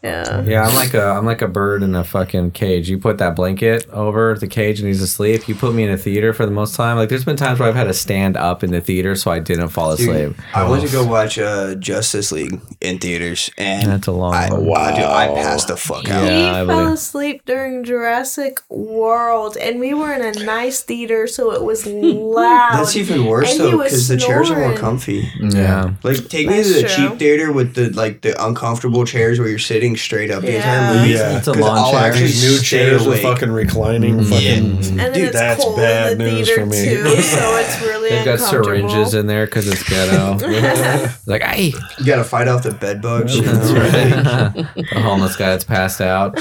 Yeah. 0.02 0.42
Yeah, 0.44 0.66
I'm 0.66 0.74
like 0.76 0.94
a 0.94 1.04
I'm 1.10 1.26
like 1.26 1.42
a 1.42 1.48
bird 1.48 1.82
in 1.82 1.94
a 1.94 2.02
fucking 2.04 2.52
cage. 2.52 2.88
You 2.88 2.98
put 2.98 3.18
that 3.18 3.36
blanket 3.36 3.86
over 3.90 4.34
the 4.34 4.46
cage 4.46 4.78
and 4.80 4.88
he's 4.88 5.02
asleep. 5.02 5.46
You 5.46 5.54
put 5.54 5.74
me 5.74 5.84
in 5.84 5.90
a 5.90 5.98
theater 5.98 6.32
for 6.32 6.46
the 6.46 6.52
most 6.52 6.74
time. 6.74 6.96
Like 6.96 7.10
there's 7.10 7.24
been 7.26 7.36
times 7.36 7.58
where 7.60 7.68
I've 7.68 7.74
had 7.74 7.84
to 7.84 7.92
stand 7.92 8.36
up 8.38 8.64
in 8.64 8.70
the 8.70 8.80
theater 8.80 9.14
so 9.14 9.30
I 9.30 9.40
didn't 9.40 9.68
fall 9.68 9.90
asleep. 9.92 10.34
Dude, 10.36 10.36
I 10.54 10.66
went 10.68 10.86
to 10.86 10.90
go 10.90 11.04
watch 11.06 11.38
uh, 11.38 11.74
Justice 11.74 12.32
League 12.32 12.58
in 12.80 12.98
theaters 12.98 13.50
and 13.58 13.90
That's 13.90 14.06
a 14.06 14.12
long 14.12 14.32
I, 14.32 14.50
one. 14.50 14.64
wow. 14.64 14.90
dude, 14.96 15.04
I 15.04 15.28
passed 15.34 15.68
the 15.68 15.76
fuck 15.76 16.08
out. 16.08 16.24
Yeah, 16.24 16.28
he 16.30 16.48
I 16.48 16.52
fell 16.52 16.66
believe- 16.66 16.94
asleep 16.94 17.42
during 17.44 17.84
Jurassic 17.84 18.60
World, 18.70 19.58
and 19.58 19.78
we 19.80 19.92
were 19.92 20.14
in 20.14 20.22
a 20.22 20.32
nice 20.44 20.82
theater, 20.82 21.26
so 21.26 21.52
it 21.52 21.62
was 21.62 21.86
loud. 21.86 22.72
That's 22.78 22.96
even 22.96 23.26
worse 23.26 23.50
And 23.52 23.60
he 23.60 23.70
though, 23.70 23.76
was 23.76 23.90
because 23.92 24.08
the 24.08 24.16
chairs 24.16 24.50
are 24.50 24.58
more 24.58 24.76
comfy. 24.76 25.28
Yeah. 25.40 25.92
Like 26.02 26.26
take 26.28 26.46
me 26.48 26.62
to 26.62 26.68
the 26.72 26.88
true. 26.88 27.08
cheap 27.10 27.18
theater 27.18 27.52
with 27.52 27.74
the 27.74 27.90
like 27.90 28.22
the 28.22 28.42
uncomfortable 28.42 29.04
chairs 29.04 29.38
where 29.38 29.48
you're 29.48 29.58
sitting 29.58 29.89
straight 29.96 30.30
up 30.30 30.42
the 30.42 30.52
Yeah. 30.52 30.56
entire 30.56 30.94
movie. 30.98 31.10
Yeah. 31.14 31.38
It's 31.38 31.48
a 31.48 31.52
'Cause 31.52 31.60
lawn 31.60 31.78
I'll 31.78 31.90
chair. 31.92 32.00
actually 32.00 32.32
new 32.32 32.58
chairs 32.60 33.06
are 33.06 33.08
awake. 33.10 33.22
fucking 33.22 33.50
reclining. 33.50 34.20
Mm. 34.20 34.28
Fucking, 34.28 34.48
and 34.58 34.98
then 34.98 35.12
dude, 35.12 35.24
it's 35.28 35.36
that's 35.38 35.62
cold 35.64 35.76
bad 35.76 36.12
in 36.12 36.18
the 36.18 36.24
news 36.24 36.48
theater 36.48 36.60
for 36.62 36.66
me. 36.66 36.84
too, 36.84 37.04
so 37.22 37.56
it's 37.56 37.80
really 37.86 38.10
They've 38.10 38.24
got 38.24 38.40
syringes 38.40 39.14
in 39.14 39.26
there 39.26 39.46
because 39.46 39.68
it's 39.68 39.82
ghetto. 39.88 40.38
like, 41.26 41.42
hey, 41.42 41.72
You 41.98 42.04
gotta 42.04 42.24
fight 42.24 42.48
off 42.48 42.62
the 42.64 42.72
bed 42.72 43.00
bugs. 43.02 43.36
You, 43.36 43.42
know? 43.42 43.52
right. 43.52 44.54
the 44.74 45.00
homeless 45.00 45.36
guy 45.36 45.50
that's 45.50 45.64
passed 45.64 46.00
out. 46.00 46.38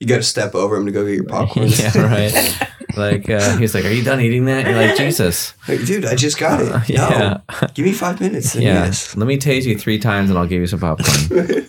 you 0.00 0.06
gotta 0.06 0.22
step 0.22 0.54
over 0.54 0.76
him 0.76 0.86
to 0.86 0.92
go 0.92 1.04
get 1.04 1.14
your 1.14 1.24
popcorn. 1.24 1.68
yeah, 1.68 1.98
right. 1.98 2.68
Like 2.96 3.28
uh, 3.28 3.56
he's 3.56 3.74
like, 3.74 3.84
"Are 3.84 3.90
you 3.90 4.02
done 4.04 4.20
eating 4.20 4.44
that?" 4.46 4.66
You're 4.66 4.76
like, 4.76 4.96
"Jesus, 4.96 5.54
Like, 5.68 5.84
dude, 5.84 6.04
I 6.04 6.14
just 6.14 6.38
got 6.38 6.60
it. 6.60 6.88
yeah, 6.88 7.40
No, 7.60 7.68
give 7.74 7.84
me 7.84 7.92
five 7.92 8.20
minutes. 8.20 8.54
Yeah." 8.54 8.84
Yes. 8.84 9.16
Let 9.16 9.26
me 9.26 9.38
tase 9.38 9.64
you 9.64 9.78
three 9.78 9.98
times, 9.98 10.30
and 10.30 10.38
I'll 10.38 10.46
give 10.46 10.60
you 10.60 10.66
some 10.66 10.80
popcorn. 10.80 11.66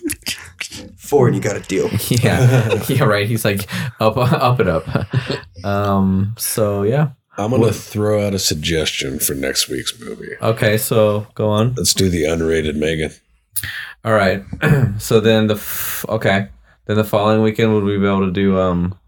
Four, 0.96 1.26
and 1.28 1.36
you 1.36 1.42
got 1.42 1.56
a 1.56 1.60
deal. 1.60 1.88
yeah, 2.08 2.82
yeah, 2.88 3.04
right. 3.04 3.26
He's 3.28 3.44
like, 3.44 3.68
"Up, 4.00 4.16
up 4.16 4.60
it 4.60 4.68
up." 4.68 4.86
Um. 5.64 6.34
So 6.38 6.82
yeah. 6.82 7.10
I'm 7.38 7.50
gonna 7.50 7.70
throw 7.70 8.26
out 8.26 8.32
a 8.32 8.38
suggestion 8.38 9.18
for 9.18 9.34
next 9.34 9.68
week's 9.68 9.98
movie. 10.00 10.36
Okay. 10.40 10.78
So 10.78 11.26
go 11.34 11.48
on. 11.50 11.74
Let's 11.74 11.92
do 11.92 12.08
the 12.08 12.22
unrated 12.24 12.76
Megan. 12.76 13.10
All 14.06 14.14
right. 14.14 14.42
so 14.98 15.20
then 15.20 15.46
the 15.48 15.56
f- 15.56 16.06
okay. 16.08 16.48
Then 16.86 16.96
the 16.96 17.04
following 17.04 17.42
weekend 17.42 17.74
would 17.74 17.84
we 17.84 17.98
be 17.98 18.06
able 18.06 18.24
to 18.24 18.32
do 18.32 18.58
um 18.58 18.98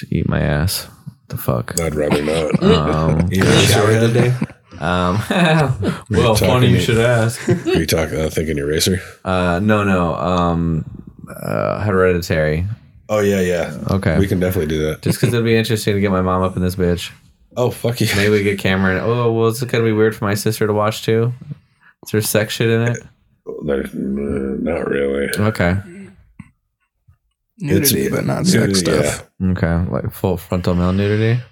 to 0.00 0.06
eat 0.14 0.28
my 0.28 0.40
ass? 0.40 0.88
The 1.28 1.36
fuck. 1.36 1.78
I'd 1.80 1.94
rather 1.94 2.22
not. 2.22 2.62
Um, 2.62 3.28
You 3.32 3.42
really 3.42 3.66
Shower 3.66 3.92
shower 3.92 4.06
the 4.06 4.12
day. 4.12 4.34
um 4.80 5.18
Were 6.10 6.16
you 6.16 6.22
well, 6.22 6.34
talking 6.34 6.48
funny 6.48 6.68
you 6.70 6.80
should 6.80 6.98
ask. 6.98 7.48
Are 7.48 7.54
you 7.78 7.86
talking? 7.86 8.20
Uh, 8.20 8.28
thinking 8.30 8.58
eraser? 8.58 8.98
Uh, 9.24 9.60
no, 9.62 9.84
no. 9.84 10.14
Um, 10.14 10.84
uh, 11.28 11.80
hereditary. 11.84 12.66
Oh 13.08 13.20
yeah, 13.20 13.40
yeah. 13.40 13.78
Okay. 13.90 14.18
We 14.18 14.26
can 14.26 14.40
definitely 14.40 14.68
do 14.74 14.82
that. 14.86 15.02
Just 15.02 15.20
because 15.20 15.32
it'd 15.34 15.44
be 15.44 15.56
interesting 15.56 15.94
to 15.94 16.00
get 16.00 16.10
my 16.10 16.22
mom 16.22 16.42
up 16.42 16.56
in 16.56 16.62
this 16.62 16.76
bitch. 16.76 17.10
Oh 17.56 17.70
fuck 17.70 18.00
you. 18.00 18.08
Maybe 18.16 18.30
we 18.30 18.42
get 18.42 18.58
Cameron. 18.58 18.98
Oh, 19.02 19.32
well, 19.32 19.48
it's 19.48 19.62
gonna 19.62 19.84
be 19.84 19.92
weird 19.92 20.16
for 20.16 20.24
my 20.24 20.34
sister 20.34 20.66
to 20.66 20.72
watch 20.72 21.04
too? 21.04 21.32
Is 22.04 22.10
there 22.12 22.20
sex 22.20 22.54
shit 22.54 22.68
in 22.68 22.82
it? 22.88 22.98
There's, 23.64 23.94
uh, 23.94 23.98
not 23.98 24.88
really. 24.88 25.28
Okay. 25.38 25.76
Nudity, 27.64 28.08
but 28.10 28.24
not 28.26 28.46
sex 28.46 28.82
nudity, 28.82 29.04
stuff. 29.08 29.30
Okay. 29.42 29.90
Like 29.90 30.12
full 30.12 30.36
frontal 30.36 30.74
male 30.74 30.92
nudity. 30.92 31.42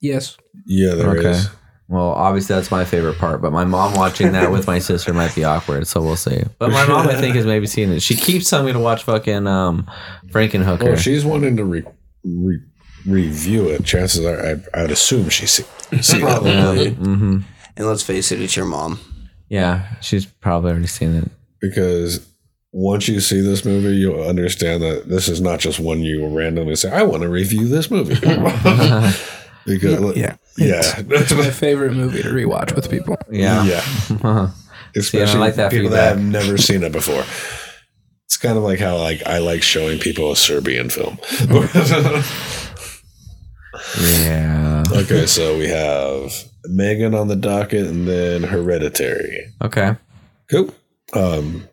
Yes. 0.00 0.36
Yeah, 0.66 0.90
yeah 0.90 0.94
there 0.96 1.16
is. 1.16 1.46
Okay. 1.46 1.54
Well, 1.88 2.10
obviously 2.10 2.54
that's 2.54 2.70
my 2.70 2.84
favorite 2.86 3.18
part, 3.18 3.42
but 3.42 3.52
my 3.52 3.64
mom 3.64 3.94
watching 3.94 4.32
that 4.32 4.50
with 4.50 4.66
my 4.66 4.78
sister 4.78 5.12
might 5.12 5.34
be 5.34 5.44
awkward, 5.44 5.86
so 5.86 6.00
we'll 6.00 6.16
see. 6.16 6.42
But 6.58 6.70
my 6.70 6.86
mom, 6.86 7.06
I 7.08 7.16
think, 7.20 7.36
has 7.36 7.44
maybe 7.44 7.66
seen 7.66 7.90
it. 7.90 8.00
She 8.00 8.14
keeps 8.14 8.48
telling 8.48 8.64
me 8.66 8.72
to 8.72 8.78
watch 8.78 9.04
fucking 9.04 9.46
um, 9.46 9.90
Frankenhooker. 10.28 10.84
Well, 10.84 10.96
she's 10.96 11.22
wanting 11.24 11.56
to 11.58 11.64
re- 11.64 11.84
re- 12.24 12.62
review 13.06 13.68
it. 13.68 13.84
Chances 13.84 14.24
are, 14.24 14.40
I'd, 14.40 14.64
I'd 14.72 14.90
assume 14.90 15.28
she's 15.28 15.50
see, 15.50 15.64
seen 16.00 16.20
it. 16.20 16.24
Probably. 16.24 16.90
hmm 16.94 17.40
And 17.76 17.86
let's 17.86 18.02
face 18.02 18.32
it, 18.32 18.40
it's 18.40 18.56
your 18.56 18.64
mom. 18.66 18.98
Yeah, 19.50 19.96
she's 20.00 20.24
probably 20.24 20.70
already 20.70 20.86
seen 20.86 21.14
it. 21.14 21.30
because 21.60 22.26
once 22.72 23.06
you 23.06 23.20
see 23.20 23.40
this 23.40 23.64
movie, 23.64 23.96
you'll 23.96 24.22
understand 24.26 24.82
that 24.82 25.08
this 25.08 25.28
is 25.28 25.40
not 25.40 25.60
just 25.60 25.78
one 25.78 26.00
you 26.00 26.26
randomly 26.26 26.74
say, 26.74 26.90
"I 26.90 27.02
want 27.02 27.22
to 27.22 27.28
review 27.28 27.68
this 27.68 27.90
movie." 27.90 28.14
because 29.66 30.16
Yeah. 30.16 30.36
yeah, 30.58 31.02
It's 31.08 31.34
my 31.34 31.50
favorite 31.50 31.92
movie 31.92 32.22
to 32.22 32.28
rewatch 32.30 32.74
with 32.74 32.90
people. 32.90 33.16
Yeah. 33.30 33.64
yeah. 33.64 34.50
Especially 34.96 35.40
like 35.40 35.54
that 35.56 35.70
people 35.70 35.88
feedback. 35.88 36.16
that 36.16 36.18
have 36.18 36.24
never 36.24 36.58
seen 36.58 36.82
it 36.82 36.92
before. 36.92 37.24
It's 38.26 38.36
kind 38.36 38.56
of 38.58 38.64
like 38.64 38.78
how 38.78 38.96
like 38.98 39.22
I 39.26 39.38
like 39.38 39.62
showing 39.62 39.98
people 39.98 40.32
a 40.32 40.36
Serbian 40.36 40.90
film. 40.90 41.18
yeah. 44.00 44.82
okay, 44.92 45.26
so 45.26 45.56
we 45.58 45.68
have 45.68 46.32
Megan 46.66 47.14
on 47.14 47.28
the 47.28 47.36
docket, 47.36 47.86
and 47.86 48.06
then 48.06 48.42
Hereditary. 48.42 49.52
Okay. 49.62 49.96
Cool. 50.50 50.74
Um, 51.14 51.68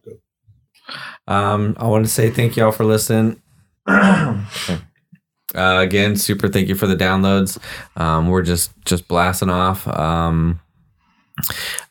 Um, 1.28 1.76
I 1.78 1.88
want 1.88 2.06
to 2.06 2.12
say 2.12 2.30
thank 2.30 2.56
y'all 2.56 2.72
for 2.72 2.86
listening. 2.86 3.42
uh, 3.88 4.44
again, 5.56 6.16
super 6.16 6.48
thank 6.48 6.68
you 6.68 6.76
for 6.76 6.88
the 6.88 6.96
downloads. 6.96 7.58
Um, 7.96 8.28
we're 8.28 8.44
just 8.44 8.72
just 8.86 9.08
blasting 9.08 9.50
off. 9.50 9.88
Um, 9.88 10.60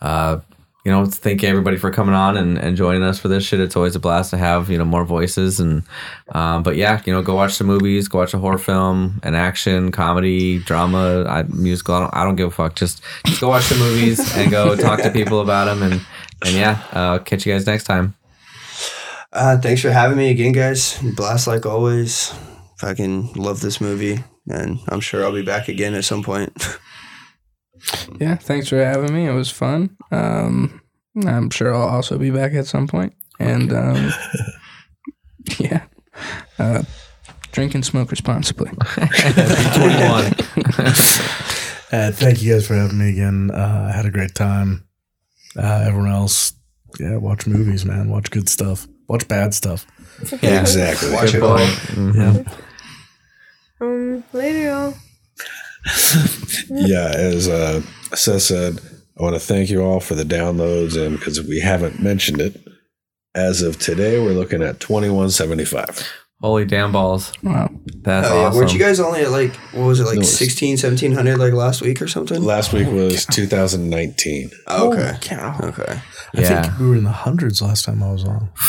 uh, 0.01 0.41
you 0.85 0.93
know, 0.93 1.05
thank 1.05 1.43
you 1.43 1.49
everybody 1.51 1.77
for 1.77 1.91
coming 1.91 2.15
on 2.15 2.39
and, 2.39 2.57
and 2.57 2.75
joining 2.75 3.03
us 3.03 3.19
for 3.19 3.29
this 3.29 3.45
shit. 3.45 3.61
It's 3.61 3.77
always 3.77 3.95
a 3.95 4.01
blast 4.01 4.31
to 4.31 4.39
have 4.39 4.71
you 4.71 4.79
know 4.79 4.87
more 4.87 5.05
voices 5.05 5.61
and 5.61 5.83
um, 6.31 6.63
but 6.63 6.77
yeah, 6.77 7.03
you 7.05 7.13
know, 7.13 7.21
go 7.21 7.35
watch 7.35 7.59
the 7.59 7.65
movies, 7.65 8.09
go 8.09 8.19
watch 8.19 8.33
a 8.33 8.39
horror 8.39 8.59
film, 8.59 9.21
an 9.23 9.35
action, 9.35 9.93
comedy, 9.93 10.61
drama, 10.61 11.25
I, 11.29 11.43
musical. 11.43 11.95
I 11.95 12.01
don't, 12.01 12.15
I 12.15 12.25
don't 12.25 12.37
give 12.37 12.49
a 12.49 12.51
fuck. 12.51 12.75
Just 12.75 13.03
just 13.27 13.41
go 13.41 13.49
watch 13.49 13.69
the 13.69 13.77
movies 13.77 14.35
and 14.37 14.51
go 14.51 14.77
talk 14.77 15.03
to 15.03 15.11
people 15.11 15.41
about 15.41 15.67
them 15.67 15.83
and 15.83 16.01
and 16.47 16.55
yeah, 16.55 16.83
uh, 16.93 17.19
catch 17.19 17.45
you 17.45 17.53
guys 17.53 17.67
next 17.67 17.85
time. 17.85 18.15
Uh, 19.33 19.59
thanks 19.59 19.83
for 19.83 19.91
having 19.91 20.17
me 20.17 20.31
again, 20.31 20.53
guys. 20.53 20.99
Blast 21.17 21.47
like 21.47 21.67
always. 21.67 22.33
Fucking 22.79 23.35
love 23.35 23.61
this 23.61 23.81
movie, 23.81 24.23
and 24.49 24.79
I'm 24.89 25.01
sure 25.01 25.25
I'll 25.25 25.33
be 25.33 25.43
back 25.43 25.69
again 25.69 25.95
at 25.95 26.05
some 26.05 26.23
point. 26.23 26.53
Yeah, 28.21 28.35
thanks 28.35 28.69
for 28.69 28.85
having 28.85 29.15
me. 29.15 29.27
It 29.27 29.33
was 29.33 29.51
fun. 29.51 29.97
Um, 30.11 30.81
I'm 31.25 31.49
sure 31.49 31.73
I'll 31.73 31.89
also 31.89 32.19
be 32.19 32.31
back 32.31 32.53
at 32.55 32.67
some 32.67 32.89
point. 32.89 33.15
And 33.39 33.73
um, 33.73 34.11
yeah, 35.59 35.85
uh, 36.59 36.83
drink 37.53 37.75
and 37.77 37.85
smoke 37.85 38.11
responsibly. 38.11 38.71
21. 38.71 40.25
Uh, 41.91 42.11
thank 42.13 42.43
you 42.43 42.53
guys 42.53 42.67
for 42.67 42.75
having 42.75 42.99
me 42.99 43.11
again. 43.11 43.51
Uh, 43.53 43.91
I 43.93 43.97
had 43.97 44.07
a 44.07 44.11
great 44.11 44.35
time. 44.35 44.87
Uh, 45.57 45.85
everyone 45.87 46.11
else, 46.11 46.53
yeah, 46.99 47.17
watch 47.17 47.47
movies, 47.47 47.85
man. 47.85 48.11
Watch 48.11 48.31
good 48.31 48.49
stuff. 48.49 48.87
Watch 49.09 49.27
bad 49.29 49.55
stuff. 49.55 49.87
Yeah. 50.43 50.61
Exactly. 50.61 51.11
Watch 51.13 51.33
Good 51.33 51.37
it 51.37 51.43
all. 51.43 51.57
point. 51.57 51.71
Mhm. 51.71 52.47
Yeah. 52.47 52.55
Um, 53.81 54.25
later, 54.33 54.59
y'all. 54.59 54.95
yeah, 56.71 57.11
as 57.15 57.49
uh, 57.49 57.81
Seth 58.15 58.43
said, 58.43 58.81
I 59.19 59.23
want 59.23 59.35
to 59.37 59.41
thank 59.41 59.71
you 59.71 59.83
all 59.83 60.01
for 60.01 60.15
the 60.15 60.25
downloads, 60.25 60.97
and 61.01 61.17
because 61.19 61.41
we 61.43 61.61
haven't 61.61 62.03
mentioned 62.03 62.41
it, 62.41 62.61
as 63.35 63.63
of 63.63 63.79
today, 63.79 64.19
we're 64.21 64.33
looking 64.33 64.63
at 64.63 64.81
twenty 64.81 65.09
one 65.09 65.31
seventy 65.31 65.65
five. 65.65 66.07
Holy 66.41 66.65
damn 66.65 66.93
balls. 66.93 67.33
Wow. 67.43 67.69
That's 68.03 68.29
Oh, 68.29 68.35
yeah. 68.35 68.47
awesome. 68.47 68.59
Weren't 68.59 68.73
you 68.73 68.79
guys 68.79 69.01
only 69.01 69.23
at 69.23 69.31
like 69.31 69.55
what 69.73 69.87
was 69.87 69.99
it 69.99 70.05
like 70.05 70.19
No, 70.19 70.23
16, 70.23 70.77
1700 70.77 71.37
like 71.37 71.53
last 71.53 71.83
week 71.83 72.01
or 72.01 72.07
something? 72.07 72.43
Last 72.43 72.73
week 72.73 72.87
was 72.89 73.27
two 73.27 73.47
thousand 73.47 73.91
nineteen. 73.91 74.51
Oh, 74.69 74.93
okay. 74.93 75.19
Cow. 75.21 75.59
Okay. 75.63 76.01
I 76.37 76.41
Yeah. 76.41 76.63
think 76.63 76.79
we 76.79 76.89
were 76.89 76.97
in 76.97 77.03
the 77.05 77.11
hundreds 77.11 77.61
last 77.61 77.85
time 77.85 78.03
I 78.03 78.13
was 78.13 78.25
on. 78.25 78.51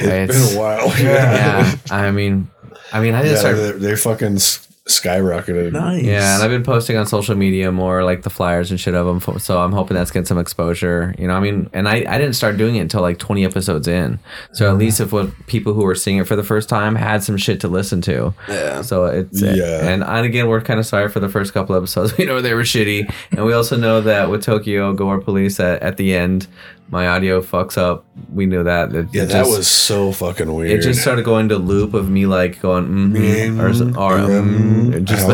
Yeah, 0.00 0.08
It's 0.08 0.34
it's- 0.34 0.48
been 0.48 0.56
a 0.58 0.60
while. 0.60 0.88
yeah. 1.00 1.76
I 1.90 2.10
mean, 2.10 2.48
I 2.92 3.00
mean, 3.00 3.14
I 3.14 3.22
didn't 3.22 3.34
Yeah, 3.34 3.40
start. 3.40 3.56
they, 3.56 3.72
they 3.90 3.96
fucking 3.96 4.36
s- 4.36 4.65
skyrocketed. 4.86 5.72
Nice. 5.72 6.02
Yeah, 6.04 6.34
and 6.34 6.42
I've 6.44 6.50
been 6.50 6.62
posting 6.62 6.96
on 6.96 7.06
social 7.06 7.34
media 7.34 7.72
more, 7.72 8.04
like 8.04 8.22
the 8.22 8.30
flyers 8.30 8.70
and 8.70 8.78
shit 8.78 8.94
of 8.94 9.06
them. 9.06 9.38
So 9.40 9.60
I'm 9.60 9.72
hoping 9.72 9.96
that's 9.96 10.10
getting 10.10 10.26
some 10.26 10.38
exposure. 10.38 11.14
You 11.18 11.26
know, 11.26 11.34
I 11.34 11.40
mean, 11.40 11.68
and 11.72 11.88
I, 11.88 12.04
I 12.08 12.18
didn't 12.18 12.34
start 12.34 12.56
doing 12.56 12.76
it 12.76 12.80
until 12.80 13.00
like 13.02 13.18
20 13.18 13.44
episodes 13.44 13.88
in. 13.88 14.18
So 14.52 14.70
at 14.70 14.78
least 14.78 15.00
if 15.00 15.12
what 15.12 15.30
people 15.46 15.72
who 15.74 15.82
were 15.82 15.94
seeing 15.96 16.18
it 16.18 16.26
for 16.26 16.36
the 16.36 16.44
first 16.44 16.68
time 16.68 16.94
had 16.94 17.22
some 17.22 17.36
shit 17.36 17.60
to 17.60 17.68
listen 17.68 18.00
to. 18.02 18.32
Yeah. 18.48 18.82
So 18.82 19.06
it's 19.06 19.42
Yeah. 19.42 19.88
and, 19.88 20.04
and 20.04 20.24
again, 20.26 20.46
we're 20.48 20.60
kind 20.60 20.78
of 20.78 20.86
sorry 20.86 21.08
for 21.08 21.20
the 21.20 21.28
first 21.28 21.52
couple 21.52 21.74
episodes. 21.76 22.16
We 22.16 22.24
know 22.24 22.40
they 22.40 22.54
were 22.54 22.62
shitty, 22.62 23.12
and 23.32 23.44
we 23.44 23.52
also 23.52 23.76
know 23.76 24.00
that 24.00 24.30
with 24.30 24.42
Tokyo 24.42 24.92
Gore 24.94 25.20
Police 25.20 25.60
at, 25.60 25.82
at 25.82 25.96
the 25.98 26.14
end, 26.14 26.46
my 26.88 27.08
audio 27.08 27.40
fucks 27.40 27.76
up. 27.76 28.04
We 28.32 28.46
knew 28.46 28.62
that. 28.62 28.94
It, 28.94 29.08
Yeah, 29.12 29.22
it 29.22 29.26
that 29.26 29.44
just- 29.44 29.56
was 29.58 29.66
so 29.68 30.12
fucking 30.12 30.52
weird. 30.54 30.70
it 30.70 30.82
just 30.82 31.00
started 31.02 31.24
going 31.24 31.48
to 31.48 31.56
loop 31.58 31.94
of 31.94 32.08
me 32.08 32.26
like 32.26 32.60
going 32.60 32.86
mm 32.86 33.60
or, 33.60 33.68
s- 33.68 33.80
or 33.80 34.18
Mm, 34.18 34.92
mm, 34.92 35.04
just 35.04 35.28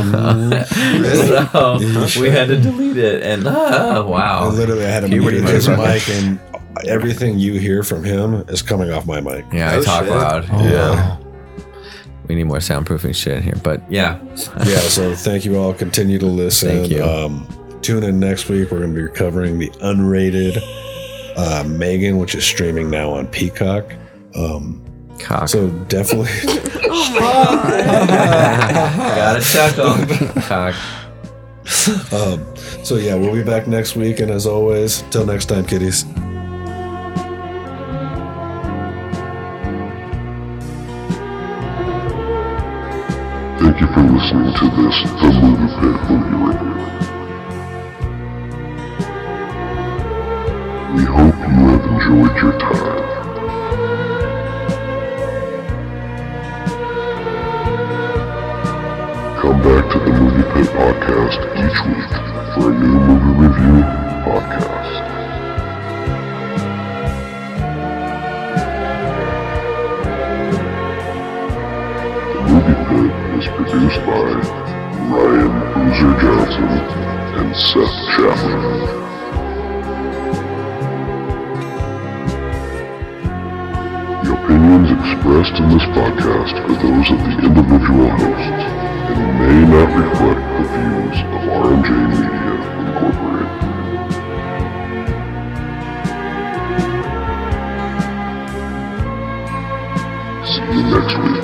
um, 1.55 2.09
so 2.09 2.21
we 2.21 2.31
had 2.31 2.49
to 2.49 2.59
delete 2.61 2.97
it 2.97 3.23
and 3.23 3.47
ah, 3.47 4.03
wow 4.07 4.45
I 4.45 4.49
literally 4.49 4.85
had 4.85 5.01
to 5.01 5.09
Puberty 5.09 5.41
mute 5.41 5.51
his 5.51 5.69
mic, 5.69 6.09
and 6.09 6.41
everything 6.87 7.39
you 7.39 7.59
hear 7.59 7.83
from 7.83 8.03
him 8.03 8.35
is 8.49 8.63
coming 8.63 8.91
off 8.91 9.07
my 9.07 9.21
mic. 9.21 9.45
yeah 9.53 9.73
I 9.73 9.77
Oh, 9.77 9.83
talk 9.83 10.05
shit. 10.05 10.11
loud 10.13 10.47
Oh, 10.51 10.65
yeah 10.65 10.91
wow. 10.91 11.19
we 12.29 12.35
need 12.35 12.45
more 12.45 12.59
soundproofing 12.59 13.15
shit 13.15 13.37
in 13.39 13.43
here 13.43 13.61
but 13.63 13.83
yeah 13.91 14.19
yeah, 14.65 14.79
so 14.81 15.15
thank 15.15 15.45
you 15.45 15.57
all. 15.59 15.75
Continue 15.75 16.19
to 16.19 16.27
listen. 16.27 16.69
Thank 16.71 16.91
you. 16.91 17.05
Um, 17.05 17.47
tune 17.83 18.03
in 18.05 18.19
next 18.19 18.49
week. 18.49 18.71
We're 18.71 18.79
going 18.79 18.95
to 18.95 19.03
be 19.09 19.13
covering 19.13 19.59
the 19.59 19.69
unrated 19.83 20.57
uh, 21.37 21.65
Megan, 21.67 22.19
which 22.19 22.35
is 22.35 22.45
streaming 22.45 22.91
now 22.91 23.13
on 23.13 23.27
Peacock. 23.27 23.93
Um, 24.35 24.83
cock 25.19 25.49
so 25.49 25.69
definitely, 25.89 26.31
gotta 29.23 29.41
chuckle 29.41 30.43
cock 30.43 30.75
um, 32.13 32.45
so 32.83 32.97
yeah, 32.97 33.15
we'll 33.15 33.35
be 33.35 33.43
back 33.43 33.67
next 33.67 33.97
week. 33.97 34.21
And 34.21 34.31
as 34.31 34.47
always, 34.47 35.03
till 35.11 35.27
next 35.27 35.47
time, 35.47 35.65
kiddies. 35.65 36.03
Thank 43.63 43.81
you 43.81 43.87
for 43.95 44.03
listening 44.03 44.55
to 44.55 44.65
this 44.83 44.97
The 45.21 45.29
Movie 45.41 45.71
Pit 45.81 46.11
Movie 46.11 46.59
Review. 46.59 46.72
We 50.95 51.05
hope 51.05 51.35
you 51.39 51.69
have 51.69 51.85
enjoyed 51.87 52.37
your 52.37 52.53
time. 52.61 54.13
Come 59.41 59.63
back 59.63 59.91
to 59.93 59.99
the 59.99 60.13
Movie 60.21 60.43
Pit 60.53 60.69
Podcast 60.77 61.41
each 61.57 61.79
week 61.89 62.13
for 62.55 62.71
a 62.71 62.75
new 62.79 62.99
movie 63.09 63.35
review 63.41 63.83
podcast. 64.27 64.95
The 72.35 72.41
Movie 72.51 72.79
Pit 72.89 73.13
is 73.39 73.47
produced 73.57 74.01
by 74.05 74.21
Ryan 75.09 75.53
Boozer 75.73 76.15
Johnson 76.21 76.69
and 77.39 77.57
Seth 77.57 77.99
Chapman. 78.15 79.12
Opinions 84.45 84.91
expressed 84.91 85.55
in 85.61 85.69
this 85.69 85.87
podcast 85.95 86.55
are 86.67 86.75
those 86.83 87.09
of 87.13 87.19
the 87.23 87.31
individual 87.47 88.11
hosts 88.11 88.65
and 89.15 89.39
may 89.39 89.59
not 89.71 89.89
reflect 89.95 90.43
the 90.59 90.65
views 90.73 91.19
of 91.31 91.41
RMJ 91.63 91.89
Media 92.11 92.55
Incorporated. 92.83 93.61
See 100.45 100.67
you 100.75 100.83
next 100.91 101.15
week. 101.23 101.42